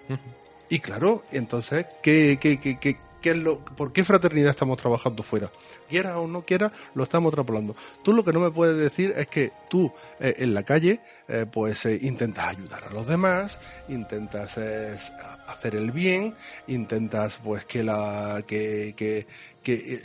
Y 0.68 0.80
claro, 0.80 1.22
entonces, 1.30 1.86
¿qué, 2.02 2.38
qué, 2.40 2.58
qué, 2.58 2.96
¿por 3.76 3.92
qué 3.92 4.04
fraternidad 4.04 4.50
estamos 4.50 4.76
trabajando 4.76 5.22
fuera? 5.22 5.50
Quiera 5.88 6.18
o 6.18 6.26
no 6.26 6.42
quiera, 6.44 6.72
lo 6.94 7.02
estamos 7.02 7.30
extrapolando. 7.30 7.74
Tú 8.02 8.12
lo 8.12 8.24
que 8.24 8.32
no 8.32 8.40
me 8.40 8.50
puedes 8.50 8.76
decir 8.76 9.12
es 9.16 9.28
que 9.28 9.52
tú 9.68 9.92
eh, 10.20 10.34
en 10.38 10.54
la 10.54 10.62
calle, 10.62 11.00
eh, 11.28 11.46
pues 11.50 11.86
eh, 11.86 11.98
intentas 12.02 12.48
ayudar 12.48 12.84
a 12.84 12.90
los 12.90 13.06
demás, 13.06 13.60
intentas 13.88 14.58
hacer 14.58 15.74
el 15.74 15.90
bien, 15.90 16.34
intentas 16.66 17.40
pues 17.42 17.64
que 17.64 17.82
la 17.82 18.44
que, 18.46 18.94
que, 18.96 19.26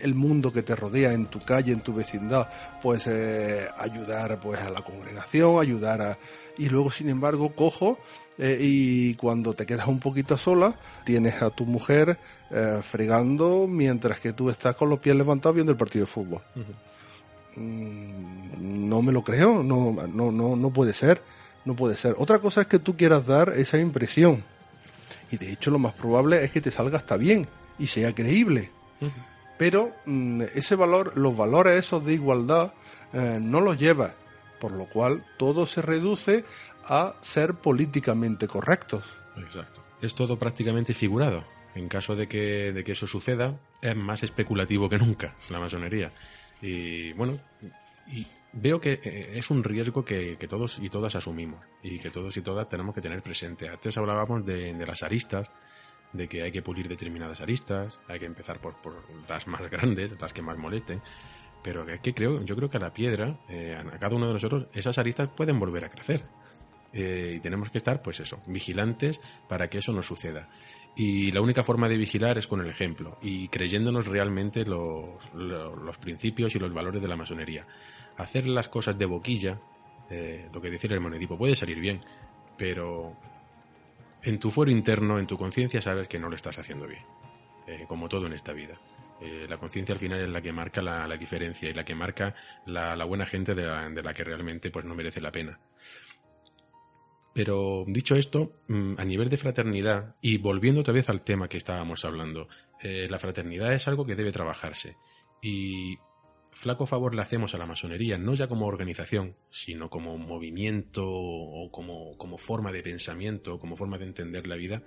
el 0.01 0.15
mundo 0.15 0.51
que 0.51 0.63
te 0.63 0.75
rodea 0.75 1.13
en 1.13 1.27
tu 1.27 1.39
calle, 1.39 1.71
en 1.71 1.81
tu 1.81 1.93
vecindad, 1.93 2.49
pues 2.81 3.07
ayudar 3.07 4.39
pues 4.39 4.59
a 4.59 4.71
la 4.71 4.81
congregación, 4.81 5.61
ayudar 5.61 6.01
a 6.01 6.17
y 6.57 6.69
luego 6.69 6.91
sin 6.91 7.09
embargo 7.09 7.55
cojo 7.55 7.99
eh, 8.43 8.57
y 8.59 9.13
cuando 9.13 9.53
te 9.53 9.67
quedas 9.67 9.87
un 9.87 9.99
poquito 9.99 10.35
sola, 10.35 10.73
tienes 11.03 11.39
a 11.43 11.51
tu 11.51 11.63
mujer 11.63 12.17
eh, 12.49 12.79
fregando 12.81 13.67
mientras 13.67 14.19
que 14.19 14.33
tú 14.33 14.49
estás 14.49 14.75
con 14.75 14.89
los 14.89 14.97
pies 14.97 15.15
levantados 15.15 15.53
viendo 15.53 15.71
el 15.71 15.77
partido 15.77 16.05
de 16.05 16.11
fútbol. 16.11 16.41
Mm, 17.55 18.87
no 18.89 19.03
me 19.03 19.11
lo 19.11 19.23
creo, 19.23 19.61
no, 19.61 19.95
no, 20.07 20.31
no, 20.31 20.55
no 20.55 20.73
puede 20.73 20.95
ser, 20.95 21.21
no 21.65 21.75
puede 21.75 21.95
ser. 21.95 22.15
Otra 22.17 22.39
cosa 22.39 22.61
es 22.61 22.67
que 22.67 22.79
tú 22.79 22.97
quieras 22.97 23.27
dar 23.27 23.49
esa 23.49 23.77
impresión. 23.77 24.43
Y 25.29 25.37
de 25.37 25.51
hecho 25.51 25.69
lo 25.69 25.77
más 25.77 25.93
probable 25.93 26.43
es 26.43 26.49
que 26.49 26.61
te 26.61 26.71
salga 26.71 26.97
hasta 26.97 27.17
bien 27.17 27.45
y 27.77 27.85
sea 27.85 28.11
creíble. 28.15 28.71
Pero 29.59 29.93
mm, 30.07 30.41
ese 30.55 30.75
valor, 30.75 31.15
los 31.15 31.37
valores 31.37 31.77
esos 31.77 32.03
de 32.03 32.13
igualdad, 32.13 32.73
eh, 33.13 33.37
no 33.39 33.61
los 33.61 33.77
llevas. 33.77 34.13
Por 34.61 34.73
lo 34.73 34.85
cual 34.85 35.25
todo 35.37 35.65
se 35.65 35.81
reduce 35.81 36.45
a 36.85 37.15
ser 37.21 37.55
políticamente 37.55 38.47
correctos. 38.47 39.03
Exacto. 39.35 39.83
Es 40.03 40.13
todo 40.13 40.37
prácticamente 40.37 40.93
figurado. 40.93 41.43
En 41.73 41.87
caso 41.87 42.15
de 42.15 42.27
que, 42.27 42.71
de 42.71 42.83
que 42.83 42.91
eso 42.91 43.07
suceda, 43.07 43.59
es 43.81 43.95
más 43.95 44.21
especulativo 44.21 44.87
que 44.87 44.99
nunca 44.99 45.33
la 45.49 45.59
masonería. 45.59 46.11
Y 46.61 47.11
bueno, 47.13 47.39
veo 48.53 48.79
que 48.79 48.99
eh, 49.03 49.31
es 49.33 49.49
un 49.49 49.63
riesgo 49.63 50.05
que, 50.05 50.37
que 50.37 50.47
todos 50.47 50.77
y 50.79 50.89
todas 50.89 51.15
asumimos 51.15 51.65
y 51.81 51.97
que 51.97 52.11
todos 52.11 52.37
y 52.37 52.41
todas 52.41 52.69
tenemos 52.69 52.93
que 52.93 53.01
tener 53.01 53.23
presente. 53.23 53.67
Antes 53.67 53.97
hablábamos 53.97 54.45
de, 54.45 54.75
de 54.75 54.85
las 54.85 55.01
aristas, 55.01 55.49
de 56.13 56.27
que 56.27 56.43
hay 56.43 56.51
que 56.51 56.61
pulir 56.61 56.87
determinadas 56.87 57.41
aristas, 57.41 57.99
hay 58.07 58.19
que 58.19 58.25
empezar 58.27 58.59
por, 58.59 58.79
por 58.79 59.01
las 59.27 59.47
más 59.47 59.61
grandes, 59.71 60.13
las 60.21 60.33
que 60.33 60.43
más 60.43 60.57
molesten. 60.57 61.01
Pero 61.63 61.87
es 61.87 61.99
que 62.01 62.13
creo, 62.13 62.43
yo 62.43 62.55
creo 62.55 62.69
que 62.69 62.77
a 62.77 62.79
la 62.79 62.93
piedra, 62.93 63.39
eh, 63.49 63.75
a 63.75 63.99
cada 63.99 64.15
uno 64.15 64.27
de 64.27 64.33
nosotros, 64.33 64.67
esas 64.73 64.97
aristas 64.97 65.29
pueden 65.35 65.59
volver 65.59 65.85
a 65.85 65.89
crecer. 65.89 66.23
Eh, 66.93 67.35
y 67.37 67.39
tenemos 67.39 67.71
que 67.71 67.77
estar, 67.77 68.01
pues 68.01 68.19
eso, 68.19 68.41
vigilantes 68.47 69.21
para 69.47 69.69
que 69.69 69.77
eso 69.77 69.93
no 69.93 70.01
suceda. 70.01 70.49
Y 70.95 71.31
la 71.31 71.41
única 71.41 71.63
forma 71.63 71.87
de 71.87 71.97
vigilar 71.97 72.37
es 72.37 72.47
con 72.47 72.59
el 72.59 72.67
ejemplo 72.67 73.17
y 73.21 73.47
creyéndonos 73.47 74.07
realmente 74.07 74.65
los, 74.65 75.33
los, 75.33 75.97
principios 75.97 76.53
y 76.55 76.59
los 76.59 76.73
valores 76.73 77.01
de 77.01 77.07
la 77.07 77.15
masonería. 77.15 77.65
Hacer 78.17 78.47
las 78.47 78.67
cosas 78.67 78.97
de 78.97 79.05
boquilla, 79.05 79.61
eh, 80.09 80.49
lo 80.53 80.59
que 80.59 80.69
decía 80.69 80.93
el 80.93 80.99
monedipo, 80.99 81.37
puede 81.37 81.55
salir 81.55 81.79
bien, 81.79 82.01
pero 82.57 83.15
en 84.21 84.37
tu 84.37 84.49
fuero 84.49 84.69
interno, 84.69 85.17
en 85.17 85.27
tu 85.27 85.37
conciencia, 85.37 85.81
sabes 85.81 86.09
que 86.09 86.19
no 86.19 86.29
lo 86.29 86.35
estás 86.35 86.59
haciendo 86.59 86.87
bien, 86.87 87.03
eh, 87.67 87.85
como 87.87 88.09
todo 88.09 88.27
en 88.27 88.33
esta 88.33 88.51
vida. 88.51 88.77
Eh, 89.21 89.45
la 89.47 89.57
conciencia 89.57 89.93
al 89.93 89.99
final 89.99 90.19
es 90.21 90.29
la 90.29 90.41
que 90.41 90.51
marca 90.51 90.81
la, 90.81 91.15
diferencia 91.17 91.69
y 91.69 91.73
la 91.73 91.85
que 91.85 91.95
marca 91.95 92.33
la, 92.65 93.05
buena 93.05 93.25
gente 93.25 93.53
de 93.53 93.65
la, 93.65 93.89
de 93.89 94.01
la, 94.01 94.13
que 94.13 94.23
realmente 94.23 94.71
pues, 94.71 94.85
no 94.85 94.95
merece 94.95 95.21
la 95.21 95.31
pena. 95.31 95.59
Pero 97.33 97.85
dicho 97.87 98.15
esto, 98.15 98.61
mm, 98.67 98.95
a 98.97 99.05
nivel 99.05 99.29
de 99.29 99.37
fraternidad, 99.37 100.15
y 100.21 100.37
volviendo 100.37 100.81
otra 100.81 100.93
vez 100.93 101.09
al 101.09 101.21
tema 101.21 101.47
que 101.47 101.57
estábamos 101.57 102.03
hablando, 102.03 102.47
eh, 102.81 103.07
la 103.09 103.19
fraternidad 103.19 103.73
es 103.73 103.87
algo 103.87 104.05
que 104.05 104.15
debe 104.15 104.31
trabajarse. 104.31 104.97
Y 105.41 105.97
flaco 106.51 106.85
favor 106.85 107.15
le 107.15 107.21
hacemos 107.21 107.55
a 107.55 107.57
la 107.57 107.65
masonería, 107.65 108.17
no 108.17 108.33
ya 108.33 108.47
como 108.47 108.67
organización, 108.67 109.35
sino 109.49 109.89
como 109.89 110.17
movimiento 110.17 111.05
o 111.07 111.71
como, 111.71 112.17
como 112.17 112.37
forma 112.37 112.71
de 112.73 112.83
pensamiento, 112.83 113.59
como 113.59 113.77
forma 113.77 113.97
de 113.97 114.05
entender 114.05 114.45
la 114.45 114.55
vida, 114.55 114.83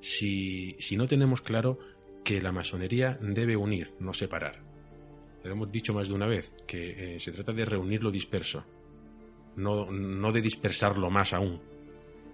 si, 0.00 0.76
si 0.80 0.96
no 0.96 1.06
tenemos 1.06 1.42
claro 1.42 1.78
que 2.24 2.40
la 2.40 2.52
masonería 2.52 3.18
debe 3.20 3.56
unir, 3.56 3.92
no 4.00 4.12
separar. 4.14 4.62
Lo 5.44 5.52
hemos 5.52 5.70
dicho 5.70 5.92
más 5.92 6.08
de 6.08 6.14
una 6.14 6.26
vez, 6.26 6.52
que 6.66 7.16
eh, 7.16 7.20
se 7.20 7.30
trata 7.32 7.52
de 7.52 7.64
reunir 7.66 8.02
lo 8.02 8.10
disperso, 8.10 8.64
no, 9.56 9.90
no 9.90 10.32
de 10.32 10.40
dispersarlo 10.40 11.10
más 11.10 11.34
aún. 11.34 11.60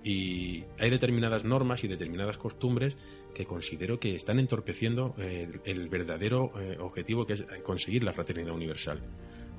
Y 0.03 0.65
hay 0.79 0.89
determinadas 0.89 1.45
normas 1.45 1.85
y 1.85 1.89
determinadas 1.89 2.39
costumbres 2.39 2.97
que 3.35 3.45
considero 3.45 3.99
que 3.99 4.15
están 4.15 4.39
entorpeciendo 4.39 5.15
el, 5.19 5.61
el 5.65 5.89
verdadero 5.89 6.53
eh, 6.59 6.79
objetivo 6.79 7.27
que 7.27 7.35
es 7.35 7.45
conseguir 7.63 8.05
la 8.05 8.13
fraternidad 8.13 8.55
universal. 8.55 9.03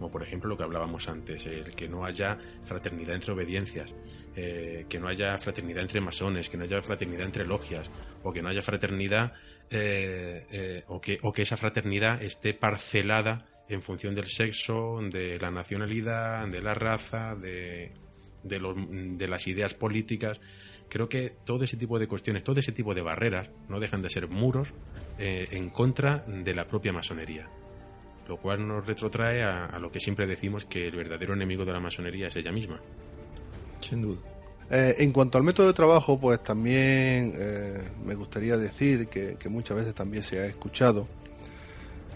Como 0.01 0.09
por 0.09 0.23
ejemplo 0.23 0.49
lo 0.49 0.57
que 0.57 0.63
hablábamos 0.63 1.07
antes, 1.07 1.45
el 1.45 1.75
que 1.75 1.87
no 1.87 2.03
haya 2.03 2.35
fraternidad 2.63 3.13
entre 3.13 3.33
obediencias, 3.33 3.95
eh, 4.35 4.87
que 4.89 4.99
no 4.99 5.07
haya 5.07 5.37
fraternidad 5.37 5.83
entre 5.83 6.01
masones, 6.01 6.49
que 6.49 6.57
no 6.57 6.63
haya 6.63 6.81
fraternidad 6.81 7.27
entre 7.27 7.45
logias, 7.45 7.87
o 8.23 8.33
que 8.33 8.41
no 8.41 8.49
haya 8.49 8.63
fraternidad, 8.63 9.33
eh, 9.69 10.47
eh, 10.49 10.83
o, 10.87 10.99
que, 10.99 11.19
o 11.21 11.31
que 11.31 11.43
esa 11.43 11.55
fraternidad 11.55 12.19
esté 12.23 12.55
parcelada 12.55 13.45
en 13.69 13.83
función 13.83 14.15
del 14.15 14.25
sexo, 14.25 14.97
de 15.03 15.37
la 15.37 15.51
nacionalidad, 15.51 16.47
de 16.47 16.63
la 16.63 16.73
raza, 16.73 17.35
de, 17.35 17.91
de, 18.41 19.27
las 19.27 19.45
ideas 19.45 19.75
políticas. 19.75 20.41
Creo 20.89 21.07
que 21.09 21.35
todo 21.45 21.63
ese 21.63 21.77
tipo 21.77 21.99
de 21.99 22.07
cuestiones, 22.07 22.43
todo 22.43 22.59
ese 22.59 22.71
tipo 22.71 22.95
de 22.95 23.03
barreras, 23.03 23.51
no 23.69 23.79
dejan 23.79 24.01
de 24.01 24.09
ser 24.09 24.27
muros 24.27 24.73
en 25.19 25.69
contra 25.69 26.25
de 26.25 26.55
la 26.55 26.67
propia 26.67 26.91
masonería. 26.91 27.47
Lo 28.27 28.37
cual 28.37 28.67
nos 28.67 28.85
retrotrae 28.85 29.43
a, 29.43 29.65
a, 29.65 29.79
lo 29.79 29.91
que 29.91 29.99
siempre 29.99 30.25
decimos 30.25 30.65
que 30.65 30.87
el 30.87 30.95
verdadero 30.95 31.33
enemigo 31.33 31.65
de 31.65 31.73
la 31.73 31.79
masonería 31.79 32.27
es 32.27 32.35
ella 32.35 32.51
misma. 32.51 32.79
Sin 33.81 34.01
duda. 34.01 34.19
Eh, 34.69 34.95
en 34.99 35.11
cuanto 35.11 35.37
al 35.37 35.43
método 35.43 35.67
de 35.67 35.73
trabajo, 35.73 36.17
pues 36.17 36.41
también 36.41 37.33
eh, 37.35 37.83
me 38.05 38.15
gustaría 38.15 38.55
decir 38.57 39.07
que, 39.07 39.35
que, 39.37 39.49
muchas 39.49 39.77
veces 39.77 39.93
también 39.93 40.23
se 40.23 40.39
ha 40.39 40.45
escuchado 40.45 41.07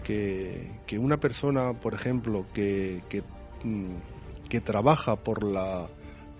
que, 0.02 0.70
que 0.86 0.98
una 0.98 1.18
persona, 1.18 1.74
por 1.74 1.92
ejemplo, 1.92 2.46
que, 2.54 3.02
que, 3.10 3.22
mm, 3.62 4.48
que 4.48 4.60
trabaja 4.62 5.16
por 5.16 5.44
la 5.44 5.88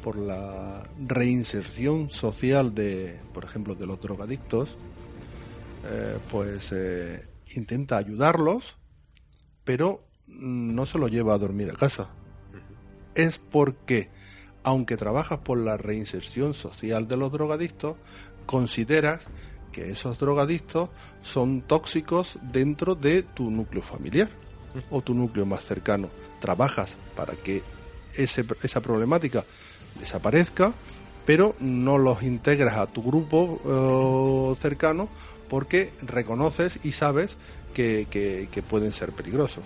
por 0.06 0.16
la 0.18 0.88
reinserción 1.04 2.10
social 2.10 2.72
de, 2.72 3.18
por 3.34 3.42
ejemplo, 3.42 3.74
de 3.74 3.86
los 3.86 4.00
drogadictos, 4.00 4.76
eh, 5.84 6.18
pues 6.30 6.70
eh, 6.70 7.26
intenta 7.56 7.96
ayudarlos, 7.96 8.76
pero 9.66 10.00
no 10.28 10.86
se 10.86 10.98
lo 10.98 11.08
lleva 11.08 11.34
a 11.34 11.38
dormir 11.38 11.70
a 11.70 11.74
casa. 11.74 12.08
Es 13.14 13.38
porque, 13.38 14.08
aunque 14.62 14.96
trabajas 14.96 15.40
por 15.40 15.58
la 15.58 15.76
reinserción 15.76 16.54
social 16.54 17.08
de 17.08 17.16
los 17.18 17.32
drogadictos, 17.32 17.96
consideras 18.46 19.26
que 19.72 19.90
esos 19.90 20.18
drogadictos 20.18 20.88
son 21.22 21.62
tóxicos 21.62 22.38
dentro 22.52 22.94
de 22.94 23.22
tu 23.22 23.50
núcleo 23.50 23.82
familiar 23.82 24.30
o 24.90 25.02
tu 25.02 25.14
núcleo 25.14 25.44
más 25.44 25.64
cercano. 25.64 26.08
Trabajas 26.40 26.96
para 27.16 27.34
que 27.34 27.62
ese, 28.14 28.44
esa 28.62 28.80
problemática 28.80 29.44
desaparezca, 29.98 30.72
pero 31.26 31.56
no 31.58 31.98
los 31.98 32.22
integras 32.22 32.76
a 32.76 32.86
tu 32.86 33.02
grupo 33.02 33.60
eh, 33.64 34.60
cercano 34.60 35.08
porque 35.48 35.92
reconoces 36.02 36.78
y 36.82 36.92
sabes 36.92 37.36
que, 37.76 38.64
pueden 38.68 38.92
ser 38.92 39.12
peligrosos. 39.12 39.62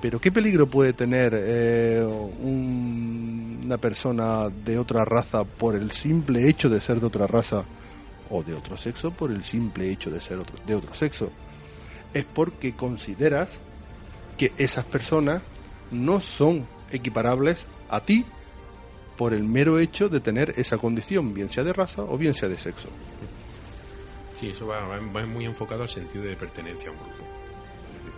Pero 0.00 0.20
¿qué 0.20 0.32
peligro 0.32 0.66
puede 0.66 0.92
tener 0.92 1.32
eh, 1.34 2.02
una 2.42 3.78
persona 3.78 4.48
de 4.48 4.78
otra 4.78 5.04
raza 5.04 5.44
por 5.44 5.76
el 5.76 5.90
simple 5.92 6.48
hecho 6.48 6.68
de 6.68 6.80
ser 6.80 7.00
de 7.00 7.06
otra 7.06 7.26
raza 7.26 7.64
o 8.30 8.42
de 8.42 8.54
otro 8.54 8.76
sexo 8.76 9.10
por 9.10 9.30
el 9.30 9.44
simple 9.44 9.90
hecho 9.90 10.10
de 10.10 10.20
ser 10.20 10.38
de 10.66 10.74
otro 10.74 10.94
sexo? 10.94 11.30
Es 12.12 12.24
porque 12.24 12.74
consideras 12.74 13.58
que 14.36 14.52
esas 14.58 14.84
personas 14.84 15.42
no 15.90 16.20
son 16.20 16.66
equiparables 16.90 17.66
a 17.88 18.00
ti 18.00 18.24
por 19.16 19.32
el 19.32 19.44
mero 19.44 19.78
hecho 19.78 20.08
de 20.08 20.20
tener 20.20 20.54
esa 20.56 20.76
condición, 20.76 21.34
bien 21.34 21.50
sea 21.50 21.64
de 21.64 21.72
raza 21.72 22.02
o 22.02 22.18
bien 22.18 22.34
sea 22.34 22.48
de 22.48 22.58
sexo. 22.58 22.88
Sí, 24.34 24.50
eso 24.50 24.66
va, 24.66 25.00
muy 25.00 25.44
enfocado 25.44 25.82
al 25.82 25.88
sentido 25.88 26.24
de 26.24 26.36
pertenencia 26.36 26.90
a 26.90 26.92
un 26.92 26.98
grupo. 26.98 27.24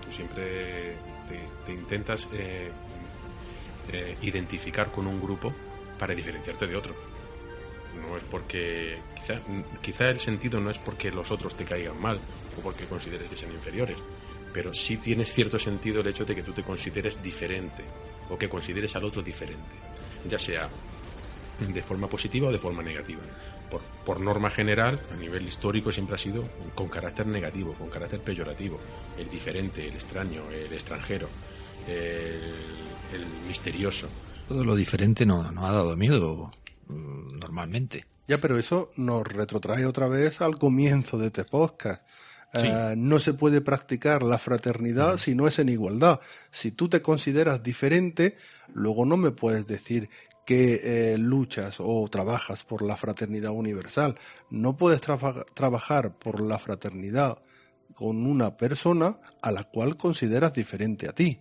Tú 0.05 0.13
siempre 0.13 0.97
te, 1.65 1.73
intentas 1.73 2.29
eh, 2.33 2.71
eh, 3.93 4.17
identificar 4.23 4.91
con 4.91 5.07
un 5.07 5.21
grupo 5.21 5.53
para 5.99 6.15
diferenciarte 6.15 6.67
de 6.67 6.77
otro. 6.77 6.95
No 8.01 8.17
es 8.17 8.23
porque, 8.31 8.99
quizá, 9.15 9.41
quizá 9.81 10.09
el 10.09 10.21
sentido 10.21 10.61
no 10.61 10.71
es 10.71 10.79
porque 10.79 11.11
los 11.11 11.31
otros 11.31 11.57
te 11.57 11.65
caigan 11.65 12.01
mal 12.01 12.19
o 12.59 12.61
porque 12.61 12.85
consideres 12.85 13.29
que 13.29 13.37
sean 13.37 13.53
inferiores, 13.53 13.99
pero 14.53 14.73
sí 14.73 14.99
tienes 14.99 15.33
cierto 15.33 15.59
sentido 15.59 16.01
el 16.01 16.07
hecho 16.07 16.25
de 16.25 16.35
que 16.35 16.43
tú 16.43 16.53
te 16.53 16.63
consideres 16.63 17.23
diferente 17.23 17.85
o 18.29 18.37
que 18.37 18.49
consideres 18.49 18.95
al 18.97 19.05
otro 19.05 19.23
diferente 19.23 19.77
ya 20.29 20.39
sea 20.39 20.69
de 21.59 21.83
forma 21.83 22.09
positiva 22.09 22.49
o 22.49 22.53
de 22.53 22.59
forma 22.59 22.83
negativa. 22.83 23.23
Por, 24.07 24.21
norma 24.21 24.51
general, 24.51 25.01
a 25.13 25.17
nivel 25.17 25.47
histórico, 25.47 25.91
siempre 25.91 26.15
ha 26.15 26.19
sido 26.19 26.49
con 26.75 26.89
carácter 26.89 27.27
negativo, 27.27 27.75
con 27.75 27.91
carácter 27.91 28.21
peyorativo. 28.21 28.79
El 29.19 29.29
diferente, 29.29 29.89
el 29.89 29.95
extraño, 29.95 30.43
el 30.51 30.73
extranjero, 30.73 31.29
el, 31.87 33.27
misterioso. 33.47 34.09
Todo 34.49 34.65
lo 34.65 34.77
diferente 34.77 35.27
no, 35.27 35.51
no 35.51 35.67
ha 35.67 35.73
dado 35.73 35.97
miedo 35.97 36.53
mm, 36.89 37.39
normalmente. 37.41 38.07
Ya, 38.29 38.41
pero 38.41 38.59
eso 38.59 38.91
nos 38.97 39.27
retrotrae 39.27 39.87
otra 39.87 40.09
vez 40.09 40.41
al 40.41 40.59
comienzo 40.59 41.19
de 41.19 41.27
este 41.27 41.45
podcast. 41.45 42.03
Eh, 42.55 42.95
no 42.97 43.21
se 43.21 43.35
puede 43.35 43.61
practicar 43.61 44.23
la 44.23 44.39
fraternidad 44.39 45.19
si 45.19 45.35
no 45.35 45.47
es 45.47 45.59
en 45.59 45.69
igualdad. 45.69 46.21
Si 46.51 46.71
tú 46.73 46.89
te 46.89 47.03
consideras 47.03 47.63
diferente, 47.63 48.37
luego 48.73 49.05
no 49.05 49.17
me 49.17 49.31
puedes 49.31 49.67
decir 49.67 50.09
que 50.47 50.81
eh, 50.83 51.19
luchas 51.19 51.77
o 51.81 52.09
trabajas 52.09 52.65
por 52.65 52.81
la 52.81 52.97
fraternidad 52.97 53.51
universal. 53.51 54.17
No 54.49 54.77
puedes 54.77 55.01
trabajar 55.01 56.19
por 56.19 56.41
la 56.41 56.59
fraternidad 56.59 57.43
con 57.95 58.25
una 58.27 58.57
persona 58.57 59.19
a 59.43 59.53
la 59.53 59.65
cual 59.65 59.97
consideras 59.97 60.55
diferente 60.55 61.09
a 61.09 61.13
ti. 61.13 61.41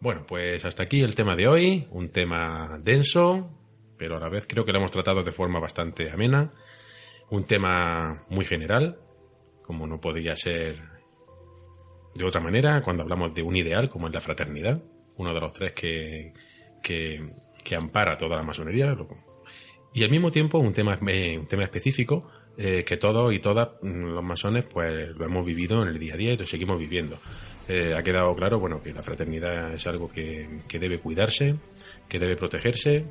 Bueno, 0.00 0.24
pues 0.26 0.64
hasta 0.64 0.82
aquí 0.82 1.00
el 1.00 1.14
tema 1.14 1.36
de 1.36 1.46
hoy, 1.46 1.86
un 1.90 2.08
tema 2.08 2.80
denso, 2.82 3.50
pero 3.96 4.16
a 4.16 4.20
la 4.20 4.28
vez 4.28 4.46
creo 4.48 4.64
que 4.64 4.72
lo 4.72 4.78
hemos 4.78 4.92
tratado 4.92 5.22
de 5.22 5.32
forma 5.32 5.60
bastante 5.60 6.10
amena 6.10 6.52
un 7.30 7.44
tema 7.44 8.24
muy 8.28 8.44
general, 8.44 8.98
como 9.62 9.86
no 9.86 10.00
podría 10.00 10.36
ser 10.36 10.82
de 12.14 12.24
otra 12.24 12.40
manera 12.40 12.82
cuando 12.82 13.04
hablamos 13.04 13.32
de 13.32 13.42
un 13.42 13.56
ideal 13.56 13.88
como 13.88 14.08
es 14.08 14.14
la 14.14 14.20
fraternidad, 14.20 14.82
uno 15.16 15.32
de 15.32 15.40
los 15.40 15.52
tres 15.52 15.72
que, 15.72 16.34
que, 16.82 17.20
ampara 17.76 18.16
toda 18.16 18.36
la 18.36 18.42
masonería, 18.42 18.96
y 19.92 20.02
al 20.02 20.10
mismo 20.10 20.30
tiempo 20.30 20.58
un 20.58 20.72
tema, 20.72 20.98
eh, 21.06 21.38
un 21.38 21.46
tema 21.46 21.64
específico 21.64 22.28
eh, 22.56 22.84
que 22.84 22.96
todos 22.96 23.32
y 23.32 23.38
todas 23.38 23.70
mm, 23.80 24.14
los 24.14 24.24
masones 24.24 24.64
pues 24.64 25.10
lo 25.16 25.24
hemos 25.24 25.44
vivido 25.46 25.82
en 25.82 25.88
el 25.88 25.98
día 25.98 26.14
a 26.14 26.16
día 26.16 26.32
y 26.32 26.36
lo 26.36 26.46
seguimos 26.46 26.78
viviendo. 26.78 27.16
Eh, 27.68 27.94
ha 27.96 28.02
quedado 28.02 28.34
claro 28.34 28.58
bueno 28.58 28.82
que 28.82 28.92
la 28.92 29.02
fraternidad 29.02 29.72
es 29.72 29.86
algo 29.86 30.10
que, 30.10 30.60
que 30.66 30.78
debe 30.78 30.98
cuidarse, 30.98 31.54
que 32.08 32.18
debe 32.18 32.36
protegerse 32.36 33.04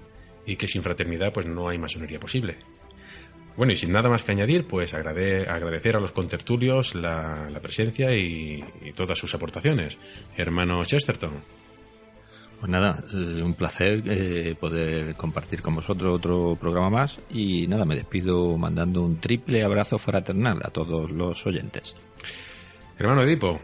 y 0.46 0.56
que 0.56 0.68
sin 0.68 0.82
fraternidad 0.82 1.32
pues 1.34 1.46
no 1.46 1.70
hay 1.70 1.78
masonería 1.78 2.20
posible. 2.20 2.58
Bueno, 3.60 3.74
y 3.74 3.76
sin 3.76 3.92
nada 3.92 4.10
más 4.10 4.24
que 4.24 4.32
añadir, 4.32 4.66
pues 4.66 4.94
agradecer 4.94 5.96
a 5.98 6.00
los 6.00 6.14
contertulios 6.14 6.96
la, 6.96 7.60
presencia 7.62 8.16
y, 8.16 8.64
todas 8.96 9.18
sus 9.18 9.36
aportaciones. 9.36 9.98
Hermano 10.38 10.82
Chesterton. 10.86 11.42
Pues 12.60 12.70
nada, 12.70 13.04
eh, 13.14 13.42
un 13.42 13.54
placer 13.54 14.04
eh, 14.06 14.56
poder 14.60 15.16
compartir 15.16 15.62
con 15.62 15.76
vosotros 15.76 16.18
otro 16.18 16.58
programa 16.60 16.90
más 16.90 17.18
y 17.30 17.68
nada, 17.68 17.86
me 17.86 17.96
despido 17.96 18.58
mandando 18.58 19.02
un 19.02 19.20
triple 19.20 19.64
abrazo 19.64 19.98
fraternal 19.98 20.60
a 20.64 20.70
todos 20.70 21.10
los 21.10 21.46
oyentes. 21.46 21.96
Hermano 22.98 23.24
Edipo. 23.24 23.60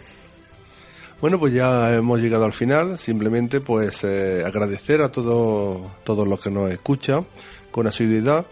Bueno, 1.20 1.40
pues 1.40 1.54
ya 1.54 1.96
hemos 1.96 2.22
llegado 2.22 2.46
al 2.46 2.54
final. 2.54 3.00
Simplemente 3.00 3.60
pues 3.62 4.04
eh, 4.04 4.44
agradecer 4.46 5.02
a 5.02 5.12
todos 5.12 5.92
todos 6.04 6.28
los 6.28 6.40
que 6.40 6.52
nos 6.52 6.72
escuchan 6.72 7.26
con 7.72 7.88
asiduidad 7.88 8.46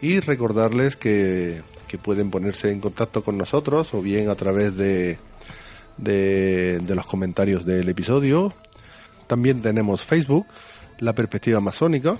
y 0.00 0.20
recordarles 0.20 0.96
que, 0.96 1.62
pueden 2.02 2.30
ponerse 2.30 2.72
en 2.72 2.80
contacto 2.80 3.22
con 3.22 3.36
nosotros 3.36 3.92
o 3.92 4.00
bien 4.00 4.30
a 4.30 4.34
través 4.34 4.74
de, 4.78 5.18
de, 5.98 6.80
los 6.88 7.06
comentarios 7.06 7.66
del 7.66 7.86
episodio. 7.90 8.54
También 9.26 9.62
tenemos 9.62 10.02
Facebook, 10.02 10.46
La 10.98 11.14
Perspectiva 11.14 11.60
Masónica, 11.60 12.18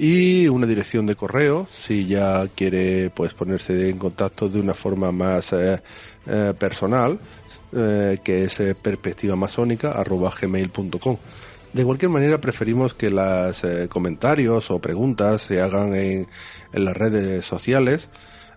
y 0.00 0.48
una 0.48 0.66
dirección 0.66 1.04
de 1.04 1.14
correo 1.14 1.68
si 1.70 2.06
ya 2.06 2.48
quiere 2.54 3.10
pues 3.10 3.34
ponerse 3.34 3.90
en 3.90 3.98
contacto 3.98 4.48
de 4.48 4.58
una 4.58 4.72
forma 4.72 5.12
más 5.12 5.52
eh, 5.52 5.82
eh, 6.26 6.54
personal 6.58 7.18
eh, 7.76 8.16
que 8.24 8.44
es 8.44 8.62
perspectivamasónica@gmail.com 8.80 11.18
de 11.74 11.84
cualquier 11.84 12.10
manera, 12.10 12.40
preferimos 12.40 12.94
que 12.94 13.10
los 13.10 13.60
comentarios 13.90 14.70
o 14.72 14.80
preguntas 14.80 15.42
se 15.42 15.60
hagan 15.60 15.94
en, 15.94 16.26
en 16.72 16.84
las 16.84 16.96
redes 16.96 17.46
sociales, 17.46 18.08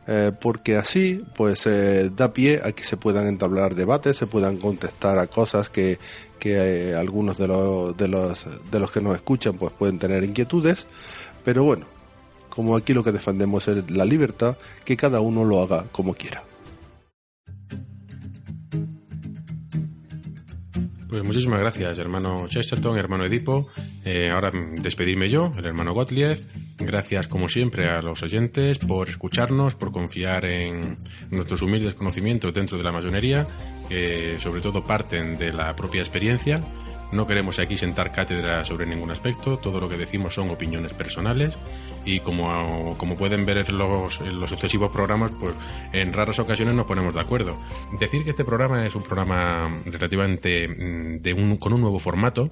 eh, 0.07 0.31
porque 0.39 0.75
así 0.75 1.23
pues 1.35 1.65
eh, 1.65 2.09
da 2.15 2.34
pie 2.34 2.61
a 2.63 2.71
que 2.71 2.84
se 2.84 2.97
puedan 2.97 3.27
entablar 3.27 3.75
debates, 3.75 4.17
se 4.17 4.27
puedan 4.27 4.57
contestar 4.57 5.17
a 5.17 5.27
cosas 5.27 5.69
que, 5.69 5.97
que 6.39 6.93
algunos 6.93 7.38
de 7.38 7.47
los, 7.47 7.95
de, 7.95 8.07
los, 8.07 8.45
de 8.69 8.80
los 8.80 8.91
que 8.91 9.01
nos 9.01 9.15
escuchan 9.15 9.57
pues 9.57 9.71
pueden 9.71 9.99
tener 9.99 10.23
inquietudes, 10.23 10.88
pero 11.45 11.63
bueno, 11.63 11.85
como 12.49 12.75
aquí 12.75 12.93
lo 12.93 13.03
que 13.03 13.11
defendemos 13.11 13.67
es 13.67 13.89
la 13.89 14.05
libertad, 14.05 14.57
que 14.85 14.97
cada 14.97 15.21
uno 15.21 15.43
lo 15.45 15.61
haga 15.61 15.85
como 15.91 16.13
quiera. 16.13 16.43
Pues 21.09 21.23
muchísimas 21.23 21.59
gracias, 21.59 21.97
hermano 21.99 22.47
Chesterton, 22.47 22.97
hermano 22.97 23.25
Edipo. 23.25 23.67
Eh, 24.05 24.30
ahora 24.30 24.51
despedirme 24.81 25.30
yo, 25.30 25.51
el 25.57 25.65
hermano 25.65 25.93
Gottlieb. 25.93 26.39
Gracias, 26.77 27.27
como 27.27 27.47
siempre, 27.47 27.89
a 27.89 28.01
los 28.01 28.21
oyentes 28.23 28.80
por 28.80 29.09
escucharnos, 29.09 29.75
por 29.75 29.91
confiar 29.91 30.45
en 30.45 30.97
nuestros 31.31 31.61
humildes 31.61 31.95
conocimientos 31.95 32.53
dentro 32.53 32.77
de 32.77 32.84
la 32.84 32.91
masonería, 32.91 33.47
que 33.88 34.35
sobre 34.39 34.61
todo 34.61 34.84
parten 34.84 35.38
de 35.38 35.53
la 35.53 35.75
propia 35.75 36.01
experiencia 36.01 36.61
no 37.13 37.27
queremos 37.27 37.59
aquí 37.59 37.77
sentar 37.77 38.11
cátedra 38.11 38.65
sobre 38.65 38.88
ningún 38.88 39.11
aspecto, 39.11 39.57
todo 39.57 39.80
lo 39.80 39.88
que 39.88 39.97
decimos 39.97 40.34
son 40.34 40.49
opiniones 40.49 40.93
personales 40.93 41.57
y 42.05 42.19
como, 42.19 42.97
como 42.97 43.15
pueden 43.15 43.45
ver 43.45 43.57
en 43.59 43.77
los, 43.77 44.19
los 44.19 44.49
sucesivos 44.49 44.91
programas, 44.91 45.31
pues 45.39 45.55
en 45.91 46.11
raras 46.11 46.39
ocasiones 46.39 46.73
nos 46.73 46.88
ponemos 46.88 47.13
de 47.13 47.21
acuerdo. 47.21 47.59
Decir 47.99 48.23
que 48.23 48.31
este 48.31 48.43
programa 48.43 48.85
es 48.85 48.95
un 48.95 49.03
programa 49.03 49.80
relativamente 49.85 50.67
mm, 50.67 51.21
de 51.21 51.34
un, 51.34 51.57
con 51.57 51.73
un 51.73 51.81
nuevo 51.81 51.99
formato, 51.99 52.49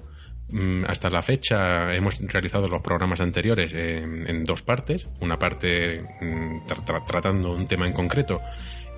hasta 0.86 1.08
la 1.08 1.22
fecha 1.22 1.94
hemos 1.94 2.20
realizado 2.20 2.68
los 2.68 2.82
programas 2.82 3.20
anteriores 3.20 3.72
en, 3.74 4.44
dos 4.44 4.62
partes, 4.62 5.08
una 5.20 5.38
parte 5.38 6.02
mm, 6.20 6.66
tratando 7.06 7.52
un 7.52 7.66
tema 7.66 7.86
en 7.86 7.92
concreto 7.92 8.40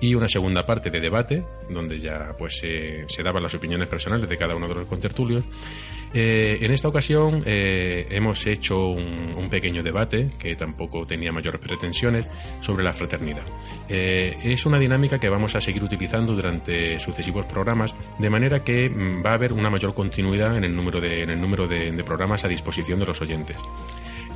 y 0.01 0.13
una 0.15 0.27
segunda 0.27 0.65
parte 0.65 0.89
de 0.89 0.99
debate, 0.99 1.43
donde 1.69 1.99
ya 1.99 2.35
pues 2.37 2.57
se 2.57 3.23
daban 3.23 3.43
las 3.43 3.55
opiniones 3.55 3.87
personales 3.87 4.27
de 4.27 4.37
cada 4.37 4.55
uno 4.55 4.67
de 4.67 4.75
los 4.75 4.87
contertulios. 4.87 5.45
Eh, 6.17 6.59
en 6.61 6.71
esta 6.71 6.87
ocasión 6.87 7.43
eh, 7.45 8.07
hemos 8.09 8.47
hecho 8.47 8.87
un, 8.87 9.49
pequeño 9.49 9.83
debate, 9.83 10.29
que 10.39 10.55
tampoco 10.55 11.05
tenía 11.05 11.31
mayores 11.31 11.59
pretensiones, 11.59 12.25
sobre 12.61 12.85
la 12.85 12.93
fraternidad. 12.93 13.43
Eh, 13.89 14.33
es 14.43 14.65
una 14.65 14.79
dinámica 14.79 15.19
que 15.19 15.27
vamos 15.27 15.55
a 15.55 15.59
seguir 15.59 15.83
utilizando 15.83 16.33
durante 16.33 16.99
sucesivos 17.01 17.45
programas, 17.45 17.93
de 18.17 18.29
manera 18.29 18.63
que 18.63 18.89
mm, 18.89 19.25
va 19.25 19.31
a 19.31 19.33
haber 19.33 19.51
una 19.51 19.69
mayor 19.69 19.93
continuidad 19.93 20.55
en 20.55 20.63
el 20.63 20.73
número 20.73 21.01
de, 21.01 21.23
en 21.23 21.31
el 21.31 21.41
número 21.41 21.67
de 21.67 22.03
programas 22.05 22.45
a 22.45 22.47
disposición 22.47 22.97
de 22.99 23.05
los 23.05 23.21
oyentes. 23.21 23.57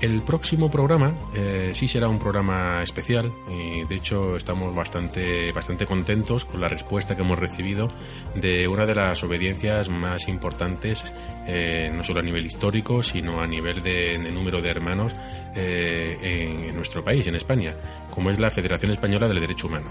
El 0.01 0.21
próximo 0.21 0.71
programa 0.71 1.13
eh, 1.35 1.71
sí 1.73 1.85
será 1.85 2.07
un 2.07 2.19
programa 2.19 2.81
especial 2.81 3.33
y 3.51 3.83
de 3.83 3.95
hecho 3.95 4.37
estamos 4.37 4.73
bastante, 4.73 5.51
bastante 5.51 5.85
contentos 5.85 6.45
con 6.45 6.61
la 6.61 6.69
respuesta 6.69 7.17
que 7.17 7.21
hemos 7.21 7.37
recibido 7.37 7.89
de 8.33 8.65
una 8.69 8.85
de 8.85 8.95
las 8.95 9.21
obediencias 9.25 9.89
más 9.89 10.29
importantes, 10.29 11.03
eh, 11.51 11.91
no 11.93 12.03
solo 12.03 12.19
a 12.19 12.23
nivel 12.23 12.45
histórico, 12.45 13.01
sino 13.01 13.41
a 13.41 13.47
nivel 13.47 13.81
de, 13.81 14.17
número 14.17 14.61
de 14.61 14.69
hermanos 14.69 15.13
eh, 15.55 16.17
en, 16.21 16.75
nuestro 16.75 17.03
país, 17.03 17.25
en 17.27 17.35
España, 17.35 17.75
como 18.11 18.29
es 18.29 18.39
la 18.39 18.49
Federación 18.49 18.91
Española 18.91 19.27
del 19.27 19.39
Derecho 19.39 19.67
Humano. 19.67 19.89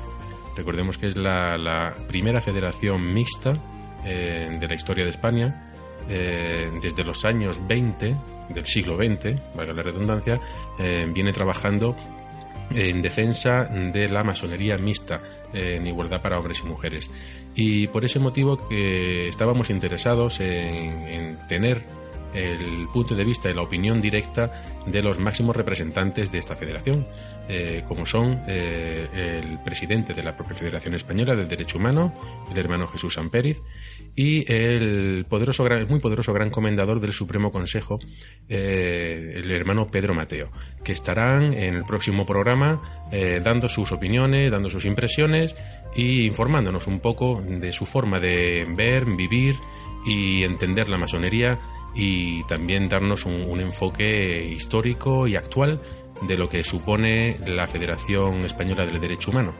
Recordemos 0.56 0.98
que 0.98 1.09
es 1.09 1.16
la, 1.16 1.94
primera 2.09 2.40
federación 2.40 3.12
mixta 3.12 3.56
de 4.05 4.66
la 4.66 4.74
historia 4.74 5.05
de 5.05 5.10
España 5.10 5.68
eh, 6.09 6.70
desde 6.80 7.05
los 7.05 7.24
años 7.24 7.60
20 7.66 8.16
del 8.48 8.64
siglo 8.64 8.97
XX, 8.97 9.39
valga 9.55 9.74
la 9.74 9.82
redundancia, 9.82 10.40
eh, 10.78 11.06
viene 11.12 11.32
trabajando 11.32 11.94
en 12.70 13.03
defensa 13.03 13.65
de 13.65 14.09
la 14.09 14.23
masonería 14.24 14.77
mixta, 14.78 15.20
en 15.53 15.86
igualdad 15.86 16.20
para 16.23 16.39
hombres 16.39 16.61
y 16.61 16.69
mujeres. 16.69 17.11
Y 17.55 17.86
por 17.89 18.05
ese 18.05 18.19
motivo 18.19 18.69
que 18.69 19.28
estábamos 19.28 19.70
interesados 19.70 20.40
en 20.40 21.39
tener 21.49 21.85
el 22.35 22.86
punto 22.93 23.15
de 23.15 23.24
vista 23.24 23.51
y 23.51 23.55
la 23.55 23.62
opinión 23.62 24.01
directa 24.01 24.51
de 24.86 25.03
los 25.03 25.19
máximos 25.19 25.57
representantes 25.57 26.31
de 26.31 26.39
esta 26.39 26.57
federación, 26.57 27.07
eh, 27.49 27.85
como 27.86 28.07
son 28.07 28.43
eh, 28.47 29.40
el 29.43 29.59
presidente 29.61 30.12
de 30.12 30.23
la 30.23 30.36
propia 30.36 30.55
Federación 30.55 30.95
Española 30.95 31.35
del 31.35 31.49
Derecho 31.49 31.78
Humano, 31.78 32.12
el 32.51 32.59
hermano 32.59 32.86
Jesús 32.89 33.15
Sampériz, 33.15 33.62
y 34.20 34.45
el 34.53 35.27
poderoso, 35.28 35.65
muy 35.89 36.01
poderoso 36.01 36.32
gran 36.32 36.51
comendador 36.51 36.99
del 36.99 37.12
Supremo 37.12 37.53
Consejo, 37.53 38.01
eh, 38.49 39.35
el 39.36 39.49
hermano 39.53 39.86
Pedro 39.86 40.12
Mateo, 40.12 40.51
que 40.82 40.90
estarán 40.90 41.55
en 41.55 41.74
el 41.74 41.85
próximo 41.85 42.27
programa 42.27 43.07
dando 43.43 43.69
sus 43.69 43.93
opiniones, 43.93 44.51
dando 44.51 44.69
sus 44.69 44.85
impresiones 44.85 45.55
y 45.95 46.27
informándonos 46.27 46.89
un 46.89 46.99
poco 46.99 47.40
de 47.40 47.73
su 47.73 47.86
forma 47.86 48.19
de 48.19 48.66
ver, 48.77 49.05
vivir 49.07 49.55
y 50.05 50.43
entender 50.43 50.89
la 50.89 50.99
masonería 50.99 51.61
y 51.95 52.45
también 52.45 52.89
darnos 52.89 53.24
un, 53.24 53.61
enfoque 53.61 54.45
histórico 54.45 55.27
y 55.27 55.36
actual 55.36 55.81
de 56.27 56.36
lo 56.36 56.49
que 56.49 56.62
supone 56.65 57.39
la 57.47 57.66
Federación 57.66 58.45
Española 58.45 58.85
del 58.85 59.01
Derecho 59.01 59.31
Humano 59.31 59.55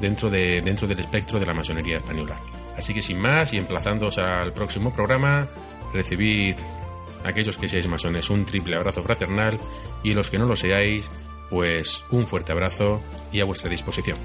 dentro, 0.00 0.30
de, 0.30 0.60
dentro 0.62 0.88
del 0.88 1.00
espectro 1.00 1.38
de 1.38 1.46
la 1.46 1.54
masonería 1.54 1.98
española. 1.98 2.40
Así 2.80 2.94
que 2.94 3.02
sin 3.02 3.20
más 3.20 3.52
y 3.52 3.58
emplazándoos 3.58 4.16
al 4.16 4.54
próximo 4.54 4.90
programa, 4.90 5.46
recibid 5.92 6.56
aquellos 7.22 7.58
que 7.58 7.68
seáis 7.68 7.86
masones 7.86 8.30
un 8.30 8.46
triple 8.46 8.74
abrazo 8.74 9.02
fraternal 9.02 9.60
y 10.02 10.14
los 10.14 10.30
que 10.30 10.38
no 10.38 10.46
lo 10.46 10.56
seáis, 10.56 11.10
pues 11.50 12.06
un 12.10 12.26
fuerte 12.26 12.52
abrazo 12.52 13.02
y 13.32 13.42
a 13.42 13.44
vuestra 13.44 13.68
disposición. 13.68 14.16